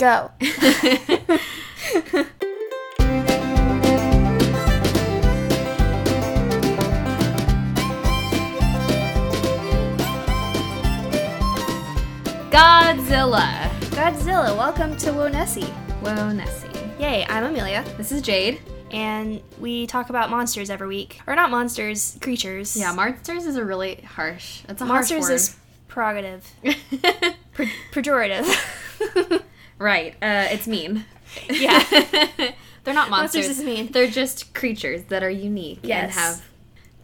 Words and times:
Go. 0.00 0.30
Godzilla. 12.50 13.68
Godzilla, 13.90 14.56
welcome 14.56 14.96
to 14.98 15.10
Wonessie. 15.10 15.68
Whoa, 16.02 16.32
Nessie. 16.32 16.68
Yay, 16.98 17.26
I'm 17.28 17.44
Amelia, 17.44 17.84
This 17.96 18.12
is 18.12 18.22
Jade. 18.22 18.60
and 18.90 19.40
we 19.58 19.86
talk 19.86 20.10
about 20.10 20.30
monsters 20.30 20.70
every 20.70 20.88
week. 20.88 21.20
Or 21.26 21.34
not 21.36 21.50
monsters, 21.50 22.16
creatures. 22.20 22.76
Yeah, 22.76 22.92
monsters 22.92 23.46
is 23.46 23.56
a 23.56 23.64
really 23.64 23.96
harsh. 23.96 24.62
It's 24.68 24.80
a 24.82 24.86
monsters 24.86 25.26
harsh 25.26 25.34
is 25.34 25.56
prerogative. 25.88 26.48
word. 26.64 26.76
Pre- 27.52 27.72
pejorative. 27.92 29.42
right. 29.80 30.14
Uh, 30.22 30.46
it's 30.50 30.66
mean. 30.68 31.04
Yeah. 31.48 31.82
They're 32.84 32.94
not 32.94 33.10
Monsters 33.10 33.46
monsters. 33.46 33.58
is 33.58 33.64
mean. 33.64 33.92
They're 33.92 34.06
just 34.06 34.54
creatures 34.54 35.02
that 35.04 35.22
are 35.22 35.30
unique 35.30 35.78
and 35.78 35.88
Yes. 35.88 36.14
have. 36.14 36.42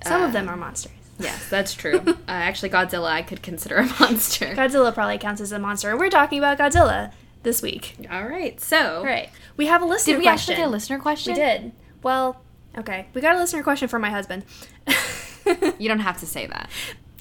Some 0.05 0.23
uh, 0.23 0.27
of 0.27 0.33
them 0.33 0.49
are 0.49 0.57
monsters. 0.57 0.93
Yes, 1.19 1.49
that's 1.49 1.75
true. 1.75 1.99
uh, 2.07 2.15
actually, 2.29 2.71
Godzilla 2.71 3.11
I 3.11 3.23
could 3.23 3.43
consider 3.43 3.77
a 3.77 3.87
monster. 4.01 4.47
Godzilla 4.55 4.93
probably 4.95 5.19
counts 5.19 5.41
as 5.41 5.53
a 5.53 5.59
monster. 5.59 5.97
We're 5.97 6.11
talking 6.11 6.39
about 6.39 6.59
Godzilla 6.59 7.13
this 7.43 7.61
week. 7.63 7.97
All 8.11 8.27
right. 8.27 8.61
So, 8.61 8.99
All 8.99 9.05
right. 9.05 9.31
We 9.57 9.67
have 9.67 9.83
a 9.83 9.85
listener 9.87 10.15
did 10.15 10.19
we 10.21 10.25
question. 10.25 10.53
actually 10.53 10.57
get 10.57 10.69
a 10.69 10.71
listener 10.71 10.99
question? 10.99 11.33
We 11.35 11.41
did. 11.41 11.73
Well, 12.03 12.41
okay. 12.77 13.07
We 13.15 13.21
got 13.21 13.35
a 13.35 13.39
listener 13.39 13.63
question 13.63 13.89
from 13.89 14.03
my 14.03 14.11
husband. 14.11 14.45
You 15.79 15.87
don't 15.89 16.01
have 16.01 16.19
to 16.19 16.27
say 16.27 16.47
that. 16.47 16.69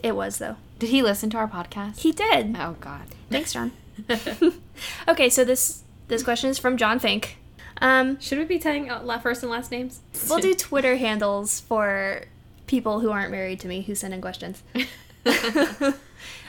it 0.01 0.15
was, 0.15 0.39
though. 0.39 0.55
Did 0.79 0.89
he 0.89 1.03
listen 1.03 1.29
to 1.29 1.37
our 1.37 1.47
podcast? 1.47 1.99
He 1.99 2.11
did. 2.11 2.55
Oh 2.59 2.75
God. 2.79 3.03
Thanks, 3.29 3.53
John. 3.53 3.71
okay, 5.07 5.29
so 5.29 5.43
this 5.43 5.83
this 6.07 6.23
question 6.23 6.49
is 6.49 6.59
from 6.59 6.77
John 6.77 6.99
Fink. 6.99 7.37
Um, 7.81 8.19
Should 8.19 8.37
we 8.37 8.45
be 8.45 8.59
telling 8.59 8.89
uh, 8.89 9.19
first 9.19 9.43
and 9.43 9.51
last 9.51 9.71
names? 9.71 9.99
we'll 10.29 10.39
do 10.39 10.53
Twitter 10.57 10.95
handles 10.97 11.59
for 11.59 12.23
people 12.67 12.99
who 13.01 13.11
aren't 13.11 13.31
married 13.31 13.59
to 13.61 13.67
me 13.67 13.81
who 13.81 13.95
send 13.95 14.13
in 14.13 14.21
questions. 14.21 14.63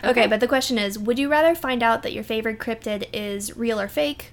okay. 0.04 0.26
but 0.26 0.40
the 0.40 0.48
question 0.48 0.78
is 0.78 0.98
Would 0.98 1.18
you 1.18 1.28
rather 1.28 1.54
find 1.54 1.82
out 1.82 2.02
that 2.02 2.12
your 2.12 2.24
favorite 2.24 2.58
cryptid 2.58 3.08
is 3.12 3.56
real 3.56 3.80
or 3.80 3.88
fake? 3.88 4.32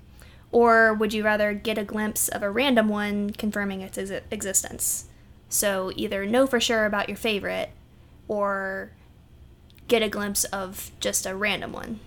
Or 0.52 0.94
would 0.94 1.14
you 1.14 1.24
rather 1.24 1.54
get 1.54 1.80
a 1.80 1.84
glimpse 1.84 2.28
of 2.28 2.44
a 2.44 2.50
random 2.50 2.88
one 2.88 3.32
confirming 3.32 3.82
its 3.82 3.98
exi- 3.98 4.22
existence? 4.30 5.06
So 5.50 5.92
either 5.96 6.28
know 6.28 6.46
for 6.46 6.60
sure 6.60 6.86
about 6.86 7.10
your 7.10 7.18
favorite 7.18 7.72
or 8.28 8.92
get 9.88 10.04
a 10.04 10.10
glimpse 10.10 10.44
of 10.46 10.92
just 11.00 11.26
a 11.26 11.36
random 11.36 11.74
one. 11.74 12.00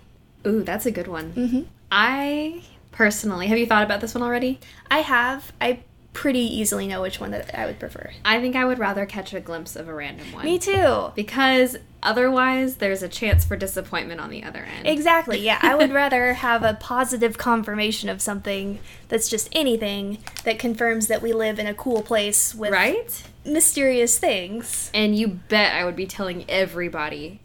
Ooh, 0.47 0.63
that's 0.63 0.85
a 0.85 0.91
good 0.91 1.07
one. 1.07 1.33
Mm-hmm. 1.33 1.61
I 1.91 2.63
personally, 2.91 3.47
have 3.47 3.57
you 3.57 3.65
thought 3.65 3.83
about 3.83 4.01
this 4.01 4.15
one 4.15 4.23
already? 4.23 4.59
I 4.89 4.99
have. 4.99 5.51
I 5.61 5.79
pretty 6.17 6.39
easily 6.39 6.87
know 6.87 6.99
which 6.99 7.19
one 7.19 7.29
that 7.29 7.53
I 7.57 7.67
would 7.67 7.79
prefer. 7.79 8.09
I 8.25 8.41
think 8.41 8.55
I 8.55 8.65
would 8.65 8.79
rather 8.79 9.05
catch 9.05 9.35
a 9.35 9.39
glimpse 9.39 9.75
of 9.75 9.87
a 9.87 9.93
random 9.93 10.31
one. 10.31 10.45
Me 10.45 10.57
too. 10.57 11.11
Because 11.13 11.77
otherwise, 12.01 12.77
there's 12.77 13.03
a 13.03 13.07
chance 13.07 13.45
for 13.45 13.55
disappointment 13.55 14.19
on 14.19 14.31
the 14.31 14.43
other 14.43 14.63
end. 14.63 14.87
Exactly. 14.87 15.39
Yeah, 15.39 15.59
I 15.61 15.75
would 15.75 15.91
rather 15.93 16.33
have 16.33 16.63
a 16.63 16.73
positive 16.73 17.37
confirmation 17.37 18.09
of 18.09 18.19
something 18.19 18.79
that's 19.09 19.29
just 19.29 19.47
anything 19.51 20.17
that 20.43 20.57
confirms 20.57 21.05
that 21.05 21.21
we 21.21 21.33
live 21.33 21.59
in 21.59 21.67
a 21.67 21.75
cool 21.75 22.01
place 22.01 22.55
with 22.55 22.71
right? 22.71 23.23
mysterious 23.45 24.17
things. 24.17 24.89
And 24.95 25.15
you 25.15 25.27
bet 25.27 25.75
I 25.75 25.85
would 25.85 25.95
be 25.95 26.07
telling 26.07 26.49
everybody. 26.49 27.41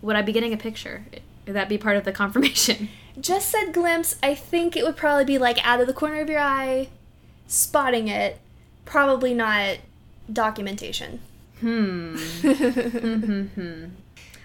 Would 0.00 0.14
I 0.14 0.22
be 0.22 0.32
getting 0.32 0.52
a 0.52 0.56
picture? 0.56 1.04
Would 1.46 1.54
that 1.56 1.68
be 1.68 1.78
part 1.78 1.96
of 1.96 2.04
the 2.04 2.12
confirmation? 2.12 2.88
Just 3.20 3.50
said 3.50 3.72
glimpse, 3.72 4.16
I 4.22 4.34
think 4.34 4.76
it 4.76 4.84
would 4.84 4.96
probably 4.96 5.24
be 5.24 5.38
like 5.38 5.64
out 5.66 5.80
of 5.80 5.86
the 5.86 5.92
corner 5.92 6.20
of 6.20 6.30
your 6.30 6.40
eye, 6.40 6.88
spotting 7.46 8.08
it. 8.08 8.38
Probably 8.84 9.34
not 9.34 9.78
documentation. 10.32 11.20
Hmm. 11.60 12.16
hmm. 12.16 13.84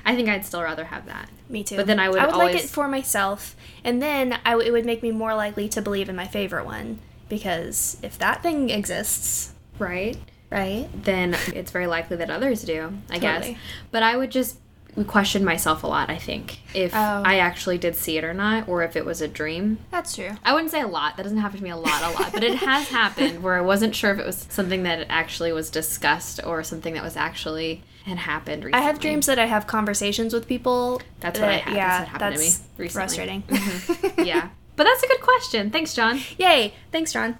I 0.06 0.16
think 0.16 0.30
I'd 0.30 0.46
still 0.46 0.62
rather 0.64 0.86
have 0.86 1.06
that. 1.08 1.30
Me 1.50 1.64
too. 1.64 1.76
But 1.76 1.88
then 1.88 2.00
I 2.00 2.10
would 2.10 2.20
I 2.20 2.28
would 2.28 2.36
like 2.36 2.56
it 2.56 2.70
for 2.70 2.88
myself, 2.88 3.56
and 3.84 4.02
then 4.02 4.34
I 4.46 4.52
w- 4.52 4.68
it 4.68 4.72
would 4.72 4.86
make 4.86 5.02
me 5.04 5.12
more 5.12 5.36
likely 5.36 5.68
to 5.70 5.82
believe 5.82 6.08
in 6.08 6.16
my 6.16 6.28
favorite 6.28 6.66
one 6.66 7.00
because 7.30 7.98
if 8.02 8.18
that 8.20 8.42
thing 8.42 8.70
exists, 8.70 9.54
Right? 9.80 10.18
right? 10.50 10.88
Then 11.04 11.36
it's 11.48 11.72
very 11.72 11.88
likely 11.88 12.18
that 12.18 12.30
others 12.30 12.64
do, 12.64 12.94
I 13.10 13.20
guess. 13.20 13.42
Totally. 13.42 13.58
But 13.92 14.04
I 14.04 14.16
would 14.16 14.32
just 14.32 14.58
question 15.06 15.44
myself 15.46 15.84
a 15.84 15.88
lot, 15.88 16.10
I 16.10 16.18
think, 16.18 16.60
if 16.74 16.94
Oh. 16.96 17.22
I 17.26 17.40
actually 17.40 17.78
did 17.78 17.96
see 17.96 18.18
it 18.18 18.24
or 18.24 18.34
not, 18.34 18.68
or 18.68 18.84
if 18.84 18.96
it 18.96 19.06
was 19.06 19.22
a 19.22 19.28
dream. 19.28 19.78
That's 19.92 20.16
true. 20.16 20.32
I 20.44 20.54
wouldn't 20.54 20.72
say 20.72 20.82
a 20.82 20.88
lot. 20.88 21.18
That 21.18 21.24
doesn't 21.24 21.38
happen 21.38 21.58
to 21.58 21.64
me 21.64 21.70
a 21.70 21.78
lot, 21.78 22.02
a 22.02 22.10
lot. 22.22 22.34
But 22.34 22.44
it 22.44 22.56
has 22.56 22.88
happened 23.02 23.44
where 23.44 23.56
I 23.56 23.62
wasn't 23.62 23.96
sure 23.96 24.12
if 24.12 24.20
it 24.20 24.26
was 24.26 24.48
something 24.50 24.84
that 24.84 25.06
actually 25.10 25.52
was 25.52 25.70
discussed 25.70 26.40
or 26.46 26.64
something 26.64 26.94
that 26.96 27.04
was 27.04 27.16
actually 27.18 27.84
had 28.06 28.18
happened 28.18 28.64
recently. 28.64 28.84
I 28.86 28.88
have 28.88 29.00
dreams 29.00 29.26
that 29.26 29.38
I 29.38 29.46
have 29.46 29.68
conversations 29.68 30.34
with 30.34 30.48
people. 30.48 31.02
That's 31.20 31.40
what 31.40 31.50
I 31.50 31.52
that- 31.54 31.62
had. 31.64 31.76
Yeah, 31.76 31.88
that's 32.00 32.10
happened 32.12 32.36
that's 32.38 32.58
to 32.58 32.62
me 32.64 32.68
recently. 32.78 32.90
frustrating. 32.90 33.42
Mm-hmm. 33.44 34.22
yeah. 34.26 34.50
But 34.78 34.84
that's 34.86 35.04
a 35.04 35.08
good 35.08 35.22
question. 35.22 35.72
Thanks, 35.72 35.94
John. 35.96 36.22
Yay! 36.38 36.74
Thanks, 36.92 37.12
John. 37.12 37.38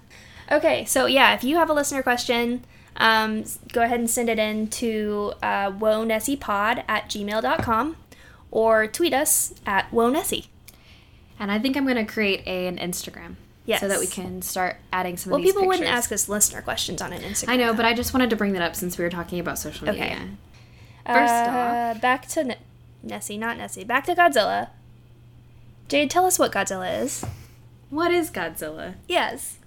Okay, 0.50 0.84
so 0.86 1.06
yeah, 1.06 1.34
if 1.34 1.44
you 1.44 1.56
have 1.56 1.70
a 1.70 1.72
listener 1.74 2.02
question, 2.02 2.64
um, 2.98 3.44
go 3.72 3.82
ahead 3.82 4.00
and 4.00 4.10
send 4.10 4.28
it 4.28 4.38
in 4.38 4.68
to 4.68 5.32
uh, 5.42 5.70
wonessiepod 5.70 6.84
at 6.88 7.08
gmail.com 7.08 7.96
or 8.50 8.86
tweet 8.86 9.14
us 9.14 9.54
at 9.66 9.90
wonessie. 9.90 10.48
And 11.40 11.50
I 11.52 11.58
think 11.58 11.76
I'm 11.76 11.84
going 11.84 12.04
to 12.04 12.10
create 12.10 12.42
a, 12.46 12.66
an 12.66 12.76
Instagram. 12.78 13.36
Yes. 13.64 13.80
So 13.80 13.88
that 13.88 14.00
we 14.00 14.06
can 14.06 14.40
start 14.40 14.76
adding 14.92 15.18
some 15.18 15.30
Well, 15.30 15.40
of 15.40 15.44
these 15.44 15.52
people 15.52 15.68
wouldn't 15.68 15.88
ask 15.88 16.10
us 16.10 16.26
listener 16.26 16.62
questions 16.62 17.02
on 17.02 17.12
an 17.12 17.20
Instagram. 17.20 17.50
I 17.50 17.56
know, 17.56 17.74
but 17.74 17.84
I 17.84 17.92
just 17.92 18.14
wanted 18.14 18.30
to 18.30 18.36
bring 18.36 18.54
that 18.54 18.62
up 18.62 18.74
since 18.74 18.96
we 18.96 19.04
were 19.04 19.10
talking 19.10 19.38
about 19.40 19.58
social 19.58 19.86
media. 19.86 20.04
Okay. 20.04 20.14
media. 20.14 20.28
First 21.06 21.32
uh, 21.34 21.94
back 22.00 22.28
to 22.28 22.40
N- 22.40 22.56
Nessie, 23.02 23.36
not 23.36 23.58
Nessie. 23.58 23.84
Back 23.84 24.06
to 24.06 24.14
Godzilla. 24.14 24.70
Jade, 25.88 26.10
tell 26.10 26.24
us 26.24 26.38
what 26.38 26.50
Godzilla 26.50 27.02
is. 27.02 27.24
What 27.90 28.10
is 28.10 28.30
Godzilla? 28.30 28.94
Yes. 29.06 29.58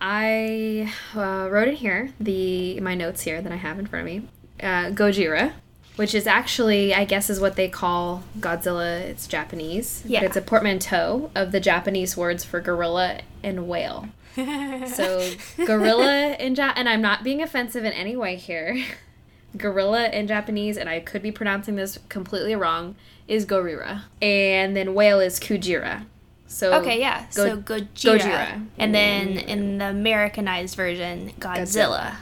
I 0.00 0.92
uh, 1.14 1.48
wrote 1.50 1.68
in 1.68 1.74
here, 1.74 2.12
the 2.20 2.80
my 2.80 2.94
notes 2.94 3.22
here 3.22 3.40
that 3.40 3.52
I 3.52 3.56
have 3.56 3.78
in 3.78 3.86
front 3.86 4.06
of 4.06 4.14
me. 4.14 4.28
Uh, 4.60 4.90
Gojira, 4.90 5.52
which 5.96 6.14
is 6.14 6.26
actually, 6.26 6.94
I 6.94 7.04
guess, 7.04 7.30
is 7.30 7.40
what 7.40 7.56
they 7.56 7.68
call 7.68 8.22
Godzilla. 8.38 9.00
It's 9.00 9.26
Japanese. 9.26 10.02
Yeah. 10.06 10.20
But 10.20 10.26
it's 10.26 10.36
a 10.36 10.42
portmanteau 10.42 11.30
of 11.34 11.52
the 11.52 11.60
Japanese 11.60 12.16
words 12.16 12.44
for 12.44 12.60
gorilla 12.60 13.20
and 13.42 13.68
whale. 13.68 14.08
So 14.34 15.32
gorilla 15.66 16.34
in 16.38 16.54
ja- 16.54 16.74
and 16.76 16.88
I'm 16.88 17.00
not 17.00 17.24
being 17.24 17.42
offensive 17.42 17.84
in 17.84 17.92
any 17.92 18.16
way 18.16 18.36
here. 18.36 18.84
gorilla 19.56 20.08
in 20.10 20.26
Japanese, 20.26 20.76
and 20.76 20.88
I 20.88 21.00
could 21.00 21.22
be 21.22 21.32
pronouncing 21.32 21.76
this 21.76 21.98
completely 22.08 22.54
wrong, 22.54 22.96
is 23.26 23.46
gorira, 23.46 24.02
and 24.20 24.76
then 24.76 24.94
whale 24.94 25.20
is 25.20 25.40
kujira. 25.40 26.04
So 26.48 26.74
Okay, 26.74 26.98
yeah. 27.00 27.28
so 27.30 27.56
Gojira. 27.58 28.18
Gojira. 28.18 28.66
And 28.78 28.94
then 28.94 29.28
in 29.38 29.78
the 29.78 29.88
Americanized 29.90 30.76
version, 30.76 31.32
Godzilla. 31.40 32.16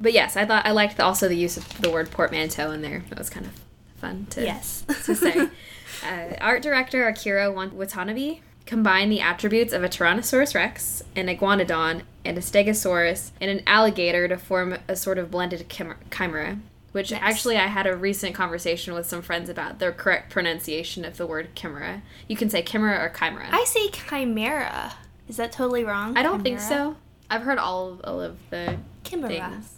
But 0.00 0.12
yes, 0.12 0.36
I 0.36 0.44
thought 0.46 0.64
I 0.66 0.70
liked 0.70 0.96
the, 0.96 1.04
also 1.04 1.28
the 1.28 1.36
use 1.36 1.56
of 1.56 1.80
the 1.80 1.90
word 1.90 2.10
portmanteau 2.10 2.70
in 2.70 2.82
there. 2.82 3.04
That 3.08 3.18
was 3.18 3.28
kind 3.30 3.46
of 3.46 3.52
fun 3.96 4.26
to 4.30 4.42
Yes. 4.44 4.84
to 5.04 5.14
say. 5.14 5.48
Uh, 6.06 6.34
art 6.40 6.62
director 6.62 7.06
Akira 7.08 7.50
Watanabe 7.50 8.40
combined 8.66 9.10
the 9.10 9.20
attributes 9.20 9.72
of 9.72 9.82
a 9.82 9.88
Tyrannosaurus 9.88 10.54
rex, 10.54 11.02
an 11.16 11.26
iguanodon, 11.26 12.02
and 12.24 12.36
a 12.38 12.40
stegosaurus, 12.40 13.30
and 13.40 13.50
an 13.50 13.62
alligator 13.66 14.28
to 14.28 14.36
form 14.36 14.76
a 14.86 14.94
sort 14.94 15.18
of 15.18 15.30
blended 15.30 15.68
chim- 15.68 15.94
chimera. 16.10 16.58
Which 16.98 17.12
Nice. 17.12 17.20
actually, 17.22 17.56
I 17.56 17.68
had 17.68 17.86
a 17.86 17.94
recent 17.94 18.34
conversation 18.34 18.92
with 18.92 19.06
some 19.06 19.22
friends 19.22 19.48
about 19.48 19.78
the 19.78 19.92
correct 19.92 20.32
pronunciation 20.32 21.04
of 21.04 21.16
the 21.16 21.28
word 21.28 21.54
chimera. 21.54 22.02
You 22.26 22.34
can 22.34 22.50
say 22.50 22.60
chimera 22.60 22.98
or 22.98 23.08
chimera. 23.16 23.46
I 23.52 23.62
say 23.68 23.88
chimera. 23.88 24.94
Is 25.28 25.36
that 25.36 25.52
totally 25.52 25.84
wrong? 25.84 26.18
I 26.18 26.24
don't 26.24 26.42
think 26.42 26.58
so. 26.58 26.96
I've 27.30 27.42
heard 27.42 27.58
all 27.58 27.90
of, 27.90 28.00
all 28.02 28.20
of 28.20 28.36
the 28.50 28.78
Chimera. 29.04 29.28
things. 29.28 29.74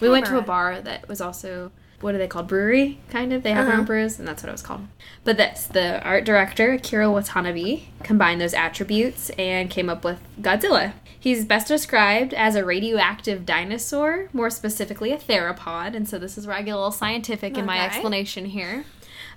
We 0.00 0.08
went 0.10 0.26
to 0.26 0.38
a 0.38 0.42
bar 0.42 0.80
that 0.80 1.08
was 1.08 1.20
also 1.20 1.72
what 2.00 2.14
are 2.14 2.18
they 2.18 2.26
called? 2.26 2.48
Brewery, 2.48 2.98
kind 3.10 3.32
of. 3.32 3.42
They 3.42 3.52
have 3.52 3.64
their 3.66 3.72
Uh-huh. 3.74 3.80
own 3.80 3.86
brews, 3.86 4.18
and 4.18 4.26
that's 4.26 4.42
what 4.42 4.48
it 4.48 4.52
was 4.52 4.62
called. 4.62 4.86
But 5.24 5.36
this, 5.36 5.66
the 5.66 6.02
art 6.02 6.24
director 6.24 6.72
Akira 6.72 7.10
Watanabe 7.10 7.82
combined 8.02 8.40
those 8.40 8.54
attributes 8.54 9.30
and 9.30 9.68
came 9.70 9.88
up 9.90 10.04
with 10.04 10.18
Godzilla. 10.40 10.92
He's 11.18 11.44
best 11.44 11.68
described 11.68 12.32
as 12.32 12.54
a 12.54 12.64
radioactive 12.64 13.44
dinosaur, 13.44 14.30
more 14.32 14.48
specifically 14.48 15.12
a 15.12 15.18
theropod, 15.18 15.94
and 15.94 16.08
so 16.08 16.18
this 16.18 16.38
is 16.38 16.46
where 16.46 16.56
I 16.56 16.62
get 16.62 16.70
a 16.72 16.76
little 16.76 16.90
scientific 16.90 17.58
in 17.58 17.66
my 17.66 17.84
explanation 17.84 18.46
here. 18.46 18.84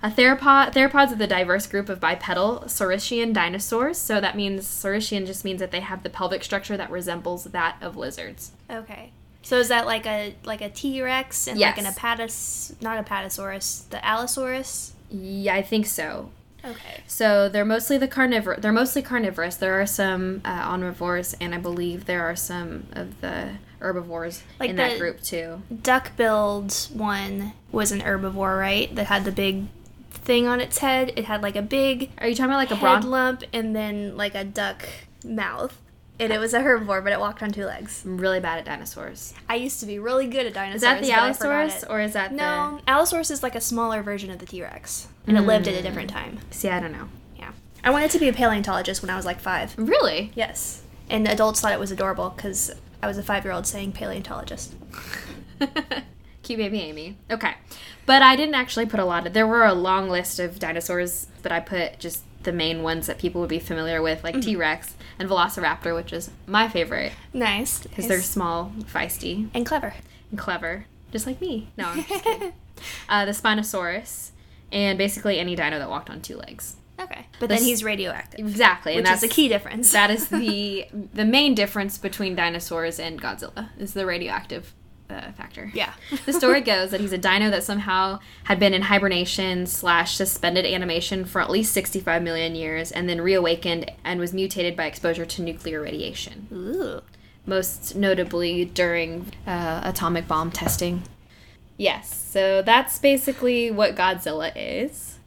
A 0.02 0.10
theropod, 0.10 0.72
theropods 0.74 1.12
are 1.12 1.16
the 1.16 1.26
diverse 1.26 1.66
group 1.66 1.88
of 1.88 1.98
bipedal 2.00 2.64
saurischian 2.66 3.32
dinosaurs. 3.32 3.96
So 3.96 4.20
that 4.20 4.36
means 4.36 4.66
saurischian 4.66 5.26
just 5.26 5.44
means 5.46 5.60
that 5.60 5.70
they 5.70 5.80
have 5.80 6.02
the 6.02 6.10
pelvic 6.10 6.44
structure 6.44 6.76
that 6.76 6.90
resembles 6.90 7.44
that 7.44 7.76
of 7.80 7.96
lizards. 7.96 8.52
Okay. 8.70 9.12
So 9.44 9.58
is 9.58 9.68
that 9.68 9.86
like 9.86 10.06
a 10.06 10.34
like 10.44 10.60
a 10.62 10.70
T 10.70 11.00
Rex 11.02 11.46
and 11.46 11.60
like 11.60 11.78
an 11.78 11.84
Yes. 11.84 11.98
apatys 11.98 12.82
not 12.82 13.04
apatosaurus, 13.04 13.88
the 13.90 14.04
Allosaurus? 14.04 14.92
Yeah, 15.10 15.54
I 15.54 15.62
think 15.62 15.86
so. 15.86 16.30
Okay. 16.64 17.02
So 17.06 17.50
they're 17.50 17.64
mostly 17.64 17.98
the 17.98 18.08
carnivore. 18.08 18.56
They're 18.56 18.72
mostly 18.72 19.02
carnivorous. 19.02 19.56
There 19.56 19.78
are 19.80 19.86
some 19.86 20.40
uh, 20.46 20.62
omnivores, 20.74 21.34
and 21.38 21.54
I 21.54 21.58
believe 21.58 22.06
there 22.06 22.24
are 22.24 22.34
some 22.34 22.86
of 22.92 23.20
the 23.20 23.50
herbivores 23.80 24.42
Like 24.58 24.70
in 24.70 24.76
that 24.76 24.98
group 24.98 25.20
too. 25.22 25.60
Duck-billed 25.82 26.72
one 26.92 27.52
was 27.70 27.92
an 27.92 28.00
herbivore, 28.00 28.58
right? 28.58 28.94
That 28.94 29.06
had 29.06 29.24
the 29.24 29.32
big 29.32 29.66
thing 30.10 30.46
on 30.46 30.60
its 30.60 30.78
head. 30.78 31.12
It 31.16 31.26
had 31.26 31.42
like 31.42 31.54
a 31.56 31.60
big 31.62 32.10
Are 32.18 32.26
you 32.26 32.34
talking 32.34 32.46
about 32.50 32.56
like 32.56 32.70
a 32.70 32.76
head 32.76 33.00
bron? 33.02 33.10
lump 33.10 33.44
and 33.52 33.76
then 33.76 34.16
like 34.16 34.34
a 34.34 34.44
duck 34.44 34.86
mouth. 35.24 35.78
And 36.20 36.32
it 36.32 36.38
was 36.38 36.54
a 36.54 36.60
herbivore, 36.60 37.02
but 37.02 37.12
it 37.12 37.18
walked 37.18 37.42
on 37.42 37.50
two 37.50 37.64
legs. 37.64 38.04
I'm 38.04 38.18
really 38.18 38.38
bad 38.38 38.58
at 38.58 38.64
dinosaurs. 38.64 39.34
I 39.48 39.56
used 39.56 39.80
to 39.80 39.86
be 39.86 39.98
really 39.98 40.28
good 40.28 40.46
at 40.46 40.54
dinosaurs. 40.54 40.76
Is 40.76 40.82
that 40.82 41.02
the 41.02 41.08
but 41.08 41.18
I 41.18 41.32
forgot 41.32 41.52
Allosaurus 41.52 41.84
or 41.90 42.00
is 42.00 42.12
that 42.12 42.32
No, 42.32 42.80
Allosaurus 42.86 43.30
is 43.32 43.42
like 43.42 43.56
a 43.56 43.60
smaller 43.60 44.00
version 44.02 44.30
of 44.30 44.38
the 44.38 44.46
T 44.46 44.62
Rex, 44.62 45.08
and 45.26 45.36
it 45.36 45.40
mm. 45.40 45.46
lived 45.46 45.66
at 45.66 45.74
a 45.74 45.82
different 45.82 46.10
time. 46.10 46.38
See, 46.50 46.68
I 46.68 46.78
don't 46.78 46.92
know. 46.92 47.08
Yeah, 47.36 47.50
I 47.82 47.90
wanted 47.90 48.12
to 48.12 48.20
be 48.20 48.28
a 48.28 48.32
paleontologist 48.32 49.02
when 49.02 49.10
I 49.10 49.16
was 49.16 49.26
like 49.26 49.40
five. 49.40 49.74
Really? 49.76 50.30
Yes, 50.36 50.82
and 51.10 51.26
adults 51.26 51.60
thought 51.60 51.72
it 51.72 51.80
was 51.80 51.90
adorable 51.90 52.30
because 52.30 52.72
I 53.02 53.08
was 53.08 53.18
a 53.18 53.22
five-year-old 53.22 53.66
saying 53.66 53.92
paleontologist. 53.92 54.74
Cute 56.44 56.58
baby 56.58 56.80
Amy. 56.80 57.16
Okay. 57.30 57.54
But 58.06 58.22
I 58.22 58.36
didn't 58.36 58.54
actually 58.54 58.86
put 58.86 59.00
a 59.00 59.04
lot 59.04 59.26
of 59.26 59.32
there 59.32 59.46
were 59.46 59.64
a 59.64 59.74
long 59.74 60.08
list 60.08 60.38
of 60.38 60.58
dinosaurs, 60.58 61.26
but 61.42 61.50
I 61.50 61.58
put 61.58 61.98
just 61.98 62.22
the 62.44 62.52
main 62.52 62.82
ones 62.82 63.06
that 63.06 63.18
people 63.18 63.40
would 63.40 63.50
be 63.50 63.58
familiar 63.58 64.00
with, 64.02 64.22
like 64.24 64.40
T 64.40 64.56
Rex 64.56 64.94
and 65.18 65.28
Velociraptor, 65.28 65.94
which 65.94 66.12
is 66.12 66.30
my 66.46 66.68
favorite 66.68 67.12
Nice, 67.32 67.82
because 67.82 68.06
they're 68.08 68.22
small, 68.22 68.72
feisty, 68.92 69.48
and 69.54 69.66
clever. 69.66 69.94
and 70.30 70.38
clever, 70.38 70.86
just 71.12 71.26
like 71.26 71.40
me. 71.40 71.68
No, 71.76 71.88
I'm 71.88 72.02
just 72.04 72.24
kidding. 72.24 72.52
uh, 73.08 73.24
the 73.24 73.32
Spinosaurus, 73.32 74.30
and 74.72 74.96
basically 74.98 75.38
any 75.38 75.54
dino 75.56 75.78
that 75.78 75.88
walked 75.90 76.10
on 76.10 76.20
two 76.20 76.36
legs. 76.36 76.76
Okay, 77.00 77.26
but 77.40 77.48
This- 77.48 77.58
then 77.60 77.68
he's 77.68 77.82
radioactive, 77.82 78.38
Exactly, 78.40 78.96
and 78.96 79.04
that's 79.04 79.22
a 79.24 79.28
key 79.28 79.48
difference. 79.48 79.90
That 79.92 80.10
is 80.10 80.28
the 80.40 80.86
the 81.12 81.24
main 81.24 81.54
difference 81.54 81.98
between 81.98 82.36
dinosaurs 82.36 83.00
and 83.00 83.20
Godzilla 83.20 83.70
is 83.78 83.94
the 83.94 84.06
radioactive 84.06 84.72
uh, 85.10 85.32
factor. 85.32 85.70
yeah. 85.74 85.92
the 86.26 86.32
story 86.32 86.60
goes 86.60 86.90
that 86.90 87.00
he's 87.00 87.12
a 87.12 87.18
dino 87.18 87.50
that 87.50 87.62
somehow 87.64 88.18
had 88.44 88.58
been 88.58 88.72
in 88.74 88.82
hibernation 88.82 89.66
slash 89.66 90.16
suspended 90.16 90.64
animation 90.64 91.24
for 91.24 91.40
at 91.40 91.50
least 91.50 91.72
65 91.72 92.22
million 92.22 92.54
years 92.54 92.90
and 92.90 93.08
then 93.08 93.20
reawakened 93.20 93.90
and 94.04 94.18
was 94.20 94.32
mutated 94.32 94.76
by 94.76 94.86
exposure 94.86 95.26
to 95.26 95.42
nuclear 95.42 95.80
radiation 95.82 96.48
Ooh. 96.52 97.02
most 97.46 97.94
notably 97.96 98.64
during 98.64 99.32
uh, 99.46 99.80
atomic 99.84 100.26
bomb 100.26 100.50
testing 100.50 101.02
yes 101.76 102.14
so 102.30 102.62
that's 102.62 102.98
basically 102.98 103.70
what 103.70 103.94
godzilla 103.96 104.52
is 104.56 105.18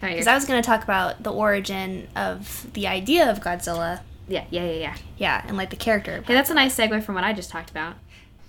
Because 0.00 0.26
I 0.26 0.34
was 0.34 0.44
going 0.44 0.62
to 0.62 0.66
talk 0.66 0.82
about 0.84 1.22
the 1.22 1.32
origin 1.32 2.08
of 2.16 2.66
the 2.74 2.86
idea 2.86 3.30
of 3.30 3.40
Godzilla. 3.40 4.00
yeah 4.28 4.44
yeah 4.50 4.64
yeah 4.64 4.72
yeah 4.78 4.96
Yeah, 5.18 5.44
and 5.48 5.56
like 5.56 5.70
the 5.70 5.76
character. 5.76 6.22
hey 6.26 6.34
that's 6.34 6.50
a 6.50 6.54
nice 6.54 6.76
segue 6.76 7.02
from 7.02 7.14
what 7.16 7.24
i 7.24 7.32
just 7.32 7.50
talked 7.50 7.70
about 7.70 7.94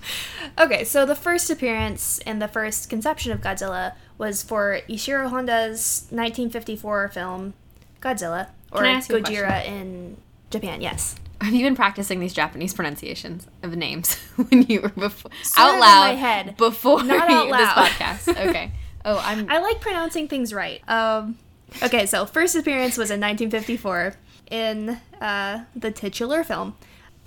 Okay, 0.60 0.84
so 0.86 1.06
the 1.06 1.16
first 1.16 1.50
appearance 1.50 2.20
and 2.20 2.42
the 2.42 2.48
first 2.48 2.90
conception 2.90 3.32
of 3.32 3.42
Godzilla 3.42 3.94
was 4.18 4.42
for 4.42 4.80
Ishiro 4.90 5.30
Honda's 5.30 6.08
1954 6.10 7.10
film 7.10 7.54
Godzilla, 8.02 8.50
or 8.72 8.82
Can 8.82 8.86
I 8.88 8.92
ask 8.92 9.10
you 9.10 9.18
a 9.18 9.22
Gojira 9.22 9.66
in 9.66 10.18
Japan. 10.50 10.82
Yes. 10.82 11.16
have 11.42 11.54
you 11.54 11.64
been 11.64 11.76
practicing 11.76 12.20
these 12.20 12.34
japanese 12.34 12.74
pronunciations 12.74 13.48
of 13.62 13.76
names 13.76 14.16
when 14.38 14.64
you 14.64 14.82
were 14.82 14.90
before 14.90 15.30
out 15.58 15.70
of 15.70 15.76
in 15.76 15.80
loud 15.82 16.08
my 16.08 16.14
head. 16.14 16.58
before 16.58 17.04
Not 17.04 17.30
out 17.30 17.48
loud. 17.50 17.60
this 17.60 17.78
loud. 17.78 17.88
podcast 18.32 18.48
okay 18.50 18.72
oh 19.06 19.22
i'm 19.24 19.48
I 19.50 19.60
like 19.60 19.80
pronouncing 19.82 20.28
things 20.28 20.54
right. 20.54 20.82
Um, 20.90 21.38
okay, 21.84 22.06
so 22.08 22.26
first 22.26 22.56
appearance 22.56 22.98
was 22.98 23.12
in 23.12 23.20
1954 23.20 24.16
in 24.50 25.00
uh, 25.22 25.66
the 25.76 25.92
titular 25.92 26.44
film. 26.44 26.76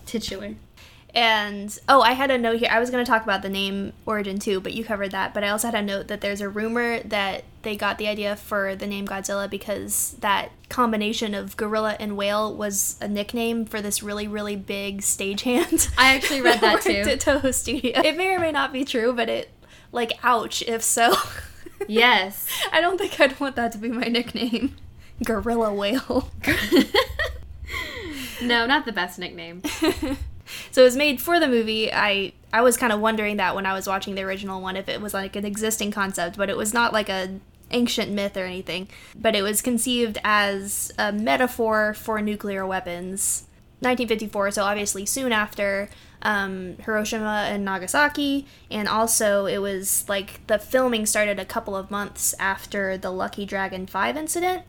titular 0.07 0.55
And 1.15 1.77
oh, 1.89 2.03
I 2.03 2.13
had 2.13 2.31
a 2.31 2.39
note 2.39 2.61
here. 2.61 2.69
I 2.71 2.79
was 2.79 2.91
going 2.91 3.05
to 3.05 3.11
talk 3.11 3.23
about 3.25 3.43
the 3.43 3.49
name 3.49 3.93
origin 4.07 4.39
too, 4.39 4.61
but 4.61 4.75
you 4.75 4.85
covered 4.85 5.11
that. 5.11 5.35
But 5.35 5.45
I 5.45 5.49
also 5.49 5.69
had 5.69 5.75
a 5.75 5.83
note 5.83 6.09
that 6.09 6.21
there's 6.21 6.41
a 6.41 6.49
rumor 6.49 7.01
that 7.01 7.45
they 7.63 7.77
got 7.77 7.99
the 7.99 8.09
idea 8.09 8.37
for 8.37 8.77
the 8.77 8.87
name 8.87 9.07
Godzilla 9.07 9.51
because 9.51 10.17
that 10.21 10.51
combination 10.69 11.35
of 11.35 11.57
gorilla 11.57 11.97
and 11.99 12.17
whale 12.17 12.55
was 12.55 12.97
a 13.01 13.09
nickname 13.09 13.65
for 13.65 13.83
this 13.83 14.03
really, 14.03 14.29
really 14.29 14.57
big 14.57 15.01
stagehand. 15.01 15.93
I 15.99 16.15
actually 16.15 16.43
read 16.43 16.61
that 16.61 16.75
worked 16.75 16.87
too. 16.87 16.93
At 16.93 17.21
Toho 17.21 17.53
Studio. 17.53 18.01
It 18.01 18.17
may 18.17 18.35
or 18.35 18.39
may 18.39 18.53
not 18.53 18.73
be 18.73 18.85
true, 18.85 19.13
but 19.13 19.29
it, 19.29 19.51
like, 19.93 20.13
ouch 20.23 20.63
if 20.63 20.83
so. 20.83 21.15
Yes. 21.89 22.47
I 22.73 22.81
don't 22.81 22.99
think 22.99 23.19
I'd 23.21 23.39
want 23.41 23.57
that 23.57 23.73
to 23.73 23.79
be 23.79 23.89
my 23.89 24.05
nickname. 24.05 24.77
Gorilla 25.25 25.75
whale. 25.75 26.31
no, 28.43 28.67
not 28.67 28.87
the 28.87 28.93
best 28.93 29.19
nickname. 29.19 29.63
So 30.71 30.83
it 30.83 30.85
was 30.85 30.97
made 30.97 31.21
for 31.21 31.41
the 31.41 31.49
movie. 31.49 31.93
I 31.93 32.33
I 32.53 32.63
was 32.63 32.77
kind 32.77 32.93
of 32.93 33.01
wondering 33.01 33.37
that 33.37 33.55
when 33.55 33.67
I 33.67 33.73
was 33.73 33.87
watching 33.87 34.15
the 34.15 34.23
original 34.23 34.61
one 34.61 34.77
if 34.77 34.89
it 34.89 35.01
was 35.01 35.15
like 35.15 35.37
an 35.37 35.45
existing 35.45 35.91
concept, 35.91 36.37
but 36.37 36.51
it 36.51 36.57
was 36.57 36.75
not 36.75 36.93
like 36.93 37.09
a 37.09 37.41
ancient 37.71 38.11
myth 38.11 38.37
or 38.37 38.45
anything. 38.45 38.89
But 39.15 39.37
it 39.37 39.43
was 39.43 39.63
conceived 39.63 40.19
as 40.25 40.93
a 40.99 41.13
metaphor 41.13 41.95
for 41.95 42.21
nuclear 42.21 42.67
weapons. 42.67 43.47
1954, 43.83 44.51
so 44.51 44.65
obviously 44.65 45.07
soon 45.07 45.33
after 45.33 45.89
um, 46.21 46.77
Hiroshima 46.85 47.47
and 47.49 47.65
Nagasaki, 47.65 48.47
and 48.71 48.87
also 48.87 49.47
it 49.47 49.59
was 49.59 50.07
like 50.07 50.47
the 50.49 50.59
filming 50.59 51.07
started 51.07 51.39
a 51.39 51.47
couple 51.47 51.75
of 51.75 51.91
months 51.91 52.35
after 52.39 52.99
the 52.99 53.11
Lucky 53.11 53.47
Dragon 53.47 53.87
5 53.87 54.19
incident, 54.19 54.65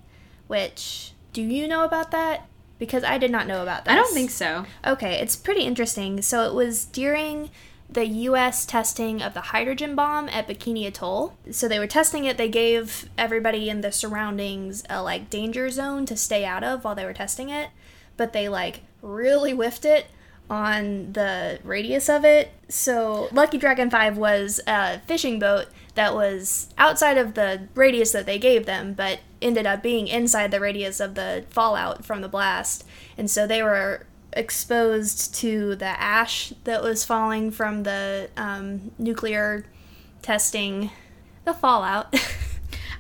which 0.48 1.12
do 1.34 1.42
you 1.42 1.68
know 1.68 1.84
about 1.84 2.12
that? 2.12 2.48
Because 2.82 3.04
I 3.04 3.20
did 3.20 3.30
not 3.30 3.46
know 3.46 3.62
about 3.62 3.86
that. 3.86 3.92
I 3.92 3.96
don't 3.96 4.12
think 4.12 4.32
so. 4.32 4.66
Okay, 4.84 5.20
it's 5.20 5.36
pretty 5.36 5.62
interesting. 5.62 6.24
So 6.24 6.50
it 6.50 6.56
was 6.56 6.86
during 6.86 7.52
the 7.88 8.08
US 8.08 8.66
testing 8.66 9.22
of 9.22 9.36
the 9.36 9.42
hydrogen 9.42 9.94
bomb 9.96 10.28
at 10.30 10.48
Bikini 10.48 10.88
Atoll. 10.88 11.38
So 11.52 11.68
they 11.68 11.78
were 11.78 11.86
testing 11.86 12.26
it, 12.26 12.38
they 12.38 12.50
gave 12.50 13.08
everybody 13.20 13.70
in 13.70 13.82
the 13.82 13.92
surroundings 13.92 14.84
a 14.90 15.04
like 15.04 15.30
danger 15.30 15.70
zone 15.70 16.08
to 16.08 16.18
stay 16.18 16.44
out 16.44 16.64
of 16.64 16.84
while 16.84 16.96
they 16.96 17.06
were 17.06 17.14
testing 17.14 17.52
it, 17.52 17.70
but 18.18 18.34
they 18.34 18.50
like 18.50 18.82
really 19.04 19.52
whiffed 19.52 19.86
it 19.86 20.08
on 20.50 21.14
the 21.14 21.60
radius 21.64 22.10
of 22.10 22.26
it. 22.26 22.52
So 22.68 23.30
Lucky 23.32 23.60
Dragon 23.60 23.92
5 23.92 24.18
was 24.18 24.60
a 24.66 25.02
fishing 25.02 25.38
boat 25.38 25.68
that 25.94 26.16
was 26.16 26.74
outside 26.80 27.20
of 27.20 27.36
the 27.36 27.68
radius 27.76 28.12
that 28.14 28.26
they 28.26 28.40
gave 28.40 28.66
them, 28.66 28.94
but 28.94 29.20
ended 29.42 29.66
up 29.66 29.82
being 29.82 30.08
inside 30.08 30.52
the 30.52 30.60
radius 30.60 31.00
of 31.00 31.16
the 31.16 31.46
fallout 31.50 32.06
from 32.06 32.22
the 32.22 32.28
blast. 32.28 32.86
And 33.18 33.30
so 33.30 33.48
they 33.48 33.64
were 33.64 34.06
exposed 34.34 35.36
to 35.36 35.76
the 35.76 35.86
ash 35.86 36.54
that 36.64 36.82
was 36.82 37.04
falling 37.04 37.52
from 37.52 37.84
the 37.84 38.30
um, 38.38 38.92
nuclear 38.98 39.66
testing, 40.22 40.92
the 41.46 41.54
fallout. 41.54 42.16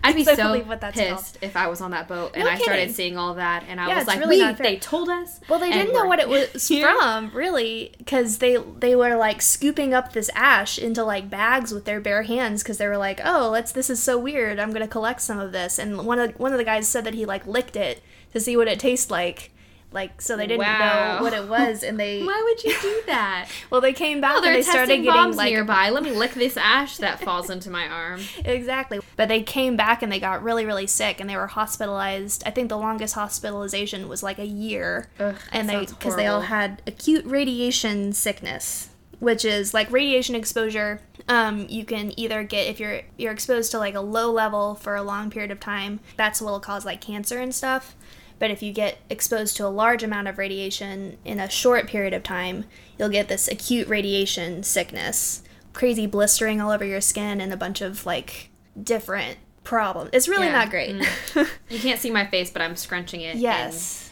I'd 0.03 0.15
be 0.15 0.23
so 0.23 0.35
believe 0.35 0.67
what 0.67 0.81
that's 0.81 0.99
pissed 0.99 1.37
if 1.41 1.55
I 1.55 1.67
was 1.67 1.81
on 1.81 1.91
that 1.91 2.07
boat 2.07 2.31
and 2.33 2.43
No 2.43 2.49
I 2.49 2.57
started 2.57 2.91
seeing 2.91 3.17
all 3.17 3.35
that 3.35 3.63
and 3.67 3.79
I 3.79 3.87
Yeah, 3.87 3.97
was 3.99 4.07
like, 4.07 4.19
really 4.19 4.43
we, 4.43 4.53
they 4.53 4.77
told 4.77 5.09
us." 5.09 5.39
Well, 5.47 5.59
they 5.59 5.71
didn't 5.71 5.93
know 5.93 6.05
what 6.05 6.19
it 6.19 6.27
was 6.27 6.67
from, 6.81 7.29
really, 7.33 7.93
because 7.97 8.39
they 8.39 8.57
they 8.79 8.95
were 8.95 9.15
like 9.15 9.41
scooping 9.41 9.93
up 9.93 10.13
this 10.13 10.29
ash 10.33 10.79
into 10.79 11.03
like 11.03 11.29
bags 11.29 11.71
with 11.71 11.85
their 11.85 11.99
bare 12.01 12.23
hands 12.23 12.63
because 12.63 12.77
they 12.77 12.87
were 12.87 12.97
like, 12.97 13.21
"Oh, 13.23 13.49
let's 13.51 13.71
this 13.71 13.89
is 13.89 14.01
so 14.01 14.17
weird. 14.17 14.59
I'm 14.59 14.71
gonna 14.73 14.87
collect 14.87 15.21
some 15.21 15.39
of 15.39 15.51
this." 15.51 15.77
And 15.77 16.05
one 16.05 16.19
of 16.19 16.31
one 16.39 16.51
of 16.51 16.57
the 16.57 16.63
guys 16.65 16.87
said 16.87 17.03
that 17.05 17.13
he 17.13 17.25
like 17.25 17.45
licked 17.45 17.75
it 17.75 18.01
to 18.33 18.39
see 18.39 18.55
what 18.57 18.67
it 18.67 18.79
tastes 18.79 19.11
like, 19.11 19.51
like 19.93 20.21
so 20.21 20.37
they 20.37 20.47
didn't 20.47 20.59
Wow. 20.59 21.17
know 21.17 21.23
what 21.23 21.33
it 21.33 21.47
was, 21.49 21.83
and 21.83 21.99
they 21.99 22.23
Why 22.23 22.41
would 22.43 22.63
you 22.63 22.75
do 22.81 23.01
that? 23.07 23.47
well 23.69 23.81
they 23.81 23.93
came 23.93 24.21
back 24.21 24.35
Oh, 24.37 24.43
and 24.45 24.55
they 24.55 24.61
started 24.61 24.87
getting 24.87 25.05
bombs 25.05 25.35
like 25.37 25.51
nearby. 25.51 25.89
Let 25.89 26.03
me 26.03 26.11
lick 26.11 26.33
this 26.33 26.55
ash 26.57 26.97
that 26.97 27.19
falls 27.19 27.49
into 27.49 27.69
my 27.69 27.87
arm. 27.87 28.21
Exactly. 28.45 28.99
But 29.17 29.27
they 29.27 29.41
came 29.43 29.75
back 29.75 30.01
and 30.01 30.11
they 30.11 30.19
got 30.19 30.43
really, 30.43 30.65
really 30.65 30.87
sick 30.87 31.19
and 31.19 31.29
they 31.29 31.35
were 31.35 31.47
hospitalized. 31.47 32.43
I 32.45 32.51
think 32.51 32.69
the 32.69 32.77
longest 32.77 33.15
hospitalization 33.15 34.07
was 34.07 34.23
like 34.23 34.39
a 34.39 34.45
year. 34.45 35.09
Ugh, 35.19 35.35
and 35.51 35.67
they 35.69 35.85
because 35.85 36.15
they 36.15 36.27
all 36.27 36.41
had 36.41 36.81
acute 36.87 37.25
radiation 37.25 38.13
sickness, 38.13 38.89
which 39.19 39.43
is 39.45 39.73
like 39.73 39.91
radiation 39.91 40.35
exposure. 40.35 41.01
Um, 41.27 41.65
you 41.69 41.85
can 41.85 42.17
either 42.19 42.43
get 42.43 42.67
if 42.67 42.79
you're 42.79 43.01
you're 43.17 43.31
exposed 43.31 43.71
to 43.71 43.77
like 43.79 43.95
a 43.95 44.01
low 44.01 44.31
level 44.31 44.75
for 44.75 44.95
a 44.95 45.03
long 45.03 45.29
period 45.29 45.51
of 45.51 45.59
time, 45.59 45.99
that's 46.17 46.41
what'll 46.41 46.59
cause 46.59 46.85
like 46.85 47.01
cancer 47.01 47.39
and 47.39 47.53
stuff. 47.53 47.95
But 48.41 48.49
if 48.51 48.61
you 48.63 48.73
get 48.73 48.97
exposed 49.07 49.55
to 49.57 49.67
a 49.67 49.69
large 49.69 50.01
amount 50.03 50.27
of 50.27 50.37
radiation 50.39 51.17
in 51.23 51.39
a 51.39 51.47
short 51.47 51.85
period 51.87 52.13
of 52.13 52.23
time, 52.23 52.65
you'll 52.97 53.09
get 53.09 53.27
this 53.27 53.47
acute 53.47 53.87
radiation 53.87 54.63
sickness, 54.63 55.43
crazy 55.73 56.07
blistering 56.07 56.59
all 56.59 56.71
over 56.71 56.83
your 56.83 57.01
skin, 57.01 57.39
and 57.39 57.53
a 57.53 57.57
bunch 57.57 57.81
of 57.81 58.03
like 58.05 58.49
different 58.81 59.37
problems. 59.63 60.09
It's 60.11 60.27
really 60.27 60.47
Yeah. 60.47 60.53
not 60.53 60.69
great. 60.71 61.07
You 61.69 61.79
can't 61.79 61.99
see 61.99 62.09
my 62.09 62.25
face, 62.25 62.49
but 62.49 62.63
I'm 62.63 62.75
scrunching 62.75 63.21
it. 63.21 63.33
and- 63.33 63.41
yes. 63.41 64.09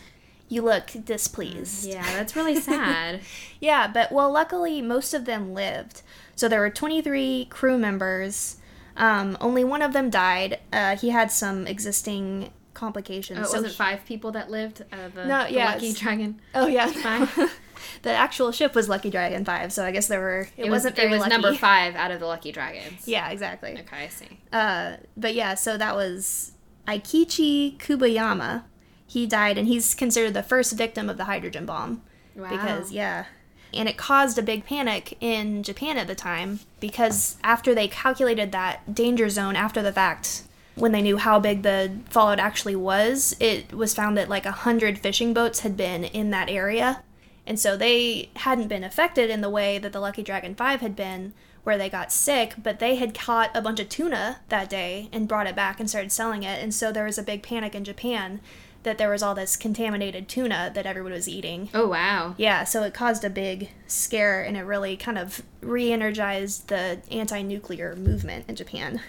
You 0.47 0.61
look 0.61 0.91
displeased. 1.05 1.85
yeah, 1.85 2.03
that's 2.13 2.35
really 2.35 2.59
sad. 2.59 3.21
Yeah, 3.59 3.87
but 3.87 4.11
well, 4.11 4.31
luckily 4.31 4.81
most 4.81 5.13
of 5.15 5.25
them 5.25 5.53
lived. 5.55 6.01
So 6.35 6.47
there 6.47 6.59
were 6.59 6.69
23 6.69 7.47
crew 7.49 7.77
members. 7.79 8.57
Um, 8.95 9.37
only 9.41 9.63
one 9.63 9.81
of 9.81 9.93
them 9.93 10.09
died. 10.11 10.59
Uh, 10.71 10.95
he 10.95 11.09
had 11.09 11.31
some 11.31 11.65
existing 11.67 12.51
complications. 12.79 13.39
Oh, 13.41 13.43
so 13.51 13.61
was 13.61 13.71
it 13.71 13.75
five 13.75 14.05
people 14.05 14.31
that 14.31 14.49
lived? 14.49 14.81
Uh, 14.91 15.09
the, 15.13 15.25
No, 15.25 15.47
the 15.47 15.55
Lucky 15.57 15.93
Dragon. 15.93 16.39
Oh 16.55 16.67
yeah, 16.67 16.87
Five. 16.87 17.59
the 18.03 18.11
actual 18.11 18.51
ship 18.51 18.73
was 18.73 18.87
Lucky 18.87 19.09
Dragon 19.09 19.43
Five, 19.45 19.73
so 19.73 19.83
I 19.85 19.91
guess 19.91 20.07
there 20.07 20.21
were. 20.21 20.47
It, 20.57 20.65
It, 20.65 20.69
wasn't 20.69 20.95
was, 20.95 20.97
very 20.97 21.07
It 21.09 21.11
was 21.11 21.19
lucky. 21.21 21.31
number 21.31 21.53
five 21.55 21.95
out 21.95 22.11
of 22.11 22.19
the 22.19 22.25
Lucky 22.25 22.51
Dragons. 22.51 23.07
Yeah, 23.07 23.29
exactly. 23.29 23.71
Okay, 23.73 24.05
I 24.05 24.07
see. 24.07 24.39
Uh, 24.51 24.93
but 25.17 25.35
yeah, 25.35 25.55
so 25.55 25.77
that 25.77 25.95
was 25.95 26.53
Aikichi 26.87 27.77
Kuboyama. 27.77 28.63
He 29.05 29.25
died, 29.27 29.57
and 29.57 29.67
he's 29.67 29.93
considered 29.95 30.33
the 30.33 30.43
first 30.43 30.73
victim 30.73 31.09
of 31.09 31.17
the 31.17 31.25
hydrogen 31.25 31.65
bomb. 31.65 32.01
Wow. 32.35 32.49
Because, 32.49 32.91
yeah. 32.91 33.25
And 33.73 33.89
it 33.89 33.97
caused 33.97 34.37
a 34.37 34.41
big 34.41 34.65
panic 34.65 35.17
in 35.19 35.61
Japan 35.63 35.97
at 35.97 36.07
the 36.07 36.15
time 36.15 36.59
because 36.79 37.37
after 37.43 37.75
they 37.75 37.87
calculated 37.87 38.51
that 38.51 38.95
danger 38.95 39.29
zone 39.29 39.55
after 39.55 39.81
the 39.81 39.91
fact, 39.91 40.43
when 40.79 40.91
they 40.91 41.01
knew 41.01 41.17
how 41.17 41.39
big 41.39 41.63
the 41.63 41.99
fallout 42.09 42.39
actually 42.39 42.75
was, 42.75 43.35
it 43.39 43.73
was 43.73 43.93
found 43.93 44.17
that 44.17 44.29
like 44.29 44.45
a 44.45 44.51
hundred 44.51 44.99
fishing 44.99 45.33
boats 45.33 45.59
had 45.59 45.75
been 45.75 46.05
in 46.05 46.31
that 46.31 46.49
area. 46.49 47.03
And 47.45 47.59
so 47.59 47.75
they 47.75 48.29
hadn't 48.37 48.67
been 48.67 48.83
affected 48.83 49.29
in 49.29 49.41
the 49.41 49.49
way 49.49 49.77
that 49.79 49.91
the 49.91 49.99
Lucky 49.99 50.23
Dragon 50.23 50.55
5 50.55 50.81
had 50.81 50.95
been, 50.95 51.33
where 51.63 51.77
they 51.77 51.89
got 51.89 52.11
sick, 52.11 52.53
but 52.61 52.79
they 52.79 52.95
had 52.95 53.13
caught 53.13 53.49
a 53.55 53.61
bunch 53.61 53.79
of 53.79 53.89
tuna 53.89 54.39
that 54.49 54.69
day 54.69 55.09
and 55.11 55.27
brought 55.27 55.47
it 55.47 55.55
back 55.55 55.79
and 55.79 55.89
started 55.89 56.11
selling 56.11 56.43
it. 56.43 56.61
And 56.61 56.73
so 56.73 56.91
there 56.91 57.05
was 57.05 57.17
a 57.17 57.23
big 57.23 57.43
panic 57.43 57.75
in 57.75 57.83
Japan 57.83 58.39
that 58.83 58.97
there 58.97 59.09
was 59.09 59.21
all 59.21 59.35
this 59.35 59.57
contaminated 59.57 60.29
tuna 60.29 60.71
that 60.73 60.85
everyone 60.85 61.11
was 61.11 61.27
eating. 61.27 61.69
Oh 61.73 61.87
wow. 61.87 62.35
Yeah, 62.37 62.63
so 62.63 62.83
it 62.83 62.93
caused 62.93 63.25
a 63.25 63.29
big 63.29 63.69
scare 63.87 64.41
and 64.41 64.55
it 64.55 64.61
really 64.61 64.95
kind 64.95 65.17
of 65.17 65.41
re 65.61 65.91
energized 65.91 66.69
the 66.69 67.01
anti 67.11 67.41
nuclear 67.41 67.95
movement 67.95 68.45
in 68.47 68.55
Japan. 68.55 69.01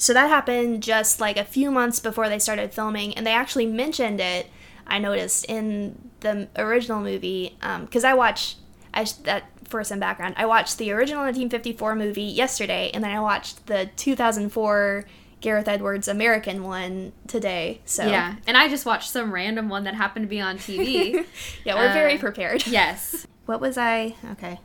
So 0.00 0.12
that 0.14 0.28
happened 0.28 0.82
just 0.82 1.20
like 1.20 1.36
a 1.36 1.44
few 1.44 1.70
months 1.70 2.00
before 2.00 2.28
they 2.28 2.38
started 2.38 2.72
filming, 2.72 3.14
and 3.16 3.26
they 3.26 3.32
actually 3.34 3.66
mentioned 3.66 4.18
it, 4.20 4.46
I 4.86 4.98
noticed, 4.98 5.44
in 5.44 6.10
the 6.20 6.48
original 6.56 7.00
movie. 7.00 7.56
Because 7.82 8.02
I 8.02 8.14
watched, 8.14 8.56
I, 8.94 9.04
sh- 9.04 9.12
that 9.24 9.44
for 9.68 9.84
some 9.84 10.00
background, 10.00 10.34
I 10.38 10.46
watched 10.46 10.78
the 10.78 10.90
original 10.90 11.20
1954 11.22 11.94
movie 11.94 12.22
yesterday, 12.22 12.90
and 12.92 13.04
then 13.04 13.10
I 13.12 13.20
watched 13.20 13.66
the 13.66 13.90
2004 13.96 15.04
Gareth 15.40 15.68
Edwards 15.68 16.08
American 16.08 16.62
one 16.64 17.12
today. 17.26 17.80
So 17.84 18.06
Yeah, 18.06 18.36
and 18.46 18.56
I 18.56 18.68
just 18.68 18.84
watched 18.86 19.10
some 19.10 19.32
random 19.32 19.68
one 19.68 19.84
that 19.84 19.94
happened 19.94 20.24
to 20.24 20.28
be 20.28 20.40
on 20.40 20.58
TV. 20.58 21.24
yeah, 21.64 21.74
we're 21.76 21.92
very 21.92 22.16
Uh, 22.16 22.20
prepared. 22.20 22.66
yes. 22.66 23.26
What 23.46 23.60
was 23.60 23.78
I? 23.78 24.16
Okay. 24.32 24.60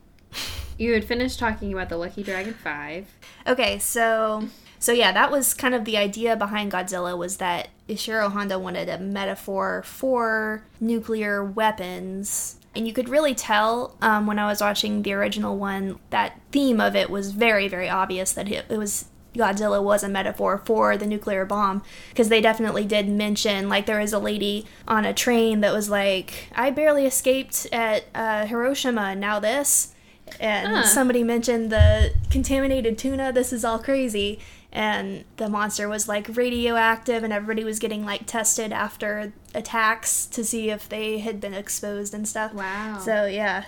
You 0.78 0.94
had 0.94 1.06
finished 1.06 1.40
talking 1.40 1.72
about 1.72 1.88
the 1.90 1.96
Lucky 1.98 2.24
Dragon 2.24 2.54
5. 2.54 3.06
Okay, 3.48 3.80
so 3.80 4.48
so 4.86 4.92
yeah, 4.92 5.12
that 5.14 5.32
was 5.32 5.56
kind 5.56 5.74
of 5.74 5.84
the 5.84 5.98
idea 5.98 6.36
behind 6.36 6.72
Godzilla 6.72 7.18
was 7.18 7.38
that 7.38 7.70
Ishiro 7.90 8.32
Honda 8.32 8.60
wanted 8.60 8.88
a 8.88 9.00
metaphor 9.00 9.82
for 9.84 10.64
nuclear 10.80 11.44
weapons. 11.44 12.60
And 12.76 12.86
you 12.86 12.94
could 12.94 13.10
really 13.10 13.34
tell 13.34 13.96
um, 14.04 14.28
when 14.28 14.38
I 14.38 14.46
was 14.46 14.62
watching 14.62 15.02
the 15.02 15.14
original 15.14 15.58
one 15.58 15.98
that 16.12 16.40
theme 16.52 16.80
of 16.80 16.96
it 16.96 17.10
was 17.10 17.32
very, 17.32 17.68
very 17.68 17.90
obvious 17.90 18.32
that 18.34 18.48
it, 18.48 18.66
it 18.70 18.78
was 18.78 19.06
Godzilla 19.34 19.82
was 19.82 20.04
a 20.04 20.08
metaphor 20.08 20.62
for 20.64 20.98
the 20.98 21.08
nuclear 21.08 21.46
bomb 21.46 21.82
because 22.10 22.30
they 22.30 22.40
definitely 22.40 22.86
did 22.86 23.10
mention 23.10 23.68
like 23.68 23.88
there 23.88 24.00
was 24.00 24.14
a 24.14 24.20
lady 24.20 24.68
on 24.88 25.04
a 25.04 25.16
train 25.16 25.62
that 25.62 25.74
was 25.74 25.90
like 25.90 26.48
I 26.56 26.70
barely 26.70 27.08
escaped 27.08 27.66
at 27.72 28.04
uh, 28.14 28.46
Hiroshima 28.46 29.16
now 29.16 29.40
this 29.40 29.94
and 30.40 30.68
Huh. 30.68 30.84
somebody 30.84 31.22
mentioned 31.24 31.70
the 31.70 32.14
contaminated 32.30 32.98
tuna 32.98 33.34
this 33.34 33.52
is 33.52 33.66
all 33.66 33.78
crazy 33.78 34.40
and 34.76 35.24
the 35.38 35.48
monster 35.50 35.88
was 35.88 36.08
like 36.10 36.36
radioactive 36.36 37.24
and 37.24 37.32
everybody 37.32 37.64
was 37.64 37.80
getting 37.80 38.04
like 38.06 38.26
tested 38.28 38.74
after 38.74 39.32
attacks 39.56 40.26
to 40.26 40.44
see 40.44 40.70
if 40.70 40.90
they 40.90 41.20
had 41.20 41.40
been 41.40 41.54
exposed 41.54 42.14
and 42.14 42.28
stuff 42.28 42.54
Wow. 42.54 43.00
so 43.00 43.26
yeah 43.26 43.64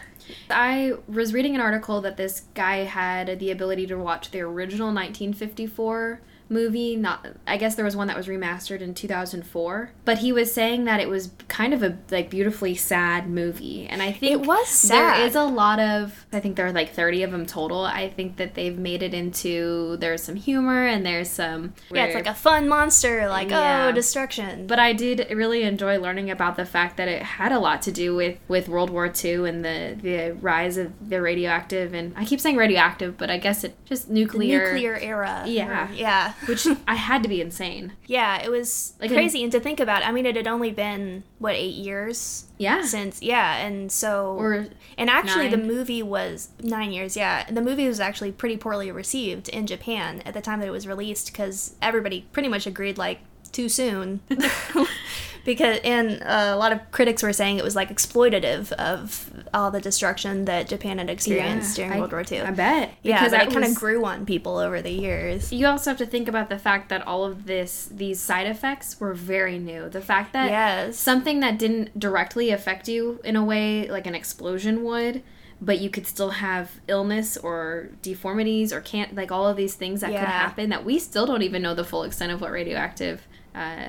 I 0.52 0.94
was 1.08 1.34
reading 1.34 1.56
an 1.56 1.62
article 1.62 2.02
that 2.02 2.18
this 2.18 2.42
guy 2.54 2.80
had 2.84 3.40
the 3.40 3.50
ability 3.52 3.88
to 3.88 3.96
watch 3.96 4.32
the 4.32 4.42
original 4.42 4.88
1954 4.88 6.20
movie. 6.50 6.96
Not, 6.96 7.26
I 7.46 7.58
guess 7.58 7.76
there 7.76 7.86
was 7.86 7.96
one 7.96 8.08
that 8.08 8.18
was 8.18 8.28
remastered 8.28 8.82
in 8.82 8.94
2004, 8.94 9.92
but 10.06 10.20
he 10.20 10.32
was 10.32 10.52
saying 10.54 10.86
that 10.86 11.00
it 11.00 11.10
was 11.10 11.32
kind 11.48 11.74
of 11.74 11.84
a 11.84 11.98
like 12.12 12.30
beautifully 12.30 12.76
sad 12.76 13.30
movie, 13.30 13.88
and 13.88 14.02
I 14.02 14.12
think 14.12 14.32
It 14.34 14.42
was 14.42 14.82
There 14.84 15.14
sad. 15.16 15.28
is 15.28 15.36
a 15.36 15.44
lot 15.44 15.80
of. 15.80 16.26
I 16.34 16.40
think 16.40 16.56
there 16.56 16.66
are 16.68 16.72
like 16.72 16.92
30 16.94 17.24
of 17.24 17.32
them 17.32 17.46
total. 17.46 17.82
I 17.86 18.10
think 18.10 18.38
that 18.38 18.54
they've 18.56 18.78
made 18.78 19.04
it 19.04 19.14
into 19.14 19.98
there's 19.98 20.24
some 20.24 20.36
humor 20.36 20.86
and 20.86 21.06
there's 21.06 21.30
some. 21.30 21.74
yeah 21.92 22.06
it's 22.06 22.16
like 22.16 22.28
a 22.28 22.34
fun 22.34 22.68
monster 22.68 23.28
like 23.28 23.48
oh, 23.48 23.52
Yeah. 23.52 23.88
oh 23.88 23.92
destruction 23.92 24.68
but 24.68 24.80
I 24.80 24.94
did 24.94 25.28
really 25.32 25.64
enjoy 25.64 26.00
learning 26.00 26.30
about 26.30 26.56
the 26.58 26.66
fact 26.66 26.98
that 26.98 27.08
it 27.08 27.22
had 27.22 27.52
a 27.52 27.60
lot 27.60 27.82
to 27.84 27.92
do 27.92 28.16
with, 28.16 28.38
with 28.48 28.68
World 28.70 28.90
War 28.90 29.12
II 29.24 29.48
and 29.50 29.64
the, 29.66 29.98
the 30.02 30.32
rise 30.42 30.78
of 30.78 30.92
the 31.10 31.22
radioactive 31.22 31.94
and 31.94 32.14
I 32.16 32.26
keep 32.26 32.40
saying 32.40 32.56
radioactive, 32.58 33.18
but 33.18 33.30
I 33.30 33.38
guess 33.38 33.64
it 33.64 33.76
just 33.86 34.08
the 34.08 34.14
nuclear, 34.14 34.74
nuclear 34.74 34.96
era 34.98 35.44
Yeah. 35.48 35.90
yeah 35.94 36.34
which 36.46 36.68
I 36.88 36.96
had 36.96 37.24
to 37.24 37.30
be 37.30 37.42
insane. 37.42 37.94
yeah 38.06 38.38
it 38.42 38.52
was 38.52 38.94
Like 39.00 39.12
crazy 39.12 39.42
and 39.44 39.52
to 39.52 39.60
think 39.60 39.80
about 39.80 40.04
i 40.04 40.12
mean 40.12 40.26
it 40.26 40.36
had 40.36 40.48
only 40.48 40.72
been 40.72 41.24
what 41.40 41.56
eight 41.56 41.74
years 41.76 42.46
Yeah. 42.58 42.84
since 42.84 43.22
yeah 43.22 43.58
and 43.58 43.92
so 43.92 44.36
Or 44.38 44.68
and 44.98 45.10
actually 45.10 45.48
the 45.50 45.58
movie 45.58 46.04
was 46.04 46.50
nine 46.62 46.92
years 46.92 47.18
yeah 47.18 47.50
the 47.50 47.62
movie 47.62 47.88
was 47.88 48.00
actually 48.00 48.32
pretty 48.32 48.58
poorly 48.58 48.92
received 48.92 49.50
in 49.50 49.66
japan 49.68 50.22
at 50.26 50.34
the 50.34 50.42
time 50.42 50.60
that 50.60 50.68
it 50.68 50.72
was 50.72 50.88
released 50.88 51.32
because 51.32 51.76
everybody 51.82 52.26
pretty 52.32 52.50
much 52.50 52.68
agreed 52.68 52.98
like 52.98 53.20
too 53.52 53.68
soon 53.70 54.20
because 55.46 55.80
and 55.84 56.22
uh, 56.24 56.52
a 56.54 56.58
lot 56.58 56.72
of 56.72 56.80
critics 56.92 57.24
were 57.24 57.34
saying 57.34 57.58
it 57.58 57.64
was 57.64 57.76
like 57.76 57.90
exploitative 57.90 58.72
of 58.74 59.37
all 59.54 59.72
the 59.72 59.82
destruction 59.82 60.46
that 60.46 60.68
japan 60.68 60.98
had 60.98 61.10
experienced 61.10 61.76
during 61.76 61.94
I- 61.94 62.00
world 62.00 62.12
war 62.12 62.24
ii 62.32 62.40
I 62.42 62.52
bet. 62.52 62.94
yeah 63.04 63.20
Because 63.24 63.34
it 63.34 63.52
kind 63.54 63.66
of 63.66 63.76
grew 63.76 64.04
on 64.06 64.26
people 64.26 64.58
over 64.58 64.82
the 64.82 64.92
years 64.92 65.52
You 65.52 65.68
also 65.68 65.92
have 65.92 65.98
to 66.00 66.06
think 66.06 66.28
about 66.28 66.50
the 66.50 66.60
fact 66.60 66.90
that 66.90 67.06
all 67.08 67.24
of 67.26 67.46
this, 67.46 67.90
these 67.92 68.20
side 68.20 68.48
effects 68.48 69.00
were 69.00 69.14
very 69.14 69.58
new. 69.60 69.90
The 69.90 70.02
fact 70.02 70.34
that 70.34 70.50
yes 70.50 70.98
something 70.98 71.40
that 71.42 71.58
didn't 71.58 71.98
directly 72.00 72.52
affect 72.52 72.88
you 72.88 73.20
in 73.24 73.36
a 73.36 73.44
way 73.44 73.90
like 73.90 74.08
an 74.08 74.16
explosion 74.16 74.84
would 74.84 75.24
but 75.60 75.80
you 75.80 75.90
could 75.90 76.06
still 76.06 76.30
have 76.30 76.70
illness 76.88 77.36
or 77.36 77.90
deformities 78.04 78.72
or 78.72 78.80
can't 78.82 79.16
like 79.16 79.32
all 79.32 79.48
of 79.48 79.58
these 79.58 79.74
things 79.74 80.02
that 80.02 80.12
Yeah. 80.12 80.20
could 80.20 80.30
happen 80.30 80.70
that 80.70 80.86
we 80.86 81.00
still 81.00 81.26
don't 81.26 81.42
even 81.42 81.62
know 81.64 81.74
the 81.74 81.84
full 81.84 82.04
extent 82.04 82.32
of 82.32 82.42
what 82.42 82.52
radioactive 82.52 83.28
uh, 83.56 83.88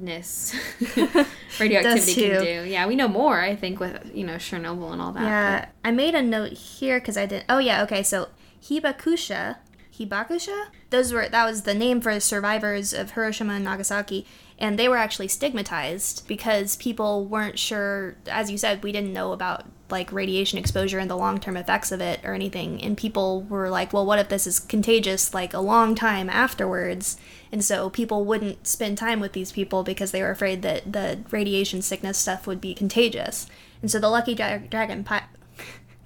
ness 0.00 0.54
radioactivity 1.60 2.14
can 2.14 2.44
do 2.44 2.68
yeah 2.68 2.86
we 2.86 2.96
know 2.96 3.08
more 3.08 3.40
i 3.40 3.54
think 3.54 3.80
with 3.80 4.10
you 4.14 4.24
know 4.24 4.36
chernobyl 4.36 4.92
and 4.92 5.00
all 5.02 5.12
that 5.12 5.22
Yeah, 5.22 5.68
I 5.84 5.90
made 5.90 6.14
a 6.14 6.22
note 6.22 6.52
here 6.52 6.98
because 7.00 7.16
I 7.16 7.26
did. 7.26 7.44
Oh 7.48 7.58
yeah, 7.58 7.82
okay. 7.82 8.02
So 8.02 8.28
Hibakusha, 8.62 9.56
Hibakusha. 9.96 10.66
Those 10.90 11.12
were 11.12 11.28
that 11.28 11.44
was 11.44 11.62
the 11.62 11.74
name 11.74 12.00
for 12.00 12.14
the 12.14 12.20
survivors 12.20 12.92
of 12.92 13.12
Hiroshima 13.12 13.54
and 13.54 13.64
Nagasaki, 13.64 14.26
and 14.58 14.78
they 14.78 14.88
were 14.88 14.96
actually 14.96 15.28
stigmatized 15.28 16.26
because 16.26 16.76
people 16.76 17.26
weren't 17.26 17.58
sure. 17.58 18.16
As 18.26 18.50
you 18.50 18.58
said, 18.58 18.82
we 18.82 18.92
didn't 18.92 19.12
know 19.12 19.32
about 19.32 19.64
like 19.90 20.12
radiation 20.12 20.58
exposure 20.58 20.98
and 20.98 21.10
the 21.10 21.16
long 21.16 21.38
term 21.40 21.56
effects 21.56 21.92
of 21.92 22.00
it 22.00 22.20
or 22.24 22.34
anything, 22.34 22.82
and 22.82 22.96
people 22.96 23.42
were 23.42 23.68
like, 23.68 23.92
"Well, 23.92 24.06
what 24.06 24.18
if 24.18 24.28
this 24.28 24.46
is 24.46 24.60
contagious?" 24.60 25.34
Like 25.34 25.54
a 25.54 25.60
long 25.60 25.94
time 25.94 26.28
afterwards, 26.30 27.16
and 27.52 27.64
so 27.64 27.90
people 27.90 28.24
wouldn't 28.24 28.66
spend 28.66 28.98
time 28.98 29.20
with 29.20 29.32
these 29.32 29.52
people 29.52 29.82
because 29.82 30.10
they 30.10 30.22
were 30.22 30.30
afraid 30.30 30.62
that 30.62 30.92
the 30.92 31.20
radiation 31.30 31.82
sickness 31.82 32.18
stuff 32.18 32.46
would 32.46 32.60
be 32.60 32.74
contagious. 32.74 33.46
And 33.82 33.90
so 33.90 33.98
the 33.98 34.10
Lucky 34.10 34.34
Dra- 34.34 34.62
Dragon 34.68 35.04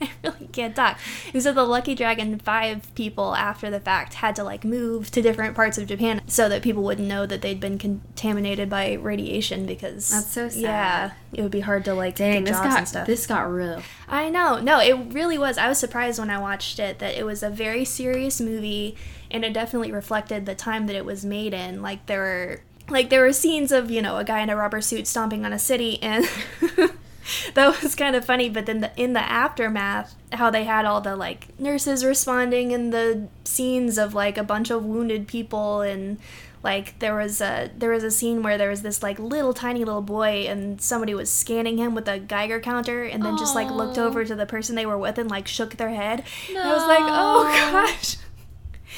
I 0.05 0.11
really 0.23 0.49
can't 0.53 0.75
talk. 0.75 0.99
And 1.33 1.43
so 1.43 1.53
the 1.53 1.65
Lucky 1.65 1.95
Dragon 1.95 2.39
5 2.39 2.95
people 2.95 3.35
after 3.35 3.71
the 3.71 3.81
fact 3.81 4.15
had 4.15 4.37
to 4.37 4.45
like 4.45 4.65
move 4.65 5.11
to 5.13 5.23
different 5.23 5.55
parts 5.55 5.79
of 5.79 5.87
Japan 5.87 6.23
so 6.27 6.49
that 6.49 6.63
people 6.63 6.83
wouldn't 6.83 7.09
know 7.09 7.27
that 7.27 7.43
they'd 7.43 7.61
been 7.61 7.79
contaminated 7.79 8.69
by 8.69 8.95
radiation 8.95 9.67
because 9.67 10.11
That's 10.11 10.31
so 10.31 10.49
sad. 10.49 10.61
Yeah, 10.61 11.13
it 11.33 11.43
would 11.43 11.51
be 11.51 11.61
hard 11.61 11.85
to 11.87 11.95
like 11.95 12.17
dang 12.17 12.45
get 12.45 12.55
jobs 12.55 12.69
got 12.69 12.79
and 12.79 12.89
stuff. 12.89 13.07
this 13.07 13.27
got 13.27 13.51
real 13.51 13.83
I 14.09 14.29
know. 14.29 14.61
No, 14.61 14.81
it 14.81 14.95
really 15.13 15.39
was. 15.39 15.59
I 15.59 15.69
was 15.69 15.79
surprised 15.79 16.19
when 16.19 16.31
I 16.31 16.39
watched 16.39 16.79
it 16.79 16.99
that 16.99 17.15
it 17.15 17.25
was 17.25 17.43
a 17.43 17.51
very 17.51 17.85
serious 17.85 18.41
movie 18.41 18.97
and 19.31 19.45
it 19.45 19.53
definitely 19.53 19.93
reflected 19.93 20.47
the 20.47 20.55
time 20.55 20.87
that 20.87 20.97
it 20.97 21.05
was 21.05 21.25
made 21.25 21.55
in. 21.55 21.83
Like 21.83 22.07
there 22.07 22.21
were 22.21 22.61
like 22.89 23.11
there 23.11 23.23
were 23.23 23.33
scenes 23.33 23.73
of, 23.73 23.91
you 23.91 24.03
know, 24.03 24.19
a 24.19 24.25
guy 24.25 24.41
in 24.41 24.51
a 24.51 24.57
rubber 24.57 24.81
suit 24.81 25.07
stomping 25.07 25.45
on 25.45 25.53
a 25.53 25.59
city 25.59 26.03
and 26.03 26.29
that 27.55 27.83
was 27.83 27.95
kind 27.95 28.17
of 28.17 28.25
funny, 28.25 28.49
but 28.49 28.67
then 28.67 28.81
the, 28.81 28.93
in 28.97 29.13
the 29.13 29.21
aftermath 29.21 30.15
how 30.33 30.51
they 30.51 30.65
had 30.65 30.85
all 30.85 31.01
the 31.01 31.17
like 31.17 31.59
nurses 31.59 32.05
responding 32.05 32.73
and 32.73 32.93
the 32.93 33.29
scenes 33.45 33.99
of 33.99 34.15
like 34.15 34.37
a 34.37 34.43
bunch 34.43 34.71
of 34.71 34.85
wounded 34.85 35.29
people 35.29 35.81
and 35.81 36.19
like 36.65 36.99
there 36.99 37.15
was 37.15 37.41
a 37.43 37.71
there 37.77 37.91
was 37.91 38.03
a 38.03 38.11
scene 38.11 38.43
where 38.43 38.57
there 38.57 38.71
was 38.71 38.81
this 38.81 39.03
like 39.03 39.19
little 39.19 39.53
tiny 39.53 39.85
little 39.85 40.03
boy 40.03 40.47
and 40.49 40.81
somebody 40.81 41.15
was 41.15 41.31
scanning 41.31 41.77
him 41.77 41.95
with 41.95 42.09
a 42.09 42.19
Geiger 42.19 42.59
counter 42.59 43.05
and 43.05 43.23
then 43.23 43.37
just 43.37 43.55
like 43.55 43.71
looked 43.71 43.99
over 43.99 44.25
to 44.25 44.35
the 44.35 44.47
person 44.47 44.75
they 44.75 44.87
were 44.87 44.99
with 44.99 45.19
and 45.19 45.31
like 45.31 45.47
shook 45.47 45.77
their 45.77 45.91
head. 45.91 46.25
And 46.49 46.59
I 46.59 46.73
was 46.73 46.89
like, 46.89 47.03
oh 47.03 47.45
gosh. 47.73 48.17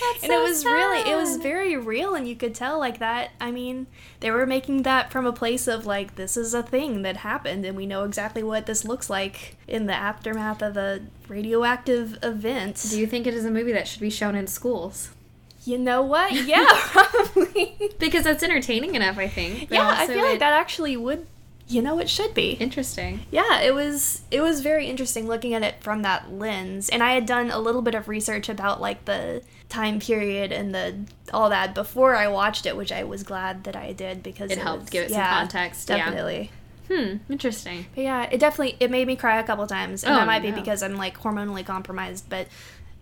That's 0.01 0.23
and 0.25 0.33
it 0.33 0.37
so 0.37 0.43
was 0.43 0.65
really 0.65 1.11
it 1.11 1.17
was 1.17 1.37
very 1.37 1.77
real 1.77 2.15
and 2.15 2.29
you 2.29 2.37
could 2.37 2.55
tell 2.55 2.79
like 2.79 2.99
that 2.99 3.31
i 3.41 3.51
mean 3.51 3.87
they 4.21 4.31
were 4.31 4.47
making 4.47 4.83
that 4.83 5.11
from 5.11 5.27
a 5.27 5.33
place 5.33 5.67
of 5.67 5.87
like 5.87 6.17
this 6.17 6.37
is 6.37 6.53
a 6.55 6.63
thing 6.63 7.03
that 7.03 7.19
happened 7.19 7.65
and 7.65 7.77
we 7.77 7.87
know 7.87 8.05
exactly 8.05 8.43
what 8.43 8.67
this 8.67 8.85
looks 8.85 9.09
like 9.09 9.57
in 9.67 9.87
the 9.87 9.95
aftermath 9.95 10.63
of 10.63 10.77
a 10.77 11.01
radioactive 11.29 12.19
event 12.23 12.85
Do 12.91 12.99
you 12.99 13.07
think 13.07 13.27
it 13.27 13.35
is 13.35 13.45
a 13.45 13.51
movie 13.51 13.73
that 13.73 13.89
should 13.89 14.01
be 14.01 14.11
shown 14.11 14.35
in 14.35 14.47
schools? 14.47 15.11
you 15.65 15.79
know 15.79 16.03
what 16.03 16.33
yeah 16.47 16.65
probably 16.71 17.77
Because 17.99 18.25
it's 18.27 18.43
entertaining 18.43 18.95
enough, 18.95 19.19
I 19.19 19.27
think. 19.29 19.71
yeah 19.71 19.89
i 19.99 20.07
feel 20.07 20.23
like 20.25 20.39
that 20.41 20.53
actually 20.53 20.97
would 20.97 21.27
you 21.69 21.83
know 21.83 21.99
it 21.99 22.09
should 22.09 22.33
be 22.35 22.51
Interesting. 22.53 23.21
yeah 23.31 23.61
it 23.61 23.75
was 23.75 24.23
it 24.31 24.41
was 24.41 24.61
very 24.61 24.87
interesting 24.87 25.27
looking 25.27 25.53
at 25.55 25.63
it 25.63 25.83
from 25.83 26.03
that 26.03 26.31
lens 26.33 26.89
and 26.89 27.03
i 27.03 27.13
had 27.13 27.27
done 27.27 27.51
a 27.51 27.59
little 27.59 27.83
bit 27.83 27.95
of 27.95 28.07
research 28.09 28.49
about 28.49 28.81
like 28.81 29.05
the 29.05 29.43
time 29.69 29.99
period 29.99 30.53
and 30.53 30.73
the 30.75 30.95
all 31.33 31.51
that 31.51 31.75
before 31.75 32.15
i 32.15 32.29
watched 32.29 32.67
it 32.67 32.77
which 32.77 32.93
i 32.93 33.03
was 33.03 33.23
glad 33.25 33.65
that 33.65 33.75
i 33.75 33.93
did 33.93 34.23
because 34.23 34.51
It 34.53 34.59
helped 34.59 34.83
was- 34.83 34.91
give 34.91 35.05
it 35.07 35.11
some 35.11 35.25
context, 35.25 35.89
yeah. 35.91 35.97
definitely 35.97 36.51
Hmm. 36.89 37.17
Interesting. 37.29 37.87
but 37.97 38.05
yeah 38.05 38.29
it 38.31 38.39
definitely 38.39 38.77
it 38.79 38.93
made 38.93 39.09
me 39.09 39.17
cry 39.17 39.41
a 39.41 39.43
couple 39.43 39.67
times 39.67 40.05
and 40.05 40.15
Oh, 40.15 40.19
that 40.19 40.27
might 40.27 40.43
be 40.43 40.53
because 40.53 40.85
i'm 40.85 40.95
like 40.95 41.19
hormonally 41.19 41.67
compromised 41.67 42.29
but 42.31 42.47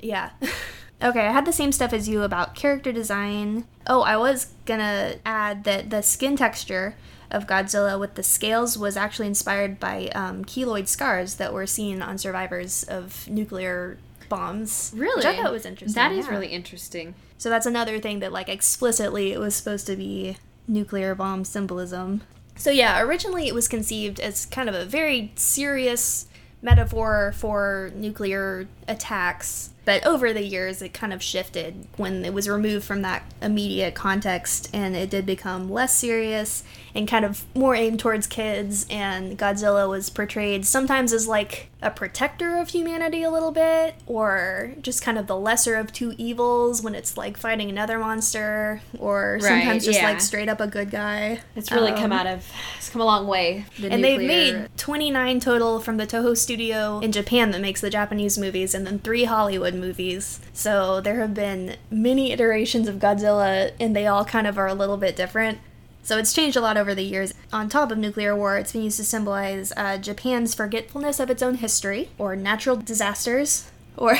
yeah 0.00 0.30
okay 1.02 1.26
i 1.26 1.32
had 1.32 1.44
the 1.44 1.52
same 1.52 1.70
stuff 1.70 1.92
as 1.92 2.08
you 2.08 2.22
about 2.22 2.54
character 2.54 2.92
design 2.92 3.66
oh 3.86 4.00
i 4.00 4.16
was 4.16 4.46
gonna 4.64 5.16
add 5.26 5.64
that 5.64 5.90
the 5.90 6.00
skin 6.00 6.34
texture 6.34 6.94
of 7.34 7.46
godzilla 7.46 7.98
with 7.98 8.14
the 8.14 8.22
scales 8.22 8.78
was 8.78 8.96
actually 8.96 9.26
inspired 9.28 9.78
by 9.80 10.08
um, 10.14 10.44
keloid 10.44 10.88
scars 10.88 11.34
that 11.36 11.52
were 11.52 11.66
seen 11.66 12.00
on 12.02 12.16
survivors 12.18 12.82
of 12.84 13.28
nuclear 13.28 13.98
bombs 14.28 14.92
Really? 14.96 15.16
which 15.16 15.26
i 15.26 15.36
thought 15.36 15.52
was 15.52 15.66
interesting 15.66 15.94
That 15.94 16.12
is 16.12 16.26
yeah. 16.26 16.32
really 16.32 16.48
interesting. 16.48 17.14
so 17.36 17.50
that's 17.50 17.66
another 17.66 17.98
thing 18.00 18.20
that 18.20 18.32
like 18.32 18.48
explicitly 18.48 19.32
it 19.32 19.38
was 19.38 19.54
supposed 19.54 19.86
to 19.88 19.96
be 19.96 20.36
nuclear 20.66 21.14
bomb 21.14 21.44
symbolism. 21.44 22.22
So 22.56 22.70
yeah, 22.70 23.02
originally 23.02 23.48
it 23.48 23.54
was 23.54 23.68
conceived 23.68 24.18
as 24.20 24.46
kind 24.46 24.68
of 24.68 24.74
a 24.74 24.84
very 24.86 25.30
serious 25.34 26.26
metaphor 26.62 27.34
for 27.36 27.90
nuclear 27.94 28.66
attacks, 28.88 29.70
but 29.84 30.06
over 30.06 30.32
the 30.32 30.42
years 30.42 30.80
it 30.80 30.94
kind 30.94 31.12
of 31.12 31.22
shifted 31.22 31.86
when 31.98 32.24
it 32.24 32.32
was 32.32 32.48
removed 32.48 32.86
from 32.86 33.02
that 33.02 33.24
immediate 33.42 33.94
context 33.94 34.70
and 34.72 34.96
it 34.96 35.10
did 35.10 35.26
become 35.26 35.68
less 35.70 35.94
serious 35.94 36.64
and 36.94 37.08
kind 37.08 37.24
of 37.24 37.44
more 37.54 37.74
aimed 37.74 37.98
towards 37.98 38.26
kids 38.26 38.86
and 38.88 39.38
Godzilla 39.38 39.88
was 39.88 40.10
portrayed 40.10 40.64
sometimes 40.64 41.12
as 41.12 41.26
like 41.26 41.70
a 41.82 41.90
protector 41.90 42.56
of 42.56 42.70
humanity 42.70 43.22
a 43.22 43.30
little 43.30 43.50
bit 43.50 43.94
or 44.06 44.72
just 44.80 45.02
kind 45.02 45.18
of 45.18 45.26
the 45.26 45.36
lesser 45.36 45.74
of 45.74 45.92
two 45.92 46.14
evils 46.16 46.82
when 46.82 46.94
it's 46.94 47.16
like 47.16 47.36
fighting 47.36 47.68
another 47.68 47.98
monster 47.98 48.80
or 48.98 49.38
sometimes 49.40 49.84
just 49.84 50.00
yeah. 50.00 50.08
like 50.08 50.20
straight 50.20 50.48
up 50.48 50.60
a 50.60 50.66
good 50.66 50.90
guy. 50.90 51.40
It's 51.56 51.70
really 51.70 51.92
come 51.92 52.04
Um, 52.04 52.12
out 52.12 52.26
of. 52.26 52.46
It's 52.78 52.88
come 52.88 53.02
a 53.02 53.04
long 53.04 53.26
way. 53.26 53.66
The 53.78 53.90
and 53.92 54.02
they've 54.02 54.20
made 54.20 54.68
29 54.76 55.40
total 55.40 55.80
from 55.80 55.96
the 55.96 56.06
Toho 56.06 56.36
studio 56.36 57.00
in 57.00 57.12
Japan 57.12 57.50
that 57.50 57.60
makes 57.60 57.80
the 57.80 57.90
Japanese 57.90 58.38
movies, 58.38 58.74
and 58.74 58.86
then 58.86 58.98
three 58.98 59.24
Hollywood 59.24 59.74
movies. 59.74 60.40
So 60.52 61.00
there 61.00 61.16
have 61.20 61.34
been 61.34 61.76
many 61.90 62.32
iterations 62.32 62.88
of 62.88 62.96
Godzilla, 62.96 63.72
and 63.78 63.94
they 63.94 64.06
all 64.06 64.24
kind 64.24 64.46
of 64.46 64.58
are 64.58 64.68
a 64.68 64.74
little 64.74 64.96
bit 64.96 65.16
different. 65.16 65.58
So 66.04 66.18
it's 66.18 66.34
changed 66.34 66.56
a 66.56 66.60
lot 66.60 66.76
over 66.76 66.94
the 66.94 67.02
years. 67.02 67.32
On 67.52 67.68
top 67.68 67.90
of 67.90 67.96
nuclear 67.96 68.36
war, 68.36 68.58
it's 68.58 68.72
been 68.72 68.82
used 68.82 68.98
to 68.98 69.04
symbolize 69.04 69.72
uh, 69.76 69.96
Japan's 69.96 70.54
forgetfulness 70.54 71.18
of 71.18 71.30
its 71.30 71.42
own 71.42 71.54
history, 71.54 72.10
or 72.18 72.36
natural 72.36 72.76
disasters, 72.76 73.70
or, 73.96 74.18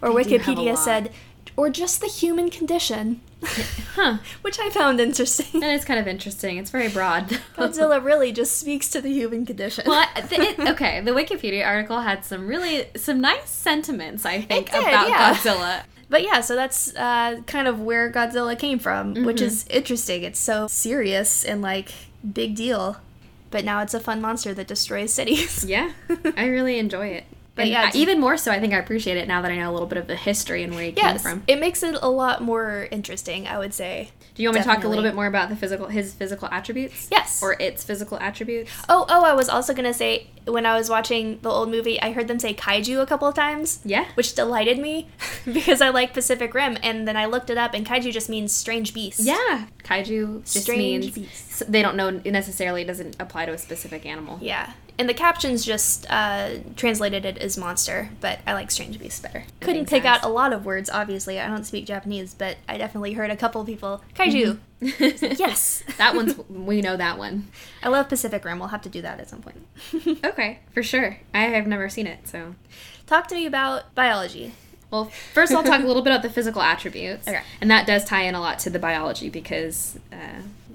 or 0.00 0.12
They 0.14 0.22
do 0.24 0.38
have 0.38 0.48
a 0.48 0.52
Wikipedia 0.52 0.76
said, 0.76 1.12
or 1.54 1.68
just 1.68 2.00
the 2.00 2.06
human 2.06 2.48
condition, 2.48 3.20
Huh. 3.94 4.18
which 4.40 4.58
I 4.58 4.70
found 4.70 5.00
interesting. 5.00 5.62
And 5.62 5.72
it's 5.72 5.84
kind 5.84 6.00
of 6.00 6.08
interesting. 6.08 6.56
It's 6.56 6.70
very 6.70 6.88
broad. 6.88 7.28
Godzilla 7.56 8.02
really 8.02 8.32
just 8.32 8.58
speaks 8.58 8.88
to 8.90 9.02
the 9.02 9.10
human 9.12 9.44
condition. 9.44 9.84
Well, 9.86 10.08
it, 10.16 10.58
okay, 10.58 11.02
the 11.02 11.10
Wikipedia 11.10 11.66
article 11.66 12.00
had 12.00 12.24
some 12.24 12.46
really 12.46 12.86
some 12.96 13.20
nice 13.20 13.50
sentiments, 13.50 14.24
I 14.24 14.40
think, 14.40 14.70
did, 14.70 14.80
about 14.80 15.08
yeah. 15.08 15.34
Godzilla. 15.34 15.82
But 16.12 16.22
yeah, 16.22 16.42
so 16.42 16.54
that's 16.54 16.94
uh, 16.94 17.40
kind 17.46 17.66
of 17.66 17.80
where 17.80 18.12
Godzilla 18.12 18.56
came 18.58 18.78
from, 18.78 19.14
which 19.24 19.38
Mm-hmm. 19.38 19.46
is 19.46 19.64
interesting. 19.70 20.22
It's 20.24 20.38
so 20.38 20.66
serious 20.68 21.42
and 21.42 21.62
like 21.62 21.90
big 22.34 22.54
deal. 22.54 22.98
But 23.50 23.64
now 23.64 23.80
it's 23.80 23.94
a 23.94 24.00
fun 24.00 24.20
monster 24.20 24.52
that 24.54 24.66
destroys 24.68 25.10
cities. 25.12 25.64
Yeah, 25.64 25.92
I 26.36 26.46
really 26.46 26.78
enjoy 26.78 27.06
it. 27.08 27.24
But 27.54 27.62
And 27.62 27.70
yeah, 27.70 27.90
even 27.94 28.18
more 28.18 28.38
so, 28.38 28.50
I 28.50 28.58
think 28.60 28.72
I 28.72 28.78
appreciate 28.78 29.18
it 29.18 29.28
now 29.28 29.42
that 29.42 29.50
I 29.50 29.56
know 29.56 29.70
a 29.70 29.74
little 29.74 29.86
bit 29.86 29.98
of 29.98 30.06
the 30.06 30.16
history 30.16 30.62
and 30.62 30.74
where 30.74 30.84
he 30.84 30.92
came 30.92 31.04
yes, 31.04 31.22
from. 31.22 31.42
it 31.46 31.60
makes 31.60 31.82
it 31.82 31.96
a 32.00 32.08
lot 32.08 32.42
more 32.42 32.88
interesting, 32.90 33.46
I 33.46 33.58
would 33.58 33.74
say. 33.74 34.10
Do 34.34 34.42
you 34.42 34.48
want 34.48 34.56
me 34.56 34.62
to 34.62 34.68
talk 34.68 34.84
a 34.84 34.88
little 34.88 35.04
bit 35.04 35.14
more 35.14 35.26
about 35.26 35.50
the 35.50 35.56
physical, 35.56 35.86
his 35.88 36.14
physical 36.14 36.48
attributes? 36.50 37.08
Yes. 37.10 37.42
Or 37.42 37.54
its 37.60 37.84
physical 37.84 38.18
attributes? 38.20 38.72
Oh, 38.88 39.04
oh, 39.10 39.22
I 39.24 39.34
was 39.34 39.50
also 39.50 39.74
gonna 39.74 39.92
say 39.92 40.28
when 40.46 40.64
I 40.64 40.74
was 40.78 40.88
watching 40.88 41.38
the 41.42 41.50
old 41.50 41.68
movie, 41.70 42.00
I 42.00 42.12
heard 42.12 42.26
them 42.26 42.38
say 42.38 42.54
kaiju 42.54 43.02
a 43.02 43.06
couple 43.06 43.28
of 43.28 43.34
times. 43.34 43.80
Yeah. 43.84 44.06
Which 44.14 44.34
delighted 44.34 44.78
me 44.78 45.08
because 45.44 45.82
I 45.82 45.90
like 45.90 46.14
Pacific 46.14 46.54
Rim, 46.54 46.78
and 46.82 47.06
then 47.06 47.18
I 47.18 47.26
looked 47.26 47.50
it 47.50 47.58
up, 47.58 47.74
and 47.74 47.86
kaiju 47.86 48.10
just 48.12 48.30
means 48.30 48.50
strange 48.52 48.94
beast. 48.94 49.20
Yeah, 49.20 49.66
kaiju 49.84 50.40
just 50.50 50.62
Strange 50.64 51.04
means 51.04 51.14
beasts. 51.14 51.60
s- 51.60 51.68
they 51.68 51.82
don't 51.82 51.96
know 51.96 52.08
necessarily. 52.24 52.80
It 52.82 52.86
doesn't 52.86 53.16
apply 53.20 53.44
to 53.44 53.52
a 53.52 53.58
specific 53.58 54.06
animal. 54.06 54.38
Yeah. 54.40 54.72
And 54.98 55.08
the 55.08 55.14
captions 55.14 55.64
just 55.64 56.06
uh, 56.10 56.58
translated 56.76 57.24
it 57.24 57.38
as 57.38 57.56
monster, 57.56 58.10
but 58.20 58.38
I 58.46 58.52
like 58.52 58.70
strange 58.70 58.98
beast 58.98 59.22
better. 59.22 59.44
Couldn't 59.60 59.88
pick 59.88 60.04
out 60.04 60.22
a 60.22 60.28
lot 60.28 60.52
of 60.52 60.64
words, 60.66 60.90
obviously. 60.90 61.40
I 61.40 61.48
don't 61.48 61.64
speak 61.64 61.86
Japanese, 61.86 62.34
but 62.34 62.58
I 62.68 62.76
definitely 62.78 63.14
heard 63.14 63.30
a 63.30 63.36
couple 63.36 63.64
people. 63.64 64.02
Kaiju. 64.14 64.58
Yes. 65.38 65.82
that 65.98 66.14
one's 66.14 66.36
we 66.48 66.80
know 66.82 66.96
that 66.96 67.16
one. 67.16 67.48
I 67.82 67.88
love 67.88 68.08
Pacific 68.08 68.44
Rim. 68.44 68.58
We'll 68.58 68.68
have 68.68 68.82
to 68.82 68.88
do 68.88 69.00
that 69.02 69.18
at 69.20 69.28
some 69.30 69.40
point. 69.40 69.66
Okay, 70.24 70.58
for 70.72 70.82
sure. 70.82 71.18
I 71.32 71.42
have 71.44 71.66
never 71.66 71.88
seen 71.88 72.06
it, 72.06 72.28
so. 72.28 72.54
Talk 73.06 73.28
to 73.28 73.34
me 73.34 73.46
about 73.46 73.94
biology. 73.94 74.52
Well, 74.90 75.06
first 75.32 75.52
I'll 75.52 75.62
talk 75.64 75.82
a 75.82 75.86
little 75.86 76.02
bit 76.02 76.10
about 76.12 76.22
the 76.22 76.28
physical 76.30 76.60
attributes, 76.60 77.26
Okay. 77.26 77.40
and 77.62 77.70
that 77.70 77.86
does 77.86 78.04
tie 78.04 78.24
in 78.24 78.34
a 78.34 78.40
lot 78.40 78.58
to 78.60 78.70
the 78.70 78.78
biology 78.78 79.30
because 79.30 79.98
uh, 80.12 80.16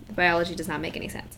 the 0.08 0.14
biology 0.14 0.56
does 0.56 0.68
not 0.68 0.82
make 0.82 0.96
any 0.98 1.08
sense. 1.08 1.38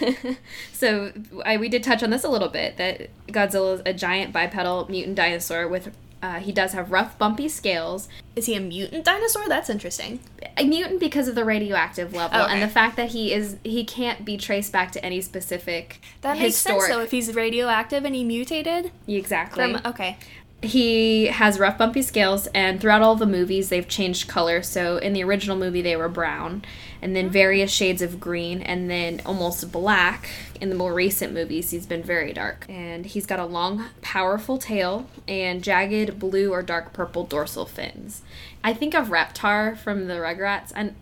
so 0.72 1.12
I, 1.44 1.56
we 1.56 1.68
did 1.68 1.82
touch 1.82 2.02
on 2.02 2.10
this 2.10 2.24
a 2.24 2.28
little 2.28 2.48
bit 2.48 2.76
that 2.76 3.10
Godzilla 3.28 3.74
is 3.74 3.82
a 3.86 3.92
giant 3.92 4.32
bipedal 4.32 4.86
mutant 4.90 5.16
dinosaur 5.16 5.68
with. 5.68 5.90
Uh, 6.20 6.40
he 6.40 6.50
does 6.50 6.72
have 6.72 6.90
rough, 6.90 7.16
bumpy 7.16 7.48
scales. 7.48 8.08
Is 8.34 8.46
he 8.46 8.54
a 8.56 8.60
mutant 8.60 9.04
dinosaur? 9.04 9.46
That's 9.48 9.70
interesting. 9.70 10.18
A 10.56 10.64
mutant 10.64 10.98
because 10.98 11.28
of 11.28 11.36
the 11.36 11.44
radioactive 11.44 12.12
level 12.12 12.40
Okay. 12.40 12.52
and 12.54 12.60
the 12.60 12.66
fact 12.68 12.96
that 12.96 13.10
he 13.10 13.32
is 13.32 13.56
he 13.62 13.84
can't 13.84 14.24
be 14.24 14.36
traced 14.36 14.72
back 14.72 14.90
to 14.92 15.04
any 15.04 15.20
specific 15.20 16.00
That 16.22 16.36
makes 16.36 16.56
sense, 16.56 16.88
though, 16.88 16.98
if 17.02 17.12
he's 17.12 17.32
radioactive 17.36 18.04
and 18.04 18.16
he 18.16 18.24
mutated. 18.24 18.90
exactly. 19.06 19.74
From, 19.74 19.80
okay. 19.86 20.16
He 20.60 21.26
has 21.26 21.58
rough 21.58 21.78
bumpy 21.78 22.02
scales 22.02 22.48
and 22.48 22.80
throughout 22.80 23.00
all 23.00 23.14
the 23.14 23.26
movies 23.26 23.68
they've 23.68 23.86
changed 23.86 24.28
color. 24.28 24.62
So 24.62 24.96
in 24.96 25.12
the 25.12 25.22
original 25.22 25.56
movie 25.56 25.82
they 25.82 25.96
were 25.96 26.08
brown 26.08 26.64
and 27.00 27.14
then 27.14 27.26
oh. 27.26 27.28
various 27.28 27.70
shades 27.70 28.02
of 28.02 28.18
green 28.18 28.60
and 28.62 28.90
then 28.90 29.20
almost 29.24 29.70
black. 29.70 30.28
In 30.60 30.70
the 30.70 30.74
more 30.74 30.92
recent 30.92 31.32
movies 31.32 31.70
he's 31.70 31.86
been 31.86 32.02
very 32.02 32.32
dark. 32.32 32.66
And 32.68 33.06
he's 33.06 33.26
got 33.26 33.38
a 33.38 33.46
long 33.46 33.84
powerful 34.02 34.58
tail 34.58 35.06
and 35.28 35.62
jagged 35.62 36.18
blue 36.18 36.50
or 36.50 36.62
dark 36.62 36.92
purple 36.92 37.24
dorsal 37.24 37.64
fins. 37.64 38.22
I 38.64 38.74
think 38.74 38.94
of 38.94 39.08
reptar 39.08 39.78
from 39.78 40.08
the 40.08 40.14
rugrats. 40.14 40.72
And 40.74 40.96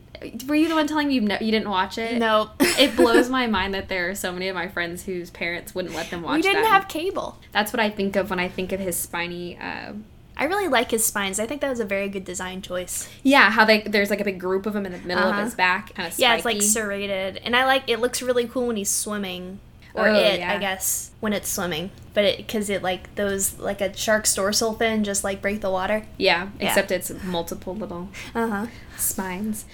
were 0.47 0.55
you 0.55 0.69
the 0.69 0.75
one 0.75 0.87
telling 0.87 1.09
me 1.09 1.21
ne- 1.21 1.39
you 1.41 1.51
didn't 1.51 1.69
watch 1.71 1.99
it 1.99 2.19
No. 2.19 2.51
it 2.61 2.97
blows 2.97 3.29
my 3.29 3.47
mind 3.47 3.75
that 3.75 3.89
there 3.89 4.11
are 4.11 4.15
so 4.15 4.33
many 4.33 4.49
of 4.49 4.55
my 4.55 4.69
friends 4.69 5.05
whose 5.05 5.31
parents 5.31 5.75
wouldn't 5.75 5.95
let 5.95 6.11
them 6.11 6.23
watch 6.23 6.35
it. 6.35 6.37
we 6.39 6.43
didn't 6.43 6.63
that. 6.63 6.73
have 6.73 6.89
cable. 6.89 7.39
That's 7.53 7.73
what 7.73 7.81
I 7.81 7.91
think 7.91 8.17
of 8.17 8.31
when 8.31 8.39
I 8.41 8.49
think 8.49 8.73
of 8.73 8.81
his 8.81 8.97
spiny. 8.97 9.57
Uh, 9.59 9.93
I 10.39 10.45
really 10.45 10.69
like 10.69 10.91
his 10.91 11.05
spines. 11.05 11.41
I 11.41 11.47
think 11.47 11.63
that 11.63 11.71
was 11.71 11.81
a 11.81 11.85
very 11.87 12.09
good 12.11 12.25
design 12.25 12.61
choice. 12.61 13.09
yeah, 13.23 13.51
how 13.51 13.65
they 13.65 13.81
there's 13.83 14.11
like 14.11 14.21
a 14.21 14.25
big 14.25 14.39
group 14.39 14.67
of 14.67 14.75
them 14.75 14.85
in 14.87 14.93
the 14.93 14.99
middle 14.99 15.25
Uh-huh. 15.25 15.39
of 15.39 15.45
his 15.47 15.55
back, 15.55 15.95
kind 15.95 16.07
of 16.09 16.13
spiky. 16.13 16.23
Yeah, 16.23 16.35
it's 16.37 16.45
like 16.45 16.61
serrated, 16.63 17.39
and 17.45 17.57
I 17.57 17.65
like 17.65 17.85
it. 17.89 18.01
Looks 18.01 18.21
really 18.21 18.47
cool 18.47 18.67
when 18.67 18.77
he's 18.77 18.91
swimming, 18.91 19.61
or 19.95 20.09
Oh, 20.09 20.15
it, 20.15 20.41
yeah. 20.41 20.53
I 20.53 20.59
guess, 20.59 21.11
when 21.21 21.33
it's 21.33 21.49
swimming. 21.49 21.91
But 22.13 22.25
it 22.25 22.37
because 22.39 22.69
it 22.69 22.83
like 22.83 23.15
those 23.15 23.59
like 23.59 23.81
a 23.81 23.97
shark's 23.97 24.35
dorsal 24.35 24.75
fin 24.75 25.05
just 25.05 25.25
like 25.25 25.41
break 25.41 25.63
the 25.63 25.71
water. 25.71 26.05
yeah, 26.19 26.49
Yeah. 26.61 26.69
except 26.69 26.91
it's 26.91 27.11
multiple 27.25 27.75
little 27.75 28.11
Uh 28.35 28.49
huh. 28.49 28.67
spines. 28.99 29.65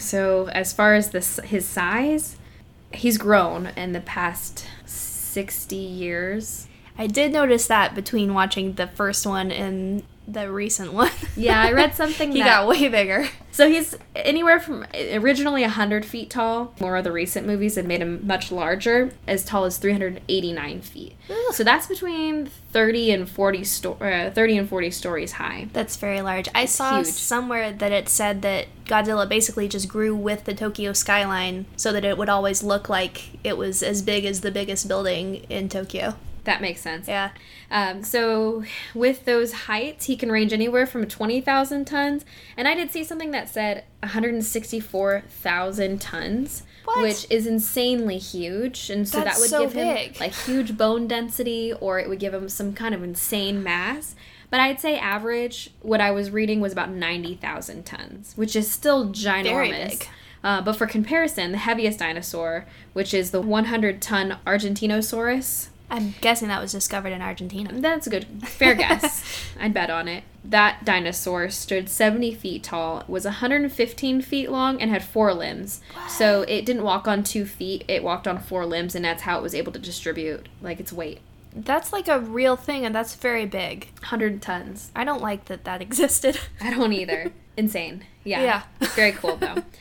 So 0.00 0.48
as 0.48 0.72
far 0.72 0.94
as 0.94 1.10
this 1.10 1.38
his 1.44 1.66
size, 1.66 2.36
he's 2.92 3.18
grown 3.18 3.66
in 3.76 3.92
the 3.92 4.00
past 4.00 4.66
sixty 4.86 5.76
years. 5.76 6.66
I 6.98 7.06
did 7.06 7.32
notice 7.32 7.66
that 7.68 7.94
between 7.94 8.34
watching 8.34 8.74
the 8.74 8.86
first 8.88 9.26
one 9.26 9.52
and 9.52 10.02
the 10.32 10.50
recent 10.50 10.92
one. 10.92 11.10
Yeah, 11.36 11.62
I 11.62 11.72
read 11.72 11.94
something 11.94 12.32
he 12.32 12.40
that 12.40 12.60
got 12.60 12.68
way 12.68 12.88
bigger. 12.88 13.26
So 13.50 13.68
he's 13.68 13.96
anywhere 14.14 14.60
from 14.60 14.84
originally 14.94 15.62
100 15.62 16.04
feet 16.04 16.28
tall. 16.28 16.74
More 16.80 16.96
of 16.96 17.04
the 17.04 17.12
recent 17.12 17.46
movies 17.46 17.76
have 17.76 17.86
made 17.86 18.02
him 18.02 18.26
much 18.26 18.52
larger, 18.52 19.12
as 19.26 19.44
tall 19.44 19.64
as 19.64 19.78
389 19.78 20.82
feet. 20.82 21.16
Ugh. 21.30 21.54
So 21.54 21.64
that's 21.64 21.86
between 21.86 22.46
30 22.72 23.12
and 23.12 23.28
40 23.28 23.64
sto- 23.64 23.92
uh, 24.00 24.30
30 24.30 24.58
and 24.58 24.68
40 24.68 24.90
stories 24.90 25.32
high. 25.32 25.68
That's 25.72 25.96
very 25.96 26.20
large. 26.20 26.48
I 26.54 26.66
saw 26.66 26.96
huge. 26.96 27.06
somewhere 27.06 27.72
that 27.72 27.92
it 27.92 28.08
said 28.08 28.42
that 28.42 28.66
Godzilla 28.84 29.28
basically 29.28 29.68
just 29.68 29.88
grew 29.88 30.14
with 30.14 30.44
the 30.44 30.54
Tokyo 30.54 30.92
skyline 30.92 31.64
so 31.76 31.92
that 31.92 32.04
it 32.04 32.18
would 32.18 32.28
always 32.28 32.62
look 32.62 32.88
like 32.88 33.44
it 33.44 33.56
was 33.56 33.82
as 33.82 34.02
big 34.02 34.24
as 34.24 34.42
the 34.42 34.50
biggest 34.50 34.88
building 34.88 35.36
in 35.48 35.68
Tokyo. 35.68 36.16
That 36.44 36.60
makes 36.60 36.80
sense. 36.80 37.06
Yeah. 37.08 37.30
Um, 37.70 38.02
so 38.02 38.64
with 38.94 39.24
those 39.26 39.52
heights, 39.52 40.06
he 40.06 40.16
can 40.16 40.32
range 40.32 40.52
anywhere 40.52 40.86
from 40.86 41.06
20,000 41.06 41.84
tons, 41.84 42.24
and 42.56 42.66
I 42.66 42.74
did 42.74 42.90
see 42.90 43.04
something 43.04 43.30
that 43.32 43.48
said 43.48 43.84
164,000 44.02 46.00
tons, 46.00 46.62
What? 46.84 47.02
which 47.02 47.26
is 47.30 47.46
insanely 47.46 48.18
huge, 48.18 48.90
and 48.90 49.08
so 49.08 49.20
That's 49.20 49.36
that 49.36 49.40
would 49.40 49.50
so 49.50 49.60
give 49.62 49.72
him 49.74 49.94
big. 49.94 50.20
like 50.20 50.32
huge 50.34 50.76
bone 50.76 51.06
density, 51.06 51.72
or 51.72 51.98
it 51.98 52.08
would 52.08 52.18
give 52.18 52.34
him 52.34 52.48
some 52.48 52.72
kind 52.72 52.94
of 52.94 53.02
insane 53.02 53.62
mass. 53.62 54.14
But 54.50 54.60
I'd 54.60 54.80
say 54.80 54.98
average, 54.98 55.70
what 55.80 56.00
I 56.00 56.10
was 56.10 56.30
reading 56.30 56.60
was 56.60 56.72
about 56.72 56.90
90,000 56.90 57.84
tons, 57.86 58.32
which 58.36 58.56
is 58.56 58.68
still 58.70 59.08
ginormous. 59.10 59.44
Very 59.44 59.70
big. 59.70 60.08
Uh, 60.42 60.60
but 60.62 60.72
for 60.74 60.86
comparison, 60.86 61.52
the 61.52 61.58
heaviest 61.58 61.98
dinosaur, 61.98 62.64
which 62.94 63.12
is 63.14 63.30
the 63.30 63.40
100 63.42 64.00
ton 64.02 64.38
Argentinosaurus, 64.46 65.68
I'm 65.90 66.14
guessing 66.20 66.48
that 66.48 66.60
was 66.62 66.72
discovered 66.72 67.12
in 67.12 67.20
Argentina. 67.20 67.70
that's 67.80 68.06
a 68.06 68.10
good, 68.10 68.26
fair 68.46 68.74
guess. 68.76 69.24
I'd 69.58 69.74
bet 69.74 69.90
on 69.90 70.08
it. 70.08 70.24
That 70.44 70.84
dinosaur 70.84 71.50
stood 71.50 71.88
70 71.88 72.34
feet 72.34 72.62
tall, 72.62 73.04
was 73.08 73.24
115 73.24 74.22
feet 74.22 74.50
long, 74.50 74.80
and 74.80 74.90
had 74.90 75.04
four 75.04 75.34
limbs. 75.34 75.80
So 76.08 76.42
it 76.42 76.64
didn't 76.64 76.82
walk 76.84 77.06
on 77.06 77.22
two 77.22 77.44
feet, 77.44 77.84
it 77.88 78.02
walked 78.02 78.26
on 78.26 78.38
four 78.38 78.64
limbs, 78.64 78.94
and 78.94 79.04
that's 79.04 79.22
how 79.22 79.38
it 79.38 79.42
was 79.42 79.54
able 79.54 79.72
to 79.72 79.78
distribute, 79.78 80.48
like, 80.62 80.80
its 80.80 80.92
weight. 80.92 81.20
That's 81.54 81.92
like 81.92 82.06
a 82.08 82.20
real 82.20 82.56
thing, 82.56 82.86
and 82.86 82.94
that's 82.94 83.14
very 83.16 83.44
big. 83.44 83.88
100 84.00 84.40
tons. 84.40 84.92
I 84.94 85.04
don't 85.04 85.20
like 85.20 85.46
that 85.46 85.64
that 85.64 85.82
existed. 85.82 86.38
I 86.60 86.70
don't 86.70 86.92
either. 86.92 87.32
Insane. 87.56 88.04
Yeah. 88.24 88.42
Yeah. 88.80 88.88
Very 88.94 89.12
cool, 89.12 89.36
though. 89.36 89.64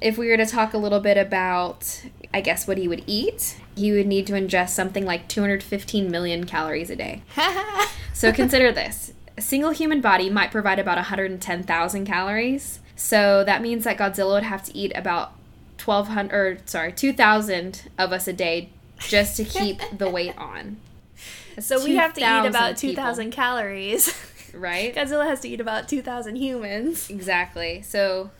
If 0.00 0.16
we 0.16 0.28
were 0.28 0.36
to 0.36 0.46
talk 0.46 0.74
a 0.74 0.78
little 0.78 1.00
bit 1.00 1.16
about, 1.16 2.04
I 2.32 2.40
guess, 2.40 2.66
what 2.66 2.78
he 2.78 2.88
would 2.88 3.04
eat, 3.06 3.56
he 3.74 3.92
would 3.92 4.06
need 4.06 4.26
to 4.26 4.34
ingest 4.34 4.70
something 4.70 5.04
like 5.04 5.28
215 5.28 6.10
million 6.10 6.44
calories 6.44 6.90
a 6.90 6.96
day. 6.96 7.22
So 8.18 8.32
consider 8.32 8.72
this. 8.72 9.12
A 9.36 9.40
single 9.40 9.70
human 9.70 10.00
body 10.00 10.28
might 10.28 10.50
provide 10.50 10.80
about 10.80 10.96
110,000 10.96 12.04
calories. 12.04 12.80
So 12.96 13.44
that 13.44 13.62
means 13.62 13.84
that 13.84 13.96
Godzilla 13.96 14.34
would 14.34 14.42
have 14.42 14.64
to 14.64 14.76
eat 14.76 14.90
about 14.96 15.34
1200 15.84 16.34
or 16.34 16.58
sorry, 16.66 16.92
2000 16.92 17.82
of 17.96 18.12
us 18.12 18.26
a 18.26 18.32
day 18.32 18.70
just 18.98 19.36
to 19.36 19.44
keep 19.44 19.80
the 19.96 20.10
weight 20.10 20.36
on. 20.36 20.78
That's 21.54 21.66
so 21.68 21.84
we 21.84 21.94
have 21.94 22.12
to 22.14 22.20
eat 22.20 22.48
about 22.48 22.76
2,000 22.76 23.30
calories. 23.30 24.12
right? 24.52 24.92
Godzilla 24.92 25.26
has 25.26 25.38
to 25.40 25.48
eat 25.48 25.60
about 25.60 25.88
2,000 25.88 26.34
humans. 26.34 27.08
Exactly. 27.08 27.82
So 27.82 28.32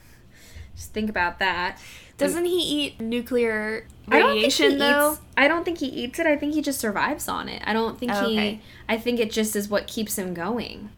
just 0.75 0.93
think 0.93 1.09
about 1.09 1.39
that. 1.39 1.79
Doesn't 2.19 2.45
he 2.45 2.61
eat 2.61 3.01
nuclear 3.01 3.87
I 4.09 4.21
radiation 4.21 4.73
he 4.73 4.77
though? 4.79 5.13
Eats, 5.13 5.21
I 5.37 5.49
don't 5.49 5.65
think 5.65 5.79
he 5.79 5.87
eats 5.87 6.19
it. 6.19 6.27
I 6.27 6.37
think 6.37 6.55
he 6.55 6.63
just 6.63 6.81
survives 6.81 7.29
on 7.29 7.49
it. 7.49 7.63
I 7.65 7.73
don't 7.73 7.99
think 7.99 8.13
Oh, 8.15 8.29
he. 8.29 8.37
okay. 8.39 8.61
I 8.89 8.97
think 8.99 9.21
it 9.21 9.31
just 9.31 9.55
is 9.57 9.69
what 9.69 9.87
keeps 9.87 10.17
him 10.19 10.35
going. 10.35 10.91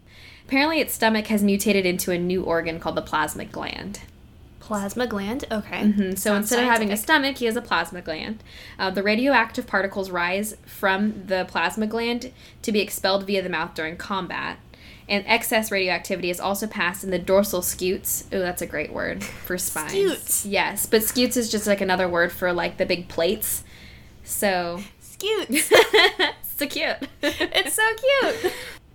Apparently, 0.47 0.81
its 0.81 0.95
stomach 0.95 1.27
has 1.29 1.43
mutated 1.43 1.87
into 1.87 2.11
a 2.11 2.19
new 2.19 2.43
organ 2.43 2.81
called 2.81 2.97
the 2.97 3.03
plasma 3.03 3.45
gland. 3.45 4.01
Plasma 4.59 5.07
gland. 5.07 5.45
Okay. 5.51 5.81
Mhm, 5.83 6.11
So 6.19 6.31
Sounds 6.31 6.43
instead 6.45 6.61
of 6.61 6.65
having 6.71 6.93
a 6.93 6.97
stomach, 6.97 7.39
he 7.39 7.47
has 7.47 7.57
a 7.57 7.61
plasma 7.61 8.01
gland. 8.03 8.43
Uh, 8.79 8.91
the 8.91 9.03
radioactive 9.03 9.67
particles 9.67 10.11
rise 10.11 10.57
from 10.65 11.25
the 11.27 11.45
plasma 11.49 11.87
gland 11.87 12.33
to 12.63 12.73
be 12.73 12.81
expelled 12.81 13.27
via 13.27 13.43
the 13.43 13.49
mouth 13.49 13.75
during 13.75 13.97
combat. 13.97 14.59
And 15.11 15.25
excess 15.27 15.73
radioactivity 15.73 16.31
is 16.31 16.39
also 16.39 16.69
passed 16.69 17.03
in 17.03 17.11
the 17.11 17.19
dorsal 17.19 17.63
scutes. 17.63 18.25
Oh, 18.33 18.39
that's 18.39 18.63
a 18.63 18.67
great 18.67 18.93
word 18.93 19.25
for 19.25 19.59
spines. 19.59 19.91
Scutes. 19.91 20.47
Yes, 20.47 20.87
but 20.87 21.03
scutes 21.03 21.37
is 21.37 21.51
just 21.51 21.67
like 21.67 21.81
another 21.81 22.09
word 22.09 22.31
for 22.31 22.53
like 22.53 22.77
the 22.77 22.87
big 22.87 23.09
plates. 23.09 23.65
So, 24.23 24.81
Scutes. 25.01 25.67
so 26.43 26.67
cute. 26.67 27.09
it's 27.23 27.75
so 27.75 27.83
cute. 27.97 28.53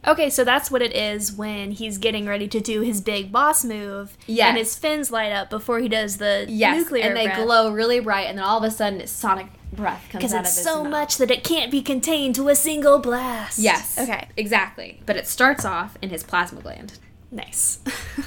Okay, 0.07 0.29
so 0.29 0.43
that's 0.43 0.69
what 0.69 0.81
it 0.81 0.95
is 0.95 1.33
when 1.33 1.71
he's 1.71 1.97
getting 1.97 2.27
ready 2.27 2.47
to 2.47 2.61
do 2.61 2.81
his 2.81 3.01
big 3.01 3.31
boss 3.31 3.65
move. 3.65 4.17
Yeah. 4.27 4.49
And 4.49 4.57
his 4.57 4.75
fins 4.75 5.11
light 5.11 5.31
up 5.31 5.49
before 5.49 5.79
he 5.79 5.89
does 5.89 6.17
the 6.17 6.45
yes, 6.47 6.77
nuclear 6.77 7.03
and 7.03 7.17
they 7.17 7.27
glow 7.27 7.71
really 7.71 7.99
bright, 7.99 8.27
and 8.27 8.37
then 8.37 8.45
all 8.45 8.57
of 8.57 8.63
a 8.63 8.71
sudden, 8.71 9.05
sonic 9.07 9.47
breath 9.73 10.03
comes 10.09 10.21
Because 10.23 10.33
out 10.33 10.41
it's 10.45 10.51
of 10.51 10.55
his 10.57 10.63
so 10.65 10.83
mouth. 10.83 10.91
much 10.91 11.17
that 11.17 11.31
it 11.31 11.43
can't 11.43 11.71
be 11.71 11.81
contained 11.81 12.35
to 12.35 12.49
a 12.49 12.55
single 12.55 12.99
blast. 12.99 13.59
Yes. 13.59 13.97
Okay. 13.99 14.27
Exactly. 14.37 15.01
But 15.05 15.15
it 15.17 15.27
starts 15.27 15.65
off 15.65 15.97
in 16.01 16.09
his 16.09 16.23
plasma 16.23 16.61
gland. 16.61 16.97
Nice. 17.31 17.79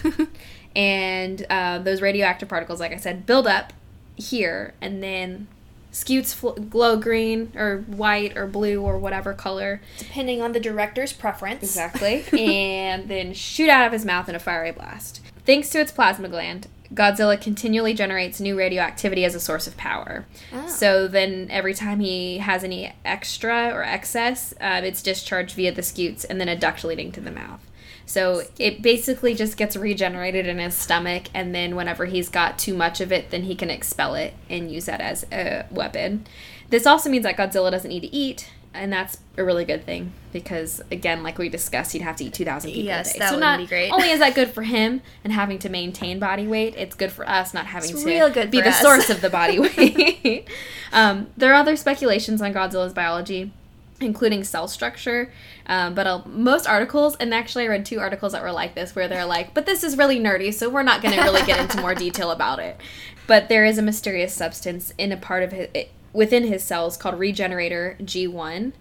and 0.76 1.44
uh, 1.50 1.78
those 1.78 2.00
radioactive 2.02 2.48
particles, 2.48 2.80
like 2.80 2.92
I 2.92 2.96
said, 2.96 3.26
build 3.26 3.46
up 3.46 3.72
here, 4.16 4.74
and 4.80 5.02
then 5.02 5.48
scutes 5.90 6.34
fl- 6.34 6.50
glow 6.50 6.96
green 6.98 7.50
or 7.56 7.78
white 7.86 8.36
or 8.36 8.46
blue 8.46 8.82
or 8.82 8.98
whatever 8.98 9.32
color 9.32 9.80
Depending 9.98 10.42
on 10.42 10.52
the 10.52 10.60
director's 10.60 11.12
preference. 11.12 11.62
exactly, 11.62 12.24
and 12.38 13.08
then 13.08 13.32
shoot 13.32 13.68
out 13.70 13.86
of 13.86 13.92
his 13.92 14.04
mouth 14.04 14.28
in 14.28 14.34
a 14.34 14.38
fiery 14.38 14.72
blast. 14.72 15.20
Thanks 15.46 15.70
to 15.70 15.80
its 15.80 15.90
plasma 15.92 16.28
gland, 16.28 16.66
Godzilla 16.94 17.40
continually 17.40 17.92
generates 17.92 18.40
new 18.40 18.56
radioactivity 18.56 19.24
as 19.24 19.34
a 19.34 19.40
source 19.40 19.66
of 19.66 19.76
power. 19.76 20.26
Oh. 20.52 20.66
So 20.68 21.06
then, 21.06 21.48
every 21.50 21.74
time 21.74 22.00
he 22.00 22.38
has 22.38 22.64
any 22.64 22.94
extra 23.04 23.70
or 23.74 23.82
excess, 23.82 24.54
um, 24.60 24.84
it's 24.84 25.02
discharged 25.02 25.54
via 25.54 25.72
the 25.72 25.82
scutes 25.82 26.24
and 26.24 26.40
then 26.40 26.48
a 26.48 26.56
duct 26.56 26.84
leading 26.84 27.12
to 27.12 27.20
the 27.20 27.30
mouth. 27.30 27.60
So 28.06 28.44
it 28.58 28.80
basically 28.80 29.34
just 29.34 29.58
gets 29.58 29.76
regenerated 29.76 30.46
in 30.46 30.58
his 30.58 30.74
stomach, 30.74 31.24
and 31.34 31.54
then 31.54 31.76
whenever 31.76 32.06
he's 32.06 32.30
got 32.30 32.58
too 32.58 32.72
much 32.72 33.02
of 33.02 33.12
it, 33.12 33.30
then 33.30 33.42
he 33.42 33.54
can 33.54 33.68
expel 33.68 34.14
it 34.14 34.32
and 34.48 34.72
use 34.72 34.86
that 34.86 35.02
as 35.02 35.26
a 35.30 35.66
weapon. 35.70 36.26
This 36.70 36.86
also 36.86 37.10
means 37.10 37.24
that 37.24 37.36
Godzilla 37.36 37.70
doesn't 37.70 37.90
need 37.90 38.00
to 38.00 38.14
eat, 38.14 38.48
and 38.74 38.92
that's 38.92 39.18
a 39.36 39.44
really 39.44 39.64
good 39.64 39.84
thing 39.84 40.12
because, 40.32 40.80
again, 40.90 41.22
like 41.22 41.38
we 41.38 41.48
discussed, 41.48 41.92
he'd 41.92 42.02
have 42.02 42.16
to 42.16 42.24
eat 42.24 42.34
two 42.34 42.44
thousand 42.44 42.70
people 42.70 42.84
Yes, 42.84 43.10
a 43.10 43.12
day. 43.14 43.18
that 43.20 43.28
so 43.30 43.34
would 43.36 43.40
not 43.40 43.58
be 43.58 43.66
great. 43.66 43.90
only 43.90 44.10
is 44.10 44.18
that 44.20 44.34
good 44.34 44.50
for 44.54 44.62
him 44.62 45.00
and 45.24 45.32
having 45.32 45.58
to 45.60 45.68
maintain 45.68 46.18
body 46.18 46.46
weight, 46.46 46.74
it's 46.76 46.94
good 46.94 47.10
for 47.12 47.28
us 47.28 47.54
not 47.54 47.66
having 47.66 47.90
It's 47.90 48.02
to 48.02 48.46
be 48.50 48.60
the 48.60 48.68
us. 48.68 48.80
source 48.80 49.10
of 49.10 49.20
the 49.20 49.30
body 49.30 49.58
weight. 49.60 50.48
um, 50.92 51.28
there 51.36 51.52
are 51.52 51.56
other 51.56 51.76
speculations 51.76 52.40
on 52.42 52.52
Godzilla's 52.52 52.92
biology, 52.92 53.52
including 54.00 54.44
cell 54.44 54.68
structure. 54.68 55.32
Um, 55.66 55.94
but 55.94 56.06
uh, 56.06 56.22
most 56.26 56.66
articles, 56.66 57.14
and 57.16 57.34
actually 57.34 57.64
I 57.64 57.68
read 57.68 57.84
two 57.84 58.00
articles 58.00 58.32
that 58.32 58.42
were 58.42 58.52
like 58.52 58.74
this, 58.74 58.94
where 58.96 59.06
they're 59.08 59.26
like, 59.26 59.52
but 59.52 59.66
this 59.66 59.84
is 59.84 59.98
really 59.98 60.18
nerdy, 60.18 60.52
so 60.54 60.68
we're 60.70 60.82
not 60.82 61.02
going 61.02 61.14
to 61.14 61.20
really 61.22 61.42
get 61.44 61.60
into 61.60 61.78
more 61.80 61.94
detail 62.06 62.30
about 62.30 62.58
it. 62.58 62.80
But 63.26 63.50
there 63.50 63.66
is 63.66 63.76
a 63.76 63.82
mysterious 63.82 64.32
substance 64.32 64.94
in 64.96 65.12
a 65.12 65.16
part 65.18 65.42
of 65.42 65.52
his, 65.52 65.68
within 66.12 66.44
his 66.44 66.62
cells 66.64 66.96
called 66.96 67.18
regenerator 67.18 67.96
G1. 68.00 68.72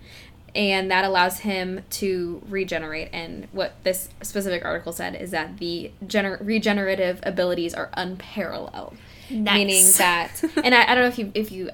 And 0.55 0.89
that 0.89 1.05
allows 1.05 1.39
him 1.39 1.81
to 1.91 2.41
regenerate. 2.47 3.09
And 3.13 3.47
what 3.51 3.75
this 3.83 4.09
specific 4.23 4.65
article 4.65 4.91
said 4.91 5.15
is 5.15 5.29
that 5.31 5.57
the 5.57 5.91
gener- 6.05 6.39
regenerative 6.43 7.19
abilities 7.23 7.73
are 7.73 7.89
unparalleled 7.93 8.97
meaning 9.29 9.83
that 9.97 10.41
and 10.63 10.73
I, 10.73 10.83
I 10.89 10.95
don't 10.95 11.03
know 11.03 11.09
if 11.09 11.19
you 11.19 11.31
if 11.33 11.51
you 11.51 11.69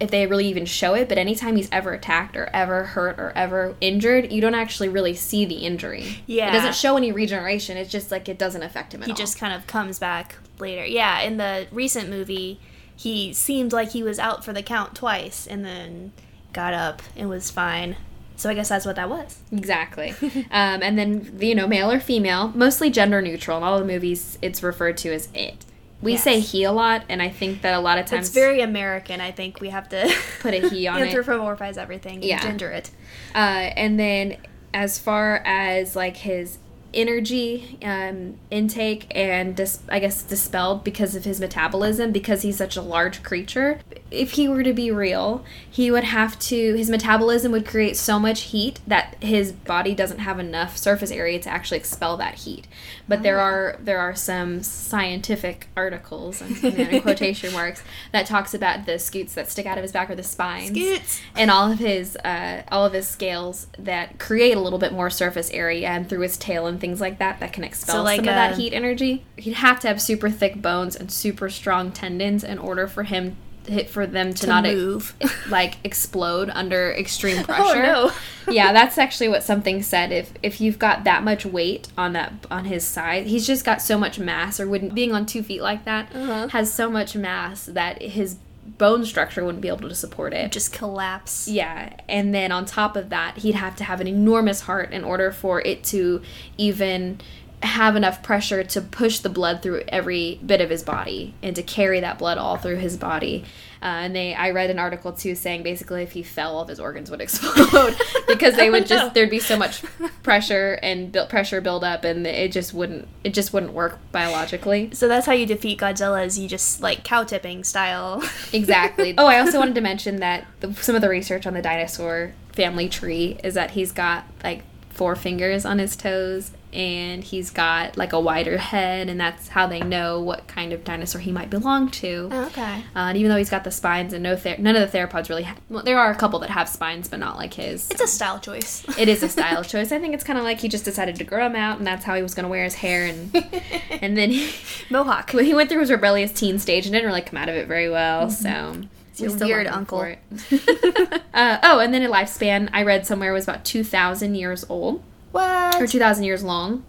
if 0.00 0.10
they 0.10 0.26
really 0.26 0.46
even 0.48 0.66
show 0.66 0.92
it 0.92 1.08
but 1.08 1.16
anytime 1.16 1.56
he's 1.56 1.70
ever 1.72 1.94
attacked 1.94 2.36
or 2.36 2.50
ever 2.52 2.84
hurt 2.84 3.18
or 3.18 3.32
ever 3.34 3.74
injured 3.80 4.30
you 4.30 4.42
don't 4.42 4.54
actually 4.54 4.90
really 4.90 5.14
see 5.14 5.46
the 5.46 5.54
injury 5.54 6.22
Yeah. 6.26 6.50
it 6.50 6.52
doesn't 6.52 6.74
show 6.74 6.98
any 6.98 7.10
regeneration 7.10 7.78
it's 7.78 7.90
just 7.90 8.10
like 8.10 8.28
it 8.28 8.36
doesn't 8.38 8.62
affect 8.62 8.92
him 8.92 9.00
at 9.02 9.06
he 9.06 9.12
all 9.12 9.16
just 9.16 9.38
kind 9.38 9.54
of 9.54 9.66
comes 9.66 9.98
back 9.98 10.36
later. 10.58 10.84
Yeah, 10.84 11.20
in 11.22 11.38
the 11.38 11.66
recent 11.72 12.10
movie, 12.10 12.60
he 13.00 13.32
seemed 13.32 13.72
like 13.72 13.90
he 13.92 14.02
was 14.02 14.18
out 14.18 14.44
for 14.44 14.52
the 14.52 14.62
count 14.62 14.94
twice 14.94 15.46
and 15.46 15.64
then 15.64 16.12
got 16.52 16.74
up 16.74 17.00
and 17.16 17.28
was 17.28 17.50
fine. 17.50 17.96
So 18.36 18.48
I 18.50 18.54
guess 18.54 18.68
that's 18.70 18.86
what 18.86 18.96
that 18.96 19.08
was. 19.10 19.38
exactly 19.52 20.14
um, 20.50 20.82
and 20.82 20.98
then 20.98 21.36
you 21.40 21.54
know 21.54 21.66
male 21.66 21.90
or 21.90 22.00
female 22.00 22.48
mostly 22.54 22.88
gender 22.90 23.20
neutral 23.20 23.58
in 23.58 23.62
all 23.64 23.78
the 23.78 23.84
movies 23.84 24.38
it's 24.40 24.62
referred 24.62 24.96
to 24.98 25.12
as 25.12 25.28
it 25.34 25.66
we 26.00 26.12
Yes. 26.12 26.24
say 26.24 26.40
he 26.40 26.64
a 26.64 26.72
lot 26.72 27.04
and 27.10 27.20
i 27.20 27.28
think 27.28 27.60
that 27.60 27.74
a 27.74 27.80
lot 27.80 27.98
of 27.98 28.06
times 28.06 28.28
It's 28.28 28.34
very 28.34 28.62
American. 28.62 29.20
I 29.20 29.30
think 29.30 29.60
we 29.60 29.68
have 29.68 29.90
to 29.90 30.10
Put 30.40 30.54
a 30.54 30.66
he 30.70 30.86
on 30.86 31.02
it. 31.02 31.12
anthropomorphize 31.14 31.76
everything. 31.76 32.22
Yeah. 32.22 32.40
Gender 32.40 32.70
it. 32.70 32.90
Uh, 33.34 33.38
and 33.76 34.00
then 34.00 34.38
as 34.72 34.98
far 34.98 35.42
as 35.44 35.94
like 35.94 36.16
his 36.16 36.56
energy 36.92 37.78
um, 37.82 38.36
intake 38.50 39.06
and 39.14 39.56
dis- 39.56 39.80
I 39.88 39.98
guess 39.98 40.22
dispelled 40.22 40.84
because 40.84 41.14
of 41.14 41.24
his 41.24 41.40
metabolism 41.40 42.12
because 42.12 42.42
he's 42.42 42.56
such 42.56 42.76
a 42.76 42.82
large 42.82 43.22
creature. 43.22 43.80
If 44.10 44.32
he 44.32 44.48
were 44.48 44.62
to 44.62 44.72
be 44.72 44.90
real, 44.90 45.44
he 45.68 45.90
would 45.90 46.04
have 46.04 46.38
to 46.40 46.74
his 46.74 46.90
metabolism 46.90 47.52
would 47.52 47.66
create 47.66 47.96
so 47.96 48.18
much 48.18 48.42
heat 48.42 48.80
that 48.86 49.16
his 49.22 49.52
body 49.52 49.94
doesn't 49.94 50.18
have 50.18 50.38
enough 50.38 50.76
surface 50.76 51.10
area 51.10 51.38
to 51.40 51.48
actually 51.48 51.78
expel 51.78 52.16
that 52.16 52.34
heat. 52.34 52.66
But 53.08 53.22
there 53.22 53.40
are 53.40 53.76
there 53.80 53.98
are 53.98 54.14
some 54.14 54.62
scientific 54.62 55.68
articles 55.76 56.40
and 56.40 56.62
in 56.64 57.02
quotation 57.02 57.52
marks 57.52 57.82
that 58.12 58.26
talks 58.26 58.54
about 58.54 58.86
the 58.86 58.98
scutes 58.98 59.34
that 59.34 59.50
stick 59.50 59.66
out 59.66 59.78
of 59.78 59.82
his 59.82 59.92
back 59.92 60.10
or 60.10 60.14
the 60.14 60.22
spines 60.22 60.70
Scoots. 60.70 61.20
and 61.36 61.50
all 61.50 61.70
of 61.70 61.78
his 61.78 62.16
uh, 62.16 62.62
all 62.70 62.84
of 62.84 62.92
his 62.92 63.06
scales 63.06 63.66
that 63.78 64.18
create 64.18 64.56
a 64.56 64.60
little 64.60 64.78
bit 64.78 64.92
more 64.92 65.10
surface 65.10 65.50
area 65.50 65.88
and 65.88 66.08
through 66.08 66.20
his 66.20 66.36
tail 66.36 66.66
and 66.66 66.79
things 66.80 67.00
like 67.00 67.18
that 67.18 67.40
that 67.40 67.52
can 67.52 67.62
expel 67.64 67.96
So, 67.96 68.02
like, 68.02 68.16
some 68.16 68.28
of 68.28 68.34
that 68.34 68.52
uh, 68.52 68.56
heat 68.56 68.72
energy. 68.72 69.24
He'd 69.36 69.54
have 69.54 69.78
to 69.80 69.88
have 69.88 70.00
super 70.00 70.30
thick 70.30 70.60
bones 70.60 70.96
and 70.96 71.10
super 71.12 71.48
strong 71.50 71.92
tendons 71.92 72.42
in 72.42 72.58
order 72.58 72.86
for 72.88 73.02
him 73.04 73.36
hit 73.66 73.90
for 73.90 74.06
them 74.06 74.32
to, 74.32 74.40
To 74.42 74.46
not 74.46 74.66
e- 74.66 74.74
move. 74.74 75.14
like 75.50 75.76
explode 75.84 76.50
under 76.50 76.92
extreme 76.92 77.44
pressure. 77.44 77.84
Oh 77.84 78.12
no. 78.46 78.52
yeah, 78.52 78.72
that's 78.72 78.96
actually 78.98 79.28
what 79.28 79.42
something 79.42 79.82
said. 79.82 80.10
If 80.12 80.32
if 80.42 80.60
you've 80.62 80.78
got 80.78 81.04
that 81.04 81.22
much 81.22 81.44
weight 81.44 81.88
on 81.96 82.14
that 82.14 82.32
on 82.50 82.64
his 82.64 82.84
side, 82.84 83.26
he's 83.26 83.46
just 83.46 83.64
got 83.64 83.82
so 83.82 83.98
much 83.98 84.18
mass, 84.18 84.58
or 84.58 84.66
wouldn't 84.66 84.94
being 84.94 85.12
on 85.12 85.26
two 85.26 85.42
feet 85.42 85.60
like 85.60 85.84
that 85.84 86.08
Uh-huh. 86.16 86.48
has 86.48 86.72
so 86.72 86.90
much 86.90 87.14
mass 87.14 87.66
that 87.66 88.00
his 88.02 88.36
bone 88.66 89.04
structure 89.04 89.44
wouldn't 89.44 89.62
be 89.62 89.68
able 89.68 89.88
to 89.88 89.94
support 89.94 90.32
it. 90.32 90.52
Just 90.52 90.72
collapse. 90.72 91.48
Yeah, 91.48 91.96
and 92.08 92.34
then 92.34 92.52
on 92.52 92.66
top 92.66 92.96
of 92.96 93.08
that, 93.10 93.38
he'd 93.38 93.54
have 93.54 93.76
to 93.76 93.84
have 93.84 94.00
an 94.00 94.06
enormous 94.06 94.62
heart 94.62 94.92
in 94.92 95.04
order 95.04 95.32
for 95.32 95.60
it 95.60 95.84
to 95.84 96.22
even 96.56 97.20
have 97.62 97.94
enough 97.94 98.22
pressure 98.22 98.64
to 98.64 98.80
push 98.80 99.18
the 99.18 99.28
blood 99.28 99.62
through 99.62 99.82
every 99.88 100.40
bit 100.44 100.60
of 100.60 100.70
his 100.70 100.82
body 100.82 101.34
and 101.42 101.54
to 101.56 101.62
carry 101.62 102.00
that 102.00 102.18
blood 102.18 102.38
all 102.38 102.56
through 102.56 102.76
his 102.76 102.96
body. 102.96 103.44
Uh, 103.82 103.86
and 104.04 104.14
they, 104.14 104.34
I 104.34 104.50
read 104.50 104.68
an 104.68 104.78
article 104.78 105.10
too 105.12 105.34
saying 105.34 105.62
basically 105.62 106.02
if 106.02 106.12
he 106.12 106.22
fell, 106.22 106.56
all 106.56 106.62
of 106.62 106.68
his 106.68 106.78
organs 106.78 107.10
would 107.10 107.20
explode 107.26 107.96
because 108.28 108.54
they 108.56 108.68
would 108.68 108.82
Oh, 108.82 108.86
just 108.86 109.06
no. 109.06 109.12
there'd 109.14 109.30
be 109.30 109.38
so 109.40 109.56
much 109.56 109.82
pressure 110.22 110.78
and 110.82 111.10
built 111.10 111.30
pressure 111.30 111.60
build 111.62 111.82
up, 111.82 112.04
and 112.04 112.26
it 112.26 112.52
just 112.52 112.74
wouldn't 112.74 113.08
it 113.24 113.32
just 113.32 113.52
wouldn't 113.54 113.72
work 113.72 113.98
biologically. 114.12 114.90
So 114.92 115.08
that's 115.08 115.24
how 115.26 115.32
you 115.32 115.46
defeat 115.46 115.78
Godzilla 115.80 116.24
is 116.26 116.38
you 116.38 116.46
just 116.48 116.82
like 116.82 117.04
cow 117.04 117.24
tipping 117.24 117.64
style. 117.64 118.22
Exactly. 118.52 119.14
oh, 119.16 119.26
I 119.26 119.38
also 119.38 119.58
wanted 119.58 119.74
to 119.76 119.80
mention 119.80 120.16
that 120.16 120.46
the, 120.60 120.74
some 120.74 120.94
of 120.94 121.00
the 121.00 121.08
research 121.08 121.46
on 121.46 121.54
the 121.54 121.62
dinosaur 121.62 122.32
family 122.52 122.88
tree 122.88 123.38
is 123.44 123.54
that 123.54 123.70
he's 123.72 123.92
got 123.92 124.24
like 124.44 124.62
four 124.90 125.14
fingers 125.16 125.64
on 125.64 125.78
his 125.78 125.96
toes 125.96 126.50
and 126.72 127.22
he's 127.24 127.50
got 127.50 127.96
like 127.96 128.12
a 128.12 128.20
wider 128.20 128.56
head, 128.58 129.08
and 129.08 129.20
that's 129.20 129.48
how 129.48 129.66
they 129.66 129.80
know 129.80 130.20
what 130.20 130.46
kind 130.46 130.72
of 130.72 130.84
dinosaur 130.84 131.20
he 131.20 131.32
might 131.32 131.50
belong 131.50 131.90
to. 131.90 132.28
okay. 132.32 132.84
Uh, 132.94 133.10
and 133.10 133.18
even 133.18 133.30
though 133.30 133.36
he's 133.36 133.50
got 133.50 133.64
the 133.64 133.70
spines 133.70 134.12
and 134.12 134.22
no 134.22 134.36
ther- 134.36 134.56
none 134.58 134.76
of 134.76 134.90
the 134.90 134.98
theropods 134.98 135.28
really 135.28 135.42
ha- 135.44 135.56
well, 135.68 135.82
there 135.82 135.98
are 135.98 136.10
a 136.10 136.14
couple 136.16 136.38
that 136.40 136.50
have 136.50 136.68
spines, 136.68 137.08
but 137.08 137.18
not 137.18 137.36
like 137.36 137.54
his. 137.54 137.90
It's 137.90 138.00
a 138.00 138.06
style 138.06 138.38
choice. 138.38 138.84
it 138.98 139.08
is 139.08 139.22
a 139.22 139.28
style 139.36 139.64
choice. 139.64 139.92
I 139.92 139.98
think 139.98 140.14
it's 140.14 140.24
kind 140.24 140.38
of 140.38 140.44
like 140.44 140.60
he 140.60 140.68
just 140.68 140.84
decided 140.84 141.16
to 141.16 141.24
grow 141.24 141.44
them 141.44 141.56
out, 141.56 141.78
and 141.78 141.86
that's 141.86 142.04
how 142.04 142.14
he 142.14 142.22
was 142.22 142.34
going 142.34 142.44
to 142.44 142.50
wear 142.50 142.64
his 142.64 142.74
hair, 142.74 143.06
and 143.06 143.34
and 143.90 144.16
then 144.16 144.30
he, 144.30 144.52
Mohawk. 144.90 145.30
he 145.32 145.54
went 145.54 145.68
through 145.70 145.80
his 145.80 145.90
rebellious 145.90 146.32
teen 146.32 146.58
stage 146.58 146.86
and 146.86 146.92
didn't 146.92 147.06
really 147.06 147.22
come 147.22 147.36
out 147.38 147.48
of 147.48 147.54
it 147.54 147.66
very 147.66 147.88
well. 147.90 148.30
So 148.30 148.74
we 149.18 149.26
your 149.26 149.30
still 149.36 149.48
weird 149.48 149.66
uncle. 149.66 149.98
uh, 150.00 151.58
oh, 151.62 151.78
and 151.80 151.92
then 151.92 152.02
a 152.02 152.08
lifespan 152.08 152.68
I 152.72 152.82
read 152.82 153.06
somewhere 153.06 153.32
was 153.32 153.44
about 153.44 153.64
two 153.64 153.84
thousand 153.84 154.34
years 154.36 154.64
old 154.68 155.02
What? 155.32 155.80
or 155.80 155.86
two 155.86 155.98
thousand 155.98 156.24
years 156.24 156.42
long. 156.42 156.84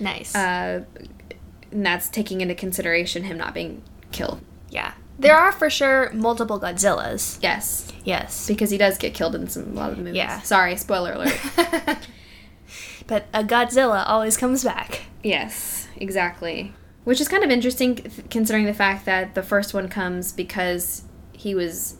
nice. 0.00 0.34
Uh, 0.34 0.84
and 1.72 1.84
that's 1.84 2.08
taking 2.08 2.40
into 2.40 2.54
consideration 2.54 3.24
him 3.24 3.36
not 3.38 3.54
being 3.54 3.82
killed. 4.12 4.40
yeah. 4.70 4.94
There 5.18 5.34
are 5.34 5.50
for 5.50 5.70
sure 5.70 6.10
multiple 6.12 6.60
Godzillas. 6.60 7.38
Yes, 7.42 7.90
Yes. 8.04 8.46
because 8.46 8.68
he 8.70 8.76
does 8.76 8.98
get 8.98 9.14
killed 9.14 9.34
in 9.34 9.48
some 9.48 9.62
a 9.62 9.66
lot 9.72 9.90
of 9.90 9.96
the 9.96 10.02
movies. 10.02 10.18
Yeah. 10.18 10.42
Sorry, 10.42 10.76
spoiler 10.76 11.12
alert. 11.14 11.38
but 13.06 13.26
a 13.32 13.42
Godzilla 13.42 14.04
always 14.06 14.36
comes 14.36 14.62
back. 14.64 15.02
Yes, 15.22 15.88
exactly. 15.96 16.74
Which 17.04 17.20
is 17.20 17.28
kind 17.28 17.42
of 17.44 17.50
interesting 17.50 17.96
considering 18.30 18.66
the 18.66 18.74
fact 18.74 19.06
that 19.06 19.34
the 19.34 19.42
first 19.42 19.72
one 19.72 19.88
comes 19.88 20.32
because 20.32 21.02
he 21.32 21.54
was 21.54 21.96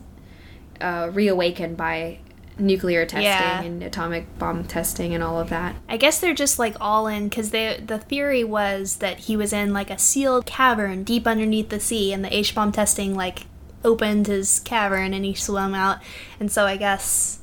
uh, 0.81 1.09
reawakened 1.13 1.77
by 1.77 2.19
nuclear 2.59 3.05
testing 3.05 3.23
Yeah. 3.25 3.63
and 3.63 3.83
atomic 3.83 4.39
bomb 4.39 4.65
testing 4.65 5.15
and 5.15 5.23
all 5.23 5.39
of 5.39 5.51
that. 5.51 5.77
I 5.89 5.97
guess 5.97 6.19
they're 6.21 6.35
just 6.35 6.59
like 6.59 6.75
all 6.81 7.07
in 7.07 7.29
because 7.29 7.51
the 7.51 7.81
the 7.85 7.99
theory 7.99 8.45
was 8.45 8.97
that 8.97 9.21
he 9.21 9.37
was 9.37 9.53
in 9.53 9.73
like 9.73 9.91
a 9.91 9.99
sealed 9.99 10.47
cavern 10.47 11.05
deep 11.05 11.27
underneath 11.27 11.69
the 11.69 11.81
sea, 11.81 12.13
and 12.13 12.25
the 12.25 12.35
H 12.35 12.55
bomb 12.55 12.73
testing 12.73 13.15
like 13.15 13.47
opened 13.85 14.27
his 14.27 14.59
cavern 14.61 15.13
and 15.15 15.25
he 15.25 15.35
swam 15.35 15.75
out, 15.75 15.99
and 16.41 16.51
so 16.51 16.65
I 16.65 16.77
guess 16.77 17.41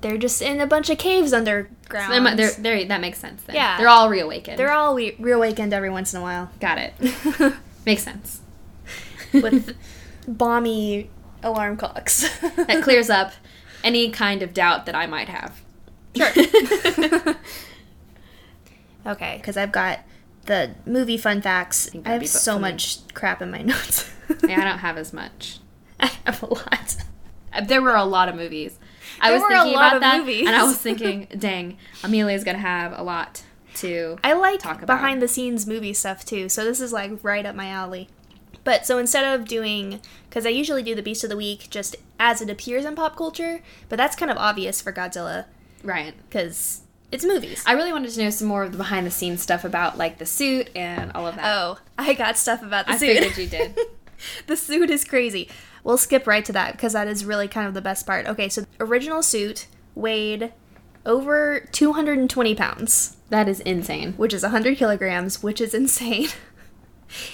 they're 0.00 0.16
just 0.18 0.40
in 0.42 0.60
a 0.60 0.66
bunch 0.66 0.90
of 0.90 0.98
caves 0.98 1.32
underground. 1.32 2.28
So 2.28 2.34
they're, 2.36 2.50
they're, 2.58 2.84
that 2.86 3.00
makes 3.00 3.18
sense 3.20 3.42
then. 3.44 3.54
Yeah. 3.54 3.78
They're 3.78 3.88
all 3.88 4.08
reawakened. 4.10 4.58
They're 4.58 4.72
all 4.72 4.94
we- 4.96 5.14
reawakened 5.20 5.72
every 5.72 5.90
once 5.90 6.12
in 6.12 6.18
a 6.18 6.22
while 6.22 6.50
Got 6.60 6.78
it. 6.78 6.94
makes 7.86 8.02
sense. 8.02 8.40
with 9.32 9.76
bomby 10.28 11.06
alarm 11.42 11.76
clocks. 11.76 12.28
that 12.40 12.82
clears 12.82 13.10
up 13.10 13.32
any 13.84 14.10
kind 14.10 14.42
of 14.42 14.52
doubt 14.54 14.86
that 14.86 14.94
I 14.94 15.06
might 15.06 15.28
have. 15.28 15.60
Sure. 16.16 16.28
okay, 19.06 19.36
because 19.38 19.56
I've 19.56 19.72
got 19.72 20.00
the 20.46 20.74
movie 20.86 21.16
fun 21.16 21.40
facts. 21.42 21.88
think 21.88 22.06
I 22.08 22.12
have 22.12 22.28
so 22.28 22.52
funny. 22.54 22.62
much 22.72 22.98
crap 23.14 23.42
in 23.42 23.50
my 23.50 23.62
notes. 23.62 24.10
Yeah, 24.46 24.60
I 24.60 24.64
don't 24.64 24.78
have 24.78 24.96
as 24.98 25.12
much. 25.12 25.58
I 26.00 26.06
have 26.24 26.42
a 26.42 26.46
lot. 26.46 26.96
Uh, 27.52 27.60
There 27.62 27.82
were 27.82 27.94
a 27.94 28.04
lot 28.04 28.28
of 28.28 28.34
movies. 28.34 28.78
I 29.20 29.28
There 29.30 29.34
was 29.40 29.42
were 29.42 29.54
a 29.56 29.58
thinking 29.60 29.74
lot 29.74 29.86
about 29.88 29.96
of 29.96 30.00
that, 30.02 30.18
movies. 30.20 30.46
and 30.46 30.56
I 30.56 30.62
was 30.64 30.76
thinking, 30.78 31.28
dang, 31.38 31.76
Amelia's 32.02 32.44
gonna 32.44 32.58
have 32.58 32.92
a 32.98 33.02
lot 33.02 33.42
to. 33.76 34.18
I 34.24 34.32
like 34.34 34.58
talk 34.60 34.82
about. 34.82 34.96
behind 34.96 35.22
the 35.22 35.28
scenes 35.28 35.66
movie 35.66 35.92
stuff 35.94 36.24
too, 36.24 36.48
so 36.48 36.64
this 36.64 36.80
is 36.80 36.92
like 36.92 37.12
right 37.22 37.44
up 37.46 37.54
my 37.54 37.68
alley. 37.68 38.08
But 38.64 38.86
so 38.86 38.98
instead 38.98 39.24
of 39.24 39.46
doing, 39.48 40.00
because 40.28 40.46
I 40.46 40.50
usually 40.50 40.82
do 40.82 40.94
the 40.94 41.02
Beast 41.02 41.24
of 41.24 41.30
the 41.30 41.36
Week 41.36 41.68
just 41.70 41.96
as 42.20 42.40
it 42.40 42.48
appears 42.50 42.84
in 42.84 42.94
pop 42.94 43.16
culture, 43.16 43.60
but 43.88 43.96
that's 43.96 44.14
kind 44.16 44.30
of 44.30 44.36
obvious 44.36 44.80
for 44.80 44.92
Godzilla 44.92 45.46
Right. 45.82 46.14
because 46.28 46.82
it's 47.10 47.24
movies. 47.24 47.62
I 47.66 47.72
really 47.72 47.92
wanted 47.92 48.10
to 48.12 48.22
know 48.22 48.30
some 48.30 48.46
more 48.48 48.62
of 48.62 48.72
the 48.72 48.78
behind 48.78 49.06
the 49.06 49.10
scenes 49.10 49.42
stuff 49.42 49.64
about 49.64 49.98
like 49.98 50.18
the 50.18 50.26
suit 50.26 50.70
and 50.76 51.10
all 51.12 51.26
of 51.26 51.34
that. 51.36 51.44
oh, 51.44 51.78
I 51.98 52.14
got 52.14 52.38
stuff 52.38 52.62
about 52.62 52.86
the 52.86 52.92
I 52.92 52.96
suit. 52.98 53.18
figured 53.18 53.36
you 53.36 53.46
did. 53.48 53.78
the 54.46 54.56
suit 54.56 54.90
is 54.90 55.04
crazy. 55.04 55.48
We'll 55.84 55.98
skip 55.98 56.28
right 56.28 56.44
to 56.44 56.52
that 56.52 56.72
because 56.72 56.92
that 56.92 57.08
is 57.08 57.24
really 57.24 57.48
kind 57.48 57.66
of 57.66 57.74
the 57.74 57.82
best 57.82 58.06
part. 58.06 58.26
Okay, 58.28 58.48
so 58.48 58.64
original 58.78 59.22
suit 59.24 59.66
weighed 59.96 60.52
over 61.04 61.66
220 61.72 62.54
pounds, 62.54 63.16
That 63.28 63.48
is 63.48 63.58
insane. 63.58 64.12
which 64.12 64.32
is 64.32 64.42
100 64.44 64.78
kilograms, 64.78 65.42
which 65.42 65.60
is 65.60 65.74
insane. 65.74 66.28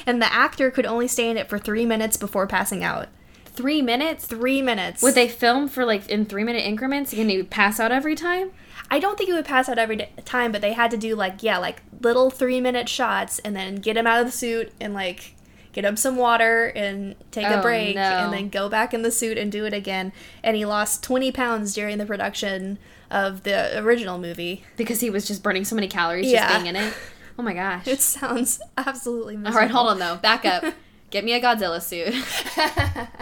and 0.07 0.21
the 0.23 0.33
actor 0.33 0.71
could 0.71 0.87
only 0.87 1.09
stay 1.09 1.31
in 1.31 1.37
it 1.37 1.49
for 1.49 1.59
three 1.59 1.87
minutes 1.87 2.17
before 2.17 2.47
passing 2.47 2.83
out. 2.85 3.09
Three 3.45 3.83
minutes. 3.83 4.25
Three 4.27 4.63
minutes. 4.63 5.03
Would 5.03 5.15
they 5.15 5.29
film 5.29 5.69
for 5.69 5.85
like 5.85 6.09
in 6.09 6.25
three 6.27 6.45
minute 6.45 6.65
increments? 6.65 7.11
Can 7.13 7.29
you 7.29 7.45
pass 7.45 7.81
out 7.81 7.91
every 7.93 8.15
time? 8.15 8.51
I 8.91 9.01
don't 9.01 9.19
think 9.19 9.29
he 9.29 9.35
would 9.35 9.45
pass 9.45 9.69
out 9.69 9.79
every 9.79 9.97
d- 9.97 10.07
time, 10.25 10.53
but 10.53 10.61
they 10.63 10.73
had 10.73 10.91
to 10.93 10.97
do 10.97 11.15
like 11.17 11.43
yeah, 11.43 11.59
like 11.59 11.83
little 12.01 12.31
three 12.31 12.61
minute 12.61 12.89
shots, 12.89 13.39
and 13.41 13.55
then 13.57 13.77
get 13.77 13.97
him 13.97 14.07
out 14.07 14.21
of 14.21 14.27
the 14.27 14.33
suit 14.33 14.73
and 14.81 14.95
like 14.95 15.35
get 15.73 15.85
him 15.85 15.97
some 15.97 16.17
water 16.17 16.67
and 16.75 17.15
take 17.31 17.45
a 17.47 17.59
Oh, 17.59 17.63
break, 17.63 17.97
no. 17.97 18.01
and 18.01 18.33
then 18.33 18.49
go 18.49 18.69
back 18.69 18.95
in 18.95 19.03
the 19.03 19.11
suit 19.11 19.37
and 19.37 19.53
do 19.53 19.65
it 19.67 19.75
again. 19.75 20.13
And 20.43 20.57
he 20.57 20.65
lost 20.65 21.03
twenty 21.03 21.33
pounds 21.33 21.75
during 21.75 21.99
the 21.99 22.07
production 22.07 22.79
of 23.11 23.43
the 23.43 23.77
original 23.79 24.19
movie. 24.19 24.63
Because 24.77 25.01
he 25.01 25.11
was 25.11 25.27
just 25.27 25.43
burning 25.43 25.65
so 25.65 25.75
many 25.75 25.89
calories 25.89 26.31
Yeah. 26.31 26.47
just 26.49 26.63
being 26.63 26.75
in 26.75 26.81
it. 26.81 26.95
Oh 27.39 27.43
my 27.43 27.55
gosh. 27.55 27.87
It 27.87 28.01
sounds 28.01 28.61
absolutely 28.77 29.35
all 29.37 29.41
miserable. 29.43 29.61
right, 29.61 29.71
hold 29.71 29.89
on 29.89 29.99
though. 29.99 30.17
Back 30.17 30.45
up. 30.45 30.65
Get 31.11 31.25
me 31.25 31.33
a 31.33 31.41
Godzilla 31.41 31.81
suit. 31.81 32.15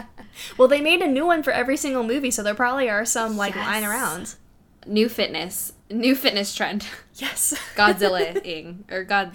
Well, 0.59 0.69
they 0.69 0.83
made 0.83 1.01
a 1.01 1.07
new 1.07 1.25
one 1.25 1.43
for 1.43 1.51
every 1.51 1.79
single 1.79 2.03
movie, 2.03 2.31
so 2.31 2.43
there 2.43 2.55
probably 2.55 2.91
are 2.91 3.07
some 3.07 3.39
like 3.39 3.55
Yes. 3.55 3.67
lying 3.67 3.85
around. 3.85 4.35
New 4.87 5.09
fitness. 5.09 5.73
New 5.91 6.15
fitness 6.15 6.55
trend. 6.55 6.87
Yes. 7.15 7.55
Godzilla-ing. 7.75 8.85
or 8.91 9.03
God 9.05 9.33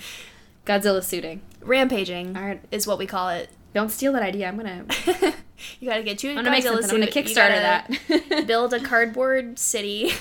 Godzilla 0.66 1.04
suiting. 1.04 1.42
Rampaging 1.62 2.38
All 2.38 2.44
right. 2.44 2.62
is 2.72 2.86
what 2.86 3.00
we 3.00 3.08
call 3.08 3.30
it. 3.30 3.50
Don't 3.74 3.90
steal 3.90 4.14
that 4.14 4.22
idea. 4.22 4.48
I'm 4.48 4.58
gonna 4.58 4.86
you 5.80 5.90
gotta 5.90 6.04
get 6.04 6.20
two 6.20 6.30
I'm 6.30 6.36
gonna 6.36 6.52
make 6.52 6.64
Godzilla 6.66 6.82
something. 6.82 7.02
I'm 7.04 7.10
gonna 7.10 7.12
suit, 7.12 7.16
you 7.16 7.36
Kickstarter 7.36 8.30
that. 8.30 8.48
build 8.48 8.74
a 8.74 8.80
cardboard 8.80 9.58
city 9.58 10.12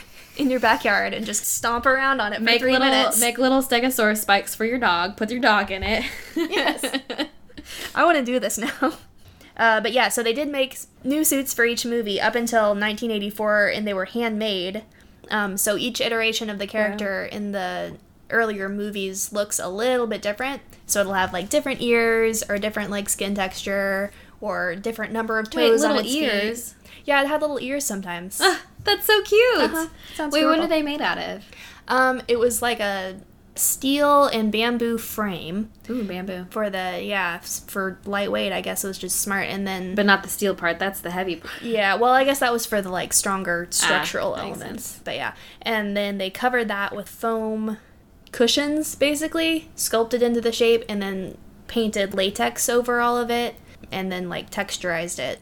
in 0.41 0.51
your 0.51 0.61
backyard 0.61 1.13
and 1.15 1.25
just 1.27 1.45
stomp 1.45 1.87
around 1.87 2.21
on 2.21 2.33
it 2.33 2.37
for 2.37 2.43
make 2.43 2.61
three 2.61 2.73
little 2.73 2.89
minutes. 2.89 3.21
make 3.21 3.39
little 3.39 3.63
stegosaurus 3.63 4.19
spikes 4.23 4.55
for 4.55 4.65
your 4.65 4.79
dog. 4.79 5.17
Put 5.17 5.31
your 5.31 5.41
dog 5.41 5.71
in 5.71 5.83
it. 5.83 6.05
Yes. 6.35 6.85
I 7.95 8.05
want 8.05 8.17
to 8.19 8.25
do 8.25 8.39
this 8.41 8.59
now. 8.59 8.95
Uh, 9.57 9.79
but 9.79 9.93
yeah, 9.93 10.09
so 10.09 10.23
they 10.23 10.33
did 10.33 10.49
make 10.49 10.79
new 11.05 11.23
suits 11.23 11.53
for 11.53 11.67
each 11.67 11.85
movie 11.85 12.19
up 12.19 12.35
until 12.35 12.69
1984, 12.69 13.67
and 13.67 13.87
they 13.87 13.93
were 13.93 14.07
handmade. 14.07 14.85
Um, 15.31 15.59
so 15.59 15.77
each 15.77 16.01
iteration 16.01 16.49
of 16.49 16.59
the 16.59 16.67
character 16.67 17.27
in 17.27 17.53
the 17.53 17.97
earlier 18.31 18.71
movies 18.71 19.35
looks 19.35 19.59
a 19.59 19.69
little 19.69 20.07
bit 20.07 20.23
different. 20.23 20.63
So 20.87 21.01
it'll 21.01 21.13
have 21.13 21.35
like 21.35 21.51
different 21.51 21.83
ears 21.83 22.43
or 22.49 22.57
different 22.57 22.91
like 22.91 23.11
skin 23.11 23.35
texture 23.35 24.11
or 24.41 24.77
different 24.77 25.13
number 25.13 25.39
of 25.39 25.49
Wait, 25.55 25.69
toes 25.69 25.83
little 25.83 25.99
on 25.99 26.05
its 26.07 26.15
feet. 26.15 26.23
ears. 26.23 26.75
Yeah, 27.05 27.21
it 27.21 27.29
had 27.29 27.43
little 27.43 27.61
ears 27.61 27.85
sometimes. 27.85 28.41
Ah, 28.81 28.95
that's 28.97 29.07
so 29.07 29.23
cute. 29.23 29.61
Uh-huh. 29.61 29.87
Sounds 30.15 30.33
Wait, 30.33 30.45
what 30.45 30.59
are 30.59 30.67
they 30.67 30.83
made 30.83 31.01
out 31.01 31.19
of? 31.19 31.45
Um, 31.89 32.23
it 32.29 32.39
was 32.39 32.63
like 32.63 32.81
a 32.81 33.21
steel 33.57 34.27
and 34.27 34.51
bamboo 34.53 34.97
frame 34.97 35.71
Ooh, 35.91 36.05
bamboo. 36.05 36.47
for 36.51 36.71
the 36.71 37.01
yeah 37.03 37.39
for 37.41 37.99
lightweight. 38.07 38.53
I 38.53 38.61
guess 38.61 38.85
it 38.85 38.89
was 38.89 38.97
just 38.99 39.21
smart, 39.21 39.47
and 39.49 39.67
then 39.67 39.95
But 39.95 40.07
not 40.07 40.23
the 40.23 40.29
steel 40.29 40.55
part. 40.55 40.79
That's 40.79 41.01
the 41.01 41.11
heavy 41.11 41.37
part. 41.37 41.61
yeah, 41.63 41.97
well, 41.97 42.13
I 42.13 42.25
guess 42.25 42.39
that 42.41 42.53
was 42.53 42.65
for 42.65 42.81
the 42.81 42.91
like 42.91 43.13
stronger 43.13 43.67
structural 43.71 44.35
Ah, 44.35 44.43
elements. 44.43 45.01
But 45.05 45.17
yeah, 45.17 45.35
and 45.63 45.97
then 45.97 46.19
they 46.19 46.31
covered 46.31 46.69
that 46.69 46.95
with 46.95 47.09
foam 47.09 47.79
cushions, 48.33 48.95
basically 48.95 49.69
sculpted 49.75 50.23
into 50.23 50.41
the 50.41 50.53
shape, 50.53 50.85
and 50.89 51.03
then 51.03 51.37
painted 51.67 52.15
latex 52.15 52.69
over 52.69 53.01
all 53.01 53.19
of 53.19 53.31
it, 53.31 53.57
and 53.91 54.11
then 54.13 54.29
like 54.29 54.51
texturized 54.51 55.19
it. 55.19 55.41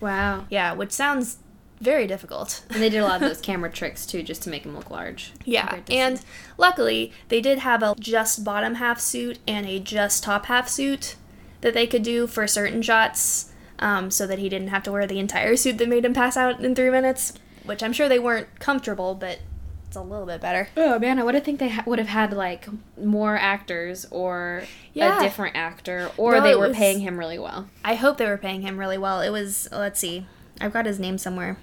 Wow. 0.00 0.46
Yeah, 0.48 0.72
which 0.72 0.92
sounds 0.92 1.38
very 1.80 2.06
difficult. 2.06 2.64
And 2.70 2.82
they 2.82 2.88
did 2.90 2.98
a 2.98 3.04
lot 3.04 3.22
of 3.22 3.28
those 3.28 3.40
camera 3.40 3.70
tricks 3.70 4.04
too, 4.06 4.22
just 4.22 4.42
to 4.42 4.50
make 4.50 4.62
them 4.64 4.74
look 4.76 4.90
large. 4.90 5.32
Yeah, 5.44 5.66
Compared 5.66 5.86
to 5.86 5.92
and 5.94 6.20
luckily 6.56 7.12
they 7.28 7.40
did 7.40 7.58
have 7.60 7.82
a 7.82 7.94
just 7.98 8.44
bottom 8.44 8.76
half 8.76 9.00
suit 9.00 9.38
and 9.46 9.66
a 9.66 9.78
just 9.78 10.22
top 10.24 10.46
half 10.46 10.68
suit 10.68 11.16
that 11.60 11.74
they 11.74 11.86
could 11.86 12.02
do 12.02 12.26
for 12.26 12.46
certain 12.46 12.82
shots, 12.82 13.52
um, 13.80 14.10
so 14.10 14.26
that 14.26 14.38
he 14.38 14.48
didn't 14.48 14.68
have 14.68 14.82
to 14.84 14.92
wear 14.92 15.06
the 15.06 15.18
entire 15.18 15.56
suit 15.56 15.78
that 15.78 15.88
made 15.88 16.04
him 16.04 16.14
pass 16.14 16.36
out 16.36 16.60
in 16.60 16.74
three 16.74 16.90
minutes. 16.90 17.32
Which 17.64 17.82
I'm 17.82 17.92
sure 17.92 18.08
they 18.08 18.18
weren't 18.18 18.58
comfortable, 18.60 19.14
but 19.14 19.40
it's 19.86 19.96
a 19.96 20.02
little 20.02 20.26
bit 20.26 20.40
better. 20.40 20.68
Oh 20.76 20.98
man, 20.98 21.18
I 21.18 21.22
would 21.24 21.34
have 21.34 21.44
think 21.44 21.58
they 21.58 21.68
ha- 21.68 21.84
would 21.86 21.98
have 21.98 22.08
had 22.08 22.32
like 22.32 22.66
more 22.96 23.36
actors 23.36 24.06
or 24.10 24.64
Yeah. 24.94 25.18
a 25.18 25.22
different 25.22 25.54
actor, 25.56 26.10
or 26.16 26.32
No, 26.36 26.40
they 26.42 26.54
were 26.54 26.68
was- 26.68 26.76
paying 26.76 27.00
him 27.00 27.18
really 27.18 27.38
well. 27.38 27.68
I 27.84 27.94
hope 27.94 28.16
they 28.18 28.26
were 28.26 28.38
paying 28.38 28.62
him 28.62 28.78
really 28.78 28.98
well. 28.98 29.20
It 29.20 29.30
was 29.30 29.68
let's 29.72 29.98
see, 30.00 30.26
I've 30.60 30.72
got 30.72 30.86
his 30.86 30.98
name 30.98 31.18
somewhere. 31.18 31.56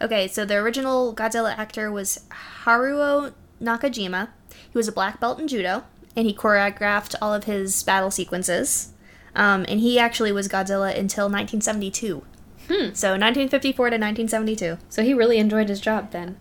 Okay, 0.00 0.28
so 0.28 0.44
the 0.44 0.56
original 0.56 1.14
Godzilla 1.14 1.56
actor 1.56 1.90
was 1.90 2.24
Haruo 2.64 3.32
Nakajima. 3.60 4.28
He 4.50 4.78
was 4.78 4.88
a 4.88 4.92
black 4.92 5.20
belt 5.20 5.38
in 5.38 5.48
judo, 5.48 5.84
and 6.16 6.26
he 6.26 6.34
choreographed 6.34 7.14
all 7.20 7.34
of 7.34 7.44
his 7.44 7.82
battle 7.82 8.10
sequences. 8.10 8.92
Um, 9.34 9.64
and 9.68 9.80
he 9.80 9.98
actually 9.98 10.32
was 10.32 10.48
Godzilla 10.48 10.96
until 10.96 11.26
1972. 11.26 12.22
Hmm. 12.66 12.94
So 12.94 13.10
1954 13.10 13.90
to 13.90 13.96
1972. 13.96 14.78
So 14.88 15.02
he 15.02 15.14
really 15.14 15.38
enjoyed 15.38 15.68
his 15.68 15.80
job 15.80 16.12
then. 16.12 16.36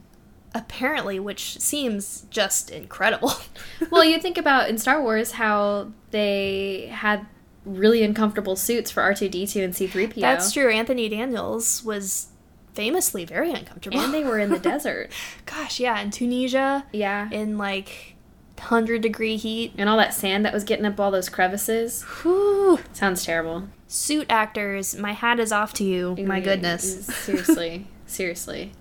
Apparently, 0.54 1.20
which 1.20 1.60
seems 1.60 2.26
just 2.30 2.72
incredible. 2.72 3.34
well, 3.92 4.04
you 4.04 4.20
think 4.20 4.38
about 4.38 4.70
in 4.70 4.78
Star 4.78 5.02
Wars 5.02 5.34
how 5.34 5.92
they 6.12 6.88
had 6.92 7.28
really 7.66 8.04
uncomfortable 8.04 8.56
suits 8.56 8.90
for 8.90 9.04
R 9.04 9.14
two 9.14 9.30
D 9.30 9.46
two 9.46 9.62
and 9.62 9.76
C 9.76 9.86
three 9.86 10.08
PO. 10.08 10.22
That's 10.22 10.52
true. 10.52 10.72
Anthony 10.72 11.10
Daniels 11.10 11.84
was 11.84 12.28
famously 12.74 13.26
very 13.26 13.52
uncomfortable. 13.52 14.00
And 14.00 14.14
they 14.14 14.24
were 14.24 14.40
in 14.40 14.50
the 14.50 14.60
desert. 14.72 15.12
Gosh, 15.46 15.80
yeah, 15.80 16.00
in 16.02 16.12
Tunisia, 16.12 16.86
Yeah. 16.92 17.30
in 17.32 17.58
like 17.58 18.16
100 18.58 19.02
degree 19.02 19.38
heat. 19.38 19.74
And 19.78 19.90
all 19.90 19.98
that 19.98 20.14
sand 20.14 20.46
that 20.46 20.54
was 20.54 20.64
getting 20.64 20.86
up 20.86 21.00
all 21.00 21.12
those 21.12 21.30
crevices. 21.30 22.04
Whew. 22.22 22.80
Sounds 22.94 23.24
terrible. 23.26 23.68
Suit 23.88 24.28
actors, 24.30 24.96
my 24.98 25.14
hat 25.14 25.40
is 25.40 25.52
off 25.52 25.74
to 25.76 25.84
you. 25.84 26.16
My 26.20 26.40
Mm, 26.40 26.44
goodness. 26.44 27.06
Seriously. 27.08 27.88
Seriously. 28.06 28.72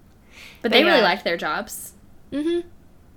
But 0.61 0.70
But 0.70 0.72
they 0.72 0.85
really 0.85 1.03
liked 1.03 1.24
their 1.24 1.37
jobs. 1.37 1.92
Mm 2.33 2.42
hmm. 2.62 2.68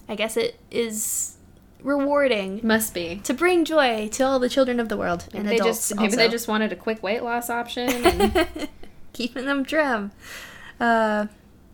I 0.07 0.15
guess 0.15 0.35
it 0.37 0.57
is 0.69 1.37
rewarding 1.83 2.59
Must 2.63 2.93
be. 2.93 3.21
to 3.23 3.33
bring 3.33 3.65
joy 3.65 4.07
to 4.09 4.23
all 4.23 4.39
the 4.39 4.49
children 4.49 4.79
of 4.79 4.87
the 4.89 4.95
world 4.97 5.25
and 5.33 5.43
Maybe 5.45 5.55
they 5.55 5.61
adults. 5.61 5.89
just 5.89 5.99
maybe 5.99 6.15
they 6.15 6.29
just 6.29 6.47
wanted 6.47 6.71
a 6.71 6.75
quick 6.75 7.01
weight 7.01 7.23
loss 7.23 7.49
option. 7.49 7.89
And 8.05 8.69
keeping 9.13 9.45
them 9.45 9.65
trim. 9.65 10.11
Uh, 10.81 11.27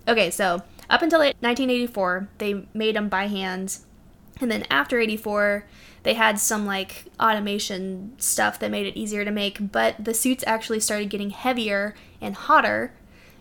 okay, 0.08 0.30
so 0.30 0.62
up 0.90 1.02
until 1.02 1.20
1984, 1.20 2.30
they 2.38 2.68
made 2.74 2.96
them 2.96 3.10
by 3.10 3.28
hand, 3.28 3.80
and 4.42 4.52
then 4.52 4.66
after 4.70 5.00
84, 5.00 5.66
they 6.04 6.14
had 6.14 6.40
some 6.40 6.66
like 6.66 7.06
automation 7.20 8.14
stuff 8.18 8.60
that 8.60 8.70
made 8.70 8.86
it 8.86 8.98
easier 8.98 9.26
to 9.26 9.32
make. 9.32 9.72
But 9.72 10.04
the 10.04 10.14
suits 10.14 10.44
actually 10.46 10.80
started 10.82 11.10
getting 11.10 11.32
heavier 11.32 11.96
and 12.22 12.36
hotter 12.36 12.94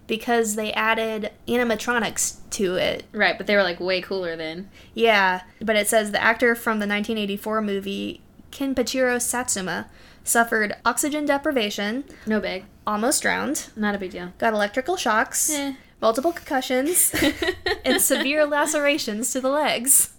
because 0.07 0.55
they 0.55 0.73
added 0.73 1.33
animatronics 1.49 2.37
to 2.51 2.77
it. 2.77 3.05
right, 3.13 3.37
but 3.37 3.47
they 3.47 3.57
were 3.57 3.63
like 3.63 3.81
way 3.81 4.01
cooler 4.01 4.37
then. 4.37 4.71
Yeah, 4.95 5.43
but 5.61 5.77
it 5.77 5.89
says 5.89 6.13
the 6.13 6.23
actor 6.23 6.55
from 6.55 6.79
the 6.79 6.87
1984 6.87 7.61
movie 7.61 8.21
Kenpachiro 8.53 9.21
Satsuma 9.21 9.89
suffered 10.23 10.77
oxygen 10.85 11.27
deprivation, 11.27 12.05
No 12.27 12.41
big. 12.41 12.65
Almost 12.87 13.23
drowned, 13.23 13.69
Not 13.77 13.95
a 13.95 13.99
big 13.99 14.11
deal. 14.13 14.33
got 14.39 14.53
electrical 14.53 14.97
shocks, 14.97 15.51
Eh. 15.51 15.75
multiple 16.01 16.33
concussions, 16.33 17.15
and 17.85 18.01
severe 18.01 18.45
lacerations 18.47 19.33
to 19.33 19.41
the 19.41 19.49
legs. 19.51 20.13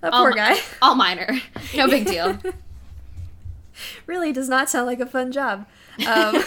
That 0.00 0.12
All 0.12 0.22
poor 0.22 0.30
mi- 0.30 0.36
guy 0.36 0.56
All 0.82 0.94
minor. 0.94 1.38
No 1.76 1.86
big 1.88 2.06
deal. 2.06 2.38
really 4.06 4.32
does 4.32 4.48
not 4.48 4.68
sound 4.70 4.86
like 4.86 5.00
a 5.00 5.06
fun 5.06 5.32
job. 5.32 5.66
Um, 6.06 6.42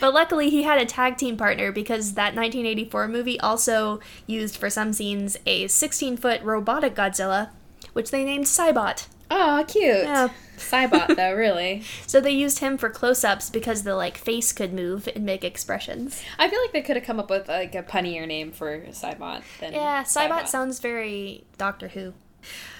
but 0.00 0.14
luckily, 0.14 0.48
he 0.48 0.62
had 0.62 0.80
a 0.80 0.86
tag 0.86 1.16
team 1.18 1.36
partner 1.36 1.72
because 1.72 2.14
that 2.14 2.34
1984 2.34 3.08
movie 3.08 3.38
also 3.40 4.00
used 4.26 4.56
for 4.56 4.70
some 4.70 4.92
scenes 4.92 5.36
a 5.46 5.66
16 5.68 6.16
foot 6.16 6.42
robotic 6.42 6.94
Godzilla, 6.94 7.50
which 7.92 8.10
they 8.10 8.24
named 8.24 8.46
Cybot. 8.46 9.06
Oh, 9.32 9.64
cute. 9.66 10.04
Yeah. 10.04 10.28
Cybot 10.58 11.16
though, 11.16 11.32
really. 11.36 11.82
So 12.06 12.20
they 12.20 12.30
used 12.30 12.60
him 12.60 12.78
for 12.78 12.88
close-ups 12.88 13.50
because 13.50 13.82
the 13.82 13.94
like 13.96 14.16
face 14.16 14.52
could 14.52 14.72
move 14.72 15.08
and 15.14 15.24
make 15.24 15.44
expressions. 15.44 16.22
I 16.38 16.48
feel 16.48 16.60
like 16.60 16.72
they 16.72 16.82
could 16.82 16.96
have 16.96 17.04
come 17.04 17.18
up 17.18 17.30
with 17.30 17.48
like 17.48 17.74
a 17.74 17.82
punnier 17.82 18.26
name 18.26 18.52
for 18.52 18.80
Cybot 18.80 19.42
than 19.60 19.72
Yeah, 19.72 20.04
Cybot 20.04 20.46
sounds 20.46 20.78
very 20.78 21.44
Doctor 21.58 21.88
Who. 21.88 22.12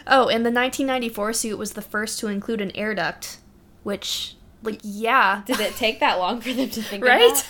Oh, 0.07 0.29
and 0.29 0.45
the 0.45 0.51
1994 0.51 1.33
suit 1.33 1.59
was 1.59 1.73
the 1.73 1.83
first 1.83 2.19
to 2.21 2.29
include 2.29 2.61
an 2.61 2.73
air 2.77 2.95
duct, 2.95 3.39
which 3.83 4.37
like 4.63 4.81
yeah, 4.83 5.43
Did 5.47 5.61
it 5.61 5.75
take 5.75 6.01
that 6.01 6.19
long 6.19 6.41
for 6.41 6.53
them 6.53 6.71
to 6.71 6.83
think 6.83 7.05
right? 7.05 7.47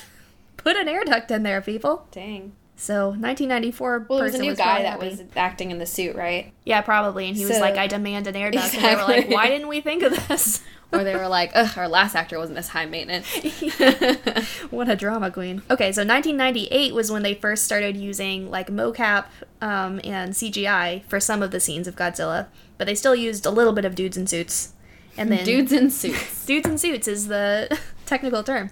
Put 0.57 0.77
an 0.77 0.89
air 0.89 1.05
duct 1.05 1.31
in 1.31 1.43
there, 1.43 1.61
people. 1.61 2.07
Dang. 2.11 2.53
So 2.77 3.11
1994 3.11 4.07
Well, 4.09 4.19
it 4.19 4.23
was 4.23 4.35
a 4.35 4.39
new 4.39 4.57
guy 4.57 4.83
that 4.83 5.01
happy. 5.01 5.09
was 5.09 5.23
acting 5.37 5.71
in 5.71 5.79
the 5.79 5.87
suit, 5.87 6.17
right? 6.17 6.53
yeah 6.65 6.81
probably, 6.81 7.29
and 7.29 7.37
he 7.37 7.45
was 7.45 7.61
like, 7.61 7.77
I 7.77 7.87
demand 7.87 8.27
an 8.27 8.35
air 8.35 8.51
duct, 8.51 8.75
and 8.75 8.83
they 8.85 8.97
were 8.97 9.03
like, 9.03 9.29
Why 9.31 9.49
didn't 9.49 9.69
we 9.69 9.81
think 9.81 10.03
of 10.03 10.29
this? 10.29 10.63
Or 10.95 11.05
they 11.05 11.17
were 11.17 11.27
like, 11.27 11.53
ugh, 11.55 11.71
our 11.79 11.89
last 11.89 12.15
actor 12.15 12.39
wasn't 12.39 12.57
this 12.57 12.69
high 12.69 12.85
maintenance. 12.85 13.27
what 14.71 14.91
a 14.91 14.95
drama 14.95 15.31
queen. 15.31 15.63
Okay, 15.71 15.91
so 15.91 16.03
1998 16.05 16.93
was 16.93 17.11
when 17.11 17.23
they 17.23 17.33
first 17.33 17.65
started 17.65 17.97
using 17.97 18.51
like 18.51 18.69
mocap 18.69 19.25
um, 19.63 20.03
and 20.05 20.35
CGI 20.35 21.03
for 21.07 21.19
some 21.19 21.43
of 21.43 21.51
the 21.51 21.61
scenes 21.61 21.89
of 21.89 21.97
Godzilla, 21.97 22.49
but 22.77 22.87
they 22.87 22.95
still 22.95 23.15
used 23.15 23.47
a 23.47 23.51
little 23.51 23.73
bit 23.73 23.87
of 23.87 23.95
dudes 23.95 24.19
in 24.19 24.27
suits. 24.27 24.75
And 25.17 25.33
then 25.33 25.47
Dudes 25.47 25.73
in 25.73 25.91
suits. 25.91 26.45
dudes 26.47 26.69
in 26.69 26.77
suits 26.77 27.09
is 27.09 27.29
the 27.29 27.79
technical 28.05 28.43
term. 28.43 28.69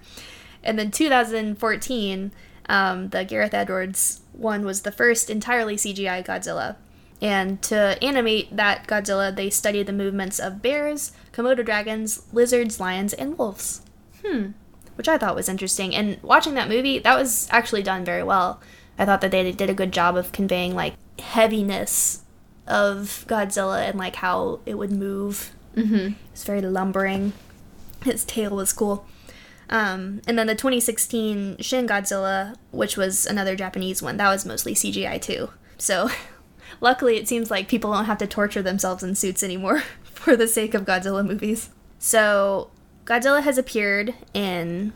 And 0.63 0.79
then 0.79 0.91
2014, 0.91 2.33
um, 2.71 3.09
the 3.11 3.25
Gareth 3.25 3.53
Edwards 3.53 4.21
one 4.33 4.65
was 4.65 4.83
the 4.83 4.93
first 4.93 5.29
entirely 5.29 5.77
CGI 5.77 6.25
Godzilla. 6.25 6.77
And 7.21 7.61
to 7.65 8.03
animate 8.03 8.57
that 8.57 8.87
Godzilla, 8.87 9.35
they 9.35 9.51
studied 9.51 9.87
the 9.87 9.93
movements 9.93 10.39
of 10.39 10.63
bears, 10.63 11.13
Komodo 11.33 11.63
dragons, 11.63 12.23
lizards, 12.33 12.81
lions, 12.81 13.13
and 13.13 13.37
wolves 13.37 13.83
Hmm. 14.25 14.53
which 14.95 15.09
I 15.09 15.19
thought 15.19 15.35
was 15.37 15.49
interesting. 15.49 15.95
And 15.95 16.23
watching 16.23 16.55
that 16.55 16.69
movie, 16.69 16.99
that 17.01 17.19
was 17.19 17.49
actually 17.51 17.83
done 17.83 18.05
very 18.05 18.23
well. 18.23 18.61
I 18.99 19.05
thought 19.05 19.21
that 19.23 19.31
they 19.31 19.51
did 19.53 19.71
a 19.71 19.75
good 19.75 19.93
job 19.93 20.17
of 20.17 20.31
conveying 20.33 20.75
like 20.75 20.95
heaviness 21.19 22.23
of 22.67 23.25
Godzilla 23.29 23.89
and 23.89 23.99
like 23.99 24.17
how 24.17 24.61
it 24.65 24.75
would 24.75 24.93
move. 24.93 25.53
Mm-hmm. 25.75 26.15
It's 26.33 26.45
very 26.45 26.61
lumbering. 26.61 27.33
His 28.05 28.25
tail 28.25 28.55
was 28.57 28.73
cool. 28.73 29.07
Um, 29.71 30.21
and 30.27 30.37
then 30.39 30.49
the 30.49 30.55
2016 30.55 31.59
Shin 31.61 31.87
Godzilla, 31.87 32.57
which 32.73 32.97
was 32.97 33.25
another 33.25 33.55
Japanese 33.55 34.03
one, 34.03 34.17
that 34.17 34.29
was 34.29 34.45
mostly 34.45 34.75
CGI 34.75 35.23
too. 35.23 35.51
So, 35.79 36.11
luckily, 36.81 37.17
it 37.17 37.29
seems 37.29 37.51
like 37.51 37.69
people 37.69 37.93
don't 37.93 38.05
have 38.07 38.19
to 38.19 38.27
torture 38.27 38.63
themselves 38.63 39.03
in 39.03 39.15
suits 39.15 39.43
anymore 39.43 39.83
for 40.03 40.37
the 40.37 40.49
sake 40.49 40.75
of 40.75 40.85
Godzilla 40.85 41.25
movies. 41.25 41.71
So, 41.99 42.71
Godzilla 43.05 43.43
has 43.43 43.59
appeared 43.59 44.15
in 44.35 44.93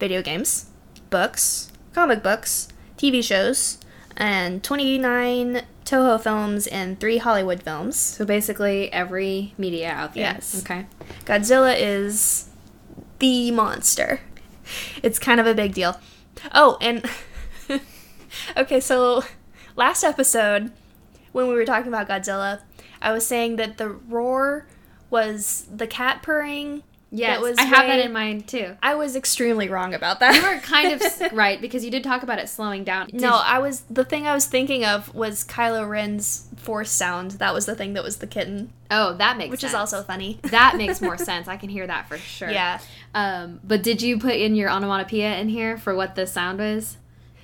video 0.00 0.22
games, 0.22 0.66
books, 1.08 1.70
comic 1.92 2.22
books, 2.22 2.68
TV 2.98 3.22
shows, 3.22 3.78
and 4.16 4.62
29 4.62 5.62
Toho 5.84 6.20
films 6.20 6.68
and 6.68 7.00
three 7.00 7.18
Hollywood 7.18 7.64
films. 7.64 7.96
So 7.96 8.24
basically, 8.24 8.92
every 8.92 9.54
media 9.58 9.90
out 9.90 10.14
there. 10.14 10.22
Yes. 10.22 10.62
Okay. 10.62 10.86
Godzilla 11.24 11.74
is 11.76 12.49
the 13.20 13.50
monster. 13.50 14.20
It's 15.02 15.18
kind 15.18 15.40
of 15.40 15.46
a 15.46 15.54
big 15.54 15.74
deal. 15.74 15.98
Oh, 16.52 16.76
and 16.80 17.08
okay, 18.56 18.80
so 18.80 19.22
last 19.76 20.02
episode 20.02 20.72
when 21.32 21.48
we 21.48 21.54
were 21.54 21.64
talking 21.64 21.88
about 21.88 22.08
Godzilla, 22.08 22.60
I 23.00 23.12
was 23.12 23.26
saying 23.26 23.56
that 23.56 23.78
the 23.78 23.88
roar 23.88 24.66
was 25.08 25.66
the 25.74 25.86
cat 25.86 26.22
purring. 26.22 26.82
Yes, 27.12 27.40
was 27.40 27.58
I 27.58 27.62
have 27.62 27.86
that 27.86 27.98
in 27.98 28.12
mind 28.12 28.46
too. 28.46 28.76
I 28.82 28.94
was 28.94 29.16
extremely 29.16 29.68
wrong 29.68 29.94
about 29.94 30.20
that. 30.20 30.34
You 30.34 30.42
were 30.42 30.60
kind 30.60 30.92
of 30.92 31.02
right 31.32 31.60
because 31.60 31.84
you 31.84 31.90
did 31.90 32.04
talk 32.04 32.22
about 32.22 32.38
it 32.38 32.48
slowing 32.48 32.84
down. 32.84 33.08
Did 33.08 33.20
no, 33.20 33.40
I 33.44 33.58
was 33.58 33.80
the 33.90 34.04
thing 34.04 34.26
I 34.26 34.34
was 34.34 34.46
thinking 34.46 34.84
of 34.84 35.12
was 35.14 35.44
Kylo 35.44 35.88
Ren's 35.88 36.48
force 36.56 36.90
sound. 36.90 37.32
That 37.32 37.52
was 37.52 37.66
the 37.66 37.74
thing 37.74 37.94
that 37.94 38.04
was 38.04 38.18
the 38.18 38.26
kitten, 38.26 38.72
oh, 38.90 39.14
that 39.14 39.36
makes 39.36 39.50
which 39.50 39.60
sense. 39.60 39.72
is 39.72 39.74
also 39.74 40.02
funny. 40.02 40.38
that 40.44 40.76
makes 40.76 41.00
more 41.02 41.18
sense. 41.18 41.48
I 41.48 41.56
can 41.56 41.68
hear 41.68 41.86
that 41.86 42.08
for 42.08 42.16
sure. 42.16 42.50
Yeah. 42.50 42.78
Um, 43.14 43.60
but 43.64 43.82
did 43.82 44.02
you 44.02 44.18
put 44.18 44.34
in 44.34 44.54
your 44.54 44.70
onomatopoeia 44.70 45.36
in 45.38 45.48
here 45.48 45.78
for 45.78 45.94
what 45.94 46.14
the 46.14 46.26
sound 46.26 46.60
was? 46.60 46.96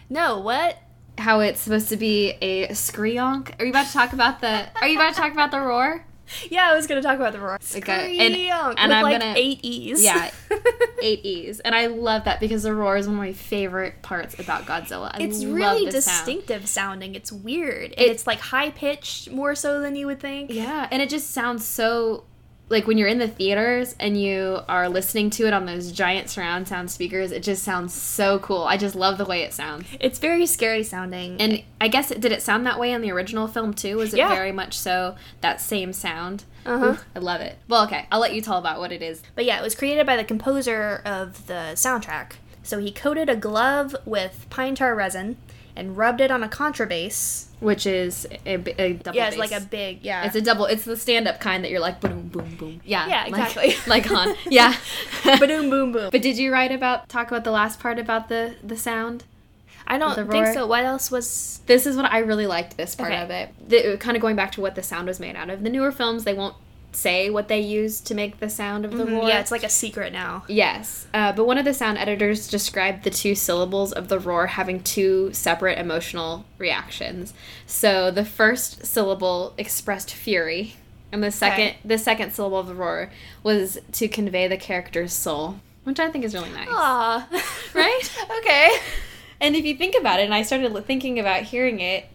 No, 0.08 0.38
what? 0.38 0.78
How 1.18 1.40
it's 1.40 1.60
supposed 1.60 1.88
to 1.88 1.96
be 1.96 2.32
a 2.42 2.68
screonk? 2.68 3.58
Are 3.58 3.64
you 3.64 3.70
about 3.70 3.86
to 3.86 3.92
talk 3.92 4.12
about 4.12 4.40
the? 4.40 4.68
Are 4.80 4.86
you 4.86 4.96
about 4.96 5.14
to 5.14 5.20
talk 5.20 5.32
about 5.32 5.50
the 5.50 5.60
roar? 5.60 6.04
Yeah, 6.50 6.68
I 6.70 6.74
was 6.74 6.86
gonna 6.86 7.02
talk 7.02 7.16
about 7.16 7.32
the 7.32 7.40
roar. 7.40 7.58
Okay, 7.76 8.18
and- 8.18 8.34
Screonk, 8.34 8.52
um, 8.52 8.74
and 8.78 8.88
with 8.88 8.96
I'm 8.96 9.02
like 9.02 9.20
gonna- 9.20 9.34
eight 9.36 9.60
e's. 9.62 10.02
Yeah, 10.02 10.30
eight 11.02 11.24
e's, 11.24 11.60
and 11.60 11.74
I 11.74 11.86
love 11.86 12.24
that 12.24 12.40
because 12.40 12.62
the 12.64 12.74
roar 12.74 12.96
is 12.96 13.06
one 13.06 13.16
of 13.16 13.20
my 13.20 13.32
favorite 13.32 14.02
parts 14.02 14.38
about 14.38 14.66
Godzilla. 14.66 15.10
I 15.14 15.22
It's 15.22 15.42
love 15.42 15.54
really 15.54 15.86
the 15.86 16.02
sound. 16.02 16.26
distinctive 16.26 16.68
sounding. 16.68 17.14
It's 17.14 17.30
weird. 17.32 17.92
And 17.92 18.00
It- 18.00 18.10
it's 18.10 18.26
like 18.26 18.40
high 18.40 18.70
pitched 18.70 19.30
more 19.30 19.54
so 19.54 19.80
than 19.80 19.94
you 19.96 20.06
would 20.06 20.20
think. 20.20 20.50
Yeah, 20.50 20.88
and 20.90 21.00
it 21.02 21.08
just 21.08 21.30
sounds 21.30 21.64
so 21.64 22.24
like 22.68 22.86
when 22.86 22.98
you're 22.98 23.08
in 23.08 23.18
the 23.18 23.28
theaters 23.28 23.94
and 24.00 24.20
you 24.20 24.58
are 24.68 24.88
listening 24.88 25.30
to 25.30 25.46
it 25.46 25.52
on 25.52 25.66
those 25.66 25.92
giant 25.92 26.28
surround 26.28 26.66
sound 26.66 26.90
speakers, 26.90 27.30
it 27.30 27.42
just 27.42 27.62
sounds 27.62 27.94
so 27.94 28.38
cool. 28.40 28.64
I 28.64 28.76
just 28.76 28.94
love 28.96 29.18
the 29.18 29.24
way 29.24 29.42
it 29.42 29.52
sounds. 29.54 29.86
It's 30.00 30.18
very 30.18 30.46
scary 30.46 30.82
sounding. 30.82 31.40
And 31.40 31.62
I 31.80 31.88
guess 31.88 32.10
it 32.10 32.20
did 32.20 32.32
it 32.32 32.42
sound 32.42 32.66
that 32.66 32.78
way 32.80 32.90
in 32.92 33.02
the 33.02 33.12
original 33.12 33.46
film 33.46 33.72
too? 33.72 33.96
Was 33.98 34.12
it 34.12 34.18
Yeah. 34.18 34.28
very 34.34 34.50
much 34.52 34.76
so 34.76 35.14
that 35.42 35.60
same 35.60 35.92
sound? 35.92 36.44
Uh-huh. 36.64 36.86
Ooh, 36.86 36.98
I 37.14 37.18
love 37.20 37.40
it. 37.40 37.56
Well, 37.68 37.84
okay, 37.84 38.06
I'll 38.10 38.18
let 38.18 38.34
you 38.34 38.40
tell 38.42 38.58
about 38.58 38.80
what 38.80 38.90
it 38.90 39.00
is. 39.00 39.22
But 39.36 39.44
yeah, 39.44 39.58
it 39.58 39.62
was 39.62 39.76
created 39.76 40.04
by 40.04 40.16
the 40.16 40.24
composer 40.24 41.02
of 41.04 41.46
the 41.46 41.72
soundtrack. 41.74 42.32
So 42.64 42.78
he 42.80 42.90
coated 42.90 43.28
a 43.28 43.36
glove 43.36 43.94
with 44.04 44.46
pine 44.50 44.74
tar 44.74 44.96
resin 44.96 45.36
and 45.76 45.96
rubbed 45.96 46.20
it 46.20 46.32
on 46.32 46.42
a 46.42 46.48
contrabass. 46.48 47.45
Which 47.60 47.86
is 47.86 48.26
a 48.44 48.58
double 48.58 48.72
yeah, 49.16 49.28
it's 49.28 49.36
bass. 49.36 49.38
like 49.38 49.52
a 49.52 49.64
big 49.64 50.02
yeah. 50.02 50.26
It's 50.26 50.36
a 50.36 50.42
double. 50.42 50.66
It's 50.66 50.84
the 50.84 50.96
stand-up 50.96 51.40
kind 51.40 51.64
that 51.64 51.70
you're 51.70 51.80
like 51.80 52.00
boom, 52.02 52.28
boom, 52.28 52.54
boom. 52.56 52.80
Yeah, 52.84 53.06
Yeah, 53.08 53.22
like- 53.22 53.28
exactly. 53.28 53.74
Like, 53.86 54.04
Han. 54.06 54.36
Yeah. 54.50 54.74
Ba-doom, 55.24 55.70
boom 55.70 55.92
boom. 55.92 56.10
But 56.12 56.20
did 56.20 56.36
you 56.36 56.52
write 56.52 56.70
about 56.72 57.08
talk 57.08 57.28
about 57.28 57.44
the 57.44 57.50
last 57.50 57.80
part 57.80 57.98
about 57.98 58.28
the 58.28 58.56
the 58.62 58.76
sound? 58.76 59.24
I 59.86 59.96
don't 59.98 60.28
think 60.30 60.48
so. 60.48 60.66
What 60.66 60.84
else 60.84 61.10
was 61.10 61.60
This 61.66 61.86
is 61.86 61.96
what 61.96 62.06
I 62.12 62.18
really 62.18 62.46
liked. 62.46 62.76
This 62.76 62.94
part 62.94 63.12
Okay. 63.12 63.22
of 63.22 63.30
it, 63.30 63.68
the, 63.68 63.96
kind 63.98 64.16
of 64.16 64.20
going 64.20 64.36
back 64.36 64.52
to 64.52 64.60
what 64.60 64.74
the 64.74 64.82
sound 64.82 65.06
was 65.08 65.18
made 65.20 65.36
out 65.36 65.48
of. 65.48 65.62
The 65.62 65.70
newer 65.70 65.92
films, 65.92 66.24
they 66.24 66.34
won't 66.34 66.56
say 66.96 67.30
what 67.30 67.48
they 67.48 67.60
used 67.60 68.06
to 68.06 68.14
make 68.14 68.40
the 68.40 68.48
sound 68.48 68.84
of 68.84 68.92
the 68.92 69.04
roar. 69.04 69.20
Mm-hmm. 69.20 69.28
Yeah, 69.28 69.40
it's 69.40 69.50
like 69.50 69.62
a 69.64 69.68
secret 69.68 70.12
now. 70.12 70.44
Yes, 70.48 71.06
uh, 71.12 71.32
but 71.32 71.46
one 71.46 71.58
of 71.58 71.64
the 71.64 71.74
sound 71.74 71.98
editors 71.98 72.48
described 72.48 73.04
the 73.04 73.10
two 73.10 73.34
syllables 73.34 73.92
of 73.92 74.08
the 74.08 74.18
roar 74.18 74.46
having 74.46 74.82
two 74.82 75.32
separate 75.32 75.78
emotional 75.78 76.44
reactions. 76.58 77.34
So 77.66 78.10
the 78.10 78.24
first 78.24 78.86
syllable 78.86 79.54
expressed 79.58 80.12
fury, 80.12 80.74
and 81.12 81.22
the 81.22 81.30
second 81.30 81.68
Okay. 81.68 81.78
the 81.84 81.98
second 81.98 82.32
syllable 82.32 82.58
of 82.58 82.66
the 82.66 82.74
roar 82.74 83.10
was 83.42 83.78
to 83.92 84.08
convey 84.08 84.48
the 84.48 84.56
character's 84.56 85.12
soul, 85.12 85.60
which 85.84 86.00
I 86.00 86.10
think 86.10 86.24
is 86.24 86.34
really 86.34 86.50
nice. 86.50 86.68
Aw. 86.70 87.28
Right? 87.74 88.18
okay. 88.38 88.70
And 89.38 89.54
if 89.54 89.66
you 89.66 89.76
think 89.76 89.94
about 90.00 90.18
it, 90.18 90.24
and 90.24 90.32
I 90.32 90.42
started 90.42 90.86
thinking 90.86 91.18
about 91.18 91.42
hearing 91.42 91.80
it, 91.80 92.06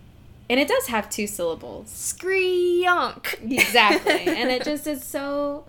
and 0.52 0.60
it 0.60 0.68
does 0.68 0.88
have 0.88 1.10
two 1.10 1.28
syllables. 1.28 1.90
Screonk. 1.90 3.42
Exactly. 3.50 4.12
and 4.28 4.52
it 4.52 4.66
just 4.66 4.86
is 4.86 5.02
so 5.02 5.64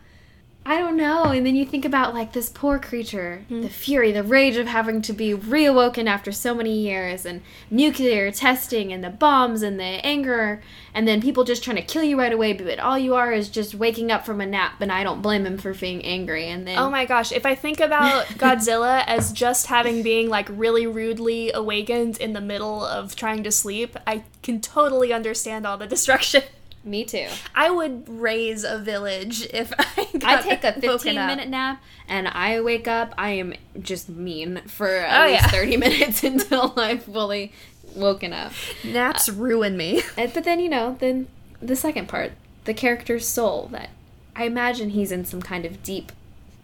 I 0.64 0.78
don't 0.78 0.96
know. 0.96 1.24
And 1.24 1.44
then 1.44 1.56
you 1.56 1.66
think 1.66 1.84
about 1.84 2.14
like 2.14 2.32
this 2.32 2.48
poor 2.48 2.78
creature, 2.78 3.44
hmm. 3.48 3.62
the 3.62 3.68
fury, 3.68 4.12
the 4.12 4.22
rage 4.22 4.56
of 4.56 4.68
having 4.68 5.02
to 5.02 5.12
be 5.12 5.34
reawoken 5.34 6.06
after 6.06 6.30
so 6.30 6.54
many 6.54 6.78
years 6.78 7.26
and 7.26 7.42
nuclear 7.68 8.30
testing 8.30 8.92
and 8.92 9.02
the 9.02 9.10
bombs 9.10 9.62
and 9.62 9.80
the 9.80 9.82
anger 9.82 10.62
and 10.94 11.08
then 11.08 11.20
people 11.20 11.42
just 11.42 11.64
trying 11.64 11.76
to 11.76 11.82
kill 11.82 12.04
you 12.04 12.16
right 12.18 12.32
away, 12.32 12.52
but 12.52 12.78
all 12.78 12.96
you 12.96 13.14
are 13.14 13.32
is 13.32 13.48
just 13.48 13.74
waking 13.74 14.12
up 14.12 14.24
from 14.24 14.40
a 14.40 14.46
nap 14.46 14.80
and 14.80 14.92
I 14.92 15.02
don't 15.02 15.20
blame 15.20 15.46
him 15.46 15.58
for 15.58 15.74
being 15.74 16.04
angry 16.04 16.46
and 16.46 16.66
then 16.66 16.78
Oh 16.78 16.90
my 16.90 17.06
gosh, 17.06 17.32
if 17.32 17.44
I 17.44 17.56
think 17.56 17.80
about 17.80 18.26
Godzilla 18.38 19.02
as 19.06 19.32
just 19.32 19.66
having 19.66 20.02
being 20.02 20.28
like 20.28 20.46
really 20.48 20.86
rudely 20.86 21.50
awakened 21.52 22.18
in 22.18 22.34
the 22.34 22.40
middle 22.40 22.84
of 22.84 23.16
trying 23.16 23.42
to 23.42 23.50
sleep, 23.50 23.96
I 24.06 24.22
can 24.42 24.60
totally 24.60 25.12
understand 25.12 25.66
all 25.66 25.76
the 25.76 25.86
destruction. 25.88 26.42
Me 26.84 27.04
too. 27.04 27.28
I 27.54 27.70
would 27.70 28.08
raze 28.08 28.64
a 28.64 28.78
village 28.78 29.46
if 29.52 29.72
I 29.78 30.08
I 30.24 30.42
take 30.42 30.64
a 30.64 30.72
woken 30.74 30.80
15 30.82 31.18
up. 31.18 31.26
minute 31.28 31.48
nap 31.48 31.82
and 32.08 32.26
I 32.28 32.60
wake 32.60 32.88
up. 32.88 33.14
I 33.16 33.30
am 33.30 33.54
just 33.80 34.08
mean 34.08 34.62
for 34.66 34.88
Oh, 34.88 35.04
at 35.04 35.30
least 35.30 35.42
yeah. 35.44 35.48
30 35.60 35.76
minutes 35.76 36.24
until 36.24 36.74
I've 36.76 37.04
fully 37.04 37.52
woken 37.94 38.32
up. 38.32 38.52
Naps 38.84 39.28
uh, 39.28 39.32
ruin 39.34 39.76
me. 39.76 40.02
Eh, 40.16 40.28
but 40.32 40.44
then, 40.44 40.58
you 40.60 40.68
know, 40.68 40.96
then 40.98 41.28
the 41.60 41.76
second 41.76 42.08
part, 42.08 42.32
the 42.64 42.74
character's 42.74 43.28
soul, 43.28 43.68
that 43.72 43.90
I 44.34 44.44
imagine 44.44 44.90
he's 44.90 45.12
in 45.12 45.24
some 45.24 45.40
kind 45.42 45.64
of 45.64 45.82
deep 45.82 46.10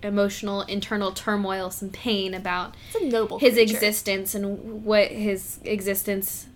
emotional 0.03 0.63
internal 0.63 1.13
turmoil, 1.13 1.71
some 1.71 1.91
pain 1.91 2.33
about 2.35 2.75
It's 2.95 3.03
a 3.03 3.07
noble 3.09 3.39
his 3.39 3.55
creature. 3.55 3.73
existence 3.75 4.35
and 4.35 4.85
what 4.85 5.09
his 5.11 5.59
existence 5.65 6.47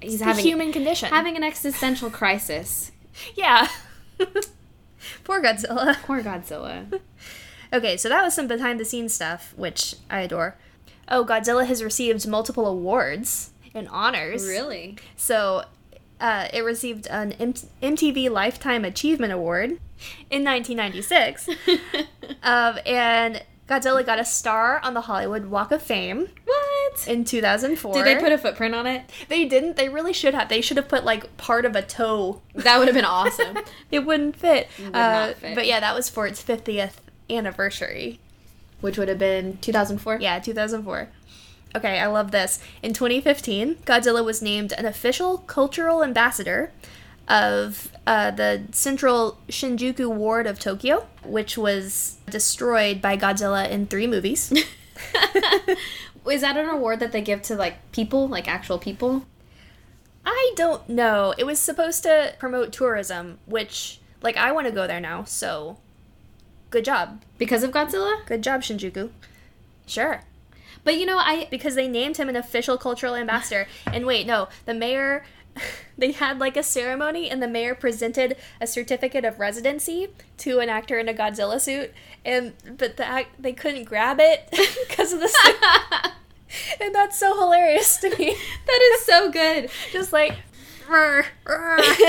he's 0.00 0.14
It's 0.14 0.18
the 0.20 0.24
having 0.26 0.44
human 0.44 0.72
condition. 0.72 1.08
having 1.10 1.36
an 1.36 1.44
existential 1.44 2.10
crisis. 2.10 2.92
yeah. 3.36 3.68
Poor 5.24 5.42
Godzilla. 5.42 5.96
Poor 6.02 6.22
Godzilla. 6.22 7.00
Okay, 7.72 7.96
so 7.96 8.08
that 8.08 8.22
was 8.22 8.34
some 8.34 8.46
behind 8.48 8.80
the 8.80 8.84
scenes 8.84 9.12
stuff, 9.14 9.52
which 9.56 9.94
I 10.10 10.20
adore. 10.20 10.56
Oh, 11.08 11.24
Godzilla 11.24 11.66
has 11.66 11.82
received 11.82 12.26
multiple 12.26 12.66
awards 12.66 13.50
and 13.74 13.88
honors. 13.88 14.46
really? 14.46 14.96
So, 15.16 15.64
uh, 16.20 16.48
it 16.52 16.62
received 16.64 17.06
an 17.08 17.32
M- 17.32 17.52
MTV 17.82 18.30
Lifetime 18.30 18.84
Achievement 18.84 19.32
Award 19.32 19.70
in 20.30 20.44
1996. 20.44 21.48
um, 22.42 22.78
and 22.86 23.42
Godzilla 23.68 24.04
got 24.04 24.18
a 24.18 24.24
star 24.24 24.80
on 24.82 24.94
the 24.94 25.02
Hollywood 25.02 25.46
Walk 25.46 25.70
of 25.70 25.82
Fame 25.82 26.28
What? 26.90 27.08
in 27.08 27.24
2004. 27.24 27.94
Did 27.94 28.04
they 28.04 28.16
put 28.16 28.32
a 28.32 28.38
footprint 28.38 28.74
on 28.74 28.86
it? 28.86 29.10
They 29.28 29.44
didn't. 29.44 29.76
They 29.76 29.88
really 29.88 30.12
should 30.12 30.34
have. 30.34 30.48
They 30.48 30.60
should 30.60 30.76
have 30.76 30.88
put 30.88 31.04
like 31.04 31.36
part 31.36 31.64
of 31.64 31.76
a 31.76 31.82
toe. 31.82 32.42
That 32.54 32.78
would 32.78 32.88
have 32.88 32.94
been 32.94 33.04
awesome. 33.04 33.58
it 33.90 34.00
wouldn't 34.00 34.36
fit. 34.36 34.68
Would 34.78 34.94
uh, 34.94 35.34
fit. 35.34 35.54
But 35.54 35.66
yeah, 35.66 35.80
that 35.80 35.94
was 35.94 36.08
for 36.08 36.26
its 36.26 36.42
50th 36.42 36.94
anniversary. 37.30 38.20
Which 38.80 38.96
would 38.96 39.08
have 39.08 39.18
been 39.18 39.58
2004? 39.58 40.18
Yeah, 40.20 40.38
2004. 40.38 41.08
Okay, 41.76 41.98
I 41.98 42.06
love 42.06 42.30
this. 42.30 42.60
In 42.82 42.92
2015, 42.92 43.76
Godzilla 43.84 44.24
was 44.24 44.40
named 44.40 44.72
an 44.72 44.86
official 44.86 45.38
cultural 45.38 46.02
ambassador 46.02 46.72
of 47.26 47.92
uh, 48.06 48.30
the 48.30 48.62
Central 48.72 49.38
Shinjuku 49.48 50.08
Ward 50.08 50.46
of 50.46 50.58
Tokyo, 50.58 51.06
which 51.24 51.58
was 51.58 52.16
destroyed 52.30 53.02
by 53.02 53.16
Godzilla 53.18 53.68
in 53.68 53.86
three 53.86 54.06
movies. 54.06 54.52
Is 56.30 56.40
that 56.42 56.56
an 56.56 56.68
award 56.68 57.00
that 57.00 57.12
they 57.12 57.20
give 57.20 57.42
to 57.42 57.54
like 57.54 57.92
people, 57.92 58.28
like 58.28 58.48
actual 58.48 58.78
people? 58.78 59.24
I 60.24 60.52
don't 60.56 60.88
know. 60.88 61.34
It 61.38 61.44
was 61.44 61.58
supposed 61.58 62.02
to 62.02 62.34
promote 62.38 62.72
tourism, 62.72 63.38
which, 63.46 63.98
like, 64.20 64.36
I 64.36 64.52
want 64.52 64.66
to 64.66 64.72
go 64.72 64.86
there 64.86 65.00
now, 65.00 65.24
so 65.24 65.78
good 66.70 66.84
job. 66.84 67.22
Because 67.38 67.62
of 67.62 67.70
Godzilla? 67.70 68.26
Good 68.26 68.42
job, 68.42 68.60
Shinjuku. 68.60 69.10
Sure. 69.86 70.22
But 70.84 70.98
you 70.98 71.06
know, 71.06 71.18
I 71.18 71.48
because 71.50 71.74
they 71.74 71.88
named 71.88 72.16
him 72.16 72.28
an 72.28 72.36
official 72.36 72.78
cultural 72.78 73.14
ambassador. 73.14 73.66
And 73.86 74.06
wait, 74.06 74.26
no, 74.26 74.48
the 74.64 74.74
mayor 74.74 75.24
they 75.98 76.12
had 76.12 76.38
like 76.38 76.56
a 76.56 76.62
ceremony 76.62 77.30
and 77.30 77.42
the 77.42 77.48
mayor 77.48 77.74
presented 77.74 78.36
a 78.60 78.66
certificate 78.66 79.24
of 79.24 79.38
residency 79.38 80.08
to 80.38 80.60
an 80.60 80.68
actor 80.68 80.98
in 80.98 81.08
a 81.08 81.14
Godzilla 81.14 81.60
suit 81.60 81.92
and 82.24 82.54
but 82.76 82.96
the 82.96 83.06
act 83.06 83.40
they 83.42 83.52
couldn't 83.52 83.84
grab 83.84 84.18
it 84.20 84.48
because 84.88 85.12
of 85.12 85.20
the 85.20 85.28
suit. 85.28 85.56
and 86.80 86.94
that's 86.94 87.18
so 87.18 87.38
hilarious 87.38 87.96
to 87.98 88.10
me. 88.10 88.36
that 88.66 88.90
is 88.94 89.04
so 89.04 89.30
good. 89.30 89.70
Just 89.92 90.12
like 90.12 90.36
"Rrr, 90.88 91.24
rrr." 91.44 92.06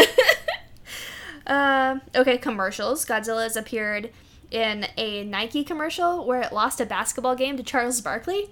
Um, 1.50 2.02
okay, 2.16 2.38
commercials. 2.38 3.06
Godzilla 3.06 3.43
has 3.43 3.58
appeared 3.58 4.12
in 4.52 4.86
a 4.97 5.24
Nike 5.24 5.64
commercial 5.64 6.26
where 6.26 6.41
it 6.41 6.54
lost 6.54 6.80
a 6.80 6.86
basketball 6.86 7.36
game 7.36 7.58
to 7.58 7.64
Charles 7.64 8.00
Barkley. 8.02 8.52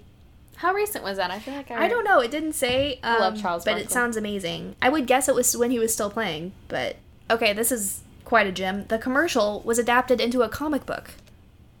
How 0.58 0.72
recent 0.72 1.02
was 1.04 1.16
that? 1.18 1.30
I 1.30 1.38
feel 1.38 1.54
like 1.54 1.70
I, 1.70 1.84
I 1.84 1.88
don't 1.88 2.04
know. 2.04 2.20
It 2.20 2.30
didn't 2.30 2.52
say. 2.54 2.98
Um, 3.02 3.20
love 3.20 3.40
Charles 3.40 3.64
but 3.64 3.72
Barkley. 3.72 3.84
it 3.84 3.90
sounds 3.90 4.16
amazing. 4.16 4.76
I 4.82 4.88
would 4.88 5.06
guess 5.06 5.28
it 5.28 5.34
was 5.34 5.56
when 5.56 5.70
he 5.70 5.78
was 5.78 5.92
still 5.92 6.10
playing. 6.10 6.52
But 6.68 6.96
okay, 7.30 7.52
this 7.52 7.70
is 7.72 8.00
quite 8.24 8.46
a 8.46 8.52
gem. 8.52 8.86
The 8.88 8.98
commercial 8.98 9.60
was 9.64 9.78
adapted 9.78 10.20
into 10.20 10.42
a 10.42 10.48
comic 10.48 10.84
book. 10.86 11.12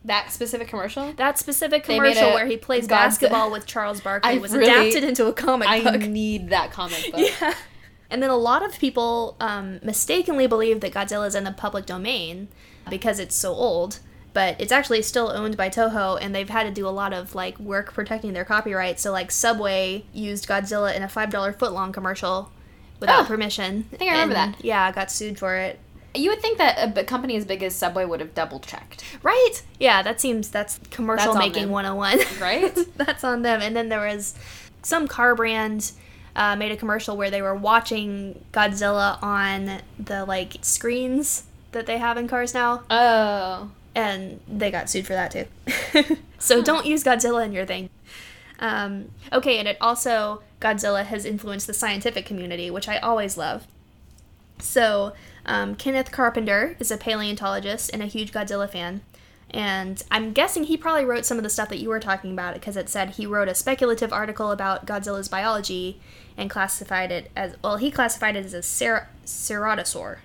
that 0.04 0.30
specific 0.32 0.68
commercial. 0.68 1.12
That 1.14 1.38
specific 1.38 1.84
commercial 1.84 2.30
where 2.34 2.46
he 2.46 2.56
plays 2.56 2.86
basketball 2.98 3.50
with 3.50 3.66
Charles 3.66 4.00
Barkley 4.00 4.30
I 4.32 4.38
was 4.38 4.52
really- 4.52 4.66
adapted 4.70 5.04
into 5.04 5.26
a 5.26 5.32
comic 5.32 5.68
I 5.68 5.82
book. 5.82 6.00
need 6.08 6.48
that 6.50 6.70
comic 6.72 7.10
book. 7.12 7.20
yeah. 7.40 7.54
And 8.10 8.22
then 8.22 8.30
a 8.30 8.36
lot 8.36 8.64
of 8.64 8.78
people 8.78 9.36
um, 9.40 9.80
mistakenly 9.82 10.46
believe 10.46 10.80
that 10.80 10.92
Godzilla 10.94 11.26
is 11.26 11.34
in 11.34 11.44
the 11.44 11.50
public 11.52 11.84
domain 11.84 12.48
because 12.88 13.18
it's 13.18 13.34
so 13.36 13.52
old, 13.52 13.98
but 14.32 14.60
it's 14.60 14.72
actually 14.72 15.02
still 15.02 15.30
owned 15.30 15.56
by 15.56 15.68
Toho, 15.68 16.18
and 16.20 16.34
they've 16.34 16.48
had 16.48 16.64
to 16.64 16.70
do 16.70 16.86
a 16.86 16.90
lot 16.90 17.12
of 17.12 17.34
like 17.34 17.58
work 17.58 17.92
protecting 17.94 18.32
their 18.32 18.44
copyright. 18.44 19.00
So 19.00 19.10
like 19.12 19.30
Subway 19.30 20.04
used 20.12 20.46
Godzilla 20.48 20.94
in 20.94 21.02
a 21.02 21.08
five 21.08 21.30
dollar 21.30 21.52
footlong 21.52 21.92
commercial 21.92 22.50
without 23.00 23.24
Oh, 23.24 23.26
permission. 23.26 23.86
I 23.92 23.96
think 23.96 24.10
I 24.10 24.14
remember 24.14 24.34
that. 24.34 24.64
Yeah, 24.64 24.90
got 24.92 25.10
sued 25.10 25.38
for 25.38 25.56
it. 25.56 25.78
You 26.14 26.30
would 26.30 26.40
think 26.40 26.58
that 26.58 26.96
a 26.98 27.04
company 27.04 27.36
as 27.36 27.44
big 27.44 27.62
as 27.62 27.74
Subway 27.76 28.04
would 28.04 28.20
have 28.20 28.34
double 28.34 28.60
checked, 28.60 29.04
Right? 29.22 29.62
Yeah, 29.78 30.02
that 30.02 30.20
seems 30.20 30.50
that's 30.50 30.80
commercial 30.90 31.26
That's 31.34 31.36
on 31.36 31.42
making 31.42 31.64
them. 31.64 31.70
101. 31.70 32.18
right? 32.40 32.74
that's 32.96 33.22
on 33.24 33.42
them. 33.42 33.60
And 33.60 33.76
then 33.76 33.88
there 33.88 34.00
was 34.00 34.34
some 34.82 35.06
car 35.06 35.34
brand 35.34 35.92
uh, 36.34 36.56
made 36.56 36.72
a 36.72 36.76
commercial 36.76 37.16
where 37.16 37.30
they 37.30 37.42
were 37.42 37.54
watching 37.54 38.42
Godzilla 38.52 39.22
on 39.22 39.80
the 39.98 40.24
like 40.24 40.56
screens 40.62 41.44
that 41.72 41.86
they 41.86 41.98
have 41.98 42.16
in 42.16 42.26
cars 42.26 42.54
now, 42.54 42.82
oh, 42.90 43.70
and 43.94 44.40
they 44.48 44.70
got 44.70 44.90
sued 44.90 45.06
for 45.06 45.14
that 45.14 45.30
too. 45.30 46.16
so 46.38 46.62
don't 46.62 46.86
use 46.86 47.04
Godzilla 47.04 47.44
in 47.44 47.52
your 47.52 47.66
thing. 47.66 47.90
Um, 48.60 49.10
okay, 49.32 49.58
and 49.58 49.68
it 49.68 49.76
also 49.80 50.42
Godzilla 50.60 51.04
has 51.04 51.24
influenced 51.24 51.66
the 51.66 51.74
scientific 51.74 52.26
community, 52.26 52.70
which 52.70 52.88
I 52.88 52.98
always 52.98 53.36
love. 53.36 53.66
So 54.58 55.12
um, 55.46 55.74
Kenneth 55.76 56.10
Carpenter 56.10 56.76
is 56.78 56.90
a 56.90 56.96
paleontologist 56.96 57.90
and 57.92 58.02
a 58.02 58.06
huge 58.06 58.32
Godzilla 58.32 58.68
fan. 58.68 59.02
And 59.50 60.02
I'm 60.10 60.32
guessing 60.32 60.64
he 60.64 60.76
probably 60.76 61.06
wrote 61.06 61.24
some 61.24 61.38
of 61.38 61.42
the 61.42 61.50
stuff 61.50 61.70
that 61.70 61.78
you 61.78 61.88
were 61.88 62.00
talking 62.00 62.32
about 62.32 62.54
because 62.54 62.76
it 62.76 62.88
said 62.88 63.10
he 63.10 63.24
wrote 63.24 63.48
a 63.48 63.54
speculative 63.54 64.12
article 64.12 64.50
about 64.50 64.84
Godzilla's 64.84 65.28
biology 65.28 66.00
and 66.36 66.50
classified 66.50 67.10
it 67.10 67.30
as 67.34 67.54
well. 67.64 67.78
He 67.78 67.90
classified 67.90 68.36
it 68.36 68.44
as 68.44 68.52
a 68.52 68.62
cer- 68.62 69.08
ceratosaur, 69.24 70.18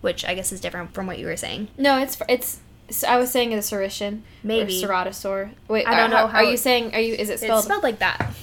which 0.00 0.24
I 0.24 0.34
guess 0.34 0.50
is 0.50 0.60
different 0.60 0.92
from 0.92 1.06
what 1.06 1.18
you 1.18 1.26
were 1.26 1.36
saying. 1.36 1.68
no, 1.78 1.98
it's 1.98 2.20
it's. 2.28 2.58
So 2.90 3.08
I 3.08 3.16
was 3.16 3.30
saying 3.30 3.52
a 3.54 3.58
Saurischian, 3.58 4.20
Maybe. 4.42 4.82
or 4.84 4.88
Ceratosaur. 4.88 5.50
Wait, 5.68 5.86
I 5.86 5.96
don't 5.96 6.10
know 6.10 6.16
Are, 6.24 6.28
how 6.28 6.38
are 6.38 6.44
you 6.44 6.56
saying? 6.56 6.94
Are 6.94 7.00
you? 7.00 7.14
Is 7.14 7.30
it 7.30 7.38
spelled? 7.38 7.58
It's 7.58 7.64
spelled? 7.64 7.64
spelled 7.64 7.82
like 7.82 7.98
that. 8.00 8.34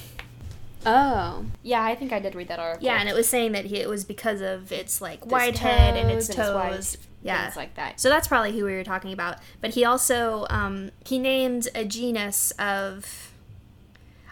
oh, 0.85 1.45
yeah. 1.61 1.83
I 1.83 1.95
think 1.95 2.11
I 2.11 2.19
did 2.19 2.33
read 2.35 2.47
that 2.47 2.59
article. 2.59 2.85
Yeah, 2.85 2.99
and 2.99 3.07
it 3.07 3.15
was 3.15 3.29
saying 3.29 3.51
that 3.51 3.65
he, 3.65 3.77
it 3.77 3.87
was 3.87 4.03
because 4.03 4.41
of 4.41 4.71
its 4.71 4.99
like 5.01 5.19
Its 5.21 5.27
wide 5.31 5.57
head 5.57 5.95
and 5.95 6.09
its 6.09 6.27
toes 6.27 6.35
toes. 6.37 6.55
and 6.55 6.75
its 6.75 6.97
yeah. 7.21 7.43
things 7.43 7.55
like 7.55 7.75
that. 7.75 7.99
So 7.99 8.09
that's 8.09 8.27
probably 8.27 8.57
who 8.57 8.65
we 8.65 8.73
were 8.73 8.83
talking 8.83 9.13
about. 9.13 9.37
But 9.61 9.71
he 9.75 9.85
also 9.85 10.47
um, 10.49 10.89
he 11.05 11.19
named 11.19 11.67
a 11.75 11.85
genus 11.85 12.51
of 12.57 13.31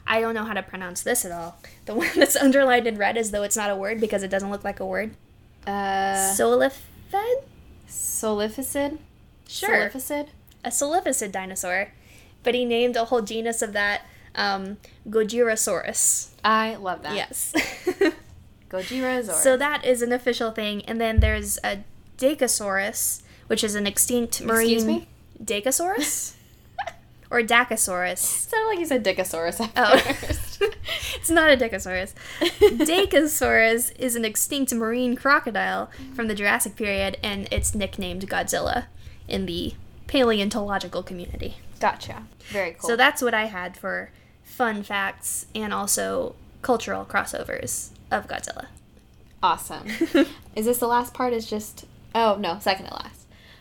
I 0.08 0.22
don't 0.22 0.34
know 0.34 0.44
how 0.44 0.54
to 0.54 0.64
pronounce 0.64 1.04
this 1.04 1.24
at 1.24 1.32
all. 1.32 1.60
The 1.86 1.94
one 1.96 2.10
that's 2.16 2.36
underlined 2.36 2.88
in 2.88 2.98
red 2.98 3.16
as 3.16 3.30
though 3.32 3.44
it's 3.44 3.56
not 3.56 3.70
a 3.70 3.76
word 3.76 4.02
because 4.02 4.24
it 4.24 4.30
doesn't 4.30 4.50
look 4.50 4.64
like 4.64 4.80
a 4.80 4.86
word. 4.86 5.16
Uh, 5.68 6.34
Solifid? 6.34 7.44
Solificid. 7.88 8.98
Sure. 9.50 9.88
A 10.64 10.70
solificid 10.70 11.32
dinosaur. 11.32 11.92
But 12.44 12.56
he 12.56 12.64
named 12.64 12.96
a 12.96 13.06
whole 13.06 13.22
genus 13.22 13.62
of 13.62 13.74
that 13.74 14.04
um, 14.36 14.78
Gojirasaurus. 15.10 16.30
I 16.44 16.76
love 16.76 17.02
that. 17.04 17.16
Yes. 17.16 17.54
Gojira 18.70 19.24
So 19.26 19.58
that 19.58 19.84
is 19.84 20.02
an 20.02 20.14
official 20.14 20.52
thing. 20.52 20.86
And 20.86 21.02
then 21.02 21.20
there's 21.20 21.58
a 21.64 21.80
Dacosaurus, 22.18 23.24
which 23.48 23.64
is 23.64 23.76
an 23.76 23.88
extinct 23.88 24.42
marine. 24.42 24.74
Excuse 24.74 24.86
me? 24.86 25.08
Dacosaurus? 25.44 26.34
or 27.32 27.42
Dacosaurus. 27.42 28.20
sounded 28.20 28.68
like 28.68 28.80
you 28.80 28.86
said 28.86 29.04
Dickosaurus 29.04 29.60
at 29.60 29.72
Oh. 29.76 29.98
first. 29.98 30.62
it's 31.16 31.30
not 31.30 31.50
a 31.50 31.58
Dicosaurus. 31.58 32.14
Dacosaurus 32.60 33.92
is 33.98 34.16
an 34.16 34.24
extinct 34.26 34.74
marine 34.74 35.16
crocodile 35.16 35.90
from 36.14 36.28
the 36.28 36.36
Jurassic 36.36 36.76
period, 36.76 37.18
and 37.24 37.48
it's 37.52 37.74
nicknamed 37.74 38.30
Godzilla 38.30 38.86
in 39.30 39.46
the 39.46 39.74
paleontological 40.08 41.04
community. 41.04 41.58
gotcha. 41.80 42.24
Very 42.50 42.72
cool. 42.72 42.90
So 42.90 42.96
that's 42.96 43.22
what 43.22 43.34
I 43.34 43.46
had 43.46 43.78
for 43.78 44.12
fun 44.44 44.84
facts 44.84 45.46
and 45.54 45.74
also 45.74 46.36
cultural 46.62 47.06
crossovers 47.06 47.90
of 48.12 48.28
Godzilla. 48.28 48.68
awesome. 49.42 49.88
is 50.56 50.66
this 50.66 50.80
the 50.80 50.88
last 50.88 51.14
part? 51.14 51.34
Is 51.34 51.50
just 51.50 51.86
oh 52.16 52.36
no, 52.40 52.58
second 52.60 52.88
to 52.88 52.94
last. 52.94 53.19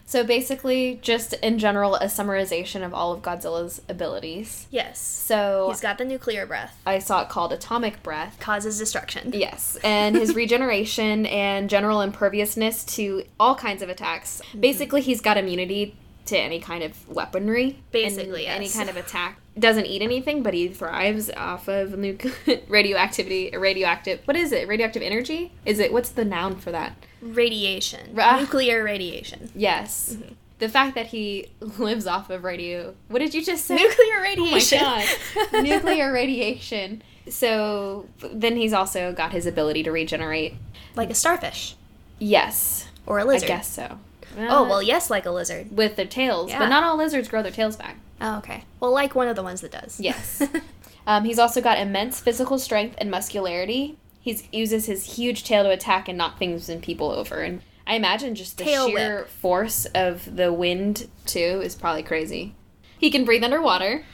So 0.08 0.24
basically, 0.24 0.98
just 1.02 1.34
in 1.34 1.58
general, 1.58 1.96
a 1.96 2.06
summarization 2.06 2.82
of 2.82 2.94
all 2.94 3.12
of 3.12 3.20
Godzilla's 3.20 3.82
abilities. 3.90 4.66
Yes. 4.70 4.98
So 4.98 5.66
He's 5.68 5.82
got 5.82 5.98
the 5.98 6.06
nuclear 6.06 6.46
breath, 6.46 6.80
I 6.86 6.98
saw 6.98 7.20
it 7.20 7.28
called 7.28 7.52
atomic 7.52 8.02
breath. 8.02 8.38
causes 8.40 8.78
destruction. 8.78 9.32
Yes, 9.34 9.76
and 9.84 10.16
his 10.16 10.34
regeneration 10.42 11.26
and 11.26 11.68
general 11.68 12.00
imperviousness 12.00 12.84
to 12.96 13.24
all 13.38 13.54
kinds 13.54 13.82
of 13.82 13.90
attacks. 13.90 14.40
Mm-hmm. 14.48 14.60
Basically, 14.60 15.02
he's 15.02 15.20
got 15.20 15.36
immunity 15.36 15.94
to 16.24 16.38
any 16.38 16.58
kind 16.58 16.82
of 16.82 17.06
weaponry. 17.06 17.82
Basically, 17.92 18.46
and 18.46 18.56
any 18.56 18.70
kind 18.70 18.88
of 18.88 18.96
attack. 18.96 19.38
Doesn't 19.58 19.84
eat 19.84 20.00
anything, 20.00 20.42
but 20.42 20.54
he 20.54 20.68
thrives 20.68 21.28
off 21.36 21.68
of 21.68 21.90
nuc- 21.90 22.62
radioactivity. 22.68 23.54
Radioactive. 23.54 24.20
What 24.24 24.38
is 24.38 24.52
it? 24.52 24.68
Radioactive 24.68 25.02
energy? 25.02 25.52
Is 25.66 25.78
it? 25.78 25.92
What's 25.92 26.08
the 26.08 26.24
noun 26.24 26.56
for 26.56 26.70
that? 26.72 26.94
Radiation. 27.20 28.14
Ra- 28.14 28.38
nuclear 28.40 28.82
radiation. 28.84 29.50
Yes. 29.54 30.14
Mm-hmm. 30.14 30.34
The 30.58 30.68
fact 30.68 30.94
that 30.96 31.06
he 31.06 31.48
lives 31.60 32.06
off 32.06 32.30
of 32.30 32.44
radio. 32.44 32.94
What 33.08 33.20
did 33.20 33.34
you 33.34 33.44
just 33.44 33.64
say? 33.64 33.76
Nuclear 33.76 34.16
Oh 34.16 34.18
my 34.18 34.22
radiation. 34.22 34.78
god. 34.80 35.06
Nuclear 35.62 36.12
radiation. 36.12 37.02
So 37.28 38.08
then 38.20 38.56
he's 38.56 38.72
also 38.72 39.12
got 39.12 39.32
his 39.32 39.46
ability 39.46 39.82
to 39.84 39.92
regenerate. 39.92 40.54
like 40.96 41.10
a 41.10 41.14
starfish 41.14 41.76
Yes. 42.18 42.88
or 43.06 43.18
a 43.20 43.24
lizard. 43.24 43.50
I 43.50 43.54
guess 43.54 43.68
so. 43.68 43.98
Oh, 44.36 44.68
well, 44.68 44.82
yes, 44.82 45.10
like 45.10 45.26
a 45.26 45.30
lizard. 45.30 45.76
with 45.76 45.96
their 45.96 46.06
tails, 46.06 46.50
Yeah. 46.50 46.58
but 46.60 46.68
not 46.68 46.82
all 46.84 46.96
lizards 46.96 47.28
grow 47.28 47.42
their 47.42 47.50
tails 47.52 47.76
back. 47.76 47.96
Oh, 48.20 48.38
okay. 48.38 48.64
Well, 48.80 48.92
like 48.92 49.14
one 49.14 49.26
of 49.28 49.36
the 49.36 49.42
ones 49.42 49.60
that 49.62 49.72
does. 49.72 49.98
Yes. 50.00 50.42
um, 51.06 51.24
he's 51.24 51.38
also 51.38 51.60
got 51.60 51.78
immense 51.78 52.20
physical 52.20 52.58
strength 52.58 52.94
and 52.98 53.10
muscularity. 53.10 53.96
He 54.28 54.58
uses 54.58 54.86
his 54.86 55.16
huge 55.16 55.44
tail 55.44 55.64
to 55.64 55.70
attack 55.70 56.08
and 56.08 56.18
knock 56.18 56.38
things 56.38 56.68
and 56.68 56.82
people 56.82 57.10
over. 57.10 57.40
And 57.40 57.62
I 57.86 57.94
imagine 57.94 58.34
just 58.34 58.58
the 58.58 58.64
Tail 58.64 58.88
sheer 58.88 59.24
force 59.24 59.86
of 59.94 60.36
the 60.36 60.52
wind 60.52 61.08
too 61.24 61.62
is 61.64 61.74
probably 61.74 62.02
crazy. 62.02 62.54
He 62.98 63.10
can 63.10 63.24
breathe 63.24 63.42
underwater, 63.42 64.04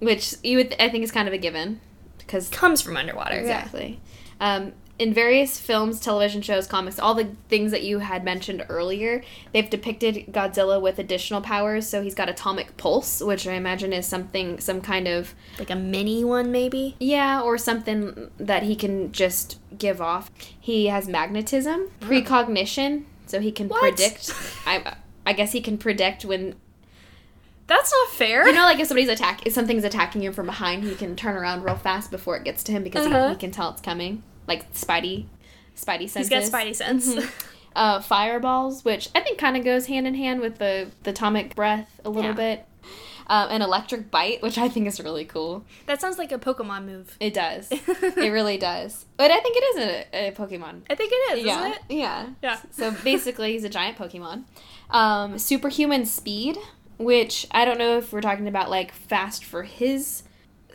which 0.00 0.34
you 0.42 0.56
would 0.56 0.74
I 0.80 0.88
think 0.88 1.04
is 1.04 1.12
kind 1.12 1.28
of 1.28 1.34
a 1.34 1.38
given 1.38 1.80
because 2.18 2.48
Comes 2.48 2.82
from 2.82 2.96
underwater. 2.96 3.36
Exactly. 3.36 4.00
Um, 4.40 4.72
in 4.98 5.12
various 5.12 5.58
films, 5.58 5.98
television 5.98 6.42
shows, 6.42 6.66
comics, 6.66 6.98
all 6.98 7.14
the 7.14 7.30
things 7.48 7.72
that 7.72 7.82
you 7.82 7.98
had 8.00 8.22
mentioned 8.24 8.64
earlier, 8.68 9.22
they've 9.52 9.68
depicted 9.68 10.26
Godzilla 10.30 10.80
with 10.80 10.98
additional 10.98 11.40
powers. 11.40 11.88
So 11.88 12.02
he's 12.02 12.14
got 12.14 12.28
atomic 12.28 12.76
pulse, 12.76 13.20
which 13.20 13.46
I 13.48 13.54
imagine 13.54 13.92
is 13.92 14.06
something, 14.06 14.60
some 14.60 14.80
kind 14.80 15.08
of, 15.08 15.34
Like 15.58 15.70
a 15.70 15.74
mini 15.76 16.22
one, 16.24 16.52
maybe? 16.52 16.94
yeah, 17.00 17.40
or 17.40 17.58
something 17.58 18.30
that 18.38 18.62
he 18.64 18.76
can 18.76 19.10
just 19.12 19.58
give 19.76 20.00
off. 20.00 20.30
He 20.60 20.86
has 20.86 21.08
magnetism, 21.08 21.90
precognition, 22.00 23.06
so 23.26 23.40
he 23.40 23.50
can 23.50 23.68
What? 23.68 23.80
predict. 23.80 24.32
I, 24.66 24.94
I 25.26 25.32
guess 25.32 25.52
he 25.52 25.60
can 25.60 25.78
predict 25.78 26.24
when 26.24 26.54
That's 27.66 27.90
not 27.92 28.08
fair. 28.10 28.46
you 28.46 28.52
know, 28.52 28.62
like 28.64 28.78
if 28.78 28.86
somebody's 28.88 29.08
attack, 29.08 29.46
if 29.46 29.52
something's 29.54 29.84
attacking 29.84 30.22
him 30.22 30.32
from 30.32 30.46
behind, 30.46 30.84
he 30.84 30.94
can 30.94 31.16
turn 31.16 31.34
around 31.34 31.62
real 31.64 31.76
fast 31.76 32.10
before 32.10 32.36
it 32.36 32.44
gets 32.44 32.62
to 32.64 32.72
him 32.72 32.84
because 32.84 33.06
Uh-huh. 33.06 33.28
he, 33.28 33.34
he 33.34 33.40
can 33.40 33.50
tell 33.50 33.70
it's 33.70 33.80
coming. 33.80 34.22
Like 34.52 34.72
Spidey, 34.74 35.26
Spidey 35.76 36.08
senses. 36.08 36.28
He's 36.28 36.50
got 36.50 36.60
spidey 36.60 36.74
sense. 36.74 37.14
Mhm. 37.14 37.30
Uh, 37.74 38.00
fireballs, 38.00 38.84
which 38.84 39.08
I 39.14 39.20
think 39.20 39.38
kind 39.38 39.56
of 39.56 39.64
goes 39.64 39.86
hand 39.86 40.06
in 40.06 40.14
hand 40.14 40.40
with 40.40 40.58
the, 40.58 40.90
the 41.04 41.10
atomic 41.10 41.54
breath 41.56 42.00
a 42.04 42.10
little 42.10 42.32
Yeah. 42.32 42.36
bit. 42.56 42.66
Um, 43.28 43.48
an 43.50 43.62
electric 43.62 44.10
bite, 44.10 44.42
which 44.42 44.58
I 44.58 44.68
think 44.68 44.86
is 44.86 45.00
really 45.00 45.24
cool. 45.24 45.64
that 45.86 45.98
sounds 46.00 46.18
like 46.18 46.32
a 46.32 46.38
Pokemon 46.38 46.84
move. 46.84 47.16
It 47.18 47.32
does. 47.32 47.68
it 47.72 48.30
really 48.30 48.58
does. 48.58 49.06
But 49.16 49.30
I 49.30 49.40
think 49.40 49.56
it 49.56 49.64
is 49.70 49.76
a, 50.12 50.28
a 50.28 50.32
Pokemon. 50.32 50.82
I 50.90 50.94
think 50.96 51.12
it 51.14 51.38
is, 51.38 51.44
yeah. 51.46 51.60
isn't 51.60 51.72
it? 51.72 51.80
Yeah. 51.88 52.26
Yeah. 52.42 52.58
So 52.72 52.90
basically, 53.02 53.52
he's 53.52 53.64
a 53.64 53.70
giant 53.70 53.96
Pokemon. 53.96 54.44
Um, 54.90 55.38
superhuman 55.38 56.04
speed, 56.04 56.58
which 56.98 57.46
I 57.52 57.64
don't 57.64 57.78
know 57.78 57.96
if 57.96 58.12
we're 58.12 58.20
talking 58.20 58.48
about 58.48 58.68
like 58.68 58.92
fast 58.92 59.44
for 59.46 59.62
his 59.62 60.24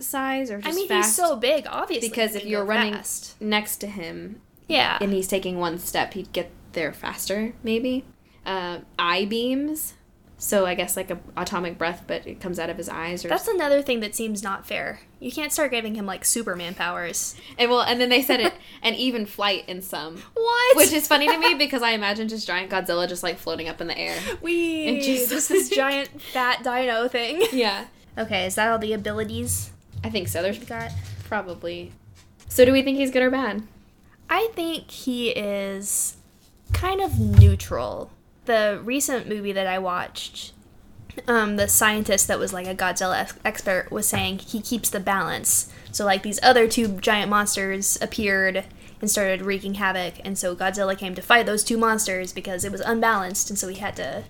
size 0.04 0.52
or 0.52 0.60
just 0.62 0.74
I 0.74 0.76
mean, 0.76 0.88
fast 0.88 1.08
he's 1.10 1.16
so 1.16 1.36
big, 1.36 1.66
obviously. 1.70 2.10
because 2.10 2.36
if 2.36 2.46
you're 2.46 2.66
running 2.66 2.94
fast. 2.94 3.40
next 3.42 3.78
to 3.78 3.88
him 3.88 4.42
Yeah. 4.68 4.98
and 5.02 5.12
he's 5.14 5.28
taking 5.28 5.60
one 5.60 5.80
step, 5.80 6.14
he'd 6.14 6.32
get 6.34 6.52
there 6.74 6.94
faster, 6.94 7.54
maybe. 7.64 8.06
Uh, 8.46 8.80
eye 9.00 9.26
beams. 9.26 9.94
So 10.40 10.68
I 10.68 10.76
guess 10.76 10.96
like 10.96 11.10
a 11.10 11.18
atomic 11.36 11.80
breath, 11.80 12.04
but 12.06 12.28
it 12.28 12.40
comes 12.40 12.60
out 12.60 12.70
of 12.70 12.78
his 12.78 12.88
eyes. 12.88 13.26
Or 13.26 13.28
That's 13.28 13.48
another 13.48 13.82
thing 13.82 14.02
that 14.02 14.14
seems 14.14 14.44
not 14.44 14.68
fair. 14.68 15.00
You 15.20 15.32
can't 15.32 15.52
start 15.52 15.72
giving 15.72 15.96
him 15.96 16.06
like 16.06 16.24
Superman 16.24 16.76
powers. 16.76 17.34
and 17.58 17.72
well, 17.72 17.82
and 17.82 18.00
then 18.00 18.10
they 18.10 18.22
said 18.22 18.40
it, 18.42 18.54
and 18.84 18.96
even 18.96 19.26
flight 19.26 19.64
in 19.68 19.82
some, 19.82 20.18
What? 20.36 20.78
which 20.78 20.92
is 20.94 21.08
funny 21.08 21.28
to 21.28 21.40
me 21.40 21.56
because 21.56 21.82
I 21.82 21.90
imagine 21.94 22.28
just 22.28 22.46
giant 22.46 22.70
Godzilla 22.70 23.10
just 23.10 23.24
like 23.24 23.40
floating 23.40 23.68
up 23.68 23.82
in 23.82 23.88
the 23.88 23.98
air. 23.98 24.16
we 24.44 25.00
just 25.02 25.50
this 25.50 25.70
giant 25.76 26.22
fat 26.22 26.62
dino 26.64 27.08
thing. 27.08 27.42
Yeah, 27.52 27.86
Okay, 28.16 28.46
is 28.46 28.54
that 28.56 28.72
all 28.72 28.78
the 28.78 28.94
abilities 28.94 29.72
I 30.04 30.10
think 30.10 30.28
so. 30.28 30.42
There's 30.42 30.60
got? 30.60 30.92
probably. 31.28 31.92
So 32.48 32.66
do 32.66 32.72
we 32.72 32.82
think 32.82 32.98
he's 32.98 33.12
good 33.12 33.22
or 33.22 33.30
bad? 33.30 33.64
I 34.30 34.50
think 34.54 34.90
he 34.90 35.30
is 35.30 36.18
kind 36.74 37.02
of 37.02 37.20
neutral. 37.20 38.12
The 38.46 38.80
recent 38.84 39.28
movie 39.28 39.52
that 39.52 39.68
I 39.68 39.78
watched, 39.80 40.54
um, 41.28 41.58
the 41.58 41.68
scientist 41.68 42.28
that 42.28 42.40
was 42.40 42.54
like 42.54 42.68
a 42.68 42.76
Godzilla 42.76 43.20
ex- 43.20 43.34
expert 43.44 43.92
was 43.92 44.08
saying 44.08 44.40
he 44.40 44.62
keeps 44.62 44.90
the 44.90 45.00
balance. 45.00 45.72
So 45.92 46.06
like 46.06 46.24
these 46.24 46.40
other 46.42 46.68
two 46.68 46.88
giant 47.00 47.30
monsters 47.30 47.98
appeared 48.02 48.66
and 49.00 49.12
started 49.12 49.42
wreaking 49.42 49.76
havoc, 49.76 50.16
and 50.26 50.38
so 50.38 50.56
Godzilla 50.56 50.98
came 50.98 51.14
to 51.16 51.22
fight 51.22 51.46
those 51.46 51.64
two 51.64 51.78
monsters 51.78 52.34
because 52.34 52.66
it 52.66 52.72
was 52.72 52.82
unbalanced, 52.82 53.50
and 53.50 53.60
so 53.60 53.68
he 53.68 53.76
had 53.76 53.96
to 53.98 54.24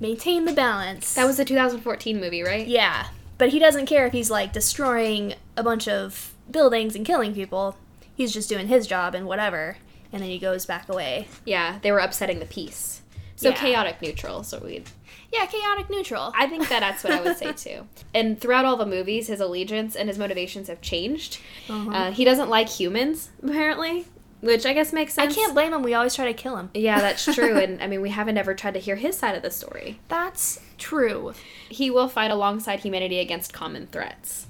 maintain 0.00 0.44
the 0.44 0.52
balance. 0.52 1.14
That 1.14 1.24
was 1.24 1.38
the 1.38 1.44
2014 1.44 2.20
movie, 2.20 2.42
right? 2.42 2.66
yeah, 2.66 3.06
but 3.42 3.48
he 3.48 3.58
doesn't 3.58 3.86
care 3.86 4.06
if 4.06 4.12
he's 4.12 4.30
like 4.30 4.52
destroying 4.52 5.34
a 5.56 5.64
bunch 5.64 5.88
of 5.88 6.32
buildings 6.48 6.94
and 6.94 7.04
killing 7.04 7.34
people. 7.34 7.76
He's 8.14 8.32
just 8.32 8.48
doing 8.48 8.68
his 8.68 8.86
job 8.86 9.16
and 9.16 9.26
whatever, 9.26 9.78
and 10.12 10.22
then 10.22 10.30
he 10.30 10.38
goes 10.38 10.64
back 10.64 10.88
away. 10.88 11.26
Yeah, 11.44 11.80
they 11.82 11.90
were 11.90 11.98
upsetting 11.98 12.38
the 12.38 12.46
peace. 12.46 13.02
So 13.34 13.48
Yeah. 13.48 13.56
chaotic 13.56 14.00
neutral. 14.00 14.44
So 14.44 14.60
we 14.64 14.84
Yeah, 15.32 15.46
chaotic 15.46 15.90
neutral. 15.90 16.32
I 16.36 16.46
think 16.46 16.68
that 16.68 16.78
that's 16.78 17.02
what 17.02 17.14
I 17.14 17.20
would 17.20 17.36
say 17.36 17.52
too. 17.56 17.88
And 18.14 18.40
throughout 18.40 18.64
all 18.64 18.76
the 18.76 18.86
movies, 18.86 19.26
his 19.26 19.40
allegiance 19.40 19.96
and 19.96 20.08
his 20.08 20.18
motivations 20.18 20.68
have 20.68 20.80
changed. 20.80 21.38
Uh-huh. 21.68 21.90
Uh, 21.90 22.10
he 22.12 22.24
doesn't 22.24 22.48
like 22.48 22.68
humans, 22.68 23.30
apparently, 23.42 24.04
which 24.40 24.66
I 24.66 24.72
guess 24.72 24.92
makes 24.92 25.14
sense. 25.14 25.32
I 25.32 25.34
can't 25.34 25.52
blame 25.52 25.72
him. 25.72 25.82
We 25.82 25.94
always 25.94 26.14
try 26.14 26.26
to 26.26 26.34
kill 26.34 26.56
him. 26.58 26.70
Yeah, 26.74 27.00
that's 27.00 27.24
true. 27.34 27.58
and 27.62 27.82
I 27.82 27.88
mean, 27.88 28.02
we 28.02 28.10
haven't 28.10 28.38
ever 28.38 28.54
tried 28.54 28.74
to 28.74 28.80
hear 28.80 28.94
his 28.94 29.16
side 29.16 29.34
of 29.34 29.42
the 29.42 29.50
story. 29.50 29.98
That's 30.06 30.60
true. 30.82 31.32
He 31.68 31.90
will 31.90 32.08
fight 32.08 32.30
alongside 32.30 32.80
humanity 32.80 33.18
against 33.20 33.52
common 33.52 33.86
threats. 33.86 34.46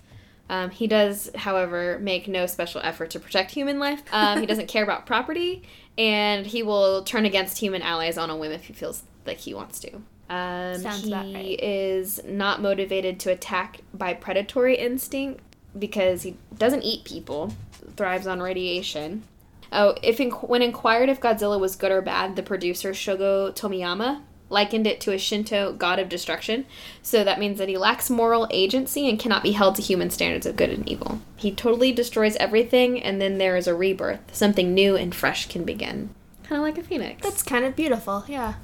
Um, 0.49 0.71
he 0.71 0.87
does, 0.87 1.31
however, 1.35 1.99
make 2.01 2.29
no 2.29 2.47
special 2.47 2.81
effort 2.83 3.11
to 3.11 3.21
protect 3.21 3.53
human 3.53 3.79
life. 3.79 4.03
Um, 4.13 4.41
he 4.41 4.47
doesn't 4.47 4.69
care 4.69 4.83
about 4.83 5.07
property, 5.07 5.63
and 5.97 6.45
he 6.47 6.63
will 6.63 7.05
turn 7.05 7.25
against 7.25 7.59
human 7.59 7.83
allies 7.83 8.19
on 8.19 8.29
a 8.29 8.37
whim 8.37 8.53
if 8.53 8.65
he 8.65 8.73
feels 8.73 9.03
like 9.25 9.39
he 9.39 9.55
wants 9.55 9.79
to. 9.81 9.95
Um, 10.29 10.79
Sounds 10.81 11.05
he 11.05 11.13
about 11.13 11.33
right. 11.33 11.61
is 11.63 12.21
not 12.25 12.61
motivated 12.61 13.21
to 13.21 13.31
attack 13.31 13.81
by 13.95 14.15
predatory 14.15 14.77
instinct 14.77 15.43
because 15.79 16.23
he 16.23 16.37
doesn't 16.57 16.83
eat 16.83 17.05
people, 17.05 17.55
thrives 17.97 18.27
on 18.27 18.41
radiation. 18.43 19.23
Oh, 19.71 19.95
if 20.03 20.19
inc- 20.19 20.49
when 20.49 20.61
inquired 20.61 21.09
if 21.09 21.21
Godzilla 21.21 21.59
was 21.59 21.77
good 21.77 21.91
or 21.91 22.03
bad, 22.03 22.37
the 22.37 22.43
producer 22.43 22.91
Shogo 22.91 23.55
Tomiyama 23.55 24.23
likened 24.53 24.87
it 24.87 25.01
to 25.01 25.13
a 25.13 25.19
Shinto 25.19 25.73
god 25.73 25.99
of 25.99 26.09
destruction. 26.09 26.67
So 27.03 27.25
that 27.25 27.41
means 27.41 27.59
that 27.59 27.69
he 27.69 27.77
lacks 27.77 28.11
moral 28.11 28.47
agency 28.51 29.09
and 29.09 29.19
cannot 29.19 29.43
be 29.43 29.53
held 29.53 29.75
to 29.77 29.83
human 29.83 30.11
standards 30.11 30.47
of 30.47 30.57
good 30.57 30.71
and 30.71 30.89
evil. 30.89 31.21
He 31.37 31.51
totally 31.51 31.93
destroys 31.93 32.37
everything, 32.37 33.03
and 33.03 33.21
then 33.21 33.39
there 33.39 33.57
is 33.57 33.67
a 33.67 33.75
rebirth. 33.75 34.35
Something 34.35 34.75
new 34.75 34.97
and 34.97 35.15
fresh 35.15 35.49
can 35.49 35.65
begin. 35.65 36.15
Kind 36.45 36.61
of 36.61 36.63
like 36.63 36.79
a 36.79 36.83
phoenix. 36.83 37.23
That's 37.23 37.43
kind 37.43 37.65
of 37.65 37.75
beautiful. 37.75 38.25
Yeah. 38.29 38.55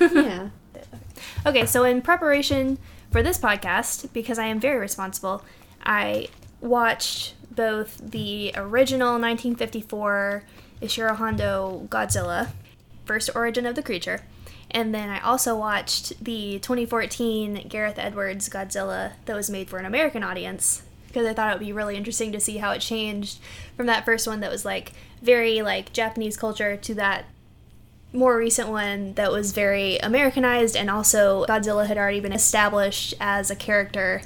yeah. 0.00 0.48
Okay, 1.46 1.66
so 1.66 1.84
in 1.84 2.02
preparation 2.02 2.78
for 3.10 3.22
this 3.22 3.38
podcast, 3.38 4.12
because 4.12 4.38
I 4.38 4.46
am 4.46 4.60
very 4.60 4.78
responsible, 4.78 5.44
I 5.84 6.28
watched 6.60 7.34
both 7.50 7.98
the 7.98 8.52
original 8.56 9.12
1954 9.12 10.44
Ishiro 10.82 11.16
Honda 11.16 11.86
Godzilla, 11.88 12.50
First 13.04 13.30
Origin 13.34 13.66
of 13.66 13.74
the 13.74 13.82
Creature, 13.82 14.22
and 14.74 14.94
then 14.94 15.08
I 15.08 15.20
also 15.20 15.56
watched 15.56 16.22
the 16.22 16.58
2014 16.58 17.68
Gareth 17.68 17.98
Edwards 17.98 18.48
Godzilla 18.48 19.12
that 19.24 19.36
was 19.36 19.48
made 19.48 19.70
for 19.70 19.78
an 19.78 19.86
American 19.86 20.22
audience 20.22 20.82
because 21.06 21.26
I 21.26 21.32
thought 21.32 21.50
it 21.50 21.58
would 21.58 21.66
be 21.66 21.72
really 21.72 21.96
interesting 21.96 22.32
to 22.32 22.40
see 22.40 22.58
how 22.58 22.72
it 22.72 22.80
changed 22.80 23.38
from 23.76 23.86
that 23.86 24.04
first 24.04 24.26
one 24.26 24.40
that 24.40 24.50
was 24.50 24.64
like 24.64 24.92
very 25.22 25.62
like 25.62 25.92
Japanese 25.92 26.36
culture 26.36 26.76
to 26.76 26.94
that 26.94 27.26
more 28.12 28.36
recent 28.36 28.68
one 28.68 29.14
that 29.14 29.32
was 29.32 29.52
very 29.52 29.98
Americanized, 29.98 30.76
and 30.76 30.88
also 30.88 31.44
Godzilla 31.46 31.86
had 31.86 31.98
already 31.98 32.20
been 32.20 32.32
established 32.32 33.14
as 33.20 33.50
a 33.50 33.56
character 33.56 34.22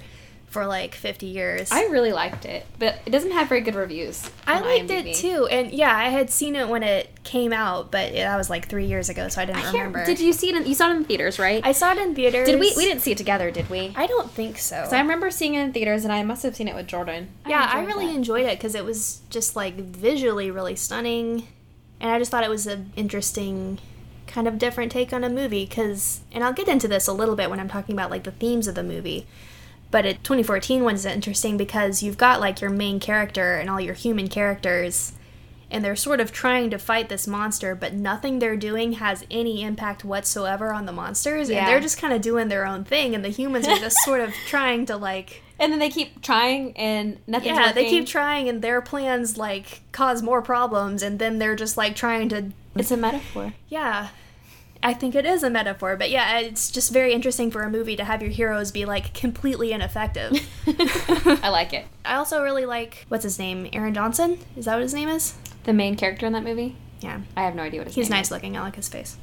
for 0.50 0.64
like 0.66 0.94
50 0.94 1.26
years. 1.26 1.70
I 1.70 1.84
really 1.86 2.12
liked 2.12 2.44
it, 2.46 2.64
but 2.78 2.98
it 3.04 3.10
doesn't 3.10 3.32
have 3.32 3.48
very 3.48 3.60
good 3.60 3.74
reviews. 3.74 4.28
I 4.46 4.60
liked 4.60 4.88
IMDb. 4.90 5.06
it 5.10 5.16
too, 5.16 5.46
and 5.46 5.70
yeah, 5.72 5.94
I 5.94 6.08
had 6.08 6.30
seen 6.30 6.56
it 6.56 6.68
when 6.68 6.82
it 6.82 7.10
came 7.22 7.52
out, 7.52 7.90
but 7.90 8.12
that 8.14 8.36
was 8.36 8.48
like 8.48 8.66
three 8.68 8.86
years 8.86 9.10
ago, 9.10 9.28
so 9.28 9.42
I 9.42 9.44
didn't 9.44 9.62
I 9.62 9.72
remember. 9.72 10.06
Did 10.06 10.20
you 10.20 10.32
see 10.32 10.48
it? 10.48 10.56
In, 10.56 10.66
you 10.66 10.74
saw 10.74 10.90
it 10.90 10.96
in 10.96 11.04
theaters, 11.04 11.38
right? 11.38 11.60
I 11.66 11.72
saw 11.72 11.92
it 11.92 11.98
in 11.98 12.14
theaters. 12.14 12.46
did 12.46 12.58
we? 12.58 12.72
We 12.76 12.84
didn't 12.86 13.02
see 13.02 13.12
it 13.12 13.18
together, 13.18 13.50
did 13.50 13.68
we? 13.68 13.92
I 13.94 14.06
don't 14.06 14.30
think 14.30 14.58
so. 14.58 14.76
'Cause 14.82 14.92
I 14.94 15.00
remember 15.00 15.30
seeing 15.30 15.54
it 15.54 15.60
in 15.62 15.72
theaters, 15.72 16.04
and 16.04 16.12
I 16.12 16.22
must 16.22 16.42
have 16.44 16.56
seen 16.56 16.66
it 16.68 16.74
with 16.74 16.86
Jordan. 16.86 17.28
yeah, 17.46 17.68
I 17.72 17.84
really 17.84 18.06
that. 18.06 18.14
enjoyed 18.16 18.46
it 18.46 18.58
because 18.58 18.74
it 18.74 18.84
was 18.84 19.20
just 19.30 19.54
like 19.54 19.74
visually 19.74 20.50
really 20.50 20.76
stunning, 20.76 21.46
and 22.00 22.10
I 22.10 22.18
just 22.18 22.30
thought 22.30 22.42
it 22.44 22.50
was 22.50 22.66
an 22.66 22.92
interesting, 22.96 23.78
kind 24.26 24.48
of 24.48 24.58
different 24.58 24.92
take 24.92 25.12
on 25.12 25.24
a 25.24 25.28
movie. 25.28 25.66
Because, 25.66 26.20
and 26.32 26.42
I'll 26.42 26.52
get 26.54 26.68
into 26.68 26.88
this 26.88 27.06
a 27.06 27.12
little 27.12 27.36
bit 27.36 27.50
when 27.50 27.60
I'm 27.60 27.68
talking 27.68 27.94
about 27.94 28.10
like 28.10 28.24
the 28.24 28.30
themes 28.32 28.66
of 28.66 28.74
the 28.74 28.82
movie. 28.82 29.26
But 29.90 30.04
it 30.04 30.22
2014 30.24 30.84
one's 30.84 31.04
interesting 31.06 31.56
because 31.56 32.02
you've 32.02 32.18
got 32.18 32.40
like 32.40 32.60
your 32.60 32.70
main 32.70 33.00
character 33.00 33.54
and 33.56 33.70
all 33.70 33.80
your 33.80 33.94
human 33.94 34.28
characters, 34.28 35.12
and 35.70 35.82
they're 35.84 35.96
sort 35.96 36.20
of 36.20 36.30
trying 36.32 36.70
to 36.70 36.78
fight 36.78 37.08
this 37.08 37.26
monster, 37.26 37.74
but 37.74 37.94
nothing 37.94 38.38
they're 38.38 38.56
doing 38.56 38.94
has 38.94 39.24
any 39.30 39.62
impact 39.62 40.04
whatsoever 40.04 40.72
on 40.72 40.84
the 40.86 40.92
monsters, 40.92 41.48
Yeah. 41.48 41.60
and 41.60 41.68
they're 41.68 41.80
just 41.80 41.98
kind 41.98 42.12
of 42.12 42.20
doing 42.20 42.48
their 42.48 42.66
own 42.66 42.84
thing, 42.84 43.14
and 43.14 43.24
the 43.24 43.28
humans 43.30 43.66
are 43.66 43.76
just 43.78 43.96
sort 44.04 44.20
of 44.20 44.32
trying 44.46 44.84
to 44.86 44.96
like 44.96 45.42
And 45.58 45.72
then 45.72 45.78
they 45.78 45.90
keep 45.90 46.20
trying, 46.22 46.76
and 46.76 47.18
nothing. 47.26 47.54
yeah, 47.54 47.72
they 47.72 47.88
keep 47.88 48.06
trying, 48.06 48.48
and 48.48 48.60
their 48.62 48.80
plans 48.82 49.36
like 49.38 49.80
cause 49.92 50.22
more 50.22 50.42
problems, 50.42 51.02
and 51.02 51.18
then 51.18 51.38
they're 51.38 51.56
just 51.56 51.76
like 51.78 51.96
trying 51.96 52.28
to. 52.28 52.50
It's 52.76 52.90
a 52.90 52.96
metaphor. 52.96 53.54
Yeah, 53.68 54.08
I 54.82 54.94
think 54.94 55.14
it 55.16 55.26
is 55.26 55.42
a 55.42 55.50
metaphor, 55.50 55.96
but 55.96 56.08
yeah, 56.10 56.38
it's 56.38 56.70
just 56.70 56.92
very 56.92 57.12
interesting 57.12 57.50
for 57.50 57.62
a 57.62 57.70
movie 57.70 57.96
to 57.96 58.04
have 58.04 58.22
your 58.22 58.30
heroes 58.30 58.70
be 58.70 58.84
like 58.84 59.12
completely 59.12 59.72
ineffective. 59.72 60.32
I 61.42 61.48
like 61.48 61.72
it. 61.72 61.86
I 62.04 62.14
also 62.14 62.42
really 62.42 62.64
like 62.64 63.04
what's 63.08 63.24
his 63.24 63.38
name, 63.38 63.68
Aaron 63.72 63.92
Johnson. 63.94 64.38
Is 64.56 64.66
that 64.66 64.74
what 64.74 64.82
his 64.82 64.94
name 64.94 65.08
is? 65.08 65.34
The 65.64 65.72
main 65.72 65.96
character 65.96 66.26
in 66.26 66.32
that 66.32 66.44
movie. 66.44 66.76
Yeah, 67.00 67.20
I 67.36 67.42
have 67.42 67.54
no 67.54 67.62
idea 67.62 67.80
what 67.80 67.88
his 67.88 67.96
he's 67.96 68.10
nice 68.10 68.26
is. 68.26 68.30
looking. 68.30 68.56
I 68.56 68.60
like 68.60 68.76
his 68.76 68.88
face. 68.88 69.16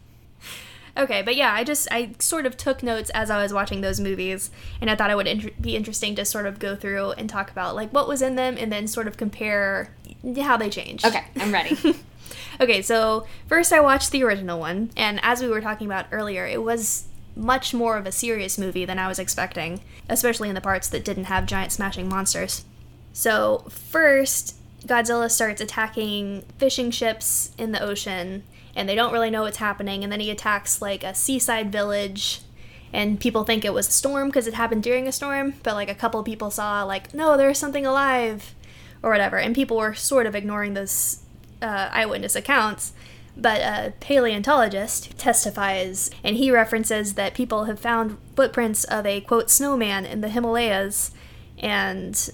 Okay, 0.97 1.21
but 1.21 1.35
yeah, 1.35 1.53
I 1.53 1.63
just 1.65 1.87
I 1.91 2.11
sort 2.19 2.45
of 2.45 2.55
took 2.55 2.81
notes 2.81 3.09
as 3.11 3.29
I 3.29 3.41
was 3.41 3.51
watching 3.53 3.81
those 3.81 3.99
movies, 3.99 4.49
and 4.79 4.89
I 4.89 4.95
thought 4.95 5.09
it 5.11 5.15
would 5.17 5.27
inter- 5.27 5.49
be 5.59 5.75
interesting 5.75 6.15
to 6.15 6.23
sort 6.25 6.45
of 6.45 6.57
go 6.59 6.75
through 6.75 7.11
and 7.11 7.29
talk 7.29 7.51
about 7.51 7.75
like 7.75 7.91
what 7.91 8.07
was 8.07 8.21
in 8.21 8.35
them, 8.35 8.55
and 8.57 8.71
then 8.71 8.87
sort 8.87 9.07
of 9.07 9.17
compare 9.17 9.89
how 10.41 10.55
they 10.57 10.69
changed. 10.69 11.05
Okay, 11.05 11.23
I'm 11.37 11.53
ready. 11.53 11.77
okay, 12.59 12.81
so 12.81 13.25
first 13.47 13.73
I 13.73 13.79
watched 13.79 14.11
the 14.11 14.23
original 14.23 14.59
one, 14.59 14.91
and 14.95 15.19
as 15.23 15.41
we 15.41 15.47
were 15.47 15.61
talking 15.61 15.87
about 15.87 16.07
earlier, 16.11 16.45
it 16.45 16.61
was 16.61 17.07
much 17.35 17.73
more 17.73 17.97
of 17.97 18.05
a 18.05 18.11
serious 18.11 18.57
movie 18.57 18.85
than 18.85 18.99
I 18.99 19.07
was 19.07 19.19
expecting, 19.19 19.81
especially 20.09 20.49
in 20.49 20.55
the 20.55 20.61
parts 20.61 20.87
that 20.89 21.03
didn't 21.03 21.25
have 21.25 21.45
giant 21.45 21.71
smashing 21.71 22.07
monsters. 22.07 22.63
So, 23.13 23.65
first, 23.69 24.55
Godzilla 24.85 25.29
starts 25.29 25.61
attacking 25.61 26.43
fishing 26.57 26.91
ships 26.91 27.51
in 27.57 27.71
the 27.71 27.81
ocean, 27.81 28.43
and 28.75 28.87
they 28.87 28.95
don't 28.95 29.13
really 29.13 29.29
know 29.29 29.43
what's 29.43 29.57
happening, 29.57 30.03
and 30.03 30.11
then 30.11 30.19
he 30.19 30.29
attacks 30.29 30.81
like 30.81 31.03
a 31.03 31.15
seaside 31.15 31.71
village. 31.71 32.41
And 32.93 33.19
people 33.19 33.43
think 33.43 33.65
it 33.65 33.73
was 33.73 33.89
a 33.89 33.91
storm 33.91 34.29
because 34.29 34.47
it 34.47 34.53
happened 34.53 34.83
during 34.83 35.07
a 35.07 35.11
storm, 35.11 35.55
but 35.63 35.73
like 35.73 35.89
a 35.89 35.95
couple 35.95 36.23
people 36.23 36.49
saw, 36.49 36.83
like, 36.83 37.13
no, 37.13 37.35
there's 37.35 37.57
something 37.57 37.85
alive, 37.85 38.55
or 39.03 39.11
whatever. 39.11 39.37
And 39.37 39.53
people 39.53 39.77
were 39.77 39.93
sort 39.93 40.25
of 40.25 40.35
ignoring 40.35 40.73
those 40.73 41.21
uh, 41.65 41.89
eyewitness 41.91 42.35
accounts. 42.35 42.93
But 43.37 43.59
a 43.61 43.93
paleontologist 43.99 45.17
testifies, 45.17 46.09
and 46.23 46.37
he 46.37 46.51
references 46.51 47.15
that 47.15 47.33
people 47.33 47.65
have 47.65 47.79
found 47.79 48.17
footprints 48.35 48.83
of 48.85 49.05
a 49.05 49.21
quote 49.21 49.49
snowman 49.49 50.05
in 50.05 50.21
the 50.21 50.29
Himalayas, 50.29 51.11
and 51.59 52.29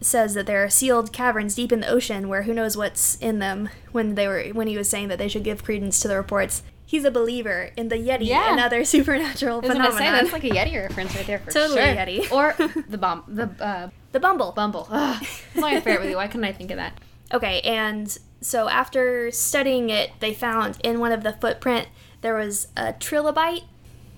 says 0.00 0.34
that 0.34 0.46
there 0.46 0.62
are 0.64 0.68
sealed 0.68 1.12
caverns 1.12 1.54
deep 1.54 1.72
in 1.72 1.80
the 1.80 1.86
ocean 1.88 2.28
where 2.28 2.42
who 2.42 2.52
knows 2.52 2.76
what's 2.76 3.14
in 3.16 3.38
them. 3.38 3.68
When 3.92 4.14
they 4.14 4.26
were 4.28 4.42
when 4.52 4.66
he 4.66 4.76
was 4.76 4.88
saying 4.88 5.08
that 5.08 5.18
they 5.18 5.28
should 5.28 5.44
give 5.44 5.64
credence 5.64 6.00
to 6.00 6.08
the 6.08 6.16
reports, 6.16 6.62
he's 6.84 7.04
a 7.04 7.10
believer 7.10 7.70
in 7.76 7.88
the 7.88 7.96
Yeti 7.96 8.26
Yeah. 8.26 8.50
and 8.50 8.60
other 8.60 8.84
supernatural 8.94 9.58
I 9.58 9.60
was 9.60 9.70
phenomena. 9.70 9.96
say 9.98 10.10
that's 10.10 10.32
like 10.32 10.44
a 10.44 10.50
Yeti 10.50 10.74
reference 10.82 11.14
right 11.14 11.26
there 11.26 11.38
for 11.38 11.50
Totally 11.50 11.78
sure. 11.80 11.94
Yeti. 11.94 12.30
or 12.32 12.54
the 12.88 12.98
bomb, 12.98 13.24
the 13.28 13.44
uh, 13.64 13.88
the 14.12 14.20
Bumble. 14.20 14.52
Bumble. 14.52 14.86
Ugh, 14.90 15.22
it's 15.22 15.54
my 15.56 15.80
favorite 15.80 16.02
movie. 16.02 16.14
Why 16.16 16.26
couldn't 16.26 16.44
I 16.44 16.52
think 16.52 16.70
of 16.70 16.76
that? 16.76 16.92
Okay, 17.32 17.62
and 17.62 18.18
so 18.42 18.68
after 18.68 19.30
studying 19.30 19.90
it, 19.90 20.10
they 20.20 20.34
found 20.34 20.78
in 20.84 20.98
one 21.00 21.12
of 21.12 21.22
the 21.22 21.32
footprint 21.32 21.88
there 22.20 22.34
was 22.34 22.68
a 22.76 22.92
trilobite. 22.92 23.64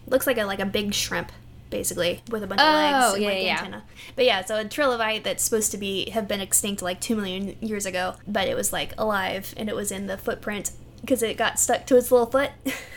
Looks 0.07 0.27
like 0.27 0.37
a 0.39 0.45
like 0.45 0.61
a 0.61 0.67
big 0.67 0.93
shrimp, 0.93 1.33
basically, 1.71 2.23
with 2.31 2.43
a 2.43 2.47
bunch 2.47 2.61
of 2.61 2.67
legs 2.67 2.97
Oh, 2.99 3.15
and 3.15 3.23
yeah, 3.23 3.29
like 3.31 3.43
yeah. 3.43 3.57
antenna. 3.59 3.85
But 4.17 4.25
yeah, 4.27 4.45
so 4.45 4.61
a 4.61 4.65
trilobite 4.65 5.23
that's 5.25 5.43
supposed 5.43 5.71
to 5.73 5.79
be 5.79 6.11
have 6.11 6.29
been 6.29 6.41
extinct 6.41 6.83
like 6.83 7.01
two 7.01 7.17
million 7.17 7.57
years 7.61 7.87
ago, 7.87 8.17
but 8.27 8.47
it 8.49 8.55
was 8.57 8.73
like 8.73 8.93
alive 8.99 9.55
and 9.57 9.69
it 9.69 9.75
was 9.75 9.91
in 9.91 10.07
the 10.07 10.19
footprint 10.19 10.73
because 11.01 11.23
it 11.23 11.37
got 11.37 11.59
stuck 11.59 11.87
to 11.87 11.97
its 11.97 12.11
little 12.11 12.27
foot. 12.31 12.51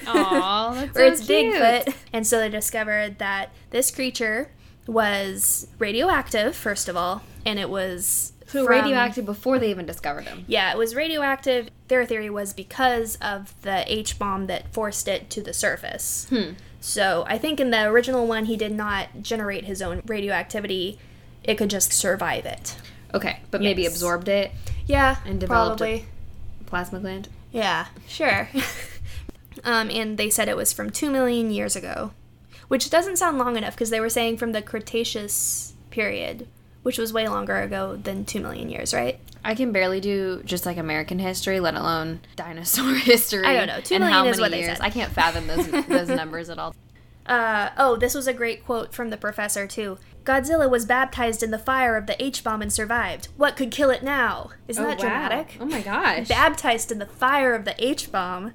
Aw, 0.06 0.74
that's 0.94 0.98
or 0.98 1.00
so 1.00 1.06
its 1.08 1.26
big 1.28 1.54
foot. 1.54 1.96
And 2.14 2.26
so 2.28 2.40
they 2.40 2.50
discovered 2.50 3.20
that 3.20 3.52
this 3.70 3.92
creature 3.92 4.52
was 4.86 5.68
radioactive, 5.80 6.56
first 6.56 6.88
of 6.90 6.96
all, 6.98 7.22
and 7.46 7.60
it 7.60 7.70
was 7.70 8.32
So 8.48 8.66
from- 8.66 8.72
radioactive 8.76 9.26
before 9.26 9.60
they 9.60 9.70
even 9.70 9.86
discovered 9.86 10.26
him. 10.26 10.46
Yeah, 10.48 10.72
it 10.72 10.78
was 10.78 10.96
radioactive. 10.96 11.70
Their 11.90 12.06
theory 12.06 12.30
was 12.30 12.54
because 12.54 13.18
of 13.22 13.54
the 13.62 13.84
H 13.92 14.18
bomb 14.18 14.48
that 14.48 14.74
forced 14.74 15.08
it 15.08 15.30
to 15.32 15.42
the 15.42 15.54
surface. 15.54 16.28
Hmm. 16.30 16.52
So 16.80 17.26
I 17.28 17.38
think 17.38 17.60
in 17.60 17.72
the 17.72 17.84
original 17.86 18.26
one, 18.28 18.46
he 18.46 18.56
did 18.56 18.72
not 18.72 19.22
generate 19.22 19.66
his 19.66 19.82
own 19.82 20.02
radioactivity. 20.06 20.98
It 21.44 21.56
could 21.58 21.70
just 21.70 21.92
survive 21.92 22.46
it. 22.46 22.76
Okay, 23.14 23.40
but 23.52 23.62
maybe 23.62 23.86
absorbed 23.86 24.28
it. 24.30 24.52
Yeah, 24.86 25.18
And 25.26 25.40
developed 25.40 25.80
probably. 25.80 26.06
Plasma 26.66 27.00
gland. 27.00 27.30
Yeah, 27.52 27.88
sure. 28.08 28.50
um, 29.64 29.90
and 29.90 30.18
they 30.18 30.30
said 30.30 30.48
it 30.48 30.58
was 30.58 30.72
from 30.74 30.90
two 30.90 31.10
million 31.10 31.50
years 31.52 31.76
ago, 31.76 32.12
which 32.68 32.90
doesn't 32.90 33.18
sound 33.18 33.38
long 33.38 33.58
enough 33.58 33.74
because 33.76 33.90
they 33.90 34.00
were 34.00 34.10
saying 34.10 34.38
from 34.38 34.52
the 34.52 34.62
Cretaceous 34.62 35.74
period, 35.90 36.48
which 36.88 36.98
was 36.98 37.12
way 37.12 37.28
longer 37.28 37.58
ago 37.58 37.98
than 38.02 38.24
two 38.24 38.40
million 38.40 38.70
years, 38.70 38.94
right? 38.94 39.20
I 39.44 39.56
can 39.56 39.74
barely 39.74 40.00
do 40.00 40.42
just 40.46 40.66
like 40.66 40.78
American 40.78 41.20
history, 41.20 41.60
let 41.60 41.76
alone 41.76 42.22
dinosaur 42.38 42.94
history. 42.96 43.46
I 43.46 43.56
don't 43.56 43.68
know. 43.68 43.82
Two 43.82 43.96
and 43.96 44.06
million 44.06 44.24
how 44.24 44.32
is 44.32 44.40
what 44.40 44.52
they 44.52 44.62
years. 44.62 44.78
said. 44.78 44.86
I 44.86 44.90
can't 44.90 45.12
fathom 45.12 45.48
those 45.48 45.70
those 45.88 46.08
numbers 46.08 46.50
at 46.50 46.58
all. 46.58 46.74
Uh, 47.26 47.72
oh, 47.78 47.98
this 47.98 48.16
was 48.16 48.26
a 48.26 48.34
great 48.34 48.64
quote 48.64 48.94
from 48.94 49.10
the 49.10 49.18
professor, 49.18 49.68
too. 49.68 49.98
Godzilla 50.24 50.70
was 50.70 50.86
baptized 50.86 51.44
in 51.44 51.52
the 51.52 51.60
fire 51.60 51.98
of 51.98 52.08
the 52.08 52.24
H 52.24 52.42
bomb 52.42 52.62
and 52.62 52.72
survived. 52.72 53.28
What 53.36 53.58
could 53.58 53.70
kill 53.70 53.90
it 53.90 54.02
now? 54.02 54.52
Isn't 54.70 54.82
that 54.86 54.98
dramatic? 54.98 55.58
Oh 55.60 55.66
my 55.66 55.82
gosh. 55.82 56.30
Baptized 56.30 56.90
in 56.90 57.00
the 57.00 57.06
fire 57.06 57.54
of 57.54 57.66
the 57.66 57.76
H 57.86 58.14
bomb. 58.14 58.54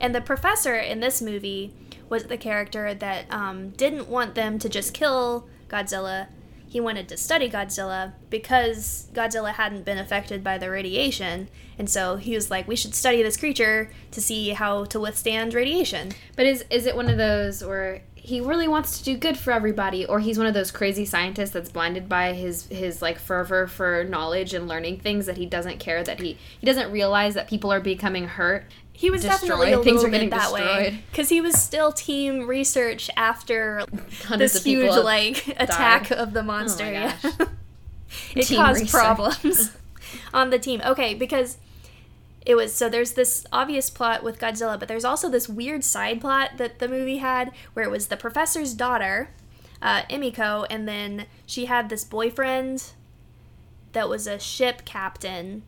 And 0.00 0.14
the 0.14 0.20
professor 0.20 0.76
in 0.76 1.00
this 1.00 1.20
movie 1.20 1.74
was 2.08 2.26
the 2.26 2.38
character 2.38 2.94
that 2.94 3.24
um, 3.28 3.70
didn't 3.70 4.06
want 4.06 4.36
them 4.36 4.60
to 4.60 4.68
just 4.68 4.94
kill 4.94 5.48
Godzilla. 5.68 6.28
He 6.76 6.80
wanted 6.80 7.08
to 7.08 7.16
study 7.16 7.48
Godzilla 7.48 8.12
because 8.28 9.08
Godzilla 9.14 9.54
hadn't 9.54 9.86
been 9.86 9.96
affected 9.96 10.44
by 10.44 10.58
the 10.58 10.70
radiation. 10.70 11.48
And 11.78 11.88
so 11.88 12.16
he 12.16 12.34
was 12.34 12.50
like, 12.50 12.68
we 12.68 12.76
should 12.76 12.94
study 12.94 13.22
this 13.22 13.38
creature 13.38 13.90
to 14.10 14.20
see 14.20 14.50
how 14.50 14.84
to 14.84 15.00
withstand 15.00 15.54
radiation. 15.54 16.12
But 16.36 16.44
is 16.44 16.66
is 16.68 16.84
it 16.84 16.94
one 16.94 17.08
of 17.08 17.16
those 17.16 17.64
where 17.64 18.02
he 18.14 18.42
really 18.42 18.68
wants 18.68 18.98
to 18.98 19.04
do 19.04 19.16
good 19.16 19.38
for 19.38 19.54
everybody, 19.54 20.04
or 20.04 20.20
he's 20.20 20.36
one 20.36 20.46
of 20.46 20.52
those 20.52 20.70
crazy 20.70 21.06
scientists 21.06 21.52
that's 21.52 21.70
blinded 21.70 22.10
by 22.10 22.34
his 22.34 22.66
his 22.66 23.00
like 23.00 23.18
fervor 23.18 23.66
for 23.66 24.04
knowledge 24.04 24.52
and 24.52 24.68
learning 24.68 25.00
things 25.00 25.24
that 25.24 25.38
he 25.38 25.46
doesn't 25.46 25.78
care 25.78 26.04
that 26.04 26.20
he 26.20 26.36
he 26.60 26.66
doesn't 26.66 26.92
realize 26.92 27.32
that 27.32 27.48
people 27.48 27.72
are 27.72 27.80
becoming 27.80 28.28
hurt. 28.28 28.66
He 28.96 29.10
was 29.10 29.20
destroyed. 29.20 29.40
definitely 29.40 29.72
a 29.72 29.82
Things 29.82 30.02
little 30.02 30.18
bit 30.18 30.30
that 30.30 30.52
way 30.52 31.02
because 31.10 31.28
he 31.28 31.42
was 31.42 31.60
still 31.60 31.92
team 31.92 32.46
research 32.46 33.10
after 33.16 33.84
Hundreds 34.24 34.54
this 34.54 34.56
of 34.56 34.64
huge 34.64 34.94
like 34.96 35.46
attack 35.60 36.10
of 36.10 36.32
the 36.32 36.42
monster. 36.42 36.84
my 36.84 36.92
yeah. 36.92 37.16
gosh. 37.22 37.32
it 38.34 38.46
Team 38.46 38.56
caused 38.56 38.80
research. 38.80 38.90
problems 38.90 39.76
on 40.34 40.48
the 40.48 40.58
team. 40.58 40.80
Okay, 40.84 41.12
because 41.12 41.58
it 42.46 42.54
was 42.54 42.72
so 42.74 42.88
there's 42.88 43.12
this 43.12 43.44
obvious 43.52 43.90
plot 43.90 44.22
with 44.22 44.38
Godzilla, 44.38 44.78
but 44.78 44.88
there's 44.88 45.04
also 45.04 45.28
this 45.28 45.46
weird 45.48 45.84
side 45.84 46.20
plot 46.20 46.52
that 46.56 46.78
the 46.78 46.88
movie 46.88 47.18
had 47.18 47.52
where 47.74 47.84
it 47.84 47.90
was 47.90 48.06
the 48.06 48.16
professor's 48.16 48.72
daughter, 48.72 49.28
uh, 49.82 50.02
Emiko, 50.08 50.66
and 50.70 50.88
then 50.88 51.26
she 51.44 51.66
had 51.66 51.90
this 51.90 52.02
boyfriend 52.04 52.92
that 53.92 54.08
was 54.08 54.26
a 54.26 54.38
ship 54.38 54.84
captain. 54.84 55.64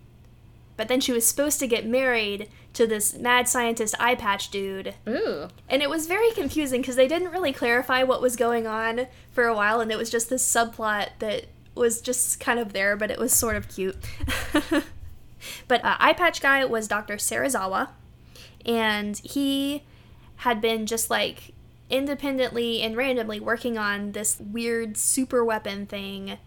But 0.78 0.86
then 0.86 1.00
she 1.00 1.10
was 1.10 1.26
supposed 1.26 1.58
to 1.58 1.66
get 1.66 1.84
married 1.84 2.48
to 2.74 2.86
this 2.86 3.12
mad 3.12 3.48
scientist 3.48 3.96
eye 3.98 4.14
patch 4.14 4.48
dude. 4.48 4.94
Ooh. 5.08 5.48
And 5.68 5.82
it 5.82 5.90
was 5.90 6.06
very 6.06 6.30
confusing 6.30 6.80
because 6.80 6.94
they 6.94 7.08
didn't 7.08 7.32
really 7.32 7.52
clarify 7.52 8.04
what 8.04 8.22
was 8.22 8.36
going 8.36 8.68
on 8.68 9.08
for 9.32 9.44
a 9.44 9.56
while, 9.56 9.80
and 9.80 9.90
it 9.90 9.98
was 9.98 10.08
just 10.08 10.30
this 10.30 10.46
subplot 10.46 11.08
that 11.18 11.46
was 11.74 12.00
just 12.00 12.38
kind 12.38 12.60
of 12.60 12.72
there, 12.72 12.94
but 12.96 13.10
it 13.10 13.18
was 13.18 13.32
sort 13.32 13.56
of 13.56 13.68
cute. 13.68 13.96
but 15.68 15.84
uh, 15.84 15.96
Eye 15.98 16.12
Patch 16.12 16.40
Guy 16.40 16.64
was 16.64 16.86
Dr. 16.86 17.16
Serizawa, 17.16 17.88
and 18.64 19.18
he 19.18 19.82
had 20.36 20.60
been 20.60 20.86
just 20.86 21.10
like 21.10 21.54
independently 21.90 22.82
and 22.82 22.96
randomly 22.96 23.40
working 23.40 23.76
on 23.76 24.12
this 24.12 24.38
weird 24.38 24.96
super 24.96 25.44
weapon 25.44 25.86
thing 25.86 26.38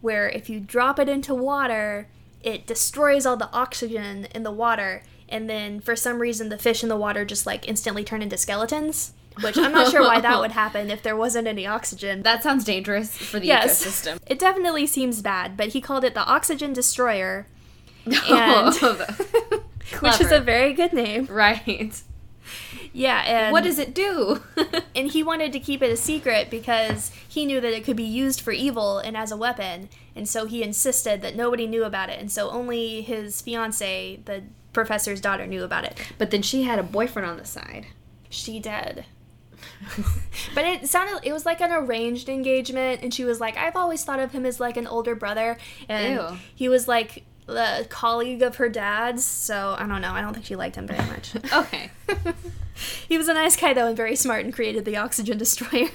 where 0.00 0.26
if 0.30 0.48
you 0.48 0.58
drop 0.58 0.98
it 0.98 1.08
into 1.08 1.34
water, 1.34 2.08
it 2.44 2.66
destroys 2.66 3.26
all 3.26 3.36
the 3.36 3.50
oxygen 3.52 4.26
in 4.34 4.42
the 4.42 4.50
water, 4.52 5.02
and 5.28 5.48
then 5.48 5.80
for 5.80 5.96
some 5.96 6.18
reason 6.20 6.48
the 6.50 6.58
fish 6.58 6.82
in 6.82 6.88
the 6.88 6.96
water 6.96 7.24
just 7.24 7.46
like 7.46 7.66
instantly 7.68 8.04
turn 8.04 8.22
into 8.22 8.36
skeletons. 8.36 9.12
Which 9.42 9.58
I'm 9.58 9.72
not 9.72 9.90
sure 9.90 10.02
why 10.02 10.20
that 10.20 10.38
would 10.38 10.52
happen 10.62 10.92
if 10.92 11.02
there 11.02 11.16
wasn't 11.16 11.48
any 11.48 11.66
oxygen. 11.66 12.22
That 12.22 12.44
sounds 12.44 12.62
dangerous 12.62 13.16
for 13.16 13.40
the 13.40 13.46
yes, 13.48 13.84
ecosystem. 13.84 14.18
it 14.28 14.38
definitely 14.38 14.86
seems 14.86 15.22
bad, 15.22 15.56
but 15.56 15.68
he 15.68 15.80
called 15.80 16.04
it 16.04 16.14
the 16.14 16.24
Oxygen 16.24 16.72
Destroyer, 16.72 17.48
oh, 18.06 18.12
and 18.28 18.76
Oh, 18.80 19.64
which 20.00 20.20
is 20.20 20.30
a 20.30 20.38
very 20.40 20.72
good 20.72 20.92
name. 20.92 21.26
right. 21.26 22.00
Yeah, 22.92 23.22
and 23.26 23.52
What 23.52 23.64
does 23.64 23.80
it 23.80 23.92
do? 23.92 24.40
and 24.94 25.10
he 25.10 25.24
wanted 25.24 25.52
to 25.52 25.58
keep 25.58 25.82
it 25.82 25.90
a 25.90 25.96
secret 25.96 26.48
because 26.48 27.10
he 27.28 27.44
knew 27.44 27.60
that 27.60 27.72
it 27.72 27.82
could 27.84 27.96
be 27.96 28.04
used 28.04 28.40
for 28.40 28.52
evil 28.52 28.98
and 28.98 29.16
as 29.16 29.32
a 29.32 29.36
weapon 29.36 29.88
and 30.16 30.28
so 30.28 30.46
he 30.46 30.62
insisted 30.62 31.22
that 31.22 31.36
nobody 31.36 31.66
knew 31.66 31.84
about 31.84 32.08
it. 32.10 32.20
And 32.20 32.30
so 32.30 32.50
only 32.50 33.02
his 33.02 33.40
fiance 33.40 34.20
the 34.24 34.44
professor's 34.72 35.20
daughter 35.20 35.46
knew 35.46 35.64
about 35.64 35.84
it. 35.84 35.98
But 36.18 36.30
then 36.30 36.42
she 36.42 36.62
had 36.62 36.78
a 36.78 36.82
boyfriend 36.82 37.28
on 37.28 37.36
the 37.36 37.44
side. 37.44 37.86
she 38.28 38.58
did. 38.60 39.04
But 40.54 40.64
it 40.66 40.88
sounded 40.88 41.20
it 41.24 41.32
was 41.32 41.46
like 41.46 41.60
an 41.60 41.72
arranged 41.72 42.28
engagement. 42.28 43.02
And 43.02 43.12
she 43.14 43.24
was 43.24 43.40
like 43.40 43.56
i've 43.56 43.76
always 43.76 44.04
thought 44.04 44.20
of 44.20 44.32
him 44.32 44.44
as 44.46 44.60
like 44.60 44.76
an 44.76 44.86
older 44.86 45.14
brother. 45.14 45.56
And 45.88 46.14
Ew. 46.14 46.38
he 46.54 46.68
was 46.68 46.86
like 46.86 47.24
a 47.48 47.84
colleague 47.88 48.42
of 48.42 48.56
her 48.56 48.68
dad's. 48.68 49.24
So 49.24 49.74
i 49.78 49.86
don't 49.86 50.00
know. 50.00 50.12
I 50.12 50.20
don't 50.20 50.34
think 50.34 50.46
she 50.46 50.56
liked 50.56 50.76
him 50.76 50.86
very 50.86 51.06
much. 51.08 51.34
Okay. 51.52 51.90
he 53.08 53.16
was 53.18 53.28
a 53.28 53.34
nice 53.34 53.56
guy 53.56 53.72
though 53.72 53.86
and 53.86 53.96
very 53.96 54.16
smart 54.16 54.44
and 54.44 54.52
created 54.52 54.84
the 54.84 54.96
oxygen 54.96 55.38
destroyer 55.38 55.88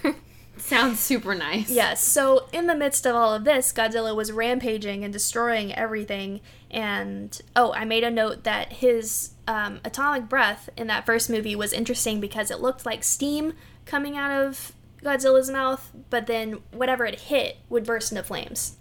Sounds 0.60 0.99
super 0.99 1.34
nice. 1.36 1.70
Yes, 1.70 2.03
so 2.03 2.47
in 2.51 2.68
the 2.68 2.76
midst 2.76 3.05
of 3.05 3.16
all 3.16 3.34
of 3.34 3.43
this, 3.43 3.74
Godzilla 3.74 4.16
was 4.16 4.32
rampaging 4.32 5.03
and 5.03 5.12
destroying 5.12 5.74
everything. 5.74 6.41
And 6.70 7.39
oh, 7.55 7.74
I 7.74 7.86
made 7.86 8.03
a 8.03 8.12
note 8.12 8.43
that 8.43 8.74
his 8.74 9.32
um, 9.47 9.80
atomic 9.84 10.30
breath 10.30 10.70
in 10.78 10.88
that 10.88 11.05
first 11.05 11.30
movie 11.30 11.55
was 11.55 11.74
interesting 11.74 12.20
because 12.20 12.51
it 12.51 12.60
looked 12.60 12.86
like 12.86 13.03
steam 13.03 13.53
coming 13.86 14.18
out 14.18 14.32
of 14.32 14.74
Godzilla's 15.01 15.49
mouth, 15.49 15.91
but 16.10 16.28
then 16.28 16.60
whatever 16.72 17.05
it 17.05 17.22
hit 17.22 17.57
would 17.70 17.86
burst 17.86 18.12
into 18.12 18.24
flames. 18.24 18.76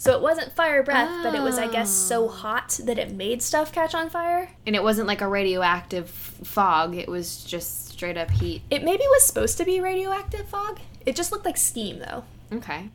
So 0.00 0.16
it 0.16 0.22
wasn't 0.22 0.52
fire 0.52 0.82
breath, 0.82 1.10
but 1.22 1.34
it 1.34 1.42
was, 1.42 1.58
I 1.58 1.70
guess, 1.70 1.90
so 1.90 2.26
hot 2.26 2.80
that 2.84 2.98
it 2.98 3.12
made 3.12 3.42
stuff 3.42 3.70
catch 3.70 3.94
on 3.94 4.08
fire. 4.08 4.48
And 4.66 4.74
it 4.74 4.82
wasn't 4.82 5.06
like 5.06 5.20
a 5.20 5.28
radioactive 5.28 6.08
fog, 6.08 6.96
it 6.96 7.06
was 7.06 7.44
just 7.44 7.88
straight 7.88 8.16
up 8.16 8.30
heat. 8.30 8.62
It 8.70 8.82
maybe 8.82 9.02
was 9.08 9.26
supposed 9.26 9.58
to 9.58 9.64
be 9.66 9.78
radioactive 9.78 10.48
fog. 10.48 10.80
It 11.06 11.16
just 11.16 11.32
looked 11.32 11.44
like 11.44 11.56
steam, 11.56 11.98
though. 11.98 12.24
Okay. 12.52 12.90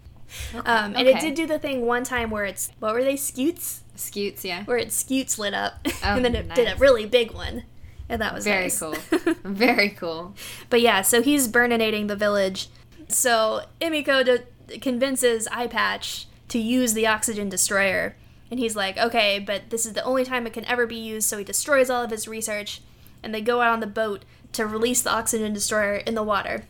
Um, 0.53 0.95
and 0.95 1.07
it 1.07 1.19
did 1.21 1.35
do 1.35 1.45
the 1.47 1.59
thing 1.59 1.85
one 1.85 2.03
time 2.03 2.29
where 2.31 2.45
it's 2.45 2.71
what 2.79 2.93
were 2.93 3.03
they 3.03 3.15
scutes? 3.15 3.81
Scutes, 3.95 4.43
yeah. 4.43 4.63
Where 4.65 4.77
it 4.77 4.91
scutes 4.91 5.37
lit 5.39 5.53
up, 5.53 5.79
Oh, 5.85 5.91
and 6.15 6.25
then 6.25 6.35
it 6.35 6.53
did 6.53 6.67
a 6.67 6.75
really 6.75 7.05
big 7.05 7.31
one, 7.31 7.63
and 8.09 8.21
that 8.21 8.33
was 8.33 8.43
Very 8.43 8.63
nice. 8.63 8.79
cool. 8.79 8.95
Very 9.43 9.89
cool. 9.89 10.33
but 10.69 10.81
yeah, 10.81 11.01
so 11.01 11.21
he's 11.21 11.47
burninating 11.47 12.07
the 12.07 12.15
village. 12.15 12.69
So 13.07 13.61
Emiko 13.79 14.25
de- 14.25 14.79
convinces 14.79 15.47
Eye 15.51 15.67
Patch 15.67 16.25
to 16.49 16.59
use 16.59 16.93
the 16.93 17.07
oxygen 17.07 17.47
destroyer, 17.47 18.15
and 18.51 18.59
he's 18.59 18.75
like, 18.75 18.97
"Okay, 18.97 19.39
but 19.39 19.69
this 19.69 19.85
is 19.85 19.93
the 19.93 20.03
only 20.03 20.25
time 20.25 20.45
it 20.47 20.53
can 20.53 20.65
ever 20.65 20.85
be 20.87 20.95
used." 20.97 21.29
So 21.29 21.37
he 21.37 21.43
destroys 21.43 21.89
all 21.89 22.03
of 22.03 22.11
his 22.11 22.27
research, 22.27 22.81
and 23.23 23.33
they 23.33 23.41
go 23.41 23.61
out 23.61 23.71
on 23.73 23.79
the 23.79 23.87
boat 23.87 24.25
to 24.53 24.65
release 24.65 25.01
the 25.03 25.11
oxygen 25.13 25.53
destroyer 25.53 25.95
in 25.97 26.15
the 26.15 26.23
water. 26.23 26.63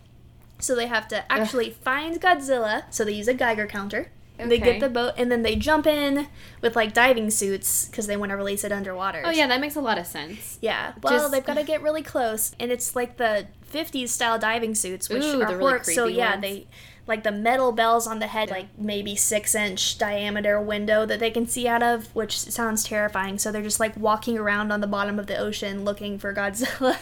So 0.59 0.75
they 0.75 0.87
have 0.87 1.07
to 1.09 1.29
actually 1.31 1.69
find 1.71 2.19
Godzilla. 2.21 2.83
So 2.89 3.03
they 3.03 3.11
use 3.13 3.27
a 3.27 3.33
Geiger 3.33 3.67
counter. 3.67 4.11
And 4.37 4.51
They 4.51 4.59
get 4.59 4.81
the 4.81 4.89
boat 4.89 5.13
and 5.17 5.31
then 5.31 5.43
they 5.43 5.55
jump 5.55 5.87
in 5.87 6.27
with 6.61 6.75
like 6.75 6.93
diving 6.93 7.29
suits 7.29 7.85
because 7.87 8.05
they 8.05 8.17
want 8.17 8.31
to 8.31 8.35
release 8.35 8.65
it 8.65 8.71
underwater. 8.73 9.21
Oh 9.23 9.29
yeah, 9.31 9.47
that 9.47 9.61
makes 9.61 9.77
a 9.77 9.81
lot 9.81 9.97
of 9.97 10.05
sense. 10.05 10.57
Yeah. 10.61 10.91
Well, 11.01 11.13
Just- 11.13 11.31
they've 11.31 11.45
got 11.45 11.53
to 11.55 11.63
get 11.63 11.81
really 11.81 12.01
close, 12.01 12.53
and 12.59 12.69
it's 12.69 12.97
like 12.97 13.15
the 13.15 13.47
'50s 13.71 14.09
style 14.09 14.37
diving 14.37 14.75
suits, 14.75 15.07
which 15.07 15.23
Ooh, 15.23 15.41
are 15.41 15.47
really 15.47 15.55
horror- 15.55 15.83
so 15.83 16.03
creepy 16.03 16.17
yeah, 16.17 16.31
ones. 16.31 16.41
they 16.41 16.67
like 17.07 17.23
the 17.23 17.31
metal 17.31 17.71
bells 17.71 18.07
on 18.07 18.19
the 18.19 18.27
head, 18.27 18.49
like 18.49 18.67
maybe 18.77 19.15
six 19.15 19.55
inch 19.55 19.97
diameter 19.97 20.59
window 20.59 21.05
that 21.05 21.19
they 21.21 21.31
can 21.31 21.47
see 21.47 21.65
out 21.65 21.81
of, 21.83 22.13
which 22.13 22.37
sounds 22.37 22.83
terrifying. 22.83 23.37
So 23.37 23.53
they're 23.53 23.61
just 23.61 23.79
like 23.79 23.95
walking 23.95 24.37
around 24.37 24.69
on 24.73 24.81
the 24.81 24.87
bottom 24.87 25.17
of 25.17 25.27
the 25.27 25.37
ocean 25.37 25.85
looking 25.85 26.19
for 26.19 26.33
Godzilla, 26.33 26.97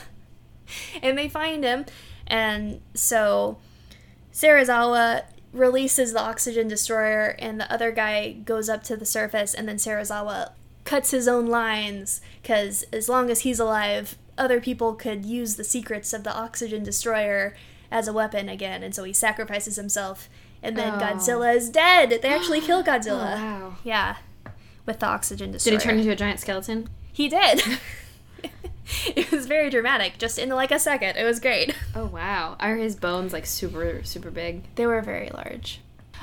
and 1.01 1.18
they 1.18 1.30
find 1.30 1.64
him, 1.64 1.86
and 2.34 2.81
so 2.95 3.57
Serizawa 4.34 5.23
releases 5.51 6.13
the 6.13 6.19
oxygen 6.19 6.67
destroyer, 6.67 7.36
and 7.39 7.59
the 7.59 7.71
other 7.71 7.91
guy 7.91 8.31
goes 8.31 8.67
up 8.69 8.84
to 8.84 8.97
the 8.97 9.05
surface, 9.05 9.53
and 9.53 9.67
then 9.67 9.77
Serizawa 9.77 10.51
cuts 10.84 11.11
his 11.11 11.27
own 11.27 11.45
lines 11.47 12.19
because 12.41 12.84
as 12.91 13.07
long 13.07 13.29
as 13.29 13.41
he's 13.41 13.59
alive, 13.59 14.17
other 14.38 14.59
people 14.59 14.95
could 14.95 15.23
use 15.25 15.55
the 15.55 15.63
secrets 15.63 16.11
of 16.11 16.23
the 16.23 16.34
oxygen 16.36 16.84
destroyer 16.84 17.55
as 17.91 18.07
a 18.07 18.13
weapon 18.13 18.49
again, 18.49 18.81
and 18.81 18.95
so 18.95 19.03
he 19.03 19.13
sacrifices 19.13 19.75
himself. 19.75 20.27
And 20.63 20.77
then 20.77 20.93
Oh. 20.95 20.97
Godzilla 20.97 21.55
is 21.55 21.69
dead. 21.69 22.09
They 22.21 22.29
actually 22.29 22.61
kill 22.61 22.79
Oh, 22.79 22.84
Godzilla. 22.84 23.36
wow. 23.36 23.75
Yeah. 23.84 24.15
with 24.86 24.99
the 24.99 25.05
oxygen 25.05 25.51
destroyer. 25.51 25.77
Did 25.77 25.81
he 25.84 25.89
turn 25.89 25.99
into 25.99 26.11
a 26.11 26.15
giant 26.15 26.39
skeleton? 26.39 26.89
He 27.11 27.29
did. 27.29 27.61
it 29.15 29.31
was 29.31 29.45
very 29.45 29.69
dramatic, 29.69 30.17
just 30.17 30.38
in 30.38 30.49
like 30.49 30.71
a 30.71 30.79
second. 30.79 31.15
It 31.17 31.23
was 31.23 31.39
great. 31.39 31.75
Oh 31.95 32.07
wow. 32.07 32.55
Are 32.59 32.75
his 32.75 32.95
bones 32.95 33.34
like 33.34 33.45
super 33.45 34.01
super 34.03 34.31
big? 34.31 34.63
They 34.75 34.88
were 34.88 35.01
very 35.01 35.29
large. 35.29 35.79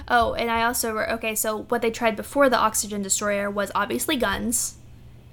Oh, 0.08 0.34
and 0.34 0.50
I 0.50 0.64
also 0.64 0.92
were 0.92 1.08
okay. 1.12 1.34
So 1.36 1.62
what 1.64 1.80
they 1.80 1.92
tried 1.92 2.16
before 2.16 2.48
the 2.48 2.58
oxygen 2.58 3.02
destroyer 3.02 3.48
was 3.48 3.70
obviously 3.74 4.16
guns, 4.16 4.78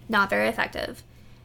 not 0.07 0.29
very 0.29 0.47
effective. 0.47 1.03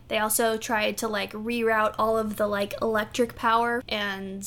They 0.09 0.19
also 0.19 0.59
tried 0.59 0.99
to 0.99 1.09
like 1.09 1.33
reroute 1.33 1.95
all 1.99 2.19
of 2.19 2.37
the 2.37 2.47
like 2.47 2.75
electric 2.83 3.35
power 3.35 3.83
and 3.89 4.47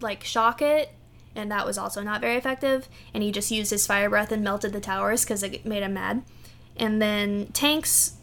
like 0.00 0.24
shock 0.24 0.62
it, 0.62 0.94
and 1.36 1.50
that 1.50 1.66
was 1.66 1.76
also 1.76 2.02
not 2.02 2.22
very 2.22 2.36
effective. 2.36 2.88
And 3.12 3.22
he 3.22 3.30
just 3.30 3.50
used 3.50 3.70
his 3.70 3.86
fire 3.86 4.08
breath 4.08 4.32
and 4.32 4.42
melted 4.42 4.72
the 4.72 4.80
towers 4.80 5.24
because 5.24 5.42
it 5.42 5.66
made 5.66 5.82
him 5.82 5.94
mad. 5.94 6.22
And 6.78 7.02
then 7.02 7.48
tanks 7.52 8.14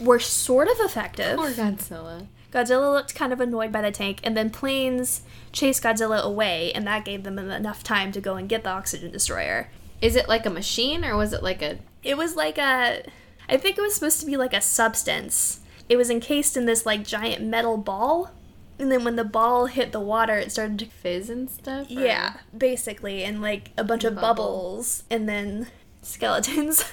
were 0.00 0.18
sort 0.18 0.68
of 0.68 0.76
effective. 0.80 1.36
Poor 1.36 1.50
Godzilla. 1.50 2.26
Godzilla 2.52 2.92
looked 2.92 3.14
kind 3.14 3.32
of 3.32 3.40
annoyed 3.40 3.70
by 3.70 3.80
the 3.80 3.92
tank, 3.92 4.18
and 4.24 4.36
then 4.36 4.50
planes 4.50 5.22
chased 5.52 5.82
Godzilla 5.84 6.20
away, 6.20 6.72
and 6.72 6.86
that 6.86 7.04
gave 7.04 7.22
them 7.22 7.38
enough 7.38 7.84
time 7.84 8.10
to 8.12 8.20
go 8.20 8.34
and 8.34 8.48
get 8.48 8.64
the 8.64 8.70
oxygen 8.70 9.12
destroyer. 9.12 9.68
Is 10.00 10.16
it 10.16 10.28
like 10.28 10.46
a 10.46 10.50
machine 10.50 11.04
or 11.04 11.16
was 11.16 11.32
it 11.32 11.42
like 11.42 11.62
a 11.62 11.78
It 12.02 12.16
was 12.16 12.34
like 12.34 12.58
a. 12.58 13.02
I 13.48 13.56
think 13.56 13.76
it 13.78 13.82
was 13.82 13.94
supposed 13.94 14.20
to 14.20 14.26
be 14.26 14.36
like 14.36 14.54
a 14.54 14.60
substance. 14.60 15.60
It 15.88 15.96
was 15.96 16.08
encased 16.10 16.56
in 16.56 16.66
this 16.66 16.86
like 16.86 17.04
giant 17.04 17.42
metal 17.44 17.76
ball, 17.76 18.30
and 18.78 18.90
then 18.90 19.04
when 19.04 19.16
the 19.16 19.24
ball 19.24 19.66
hit 19.66 19.92
the 19.92 20.00
water, 20.00 20.36
it 20.38 20.50
started 20.50 20.78
to. 20.80 20.86
fizz 20.86 21.28
and 21.30 21.50
stuff? 21.50 21.88
or- 21.88 21.92
Yeah, 21.92 22.34
basically, 22.56 23.22
and 23.24 23.40
like 23.42 23.70
a 23.76 23.84
bunch 23.84 24.04
of 24.04 24.14
Bubble. 24.14 24.44
bubbles, 24.44 25.04
and 25.10 25.28
then 25.28 25.66
skeletons. 26.02 26.84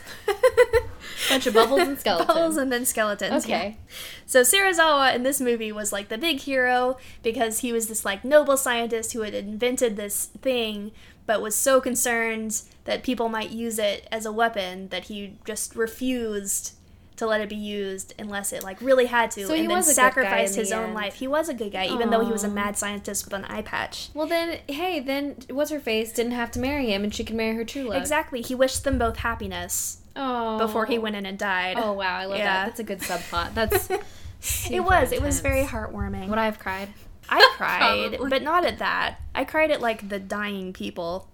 Bunch 1.30 1.48
of 1.48 1.54
bubbles 1.54 1.82
and 1.82 2.00
skeletons. 2.00 2.28
Bubbles 2.28 2.58
and 2.58 2.72
then 2.72 2.86
skeletons. 2.86 3.48
yeah. 3.48 3.58
Okay. 3.58 3.78
So 4.26 4.42
Serizawa 4.42 5.16
in 5.16 5.24
this 5.24 5.42
movie 5.42 5.72
was 5.72 5.92
like 5.92 6.10
the 6.10 6.18
big 6.18 6.40
hero 6.42 6.98
because 7.24 7.60
he 7.60 7.72
was 7.72 7.88
this 7.88 8.06
like 8.06 8.24
noble 8.24 8.58
scientist 8.58 9.14
who 9.14 9.22
had 9.22 9.34
invented 9.34 9.96
this 9.96 10.26
thing 10.42 10.92
but 11.26 11.42
was 11.42 11.56
so 11.56 11.82
concerned 11.82 12.62
that 12.86 13.04
people 13.04 13.28
might 13.28 13.50
use 13.50 13.78
it 13.78 14.08
as 14.12 14.26
a 14.26 14.32
weapon 14.32 14.88
that 14.90 15.06
he 15.06 15.36
just 15.46 15.76
refused 15.76 16.74
to 17.18 17.28
let 17.28 17.42
it 17.42 17.50
be 17.50 17.56
used 17.56 18.14
unless 18.18 18.54
it 18.54 18.64
like 18.64 18.80
really 18.82 19.06
had 19.08 19.32
to 19.32 19.46
So 19.46 19.54
he 19.54 19.62
and 19.62 19.70
then 19.70 19.78
was 19.78 19.88
a 19.88 19.92
good 19.92 19.96
guy 19.98 20.02
sacrificed 20.10 20.56
his 20.56 20.72
own 20.72 20.86
end. 20.86 20.94
life. 20.94 21.16
He 21.16 21.28
was 21.28 21.50
a 21.50 21.54
good 21.54 21.72
guy 21.72 21.86
even 21.88 22.10
though 22.10 22.24
he 22.24 22.32
was 22.32 22.44
a 22.44 22.50
mad 22.50 22.78
scientist 22.78 23.26
with 23.26 23.34
an 23.34 23.46
eye 23.46 23.62
patch. 23.64 24.10
Well 24.14 24.28
then, 24.28 24.60
hey, 24.68 25.00
then 25.00 25.36
what's 25.50 25.72
her 25.72 25.80
face 25.80 26.12
didn't 26.14 26.32
have 26.34 26.52
to 26.52 26.60
marry 26.60 26.92
him, 26.94 27.04
and 27.04 27.14
she 27.14 27.24
could 27.24 27.36
marry 27.36 27.56
her 27.56 27.66
true 27.66 27.84
love. 27.84 28.00
Exactly. 28.02 28.42
He 28.42 28.56
wished 28.56 28.84
them 28.84 28.98
both 28.98 29.18
happiness 29.18 30.00
Oh. 30.16 30.58
before 30.58 30.86
he 30.88 30.98
went 30.98 31.16
in 31.16 31.26
and 31.28 31.38
died. 31.38 31.78
Oh 31.80 31.94
wow, 31.94 32.16
I 32.18 32.26
love 32.26 32.38
Yeah. 32.40 32.46
that. 32.46 32.66
That's 32.68 32.80
a 32.80 32.84
good 32.84 33.00
subplot. 33.02 33.54
That's. 33.54 33.90
it 34.72 34.80
was. 34.84 35.12
It 35.12 35.22
was 35.22 35.42
very 35.42 35.64
heartwarming. 35.64 36.28
Would 36.30 36.38
I 36.40 36.46
have 36.46 36.58
cried? 36.60 36.90
I 37.30 37.54
cried, 37.58 38.18
but 38.30 38.42
not 38.42 38.64
at 38.66 38.80
that. 38.80 39.18
I 39.36 39.44
cried 39.44 39.70
at 39.72 39.82
like 39.82 40.10
the 40.10 40.18
dying 40.20 40.72
people 40.74 41.28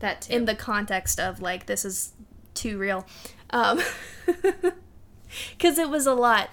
That 0.00 0.22
too. 0.22 0.34
in 0.34 0.44
the 0.46 0.54
context 0.54 1.20
of 1.20 1.40
like 1.40 1.66
this 1.66 1.84
is 1.84 2.12
too 2.54 2.76
real. 2.78 3.06
Um 3.52 3.80
cuz 5.58 5.78
it 5.78 5.90
was 5.90 6.06
a 6.06 6.14
lot. 6.14 6.50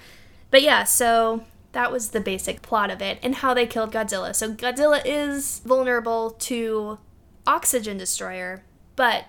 But 0.49 0.61
yeah, 0.61 0.83
so 0.83 1.43
that 1.73 1.91
was 1.91 2.09
the 2.09 2.19
basic 2.19 2.61
plot 2.61 2.89
of 2.89 3.01
it 3.01 3.19
and 3.21 3.35
how 3.35 3.53
they 3.53 3.67
killed 3.67 3.91
Godzilla. 3.91 4.35
So 4.35 4.51
Godzilla 4.51 5.01
is 5.05 5.59
vulnerable 5.59 6.31
to 6.31 6.97
oxygen 7.45 7.97
destroyer, 7.97 8.63
but 8.95 9.25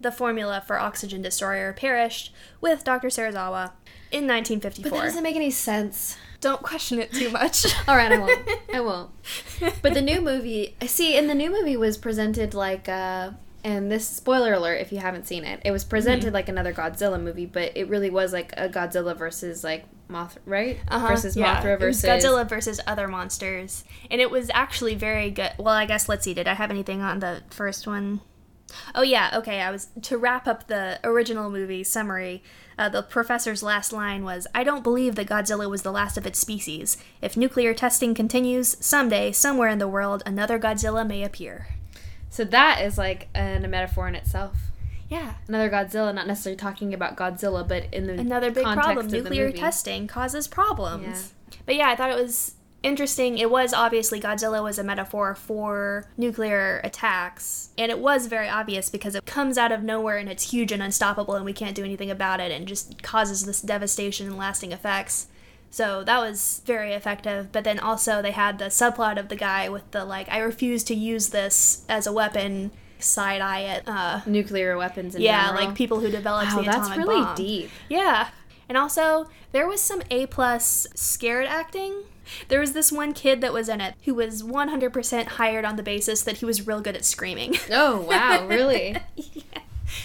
the 0.00 0.12
formula 0.12 0.62
for 0.66 0.78
oxygen 0.78 1.22
destroyer 1.22 1.72
perished 1.72 2.32
with 2.60 2.84
Dr. 2.84 3.08
Serizawa 3.08 3.72
in 4.10 4.26
1954. 4.26 4.90
but 4.90 4.96
that 4.96 5.04
doesn't 5.04 5.22
make 5.22 5.36
any 5.36 5.50
sense. 5.50 6.16
Don't 6.40 6.62
question 6.62 7.00
it 7.00 7.12
too 7.12 7.30
much. 7.30 7.66
All 7.88 7.96
right, 7.96 8.12
I 8.12 8.18
won't. 8.18 8.48
I 8.74 8.80
won't. 8.80 9.10
But 9.82 9.94
the 9.94 10.00
new 10.00 10.20
movie, 10.20 10.76
I 10.80 10.86
see, 10.86 11.16
in 11.16 11.26
the 11.26 11.34
new 11.34 11.50
movie 11.50 11.76
was 11.76 11.98
presented 11.98 12.54
like, 12.54 12.88
uh, 12.88 13.32
and 13.64 13.90
this 13.90 14.06
spoiler 14.06 14.54
alert 14.54 14.80
if 14.80 14.92
you 14.92 14.98
haven't 14.98 15.26
seen 15.26 15.44
it, 15.44 15.60
it 15.64 15.70
was 15.70 15.84
presented 15.84 16.26
Mm-hmm. 16.26 16.34
like 16.34 16.48
another 16.48 16.72
Godzilla 16.72 17.20
movie, 17.20 17.46
but 17.46 17.72
it 17.76 17.88
really 17.88 18.10
was 18.10 18.32
like 18.32 18.52
a 18.56 18.68
Godzilla 18.68 19.16
versus 19.16 19.64
like 19.64 19.84
Moth, 20.08 20.38
right? 20.46 20.78
Uh-huh, 20.88 21.08
Versus 21.08 21.36
yeah. 21.36 21.60
Mothra 21.60 21.78
versus 21.78 22.02
Godzilla 22.08 22.48
versus 22.48 22.80
other 22.86 23.08
monsters, 23.08 23.84
and 24.10 24.20
it 24.20 24.30
was 24.30 24.50
actually 24.54 24.94
very 24.94 25.30
good. 25.30 25.50
Well, 25.58 25.74
I 25.74 25.84
guess 25.86 26.08
let's 26.08 26.24
see. 26.24 26.34
Did 26.34 26.48
I 26.48 26.54
have 26.54 26.70
anything 26.70 27.02
on 27.02 27.18
the 27.18 27.42
first 27.50 27.86
one? 27.86 28.20
Oh 28.94 29.02
yeah, 29.02 29.30
okay. 29.34 29.60
I 29.60 29.70
was 29.70 29.88
to 30.02 30.16
wrap 30.18 30.46
up 30.46 30.66
the 30.66 30.98
original 31.04 31.50
movie 31.50 31.84
summary. 31.84 32.42
Uh, 32.78 32.88
the 32.88 33.02
professor's 33.02 33.62
last 33.62 33.92
line 33.92 34.24
was, 34.24 34.46
"I 34.54 34.62
don't 34.62 34.84
believe 34.84 35.14
that 35.16 35.26
Godzilla 35.26 35.68
was 35.68 35.82
the 35.82 35.90
last 35.92 36.16
of 36.16 36.26
its 36.26 36.38
species. 36.38 36.96
If 37.20 37.36
nuclear 37.36 37.74
testing 37.74 38.14
continues, 38.14 38.76
someday, 38.80 39.32
somewhere 39.32 39.68
in 39.68 39.78
the 39.78 39.88
world, 39.88 40.22
another 40.26 40.58
Godzilla 40.58 41.06
may 41.06 41.22
appear." 41.22 41.68
So 42.30 42.44
that 42.44 42.82
is 42.82 42.98
like 42.98 43.28
an, 43.34 43.64
a 43.64 43.68
metaphor 43.68 44.08
in 44.08 44.14
itself. 44.14 44.56
Yeah, 45.08 45.34
Another 45.48 45.70
Godzilla, 45.70 46.14
not 46.14 46.26
necessarily 46.26 46.58
talking 46.58 46.92
about 46.92 47.16
Godzilla, 47.16 47.66
but 47.66 47.86
in 47.92 48.06
the 48.06 48.12
another 48.12 48.50
big 48.50 48.64
context 48.64 48.84
problem. 48.84 49.06
Nuclear 49.06 49.50
testing 49.50 50.06
causes 50.06 50.46
problems. 50.46 51.32
But 51.64 51.76
yeah, 51.76 51.88
I 51.88 51.96
thought 51.96 52.10
it 52.10 52.20
was 52.22 52.56
interesting. 52.82 53.38
It 53.38 53.50
was 53.50 53.72
obviously 53.72 54.20
Godzilla 54.20 54.62
was 54.62 54.78
a 54.78 54.84
metaphor 54.84 55.34
for 55.34 56.10
nuclear 56.18 56.82
attacks, 56.84 57.70
and 57.78 57.90
it 57.90 57.98
was 58.00 58.26
very 58.26 58.50
obvious 58.50 58.90
because 58.90 59.14
it 59.14 59.24
comes 59.24 59.56
out 59.56 59.72
of 59.72 59.82
nowhere 59.82 60.18
and 60.18 60.28
it's 60.28 60.50
huge 60.50 60.72
and 60.72 60.82
unstoppable, 60.82 61.34
and 61.34 61.44
we 61.46 61.54
can't 61.54 61.74
do 61.74 61.84
anything 61.84 62.10
about 62.10 62.38
it, 62.40 62.52
and 62.52 62.68
just 62.68 63.02
causes 63.02 63.46
this 63.46 63.62
devastation 63.62 64.26
and 64.26 64.36
lasting 64.36 64.72
effects. 64.72 65.28
So 65.70 66.02
that 66.04 66.18
was 66.18 66.62
very 66.64 66.92
effective. 66.92 67.52
But 67.52 67.64
then 67.64 67.78
also 67.78 68.22
they 68.22 68.30
had 68.32 68.58
the 68.58 68.66
subplot 68.66 69.18
of 69.18 69.28
the 69.28 69.36
guy 69.36 69.68
with 69.68 69.90
the 69.90 70.04
like, 70.04 70.28
I 70.30 70.38
refuse 70.38 70.82
to 70.84 70.94
use 70.94 71.28
this 71.28 71.84
as 71.88 72.06
a 72.06 72.12
weapon. 72.12 72.70
Side 73.00 73.40
eye 73.40 73.62
at, 73.62 73.86
uh, 73.86 74.20
nuclear 74.26 74.76
weapons. 74.76 75.16
Yeah, 75.16 75.46
general. 75.46 75.64
like 75.66 75.76
people 75.76 76.00
who 76.00 76.10
developed 76.10 76.52
Wow, 76.52 76.62
the 76.62 76.64
that's 76.64 76.96
really 76.96 77.20
bomb. 77.22 77.36
deep. 77.36 77.70
Yeah. 77.88 78.30
And 78.68 78.76
also, 78.76 79.28
there 79.52 79.68
was 79.68 79.80
some 79.80 80.02
A 80.10 80.26
plus 80.26 80.88
scared 80.96 81.46
acting. 81.46 81.94
There 82.48 82.58
was 82.58 82.72
this 82.72 82.90
one 82.90 83.12
kid 83.14 83.40
that 83.40 83.52
was 83.52 83.68
in 83.68 83.80
it 83.80 83.94
who 84.04 84.14
was 84.14 84.42
100% 84.42 85.26
hired 85.26 85.64
on 85.64 85.76
the 85.76 85.82
basis 85.84 86.22
that 86.22 86.38
he 86.38 86.44
was 86.44 86.66
real 86.66 86.80
good 86.80 86.96
at 86.96 87.04
screaming. 87.04 87.54
Oh 87.70 88.00
wow, 88.02 88.46
really? 88.48 88.96
yeah. 89.16 89.42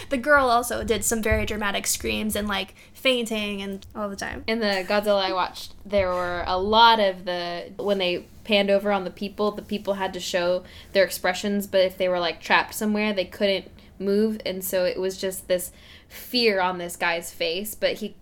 The 0.10 0.18
girl 0.18 0.48
also 0.48 0.84
did 0.84 1.04
some 1.04 1.22
very 1.22 1.46
dramatic 1.46 1.88
screams 1.88 2.36
and 2.36 2.48
like 2.48 2.76
fainting 3.04 3.62
and 3.62 3.86
all 3.94 4.10
the 4.10 4.16
time. 4.16 4.44
In 4.48 4.60
the 4.60 4.86
Godzilla 4.88 5.22
I 5.22 5.34
watched, 5.34 5.74
there 5.86 6.08
were 6.08 6.44
a 6.48 6.58
lot 6.58 7.02
of 7.02 7.26
the 7.26 7.72
when 7.78 7.98
they 7.98 8.26
panned 8.46 8.72
over 8.72 8.92
on 8.92 9.04
the 9.04 9.12
people, 9.12 9.52
the 9.52 9.62
people 9.62 9.96
had 9.96 10.14
to 10.14 10.20
show 10.20 10.64
their 10.94 11.04
expressions, 11.04 11.68
but 11.68 11.82
if 11.82 11.98
they 11.98 12.08
were 12.08 12.20
like 12.20 12.42
trapped 12.42 12.74
somewhere, 12.74 13.14
they 13.14 13.26
couldn't 13.26 13.70
move, 14.00 14.40
and 14.46 14.64
so 14.64 14.86
it 14.86 15.00
was 15.00 15.18
just 15.18 15.48
this 15.48 15.72
fear 16.08 16.62
on 16.62 16.78
this 16.78 16.96
guy's 16.96 17.32
face, 17.32 17.76
but 17.76 17.96
he 17.96 18.16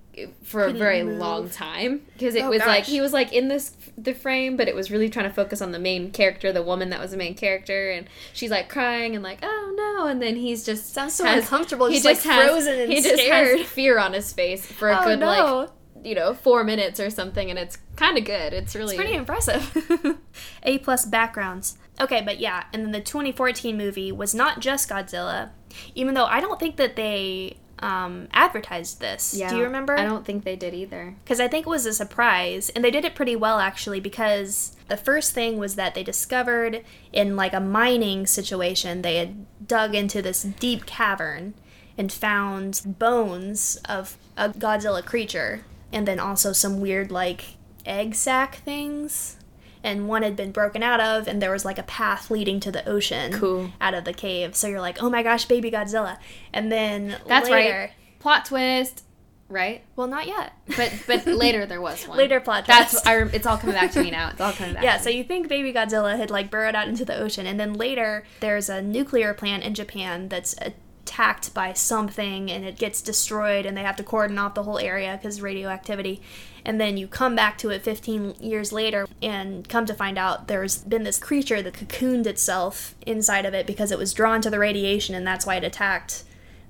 for 0.43 0.65
a 0.65 0.73
very 0.73 1.03
move. 1.03 1.17
long 1.19 1.49
time 1.49 2.01
because 2.13 2.35
it 2.35 2.43
Oh, 2.43 2.49
was 2.49 2.59
like 2.59 2.85
he 2.85 2.99
was 3.01 3.13
like 3.13 3.31
in 3.33 3.47
this 3.47 3.75
the 3.97 4.13
frame 4.13 4.57
but 4.57 4.67
it 4.67 4.75
was 4.75 4.91
really 4.91 5.09
trying 5.09 5.27
to 5.27 5.33
focus 5.33 5.61
on 5.61 5.71
the 5.71 5.79
main 5.79 6.11
character 6.11 6.51
the 6.51 6.61
woman 6.63 6.89
that 6.89 6.99
was 6.99 7.11
the 7.11 7.17
main 7.17 7.33
character 7.35 7.89
and 7.91 8.07
she's 8.33 8.51
like 8.51 8.67
crying 8.69 9.15
and 9.15 9.23
like 9.23 9.39
oh 9.43 9.73
no 9.97 10.07
and 10.07 10.21
then 10.21 10.35
he's 10.35 10.65
just 10.65 10.93
Sounds 10.93 11.13
so 11.13 11.23
has- 11.25 11.43
uncomfortable, 11.43 11.87
he 11.87 11.99
just, 11.99 12.05
like, 12.05 12.17
frozen 12.17 12.79
and 12.79 12.91
he 12.91 13.01
just 13.01 13.15
scared. 13.15 13.59
has 13.59 13.67
fear 13.69 13.97
on 13.99 14.13
his 14.13 14.33
face 14.33 14.65
for 14.65 14.89
a 14.89 14.99
Oh, 14.99 15.03
good 15.05 15.19
no. 15.19 15.25
like 15.27 15.69
you 16.03 16.15
know 16.15 16.33
four 16.33 16.63
minutes 16.63 16.99
or 16.99 17.09
something 17.09 17.49
and 17.49 17.59
it's 17.59 17.77
kind 17.95 18.17
of 18.17 18.25
good 18.25 18.53
it's 18.53 18.75
really 18.75 18.95
It's 18.95 19.01
pretty 19.03 19.15
impressive. 19.15 20.17
A 20.63 20.77
plus 20.79 21.05
backgrounds. 21.05 21.77
Okay, 21.99 22.21
but 22.21 22.39
yeah, 22.39 22.63
and 22.73 22.83
then 22.83 22.91
the 22.91 23.01
2014 23.01 23.77
movie 23.77 24.11
was 24.11 24.33
not 24.33 24.59
just 24.59 24.89
Godzilla, 24.89 25.49
even 25.93 26.15
though 26.15 26.25
I 26.25 26.39
don't 26.39 26.59
think 26.59 26.77
that 26.77 26.95
they 26.95 27.57
um, 27.81 28.27
advertised 28.31 28.99
this. 28.99 29.33
Yeah. 29.33 29.49
Do 29.49 29.57
you 29.57 29.63
remember? 29.63 29.97
i 29.97 30.03
don't 30.03 30.25
think 30.25 30.43
they 30.43 30.55
did 30.55 30.73
either 30.73 31.15
because 31.23 31.39
I 31.39 31.47
think 31.47 31.65
it 31.65 31.69
was 31.69 31.85
a 31.85 31.93
surprise, 31.93 32.69
and 32.69 32.83
they 32.83 32.91
did 32.91 33.05
it 33.05 33.15
pretty 33.15 33.35
well 33.35 33.59
actually. 33.59 33.99
Because 33.99 34.75
the 34.87 34.97
first 34.97 35.33
thing 35.33 35.57
was 35.57 35.75
that 35.75 35.95
they 35.95 36.03
discovered 36.03 36.83
in 37.11 37.35
like 37.35 37.53
a 37.53 37.59
mining 37.59 38.27
situation, 38.27 39.01
they 39.01 39.17
had 39.17 39.45
dug 39.67 39.95
into 39.95 40.21
this 40.21 40.43
deep 40.43 40.85
cavern 40.85 41.53
and 41.97 42.11
found 42.11 42.81
bones 42.85 43.77
of 43.85 44.17
a 44.37 44.49
Godzilla 44.49 45.03
creature, 45.03 45.61
and 45.91 46.07
then 46.07 46.19
also 46.19 46.53
some 46.53 46.79
weird 46.79 47.11
like 47.11 47.55
egg 47.85 48.15
sac 48.15 48.55
things. 48.57 49.37
And 49.83 50.07
one 50.07 50.21
had 50.23 50.35
been 50.35 50.51
broken 50.51 50.83
out 50.83 50.99
of, 51.01 51.27
and 51.27 51.41
there 51.41 51.51
was 51.51 51.65
like 51.65 51.79
a 51.79 51.83
path 51.83 52.29
leading 52.29 52.59
to 52.59 52.71
the 52.71 52.87
ocean 52.87 53.33
Cool. 53.33 53.71
out 53.81 53.93
of 53.95 54.03
the 54.05 54.13
cave. 54.13 54.55
So 54.55 54.67
you're 54.67 54.79
like, 54.81 55.01
oh 55.01 55.09
my 55.09 55.23
gosh, 55.23 55.45
baby 55.45 55.71
Godzilla. 55.71 56.17
And 56.53 56.71
then 56.71 57.15
that's 57.27 57.49
later, 57.49 57.77
right 57.79 57.91
plot 58.19 58.45
twist 58.45 59.03
right 59.49 59.81
Well, 59.95 60.07
not 60.07 60.27
yet. 60.27 60.53
but 60.77 60.93
but 61.07 61.25
later 61.45 61.65
there 61.65 61.81
was 61.81 62.07
one 62.07 62.17
Later 62.17 62.39
plot 62.39 62.65
that's 62.67 62.91
twist. 62.91 63.07
I, 63.07 63.17
rem- 63.17 63.31
it's 63.33 63.45
all 63.47 63.57
coming 63.57 63.75
back 63.75 63.91
to 63.93 64.03
me 64.03 64.11
now 64.11 64.29
it's 64.29 64.39
all 64.39 64.53
coming 64.53 64.73
back 64.75 64.83
Yeah, 64.83 64.97
so 64.97 65.09
you 65.09 65.23
think 65.25 65.49
baby 65.49 65.73
Godzilla 65.73 66.15
had 66.15 66.29
like 66.31 66.49
burrowed 66.51 66.75
out 66.75 66.87
into 66.87 67.03
the 67.03 67.17
ocean, 67.17 67.45
and 67.47 67.59
then 67.59 67.73
later 67.73 68.23
there's 68.39 68.69
a 68.69 68.81
nuclear 68.81 69.33
plant 69.33 69.63
in 69.63 69.73
Japan 69.73 70.29
that's 70.29 70.55
attacked 70.61 71.53
by 71.53 71.73
something 71.73 72.49
and 72.51 72.63
it 72.63 72.77
gets 72.77 73.01
destroyed 73.01 73.65
and 73.65 73.75
they 73.75 73.81
have 73.81 73.95
to 73.97 74.03
cordon 74.03 74.37
off 74.37 74.53
the 74.53 74.63
whole 74.63 74.77
area 74.79 75.17
because 75.19 75.41
radioactivity. 75.41 76.21
And 76.65 76.79
then 76.79 76.97
you 76.97 77.07
come 77.07 77.35
back 77.35 77.57
to 77.59 77.69
it 77.69 77.81
15 77.81 78.35
years 78.39 78.71
later 78.71 79.07
and 79.21 79.67
come 79.67 79.85
to 79.85 79.93
find 79.93 80.17
out 80.17 80.47
there's 80.47 80.77
been 80.79 81.03
this 81.03 81.17
creature 81.19 81.61
that 81.61 81.73
cocooned 81.73 82.27
itself 82.27 82.95
inside 83.05 83.45
of 83.45 83.53
it 83.53 83.65
because 83.65 83.91
it 83.91 83.97
was 83.97 84.13
drawn 84.13 84.41
to 84.41 84.49
the 84.49 84.59
radiation 84.59 85.15
and 85.15 85.25
that's 85.25 85.45
why 85.45 85.55
it 85.55 85.63
attacked 85.63 86.23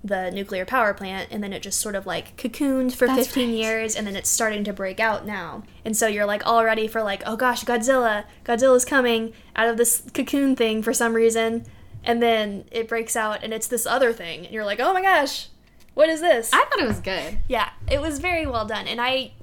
the 0.03 0.31
nuclear 0.31 0.65
power 0.65 0.93
plant 0.95 1.27
and 1.29 1.43
then 1.43 1.53
it 1.53 1.61
just 1.61 1.79
sort 1.79 1.93
of 1.93 2.07
like 2.07 2.35
cocooned 2.35 2.95
for 2.95 3.05
That's 3.05 3.27
15 3.27 3.49
right. 3.49 3.57
years 3.57 3.95
and 3.95 4.07
then 4.07 4.15
it's 4.15 4.29
starting 4.29 4.63
to 4.63 4.73
break 4.73 4.99
out 4.99 5.27
now. 5.27 5.63
And 5.85 5.95
so 5.95 6.07
you're 6.07 6.25
like 6.25 6.45
all 6.47 6.63
ready 6.63 6.87
for 6.87 7.03
like, 7.03 7.21
oh 7.25 7.35
gosh, 7.35 7.63
Godzilla, 7.63 8.23
Godzilla's 8.43 8.85
coming 8.85 9.33
out 9.55 9.67
of 9.67 9.77
this 9.77 10.01
cocoon 10.13 10.55
thing 10.55 10.81
for 10.81 10.93
some 10.93 11.13
reason. 11.13 11.65
And 12.03 12.21
then 12.21 12.65
it 12.71 12.87
breaks 12.87 13.15
out 13.15 13.43
and 13.43 13.53
it's 13.53 13.67
this 13.67 13.85
other 13.85 14.11
thing. 14.11 14.45
And 14.45 14.53
you're 14.53 14.65
like, 14.65 14.79
oh 14.79 14.91
my 14.91 15.03
gosh, 15.03 15.49
what 15.93 16.09
is 16.09 16.19
this? 16.21 16.51
I 16.51 16.65
thought 16.65 16.79
it 16.79 16.87
was 16.87 16.99
good. 16.99 17.37
yeah, 17.47 17.69
it 17.87 18.01
was 18.01 18.17
very 18.17 18.47
well 18.47 18.65
done. 18.65 18.87
And 18.87 18.99
I 18.99 19.33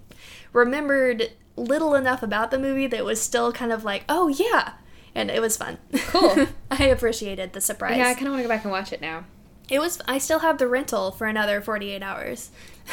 remembered 0.53 1.31
little 1.57 1.95
enough 1.95 2.23
about 2.23 2.51
the 2.51 2.59
movie 2.59 2.87
that 2.87 3.05
was 3.05 3.21
still 3.21 3.53
kind 3.53 3.73
of 3.73 3.85
like, 3.85 4.05
oh 4.09 4.29
yeah. 4.29 4.75
And 5.15 5.31
it 5.31 5.41
was 5.41 5.57
fun. 5.57 5.79
Cool. 6.09 6.47
I 6.71 6.85
appreciated 6.87 7.53
the 7.53 7.61
surprise. 7.61 7.97
Yeah, 7.97 8.09
I 8.09 8.15
kind 8.15 8.27
of 8.27 8.33
want 8.33 8.41
to 8.41 8.43
go 8.45 8.49
back 8.55 8.63
and 8.65 8.71
watch 8.71 8.93
it 8.93 9.01
now. 9.01 9.25
It 9.69 9.81
was. 9.81 10.01
I 10.07 10.19
still 10.19 10.39
have 10.39 10.59
the 10.59 10.69
rental 10.69 11.11
for 11.11 11.27
another 11.27 11.61
forty-eight 11.61 12.03
hours. 12.03 12.51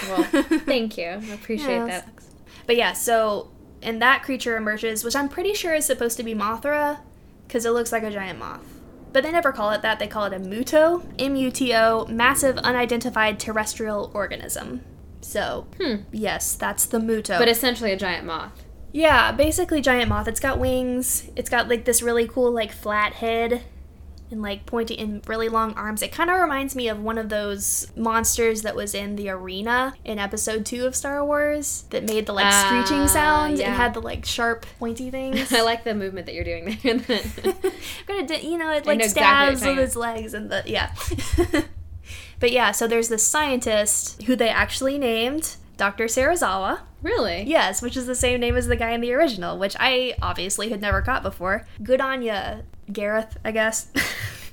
Well, 0.09 0.23
thank 0.65 0.97
you. 0.97 1.05
I 1.05 1.33
appreciate 1.33 1.75
Yeah, 1.75 1.85
that. 1.85 2.05
sucks. 2.05 2.27
But 2.65 2.75
yeah, 2.77 2.93
so 2.93 3.51
and 3.81 4.01
that 4.01 4.23
creature 4.23 4.57
emerges, 4.57 5.03
which 5.03 5.15
I'm 5.15 5.29
pretty 5.29 5.53
sure 5.53 5.73
is 5.75 5.85
supposed 5.85 6.17
to 6.17 6.23
be 6.23 6.33
Mothra, 6.33 6.99
because 7.47 7.65
it 7.65 7.69
looks 7.71 7.91
like 7.91 8.03
a 8.03 8.09
giant 8.11 8.39
moth. 8.39 8.65
But 9.13 9.23
they 9.23 9.31
never 9.31 9.51
call 9.53 9.71
it 9.71 9.81
that. 9.83 9.99
They 9.99 10.07
call 10.07 10.25
it 10.25 10.33
a 10.33 10.39
Muto, 10.39 11.03
M-U-T-O, 11.19 12.07
massive 12.07 12.57
unidentified 12.57 13.39
terrestrial 13.39 14.11
organism. 14.13 14.81
So 15.25 15.67
Hmm. 15.81 15.95
yes, 16.11 16.55
that's 16.55 16.85
the 16.85 16.99
Muto. 16.99 17.37
But 17.39 17.47
essentially 17.49 17.91
a 17.91 17.97
giant 17.97 18.25
moth. 18.25 18.63
yeah, 18.93 19.31
basically 19.31 19.81
giant 19.81 20.07
moth. 20.09 20.27
It's 20.27 20.39
got 20.39 20.59
wings. 20.59 21.29
It's 21.35 21.49
got 21.49 21.67
like 21.67 21.85
this 21.85 22.01
really 22.01 22.27
cool 22.27 22.51
like 22.51 22.71
flat 22.71 23.13
head 23.13 23.63
and 24.31 24.41
like 24.41 24.65
pointy 24.65 24.97
and 24.97 25.27
really 25.27 25.49
long 25.49 25.73
arms. 25.73 26.01
It 26.01 26.11
kind 26.11 26.29
of 26.31 26.39
reminds 26.39 26.75
me 26.75 26.87
of 26.87 26.99
one 27.01 27.17
of 27.17 27.29
those 27.29 27.91
monsters 27.95 28.61
that 28.63 28.75
was 28.75 28.95
in 28.95 29.15
the 29.17 29.29
arena 29.29 29.93
in 30.03 30.17
episode 30.17 30.65
2 30.65 30.85
of 30.87 30.95
Star 30.95 31.23
Wars 31.25 31.83
that 31.91 32.03
made 32.05 32.25
the 32.25 32.33
like 32.33 32.45
Ah, 32.47 32.65
screeching 32.85 33.07
sound 33.07 33.57
yeah. 33.59 33.67
and 33.67 33.75
had 33.75 33.93
the 33.93 33.99
like 34.01 34.25
sharp 34.25 34.65
pointy 34.79 35.11
things. 35.11 35.51
I 35.53 35.61
like 35.61 35.83
the 35.83 35.93
movement 35.93 36.25
that 36.27 36.33
you're 36.33 36.43
doing 36.43 36.65
there. 36.83 36.93
I'm 38.07 38.27
gonna, 38.27 38.37
you 38.39 38.57
know, 38.57 38.71
it 38.71 38.85
like 38.85 38.99
know 38.99 39.07
stabs 39.07 39.63
you're 39.63 39.75
with 39.75 39.83
its 39.85 39.95
legs 39.95 40.33
and 40.33 40.49
the 40.49 40.63
yeah. 40.65 40.91
but 42.39 42.51
yeah, 42.51 42.71
so 42.71 42.87
there's 42.87 43.09
this 43.09 43.25
scientist 43.25 44.23
who 44.23 44.35
they 44.35 44.49
actually 44.49 44.97
named 44.97 45.55
Dr. 45.77 46.05
Serizawa. 46.05 46.79
really? 47.01 47.43
Yes, 47.43 47.81
which 47.81 47.97
is 47.97 48.07
the 48.07 48.15
same 48.15 48.39
name 48.39 48.55
as 48.55 48.67
the 48.67 48.75
guy 48.75 48.91
in 48.91 49.01
the 49.01 49.13
original, 49.13 49.57
which 49.57 49.75
I 49.79 50.15
obviously 50.21 50.69
had 50.69 50.81
never 50.81 51.01
caught 51.01 51.23
before. 51.23 51.65
Good 51.83 52.01
on 52.01 52.21
ya, 52.21 52.57
Gareth, 52.91 53.37
I 53.43 53.51
guess. 53.51 53.87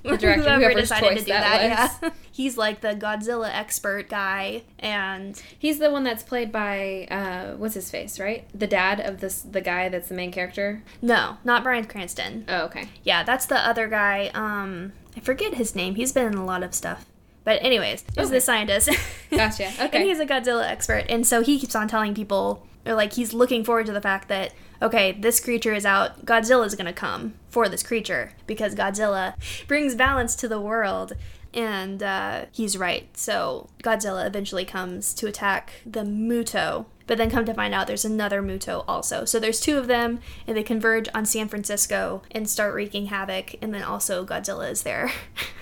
The 0.02 0.16
director, 0.16 0.42
whoever's 0.56 0.90
choice 0.90 1.24
that 1.26 1.62
yeah. 2.02 2.10
He's 2.32 2.56
like 2.58 2.80
the 2.80 2.88
Godzilla 2.96 3.48
expert 3.52 4.08
guy, 4.08 4.64
and 4.80 5.40
He's 5.56 5.78
the 5.78 5.90
one 5.92 6.02
that's 6.02 6.24
played 6.24 6.50
by 6.50 7.06
uh, 7.08 7.56
what's 7.56 7.74
his 7.74 7.88
face, 7.88 8.18
right? 8.18 8.44
The 8.52 8.66
dad 8.66 8.98
of 8.98 9.20
this, 9.20 9.42
the 9.42 9.60
guy 9.60 9.88
that's 9.88 10.08
the 10.08 10.14
main 10.14 10.32
character. 10.32 10.82
no, 11.00 11.36
not 11.44 11.62
Bryan 11.62 11.84
Cranston. 11.84 12.46
Oh, 12.48 12.64
okay. 12.64 12.88
Yeah, 13.04 13.22
that's 13.22 13.46
the 13.46 13.64
other 13.64 13.86
guy. 13.86 14.32
Um, 14.34 14.92
I 15.16 15.20
forget 15.20 15.54
his 15.54 15.76
name. 15.76 15.94
He's 15.94 16.12
been 16.12 16.26
in 16.26 16.34
a 16.34 16.44
lot 16.44 16.64
of 16.64 16.74
stuff. 16.74 17.06
But 17.44 17.62
anyways, 17.62 18.04
he's 18.14 18.26
Okay. 18.26 18.34
the 18.34 18.40
scientist. 18.40 18.88
Gotcha. 19.30 19.66
Okay. 19.80 19.98
and 19.98 20.04
he's 20.04 20.20
a 20.20 20.26
Godzilla 20.26 20.64
expert, 20.68 21.06
and 21.08 21.26
so 21.26 21.42
he 21.42 21.58
keeps 21.58 21.74
on 21.74 21.88
telling 21.88 22.14
people, 22.14 22.66
or 22.86 22.94
like 22.94 23.14
he's 23.14 23.32
looking 23.34 23.64
forward 23.64 23.86
to 23.86 23.92
the 23.92 24.00
fact 24.00 24.28
that 24.28 24.52
okay, 24.80 25.12
this 25.12 25.38
creature 25.38 25.72
is 25.72 25.86
out. 25.86 26.26
Godzilla's 26.26 26.74
gonna 26.74 26.92
come 26.92 27.34
for 27.48 27.68
this 27.68 27.82
creature 27.84 28.32
because 28.48 28.74
Godzilla 28.74 29.34
brings 29.68 29.94
balance 29.94 30.34
to 30.36 30.48
the 30.48 30.60
world. 30.60 31.12
And 31.54 32.02
uh, 32.02 32.46
he's 32.50 32.78
right. 32.78 33.14
So 33.14 33.68
Godzilla 33.84 34.26
eventually 34.26 34.64
comes 34.64 35.12
to 35.14 35.26
attack 35.26 35.70
the 35.84 36.00
Muto, 36.00 36.86
but 37.06 37.18
then 37.18 37.30
come 37.30 37.44
to 37.44 37.52
find 37.52 37.74
out 37.74 37.86
there's 37.86 38.06
another 38.06 38.42
Muto 38.42 38.84
also. 38.88 39.26
So 39.26 39.38
there's 39.38 39.60
two 39.60 39.76
of 39.76 39.86
them, 39.86 40.18
and 40.46 40.56
they 40.56 40.62
converge 40.62 41.08
on 41.14 41.26
San 41.26 41.48
Francisco 41.48 42.22
and 42.30 42.48
start 42.48 42.74
wreaking 42.74 43.06
havoc. 43.06 43.54
And 43.60 43.74
then 43.74 43.82
also 43.82 44.24
Godzilla 44.24 44.70
is 44.70 44.82
there, 44.82 45.12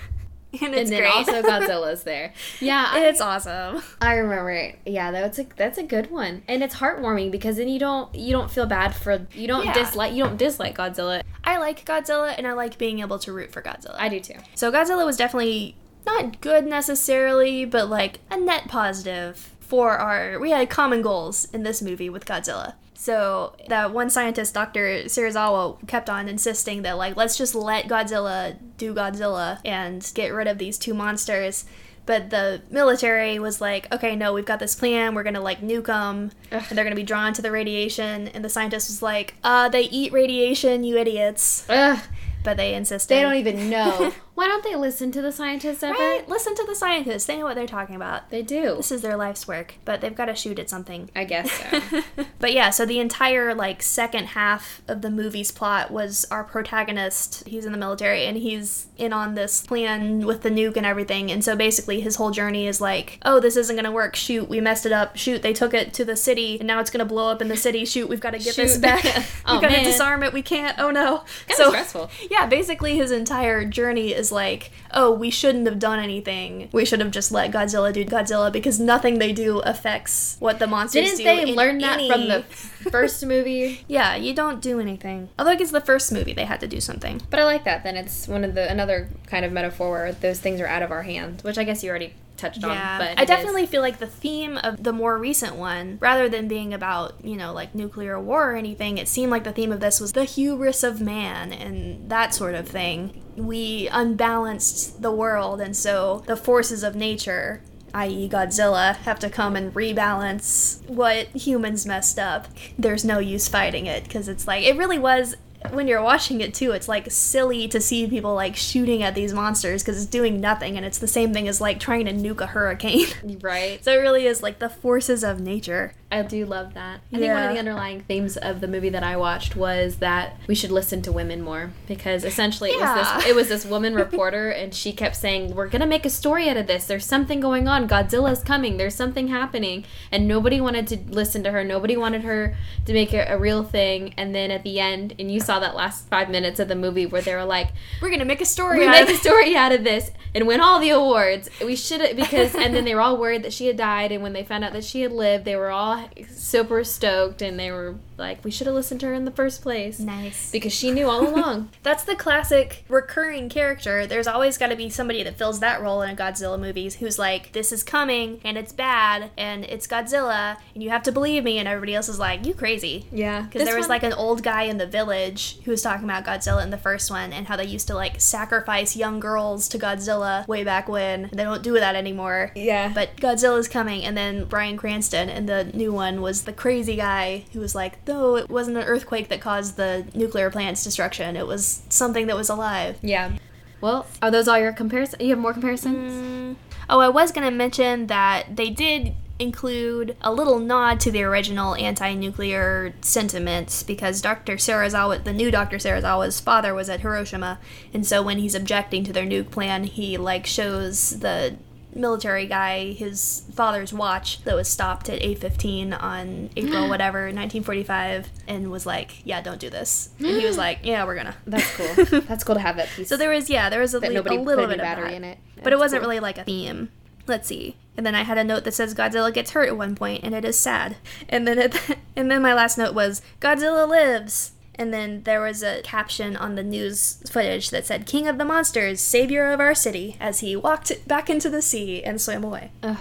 and 0.61 0.73
it's 0.75 0.89
and 0.89 0.91
then 0.91 0.99
great. 1.01 1.11
also 1.13 1.41
Godzilla's 1.41 2.03
there. 2.11 2.33
Yeah, 2.59 2.85
I, 2.89 3.05
it's 3.05 3.21
awesome. 3.21 3.81
I 4.01 4.15
remember 4.15 4.51
it. 4.51 4.79
Yeah, 4.85 5.11
that's 5.11 5.39
a 5.39 5.45
that's 5.55 5.77
a 5.77 5.83
good 5.83 6.11
one, 6.11 6.43
and 6.47 6.61
it's 6.63 6.75
heartwarming 6.75 7.31
because 7.31 7.57
then 7.57 7.67
you 7.69 7.79
don't 7.79 8.13
you 8.13 8.31
don't 8.31 8.51
feel 8.51 8.65
bad 8.65 8.93
for 8.93 9.25
you 9.33 9.47
don't 9.47 9.65
Yeah. 9.65 9.73
dislike 9.73 10.13
you 10.13 10.23
don't 10.23 10.37
dislike 10.37 10.77
Godzilla. 10.77 11.21
I 11.43 11.57
like 11.57 11.85
Godzilla, 11.85 12.33
and 12.37 12.45
I 12.47 12.53
like 12.53 12.77
being 12.77 12.99
able 12.99 13.17
to 13.19 13.31
root 13.31 13.51
for 13.51 13.61
Godzilla. 13.61 13.95
I 13.97 14.09
do 14.09 14.19
too. 14.19 14.35
So 14.55 14.71
Godzilla 14.71 15.05
was 15.05 15.17
definitely 15.17 15.75
not 16.05 16.41
good 16.41 16.65
necessarily, 16.67 17.63
but 17.65 17.89
like 17.89 18.19
a 18.29 18.37
net 18.37 18.67
positive 18.67 19.49
for 19.59 19.91
our. 19.91 20.39
We 20.39 20.51
had 20.51 20.69
common 20.69 21.01
goals 21.01 21.45
in 21.53 21.63
this 21.63 21.81
movie 21.81 22.09
with 22.09 22.25
Godzilla. 22.25 22.73
So 23.01 23.55
that 23.67 23.91
one 23.91 24.11
scientist, 24.11 24.53
Dr. 24.53 25.05
Serizawa, 25.05 25.87
kept 25.87 26.07
on 26.07 26.29
insisting 26.29 26.83
that 26.83 26.99
like 26.99 27.15
let's 27.15 27.35
just 27.35 27.55
let 27.55 27.87
Godzilla 27.87 28.55
do 28.77 28.93
Godzilla 28.93 29.57
and 29.65 30.07
get 30.13 30.31
rid 30.31 30.47
of 30.47 30.59
these 30.59 30.77
two 30.77 30.93
monsters. 30.93 31.65
But 32.05 32.29
the 32.29 32.61
military 32.69 33.39
was 33.39 33.59
like, 33.59 33.91
okay, 33.91 34.15
no, 34.15 34.33
we've 34.33 34.45
got 34.45 34.59
this 34.59 34.75
plan. 34.75 35.15
We're 35.15 35.23
gonna 35.23 35.41
like 35.41 35.61
nuke 35.61 35.87
them, 35.87 36.29
Ugh. 36.51 36.63
and 36.69 36.77
they're 36.77 36.85
gonna 36.85 36.95
be 36.95 37.01
drawn 37.01 37.33
to 37.33 37.41
the 37.41 37.49
radiation. 37.49 38.27
And 38.27 38.45
the 38.45 38.49
scientist 38.49 38.87
was 38.87 39.01
like, 39.01 39.33
uh, 39.43 39.67
they 39.69 39.83
eat 39.89 40.13
radiation, 40.13 40.83
you 40.83 40.95
idiots. 40.97 41.65
Ugh, 41.69 41.97
But 42.43 42.57
they 42.57 42.75
insisted. 42.75 43.15
they 43.15 43.21
don't 43.23 43.35
even 43.35 43.67
know. 43.71 44.13
Why 44.33 44.47
don't 44.47 44.63
they 44.63 44.75
listen 44.75 45.11
to 45.11 45.21
the 45.21 45.31
scientists 45.31 45.83
ever? 45.83 45.93
Right? 45.93 46.27
Listen 46.27 46.55
to 46.55 46.63
the 46.65 46.73
scientists. 46.75 47.25
They 47.25 47.37
know 47.37 47.43
what 47.43 47.55
they're 47.55 47.67
talking 47.67 47.95
about. 47.95 48.29
They 48.29 48.41
do. 48.41 48.75
This 48.77 48.91
is 48.91 49.01
their 49.01 49.17
life's 49.17 49.47
work, 49.47 49.75
but 49.83 49.99
they've 50.01 50.15
got 50.15 50.25
to 50.25 50.35
shoot 50.35 50.57
at 50.57 50.69
something. 50.69 51.09
I 51.15 51.25
guess 51.25 51.51
so. 51.51 52.01
but 52.39 52.53
yeah, 52.53 52.69
so 52.69 52.85
the 52.85 52.99
entire 52.99 53.53
like 53.53 53.83
second 53.83 54.27
half 54.27 54.81
of 54.87 55.01
the 55.01 55.09
movie's 55.11 55.51
plot 55.51 55.91
was 55.91 56.25
our 56.31 56.43
protagonist. 56.43 57.45
He's 57.47 57.65
in 57.65 57.73
the 57.73 57.77
military 57.77 58.25
and 58.25 58.37
he's 58.37 58.87
in 58.97 59.11
on 59.11 59.35
this 59.35 59.65
plan 59.65 60.25
with 60.25 60.43
the 60.43 60.49
nuke 60.49 60.77
and 60.77 60.85
everything. 60.85 61.29
And 61.29 61.43
so 61.43 61.55
basically 61.55 61.99
his 61.99 62.15
whole 62.15 62.31
journey 62.31 62.67
is 62.67 62.79
like, 62.79 63.19
"Oh, 63.23 63.39
this 63.41 63.57
isn't 63.57 63.75
going 63.75 63.85
to 63.85 63.91
work. 63.91 64.15
Shoot, 64.15 64.47
we 64.47 64.61
messed 64.61 64.85
it 64.85 64.91
up. 64.91 65.17
Shoot, 65.17 65.41
they 65.41 65.53
took 65.53 65.73
it 65.73 65.93
to 65.95 66.05
the 66.05 66.15
city 66.15 66.57
and 66.57 66.67
now 66.67 66.79
it's 66.79 66.89
going 66.89 67.05
to 67.05 67.13
blow 67.13 67.29
up 67.29 67.41
in 67.41 67.49
the 67.49 67.57
city. 67.57 67.83
Shoot, 67.83 68.07
we've 68.07 68.21
got 68.21 68.31
to 68.31 68.39
get 68.39 68.55
this 68.55 68.77
back. 68.77 69.01
Oh, 69.43 69.53
we've 69.53 69.61
got 69.69 69.75
to 69.75 69.83
disarm 69.83 70.23
it. 70.23 70.33
We 70.33 70.41
can't. 70.41 70.77
Oh 70.79 70.91
no." 70.91 71.23
Kinda 71.47 71.69
stressful. 71.69 72.09
Yeah, 72.29 72.45
basically 72.45 72.95
his 72.95 73.11
entire 73.11 73.65
journey 73.65 74.13
is 74.21 74.31
like, 74.31 74.71
oh, 74.91 75.11
we 75.11 75.29
shouldn't 75.29 75.65
have 75.67 75.79
done 75.79 75.99
anything. 75.99 76.69
We 76.71 76.85
should 76.85 77.01
have 77.01 77.11
just 77.11 77.31
let 77.31 77.51
Godzilla 77.51 77.91
do 77.91 78.05
Godzilla 78.05 78.51
because 78.51 78.79
nothing 78.79 79.19
they 79.19 79.33
do 79.33 79.59
affects 79.59 80.37
what 80.39 80.59
the 80.59 80.67
monsters 80.67 81.03
Didn't 81.05 81.17
do. 81.17 81.23
they 81.25 81.49
in 81.49 81.55
learn 81.55 81.79
that 81.79 81.99
from 82.07 82.27
the 82.29 82.43
first 82.91 83.25
movie? 83.25 83.83
Yeah, 83.87 84.15
you 84.15 84.33
don't 84.33 84.61
do 84.61 84.79
anything. 84.79 85.27
Although 85.37 85.51
I 85.51 85.55
guess 85.55 85.71
the 85.71 85.81
first 85.81 86.11
movie 86.11 86.33
they 86.33 86.45
had 86.45 86.59
to 86.61 86.67
do 86.67 86.79
something. 86.79 87.21
But 87.29 87.39
I 87.39 87.43
like 87.43 87.65
that. 87.65 87.83
Then 87.83 87.97
it's 87.97 88.27
one 88.27 88.43
of 88.45 88.53
the 88.55 88.69
another 88.69 89.09
kind 89.27 89.43
of 89.43 89.51
metaphor 89.51 89.89
where 89.91 90.11
those 90.13 90.39
things 90.39 90.61
are 90.61 90.67
out 90.67 90.83
of 90.83 90.91
our 90.91 91.03
hands, 91.03 91.43
which 91.43 91.57
I 91.57 91.63
guess 91.65 91.83
you 91.83 91.89
already 91.89 92.13
touched 92.41 92.63
on. 92.63 92.71
Yeah, 92.71 92.97
But 92.97 93.07
I 93.07 93.11
it 93.13 93.21
is. 93.21 93.27
definitely 93.27 93.65
feel 93.65 93.81
like 93.81 93.99
the 93.99 94.07
theme 94.07 94.57
of 94.57 94.83
the 94.83 94.91
more 94.91 95.17
recent 95.17 95.55
one, 95.55 95.97
rather 96.01 96.27
than 96.27 96.47
being 96.47 96.73
about, 96.73 97.23
you 97.23 97.37
know, 97.37 97.53
like 97.53 97.73
nuclear 97.73 98.19
war 98.19 98.51
or 98.51 98.55
anything, 98.55 98.97
it 98.97 99.07
seemed 99.07 99.31
like 99.31 99.43
the 99.45 99.51
theme 99.53 99.71
of 99.71 99.79
this 99.79 99.99
was 100.01 100.11
the 100.13 100.25
hubris 100.25 100.83
of 100.83 100.99
man 100.99 101.53
and 101.53 102.09
that 102.09 102.33
sort 102.33 102.55
of 102.55 102.67
thing. 102.67 103.21
We 103.37 103.87
unbalanced 103.91 105.01
the 105.01 105.11
world, 105.11 105.61
and 105.61 105.75
so 105.75 106.23
the 106.27 106.35
forces 106.35 106.83
of 106.83 106.95
nature, 106.95 107.61
i.e., 107.93 108.27
Godzilla, 108.29 108.95
have 108.97 109.19
to 109.19 109.29
come 109.29 109.55
and 109.55 109.73
rebalance 109.73 110.85
what 110.89 111.27
humans 111.27 111.85
messed 111.85 112.19
up. 112.19 112.47
There's 112.77 113.05
no 113.05 113.19
use 113.19 113.47
fighting 113.47 113.85
it 113.85 114.03
because 114.03 114.27
it's 114.27 114.47
like, 114.47 114.63
it 114.65 114.75
really 114.77 114.99
was. 114.99 115.35
When 115.69 115.87
you're 115.87 116.01
watching 116.01 116.41
it 116.41 116.53
too, 116.53 116.71
it's 116.71 116.87
like 116.87 117.11
silly 117.11 117.67
to 117.69 117.79
see 117.79 118.07
people 118.07 118.33
like 118.33 118.55
shooting 118.55 119.03
at 119.03 119.15
these 119.15 119.33
monsters 119.33 119.83
because 119.83 120.01
it's 120.01 120.09
doing 120.09 120.41
nothing, 120.41 120.75
and 120.75 120.85
it's 120.85 120.97
the 120.97 121.07
same 121.07 121.33
thing 121.33 121.47
as 121.47 121.61
like 121.61 121.79
trying 121.79 122.05
to 122.05 122.13
nuke 122.13 122.41
a 122.41 122.47
hurricane. 122.47 123.07
right. 123.41 123.83
So 123.83 123.91
it 123.93 123.97
really 123.97 124.25
is 124.25 124.41
like 124.41 124.59
the 124.59 124.69
forces 124.69 125.23
of 125.23 125.39
nature. 125.39 125.93
I 126.11 126.21
do 126.23 126.45
love 126.45 126.73
that. 126.73 127.01
I 127.13 127.17
think 127.17 127.33
one 127.33 127.43
of 127.43 127.53
the 127.53 127.59
underlying 127.59 128.01
themes 128.01 128.35
of 128.37 128.59
the 128.59 128.67
movie 128.67 128.89
that 128.89 129.03
I 129.03 129.15
watched 129.15 129.55
was 129.55 129.97
that 129.97 130.37
we 130.47 130.55
should 130.55 130.71
listen 130.71 131.01
to 131.03 131.11
women 131.11 131.41
more 131.41 131.71
because 131.87 132.25
essentially 132.25 132.71
it 132.71 132.79
was 132.79 132.93
this 132.95 133.27
it 133.27 133.35
was 133.35 133.47
this 133.47 133.65
woman 133.65 133.95
reporter 133.95 134.49
and 134.61 134.73
she 134.73 134.91
kept 134.91 135.15
saying 135.15 135.55
we're 135.55 135.67
gonna 135.67 135.85
make 135.85 136.05
a 136.05 136.09
story 136.09 136.49
out 136.49 136.57
of 136.57 136.67
this. 136.67 136.85
There's 136.85 137.05
something 137.05 137.39
going 137.39 137.67
on. 137.67 137.87
Godzilla's 137.87 138.43
coming. 138.43 138.77
There's 138.77 138.95
something 138.95 139.29
happening, 139.29 139.85
and 140.11 140.27
nobody 140.27 140.59
wanted 140.59 140.87
to 140.87 140.97
listen 141.07 141.43
to 141.43 141.51
her. 141.51 141.63
Nobody 141.63 141.95
wanted 141.95 142.23
her 142.23 142.55
to 142.85 142.93
make 142.93 143.13
it 143.13 143.27
a 143.29 143.37
real 143.37 143.63
thing. 143.63 144.13
And 144.17 144.35
then 144.35 144.51
at 144.51 144.63
the 144.63 144.79
end, 144.79 145.15
and 145.17 145.31
you 145.31 145.39
saw 145.39 145.59
that 145.59 145.75
last 145.75 146.07
five 146.09 146.29
minutes 146.29 146.59
of 146.59 146.67
the 146.67 146.75
movie 146.75 147.05
where 147.05 147.21
they 147.21 147.35
were 147.35 147.45
like, 147.45 147.69
We're 148.01 148.09
gonna 148.09 148.25
make 148.25 148.41
a 148.41 148.45
story. 148.45 148.79
we 148.79 148.87
make 148.87 149.09
a 149.09 149.15
story 149.15 149.55
out 149.55 149.71
of 149.71 149.83
this 149.83 150.11
and 150.35 150.45
win 150.45 150.59
all 150.59 150.79
the 150.79 150.89
awards. 150.89 151.49
We 151.63 151.75
should 151.75 152.15
because 152.15 152.53
and 152.55 152.75
then 152.75 152.85
they 152.85 152.95
were 152.95 153.01
all 153.01 153.17
worried 153.17 153.43
that 153.43 153.53
she 153.53 153.67
had 153.67 153.77
died 153.77 154.11
and 154.11 154.21
when 154.21 154.33
they 154.33 154.43
found 154.43 154.63
out 154.63 154.73
that 154.73 154.83
she 154.83 155.01
had 155.01 155.11
lived, 155.11 155.45
they 155.45 155.55
were 155.55 155.71
all 155.71 156.00
super 156.29 156.83
stoked 156.83 157.41
and 157.41 157.59
they 157.59 157.71
were 157.71 157.95
like, 158.21 158.43
we 158.45 158.51
should 158.51 158.67
have 158.67 158.75
listened 158.75 159.01
to 159.01 159.07
her 159.07 159.13
in 159.13 159.25
the 159.25 159.31
first 159.31 159.61
place 159.61 159.99
Nice. 159.99 160.49
because 160.51 160.71
she 160.73 160.91
knew 160.91 161.09
all 161.09 161.27
along. 161.27 161.69
That's 161.83 162.03
the 162.05 162.15
classic 162.15 162.85
recurring 162.87 163.49
character. 163.49 164.07
There's 164.07 164.27
always 164.27 164.57
got 164.57 164.67
to 164.67 164.75
be 164.77 164.89
somebody 164.89 165.23
that 165.23 165.37
fills 165.37 165.59
that 165.59 165.81
role 165.81 166.01
in 166.01 166.09
a 166.09 166.15
Godzilla 166.15 166.59
movies 166.59 166.95
who's 166.95 167.19
like, 167.19 167.51
this 167.51 167.71
is 167.73 167.83
coming 167.83 168.39
and 168.45 168.57
it's 168.57 168.71
bad 168.71 169.31
and 169.37 169.65
it's 169.65 169.87
Godzilla 169.87 170.57
and 170.73 170.81
you 170.83 170.89
have 170.91 171.03
to 171.03 171.11
believe 171.11 171.43
me. 171.43 171.57
And 171.57 171.67
everybody 171.67 171.95
else 171.95 172.07
is 172.07 172.19
like, 172.19 172.45
you 172.45 172.53
crazy. 172.53 173.05
yeah, 173.11 173.41
Because 173.41 173.65
there 173.67 173.77
was 173.77 173.89
like 173.89 174.03
an 174.03 174.13
old 174.13 174.43
guy 174.43 174.63
in 174.63 174.77
the 174.77 174.87
village 174.87 175.57
who 175.65 175.71
was 175.71 175.81
talking 175.81 176.05
about 176.05 176.23
Godzilla 176.23 176.63
in 176.63 176.69
the 176.69 176.77
first 176.77 177.09
one 177.11 177.33
and 177.33 177.47
how 177.47 177.55
they 177.57 177.65
used 177.65 177.87
to 177.87 177.95
like 177.95 178.21
sacrifice 178.21 178.95
young 178.95 179.19
girls 179.19 179.67
to 179.69 179.79
Godzilla 179.79 180.47
way 180.47 180.63
back 180.63 180.87
when. 180.87 181.29
They 181.33 181.43
don't 181.43 181.63
do 181.63 181.73
that 181.73 181.95
anymore. 181.95 182.51
yeah, 182.55 182.91
But 182.93 183.17
Godzilla's 183.17 183.67
coming, 183.67 184.03
and 184.03 184.15
then 184.15 184.45
Bryan 184.45 184.77
Cranston 184.77 185.29
in 185.29 185.45
the 185.47 185.65
new 185.65 185.91
one 185.91 186.21
was 186.21 186.43
the 186.43 186.53
crazy 186.53 186.95
guy 186.95 187.45
who 187.53 187.59
was 187.59 187.73
like, 187.73 188.03
no, 188.11 188.35
it 188.35 188.49
wasn't 188.49 188.77
an 188.77 188.83
earthquake 188.83 189.29
that 189.29 189.41
caused 189.41 189.77
the 189.77 190.05
nuclear 190.13 190.49
plant's 190.49 190.83
destruction. 190.83 191.35
It 191.35 191.47
was 191.47 191.81
something 191.89 192.27
that 192.27 192.35
was 192.35 192.49
alive. 192.49 192.97
yeah. 193.01 193.31
Well, 193.79 194.05
are 194.21 194.29
those 194.29 194.47
all 194.47 194.59
your 194.59 194.73
comparisons? 194.73 195.21
You 195.23 195.29
have 195.29 195.39
more 195.39 195.53
comparisons? 195.53 196.11
Mm. 196.13 196.55
Oh, 196.87 196.99
I 196.99 197.09
was 197.09 197.31
going 197.31 197.45
to 197.49 197.55
mention 197.55 198.05
that 198.07 198.55
they 198.55 198.69
did 198.69 199.13
include 199.39 200.15
a 200.21 200.31
little 200.31 200.59
nod 200.59 200.99
to 200.99 201.09
the 201.09 201.23
original 201.23 201.73
anti-nuclear 201.75 202.93
sentiments 203.01 203.81
because 203.81 204.21
Dr. 204.21 204.57
Serizawa, 204.57 205.23
the 205.23 205.33
new 205.33 205.49
Dr. 205.49 205.77
Serizawa's 205.77 206.39
father 206.39 206.75
was 206.75 206.89
at 206.89 206.99
Hiroshima, 207.01 207.57
and 207.91 208.05
so 208.05 208.21
when 208.21 208.37
he's 208.37 208.53
objecting 208.53 209.03
to 209.05 209.11
their 209.13 209.25
nuke 209.25 209.49
plan, 209.49 209.85
he 209.85 210.15
like 210.15 210.45
shows 210.45 211.21
the 211.21 211.55
military 211.93 212.45
guy 212.45 212.93
his 212.93 213.43
father's 213.53 213.93
watch 213.93 214.43
that 214.43 214.55
was 214.55 214.67
stopped 214.67 215.09
at 215.09 215.21
8:15 215.21 216.01
on 216.01 216.49
April 216.55 216.89
whatever 216.89 217.23
1945 217.23 218.29
and 218.47 218.71
was 218.71 218.85
like, 218.85 219.25
"Yeah, 219.25 219.41
don't 219.41 219.59
do 219.59 219.69
this." 219.69 220.09
And 220.19 220.27
he 220.27 220.45
was 220.45 220.57
like, 220.65 220.79
"Yeah, 220.83 221.05
we're 221.05 221.15
gonna." 221.15 221.35
That's 221.45 221.75
cool. 221.75 222.21
That's 222.21 222.43
cool 222.43 222.55
to 222.55 222.61
have 222.61 222.77
that 222.77 222.89
piece. 222.89 223.09
So 223.09 223.17
there 223.17 223.29
was 223.29 223.49
yeah, 223.49 223.69
there 223.69 223.81
was 223.81 223.93
a, 223.93 223.99
le- 223.99 224.07
a 224.07 224.41
little 224.41 224.67
bit 224.67 224.79
of 224.79 224.83
battery 224.83 225.15
in 225.15 225.23
it. 225.23 225.37
But 225.63 225.73
it 225.73 225.79
wasn't 225.79 226.01
cool. 226.01 226.09
really 226.09 226.19
like 226.19 226.37
a 226.37 226.43
theme. 226.43 226.89
Let's 227.27 227.47
see. 227.47 227.77
And 227.97 228.05
then 228.05 228.15
I 228.15 228.23
had 228.23 228.37
a 228.37 228.43
note 228.43 228.63
that 228.63 228.73
says 228.73 228.95
Godzilla 228.95 229.33
gets 229.33 229.51
hurt 229.51 229.67
at 229.67 229.77
one 229.77 229.95
point, 229.95 230.23
and 230.23 230.33
it 230.33 230.45
is 230.45 230.57
sad. 230.57 230.97
And 231.29 231.47
then 231.47 231.59
it, 231.59 231.97
and 232.15 232.31
then 232.31 232.41
my 232.41 232.53
last 232.53 232.77
note 232.77 232.93
was 232.93 233.21
Godzilla 233.39 233.87
lives. 233.87 234.53
And 234.75 234.93
then 234.93 235.23
there 235.23 235.41
was 235.41 235.61
a 235.63 235.81
caption 235.81 236.35
on 236.35 236.55
the 236.55 236.63
news 236.63 237.21
footage 237.29 237.69
that 237.71 237.85
said 237.85 238.05
"King 238.05 238.27
of 238.27 238.37
the 238.37 238.45
monsters, 238.45 238.99
savior 239.01 239.51
of 239.51 239.59
our 239.59 239.75
city," 239.75 240.15
as 240.19 240.39
he 240.39 240.55
walked 240.55 241.07
back 241.07 241.29
into 241.29 241.49
the 241.49 241.61
sea 241.61 242.03
and 242.03 242.19
swam 242.21 242.43
away. 242.43 242.71
Ugh. 242.83 242.97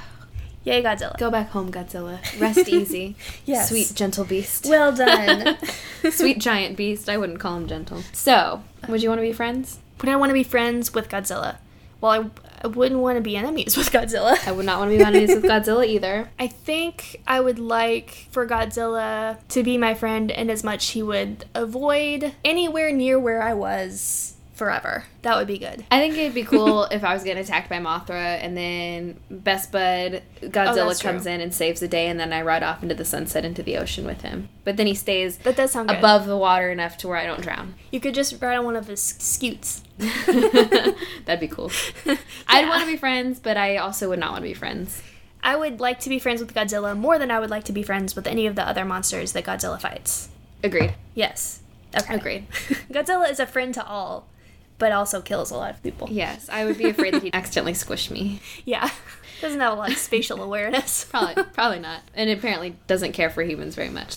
Yay, 0.62 0.82
Godzilla! 0.82 1.16
Go 1.16 1.30
back 1.30 1.48
home, 1.50 1.72
Godzilla. 1.72 2.18
Rest 2.38 2.68
easy. 2.68 3.16
Yes. 3.46 3.70
Sweet, 3.70 3.92
gentle 3.94 4.24
beast. 4.24 4.66
Well 4.68 4.94
done. 4.94 5.56
Sweet 6.10 6.38
giant 6.38 6.76
beast. 6.76 7.08
I 7.08 7.16
wouldn't 7.16 7.40
call 7.40 7.56
him 7.56 7.66
gentle. 7.66 8.02
So, 8.12 8.62
would 8.86 9.02
you 9.02 9.08
want 9.08 9.20
to 9.20 9.26
be 9.26 9.32
friends? 9.32 9.78
Would 10.00 10.10
I 10.10 10.16
want 10.16 10.30
to 10.30 10.34
be 10.34 10.44
friends 10.44 10.92
with 10.92 11.08
Godzilla? 11.08 11.56
Well, 12.00 12.12
I, 12.12 12.30
I 12.64 12.66
wouldn't 12.68 13.00
want 13.00 13.16
to 13.16 13.20
be 13.20 13.36
enemies 13.36 13.76
with 13.78 13.90
Godzilla. 13.90 14.36
I 14.46 14.52
would 14.52 14.66
not 14.66 14.78
want 14.78 14.90
to 14.90 14.96
be 14.98 15.04
enemies 15.04 15.34
with 15.34 15.44
Godzilla 15.44 15.86
either. 15.86 16.30
I 16.38 16.46
think 16.46 17.22
I 17.26 17.40
would 17.40 17.58
like 17.58 18.28
for 18.30 18.46
Godzilla 18.46 19.38
to 19.48 19.62
be 19.62 19.76
my 19.76 19.94
friend 19.94 20.30
in 20.30 20.50
as 20.50 20.64
much 20.64 20.88
he 20.88 21.02
would 21.02 21.44
avoid 21.54 22.34
anywhere 22.44 22.92
near 22.92 23.18
where 23.18 23.42
I 23.42 23.54
was 23.54 24.34
forever. 24.60 25.04
That 25.22 25.38
would 25.38 25.46
be 25.46 25.56
good. 25.56 25.86
I 25.90 26.00
think 26.00 26.18
it'd 26.18 26.34
be 26.34 26.44
cool 26.44 26.84
if 26.90 27.02
I 27.02 27.14
was 27.14 27.24
getting 27.24 27.42
attacked 27.42 27.70
by 27.70 27.78
Mothra 27.78 28.38
and 28.44 28.54
then 28.54 29.18
Best 29.30 29.72
Bud 29.72 30.22
Godzilla 30.42 30.94
Oh, 30.94 30.98
comes 31.02 31.22
true. 31.22 31.32
in 31.32 31.40
and 31.40 31.54
saves 31.54 31.80
the 31.80 31.88
day 31.88 32.08
and 32.08 32.20
then 32.20 32.30
I 32.30 32.42
ride 32.42 32.62
off 32.62 32.82
into 32.82 32.94
the 32.94 33.06
sunset 33.06 33.46
into 33.46 33.62
the 33.62 33.78
ocean 33.78 34.04
with 34.04 34.20
him. 34.20 34.50
But 34.64 34.76
then 34.76 34.86
he 34.86 34.94
stays 34.94 35.38
That 35.38 35.56
does 35.56 35.70
sound 35.70 35.88
good. 35.88 35.96
above 35.98 36.26
the 36.26 36.36
water 36.36 36.70
enough 36.70 36.98
to 36.98 37.08
where 37.08 37.16
I 37.16 37.24
don't 37.24 37.40
drown. 37.40 37.74
You 37.90 38.00
could 38.00 38.14
just 38.14 38.40
ride 38.42 38.56
on 38.56 38.66
one 38.66 38.76
of 38.76 38.86
his 38.86 39.00
scoots. 39.02 39.82
That'd 39.98 41.40
be 41.40 41.48
cool. 41.48 41.70
I'd 42.46 42.68
want 42.68 42.82
to 42.82 42.86
be 42.86 42.96
friends, 42.98 43.40
but 43.40 43.56
I 43.56 43.78
also 43.78 44.10
would 44.10 44.18
not 44.18 44.32
want 44.32 44.42
to 44.42 44.48
be 44.48 44.54
friends. 44.54 45.02
I 45.42 45.56
would 45.56 45.80
like 45.80 46.00
to 46.00 46.10
be 46.10 46.18
friends 46.18 46.40
with 46.42 46.52
Godzilla 46.54 46.94
more 46.96 47.18
than 47.18 47.30
I 47.30 47.40
would 47.40 47.50
like 47.50 47.64
to 47.64 47.72
be 47.72 47.82
friends 47.82 48.14
with 48.14 48.26
any 48.26 48.46
of 48.46 48.56
the 48.56 48.62
other 48.68 48.84
monsters 48.84 49.32
that 49.32 49.44
Godzilla 49.44 49.80
fights. 49.80 50.28
Agreed. 50.62 50.92
Yes. 51.14 51.60
Okay. 51.98 52.14
Agreed. 52.14 52.48
Godzilla 52.92 53.28
is 53.30 53.40
a 53.40 53.46
friend 53.46 53.74
to 53.74 53.84
all, 53.84 54.26
but 54.80 54.90
also 54.90 55.20
kills 55.20 55.52
a 55.52 55.56
lot 55.56 55.70
of 55.70 55.80
people. 55.84 56.08
Yes, 56.10 56.48
I 56.50 56.64
would 56.64 56.76
be 56.76 56.88
afraid 56.88 57.14
that 57.14 57.22
he'd 57.22 57.34
accidentally 57.34 57.74
squish 57.74 58.10
me. 58.10 58.40
Yeah. 58.64 58.90
Doesn't 59.40 59.60
have 59.60 59.72
a 59.72 59.76
lot 59.76 59.90
of 59.92 59.96
spatial 59.98 60.42
awareness. 60.42 61.04
Probably, 61.10 61.42
probably 61.44 61.78
not. 61.78 62.02
And 62.14 62.28
apparently 62.28 62.76
doesn't 62.86 63.12
care 63.12 63.30
for 63.30 63.42
humans 63.42 63.74
very 63.74 63.88
much. 63.88 64.16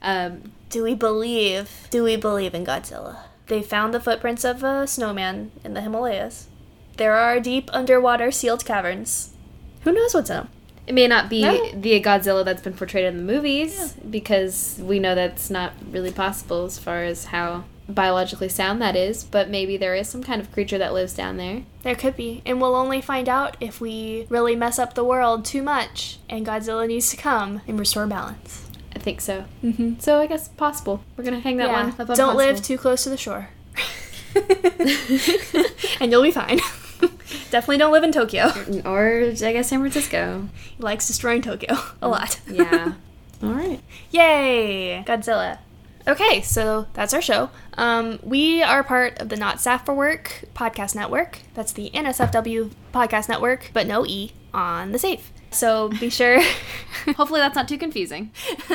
Um, 0.00 0.52
Do 0.70 0.82
we 0.82 0.94
believe? 0.94 1.88
Do 1.90 2.02
we 2.04 2.16
believe 2.16 2.54
in 2.54 2.64
Godzilla? 2.64 3.18
They 3.48 3.60
found 3.62 3.92
the 3.92 4.00
footprints 4.00 4.44
of 4.44 4.62
a 4.64 4.86
snowman 4.86 5.50
in 5.62 5.74
the 5.74 5.82
Himalayas. 5.82 6.46
There 6.96 7.14
are 7.14 7.38
deep 7.38 7.68
underwater 7.74 8.30
sealed 8.30 8.64
caverns. 8.64 9.34
Who 9.82 9.92
knows 9.92 10.14
what's 10.14 10.30
in 10.30 10.36
them? 10.36 10.48
It 10.86 10.94
may 10.94 11.06
not 11.06 11.28
be 11.28 11.42
No. 11.42 11.70
the 11.72 12.00
Godzilla 12.00 12.42
that's 12.42 12.62
been 12.62 12.72
portrayed 12.72 13.04
in 13.04 13.18
the 13.18 13.30
movies 13.32 13.92
because 14.08 14.78
we 14.82 14.98
know 15.00 15.14
that's 15.14 15.50
not 15.50 15.74
really 15.90 16.12
possible 16.12 16.64
as 16.64 16.78
far 16.78 17.02
as 17.04 17.26
how 17.26 17.64
biologically 17.92 18.48
sound 18.48 18.80
that 18.82 18.96
is, 18.96 19.24
but 19.24 19.48
maybe 19.48 19.76
there 19.76 19.94
is 19.94 20.08
some 20.08 20.22
kind 20.22 20.40
of 20.40 20.52
creature 20.52 20.78
that 20.78 20.92
lives 20.92 21.14
down 21.14 21.36
there. 21.36 21.62
There 21.82 21.94
could 21.94 22.16
be, 22.16 22.42
and 22.44 22.60
we'll 22.60 22.74
only 22.74 23.00
find 23.00 23.28
out 23.28 23.56
if 23.60 23.80
we 23.80 24.26
really 24.28 24.56
mess 24.56 24.78
up 24.78 24.94
the 24.94 25.04
world 25.04 25.44
too 25.44 25.62
much, 25.62 26.18
and 26.28 26.46
Godzilla 26.46 26.86
needs 26.86 27.10
to 27.10 27.16
come 27.16 27.60
and 27.66 27.78
restore 27.78 28.06
balance. 28.06 28.68
I 28.94 28.98
think 28.98 29.20
so. 29.20 29.44
Mm-hmm. 29.64 30.00
So 30.00 30.20
I 30.20 30.26
guess 30.26 30.48
possible. 30.48 31.02
We're 31.16 31.24
gonna 31.24 31.40
hang 31.40 31.56
that 31.56 31.70
one 31.70 31.94
up 31.98 32.10
on 32.10 32.16
Don't 32.16 32.36
live 32.36 32.62
too 32.62 32.78
close 32.78 33.04
to 33.04 33.10
the 33.10 33.16
shore, 33.16 33.48
and 36.00 36.10
you'll 36.10 36.22
be 36.22 36.30
fine. 36.30 36.58
Definitely 37.50 37.78
don't 37.78 37.92
live 37.92 38.04
in 38.04 38.12
Tokyo. 38.12 38.52
or 38.84 39.24
I 39.24 39.52
guess 39.52 39.68
San 39.68 39.80
Francisco. 39.80 40.48
He 40.76 40.82
likes 40.82 41.06
destroying 41.06 41.42
Tokyo 41.42 41.76
a 42.00 42.08
lot. 42.08 42.40
Yeah. 42.50 42.94
All 43.42 43.52
right. 43.52 43.80
Yay! 44.10 45.02
Godzilla. 45.06 45.58
Okay, 46.06 46.42
so 46.42 46.86
that's 46.94 47.14
our 47.14 47.22
show. 47.22 47.50
Um, 47.74 48.18
we 48.22 48.60
are 48.62 48.82
part 48.82 49.20
of 49.20 49.28
the 49.28 49.36
Not 49.36 49.60
Safe 49.60 49.82
for 49.82 49.94
Work 49.94 50.44
podcast 50.52 50.96
network. 50.96 51.38
That's 51.54 51.72
the 51.72 51.90
NSFW 51.94 52.72
podcast 52.92 53.28
network, 53.28 53.70
but 53.72 53.86
no 53.86 54.04
E 54.04 54.32
on 54.52 54.90
the 54.90 54.98
safe. 54.98 55.32
So 55.52 55.90
be 55.90 56.10
sure. 56.10 56.40
Hopefully 57.16 57.40
that's 57.40 57.54
not 57.54 57.68
too 57.68 57.78
confusing. 57.78 58.32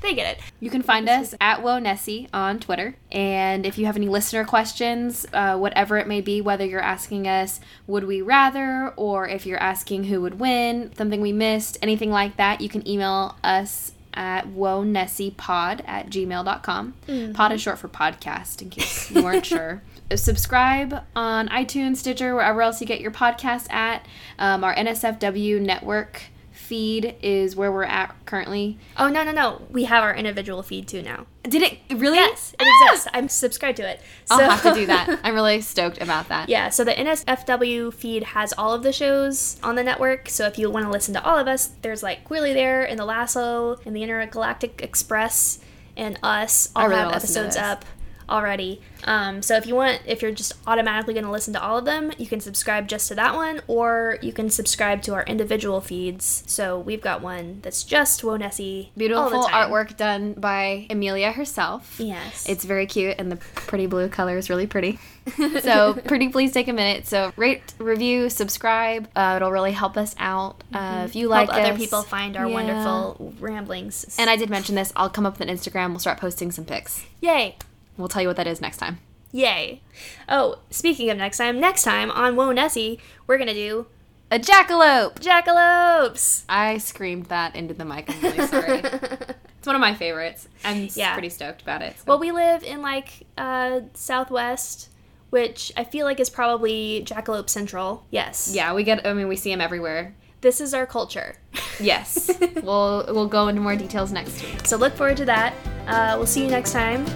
they 0.00 0.14
get 0.14 0.38
it. 0.38 0.42
You 0.60 0.70
can 0.70 0.82
find 0.82 1.10
us 1.10 1.34
at 1.42 1.60
WhoaNessie 1.60 2.28
on 2.32 2.58
Twitter. 2.58 2.96
And 3.12 3.66
if 3.66 3.76
you 3.76 3.84
have 3.84 3.96
any 3.96 4.08
listener 4.08 4.44
questions, 4.44 5.26
uh, 5.34 5.58
whatever 5.58 5.98
it 5.98 6.06
may 6.06 6.22
be, 6.22 6.40
whether 6.40 6.64
you're 6.64 6.80
asking 6.80 7.28
us, 7.28 7.60
would 7.86 8.04
we 8.04 8.22
rather, 8.22 8.94
or 8.96 9.28
if 9.28 9.44
you're 9.44 9.62
asking 9.62 10.04
who 10.04 10.22
would 10.22 10.40
win, 10.40 10.90
something 10.96 11.20
we 11.20 11.32
missed, 11.32 11.76
anything 11.82 12.10
like 12.10 12.38
that, 12.38 12.62
you 12.62 12.70
can 12.70 12.86
email 12.88 13.36
us 13.44 13.92
at 14.14 14.46
whoanessiepod 14.46 15.82
at 15.86 16.10
gmail.com. 16.10 16.94
Pod 17.34 17.52
is 17.52 17.60
short 17.60 17.78
for 17.78 17.88
podcast, 17.88 18.62
in 18.62 18.70
case 18.70 19.10
you 19.10 19.22
weren't 19.22 19.46
sure. 19.54 19.82
Subscribe 20.14 21.04
on 21.14 21.48
iTunes, 21.48 21.96
Stitcher, 21.98 22.34
wherever 22.34 22.62
else 22.62 22.80
you 22.80 22.86
get 22.86 23.00
your 23.00 23.12
podcast 23.12 23.70
at. 23.72 24.06
Um, 24.38 24.64
our 24.64 24.74
NSFW 24.74 25.60
network 25.60 26.22
feed 26.70 27.16
is 27.20 27.56
where 27.56 27.72
we're 27.72 27.82
at 27.82 28.14
currently. 28.26 28.78
Oh, 28.96 29.08
no, 29.08 29.24
no, 29.24 29.32
no. 29.32 29.62
We 29.70 29.84
have 29.84 30.04
our 30.04 30.14
individual 30.14 30.62
feed 30.62 30.86
too 30.86 31.02
now. 31.02 31.26
Did 31.42 31.62
it 31.62 31.78
really? 31.90 32.16
Yes, 32.18 32.54
it 32.60 32.64
Ah! 32.64 32.86
exists. 32.92 33.08
I'm 33.12 33.28
subscribed 33.28 33.78
to 33.78 33.88
it. 33.90 34.00
So. 34.26 34.36
I'll 34.36 34.50
have 34.50 34.62
to 34.62 34.72
do 34.74 34.86
that. 34.86 35.18
I'm 35.24 35.34
really 35.34 35.60
stoked 35.62 36.00
about 36.00 36.28
that. 36.28 36.48
Yeah, 36.48 36.68
so 36.68 36.84
the 36.84 36.92
NSFW 36.92 37.92
feed 37.92 38.22
has 38.22 38.54
all 38.56 38.72
of 38.72 38.84
the 38.84 38.92
shows 38.92 39.58
on 39.64 39.74
the 39.74 39.82
network. 39.82 40.28
So 40.28 40.46
if 40.46 40.58
you 40.58 40.70
want 40.70 40.86
to 40.86 40.92
listen 40.92 41.12
to 41.14 41.24
all 41.24 41.36
of 41.36 41.48
us, 41.48 41.70
there's 41.82 42.04
like 42.04 42.22
Queerly 42.24 42.54
There 42.54 42.84
and 42.84 42.96
The 42.98 43.04
Lasso 43.04 43.80
and 43.84 43.96
the 43.96 44.04
Intergalactic 44.04 44.80
Express 44.80 45.58
and 45.96 46.20
us 46.22 46.70
all 46.76 46.84
really 46.84 46.96
have 46.98 47.06
wanna 47.06 47.16
listen 47.16 47.34
to 47.34 47.40
episodes 47.48 47.56
up. 47.56 47.84
Already. 48.30 48.80
Um, 49.04 49.42
so 49.42 49.56
if 49.56 49.66
you 49.66 49.74
want, 49.74 50.00
if 50.06 50.22
you're 50.22 50.30
just 50.32 50.52
automatically 50.66 51.14
going 51.14 51.24
to 51.24 51.30
listen 51.30 51.52
to 51.54 51.62
all 51.62 51.78
of 51.78 51.84
them, 51.84 52.12
you 52.18 52.26
can 52.26 52.40
subscribe 52.40 52.86
just 52.88 53.08
to 53.08 53.14
that 53.16 53.34
one, 53.34 53.60
or 53.66 54.18
you 54.22 54.32
can 54.32 54.50
subscribe 54.50 55.02
to 55.02 55.14
our 55.14 55.22
individual 55.24 55.80
feeds. 55.80 56.44
So 56.46 56.78
we've 56.78 57.00
got 57.00 57.22
one 57.22 57.60
that's 57.62 57.82
just 57.84 58.22
all 58.22 58.92
Beautiful 58.96 59.44
artwork 59.44 59.96
done 59.96 60.34
by 60.34 60.86
Amelia 60.90 61.32
herself. 61.32 61.96
Yes. 61.98 62.48
It's 62.48 62.64
very 62.64 62.86
cute, 62.86 63.16
and 63.18 63.32
the 63.32 63.36
pretty 63.36 63.86
blue 63.86 64.08
color 64.08 64.36
is 64.36 64.48
really 64.50 64.66
pretty. 64.66 64.98
so, 65.60 65.94
pretty 66.06 66.28
please 66.28 66.52
take 66.52 66.66
a 66.68 66.72
minute. 66.72 67.06
So, 67.06 67.32
rate, 67.36 67.62
review, 67.78 68.30
subscribe. 68.30 69.08
Uh, 69.14 69.34
it'll 69.36 69.52
really 69.52 69.72
help 69.72 69.96
us 69.96 70.14
out. 70.18 70.62
Uh, 70.72 71.02
if 71.06 71.14
you 71.14 71.28
like 71.28 71.48
Help 71.50 71.60
other 71.62 71.72
us. 71.72 71.78
people 71.78 72.02
find 72.02 72.36
our 72.36 72.46
Yeah. 72.48 72.54
wonderful 72.54 73.34
ramblings. 73.38 74.16
And 74.18 74.28
I 74.30 74.36
did 74.36 74.50
mention 74.50 74.74
this. 74.74 74.92
I'll 74.96 75.10
come 75.10 75.26
up 75.26 75.38
with 75.38 75.48
an 75.48 75.54
Instagram. 75.54 75.90
We'll 75.90 75.98
start 76.00 76.18
posting 76.18 76.50
some 76.52 76.64
pics. 76.64 77.04
yay! 77.20 77.56
We'll 78.00 78.08
tell 78.08 78.22
you 78.22 78.28
what 78.28 78.36
that 78.36 78.46
is 78.46 78.60
next 78.60 78.78
time. 78.78 78.98
Yay! 79.32 79.80
Oh, 80.28 80.58
speaking 80.70 81.08
of 81.10 81.16
next 81.18 81.38
time, 81.38 81.60
next 81.60 81.84
time 81.84 82.10
on 82.10 82.34
Whoa 82.34 82.50
Nessie, 82.52 82.98
we're 83.28 83.38
gonna 83.38 83.54
do 83.54 83.86
A 84.30 84.38
jackalope! 84.40 85.20
jackalopes. 85.20 86.42
I 86.48 86.78
screamed 86.78 87.26
that 87.26 87.54
into 87.54 87.72
the 87.74 87.84
mic. 87.84 88.10
I'm 88.10 88.20
really 88.22 88.46
sorry. 88.48 88.78
it's 88.82 89.66
one 89.66 89.76
of 89.76 89.80
my 89.80 89.94
favorites. 89.94 90.48
I'm 90.64 90.88
Yeah. 90.94 91.12
pretty 91.12 91.28
stoked 91.28 91.62
about 91.62 91.82
it. 91.82 91.96
so- 91.98 92.04
Well, 92.06 92.18
we 92.18 92.32
live 92.32 92.64
in 92.64 92.82
like 92.82 93.26
uh, 93.38 93.80
Southwest, 93.94 94.88
which 95.30 95.70
I 95.76 95.84
feel 95.84 96.06
like 96.06 96.18
is 96.18 96.28
probably 96.30 97.04
Jackalope 97.06 97.48
Central. 97.50 98.04
Yes. 98.10 98.50
yeah, 98.52 98.74
we 98.74 98.82
get. 98.82 99.06
I 99.06 99.12
mean, 99.12 99.28
we 99.28 99.36
see 99.36 99.50
them 99.50 99.60
everywhere. 99.60 100.16
This 100.40 100.60
is 100.60 100.74
our 100.74 100.86
culture. 100.86 101.36
Yes, 101.80 102.30
we'll 102.62 103.06
we'll 103.08 103.26
go 103.26 103.48
into 103.48 103.62
more 103.62 103.74
details 103.74 104.12
next 104.12 104.42
week. 104.42 104.66
So 104.66 104.76
look 104.76 104.94
forward 104.94 105.16
to 105.16 105.24
that. 105.24 105.54
Uh, 105.86 106.12
we'll 106.18 106.26
see 106.26 106.42
you 106.42 106.50
next 106.50 106.72
time. 106.72 107.06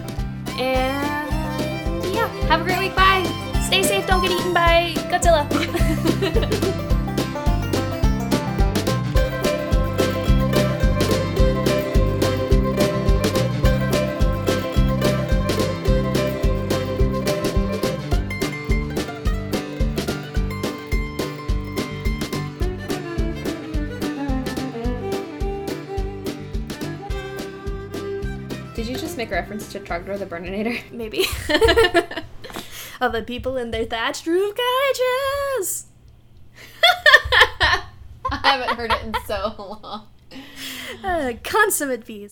And 0.59 2.05
yeah, 2.15 2.29
Have 2.49 2.61
a 2.61 2.65
great 2.65 2.79
week. 2.79 2.95
Bye. 2.97 3.25
stay 3.67 3.83
safe. 3.83 4.07
Don't 4.07 4.23
get 4.23 4.31
eaten 4.31 4.53
by 4.55 4.93
Godzilla. 5.11 5.45
just 29.15 29.19
make 29.19 29.31
a 29.31 29.35
reference 29.41 29.71
to 29.71 29.79
Trogdor 29.79 30.19
the 30.19 30.27
Burninator? 30.27 30.83
Maybe. 30.91 31.25
Of 33.01 33.11
the 33.13 33.23
people 33.23 33.57
in 33.57 33.73
their 33.73 33.85
thatched 33.85 34.25
roof 34.25 34.55
cottages. 34.55 35.87
I 38.31 38.41
haven't 38.45 38.77
heard 38.77 38.93
it 38.93 39.03
in 39.03 39.15
so 39.27 39.79
long. 39.83 40.07
Uh, 41.03 41.33
consummate 41.43 42.05
V's. 42.05 42.23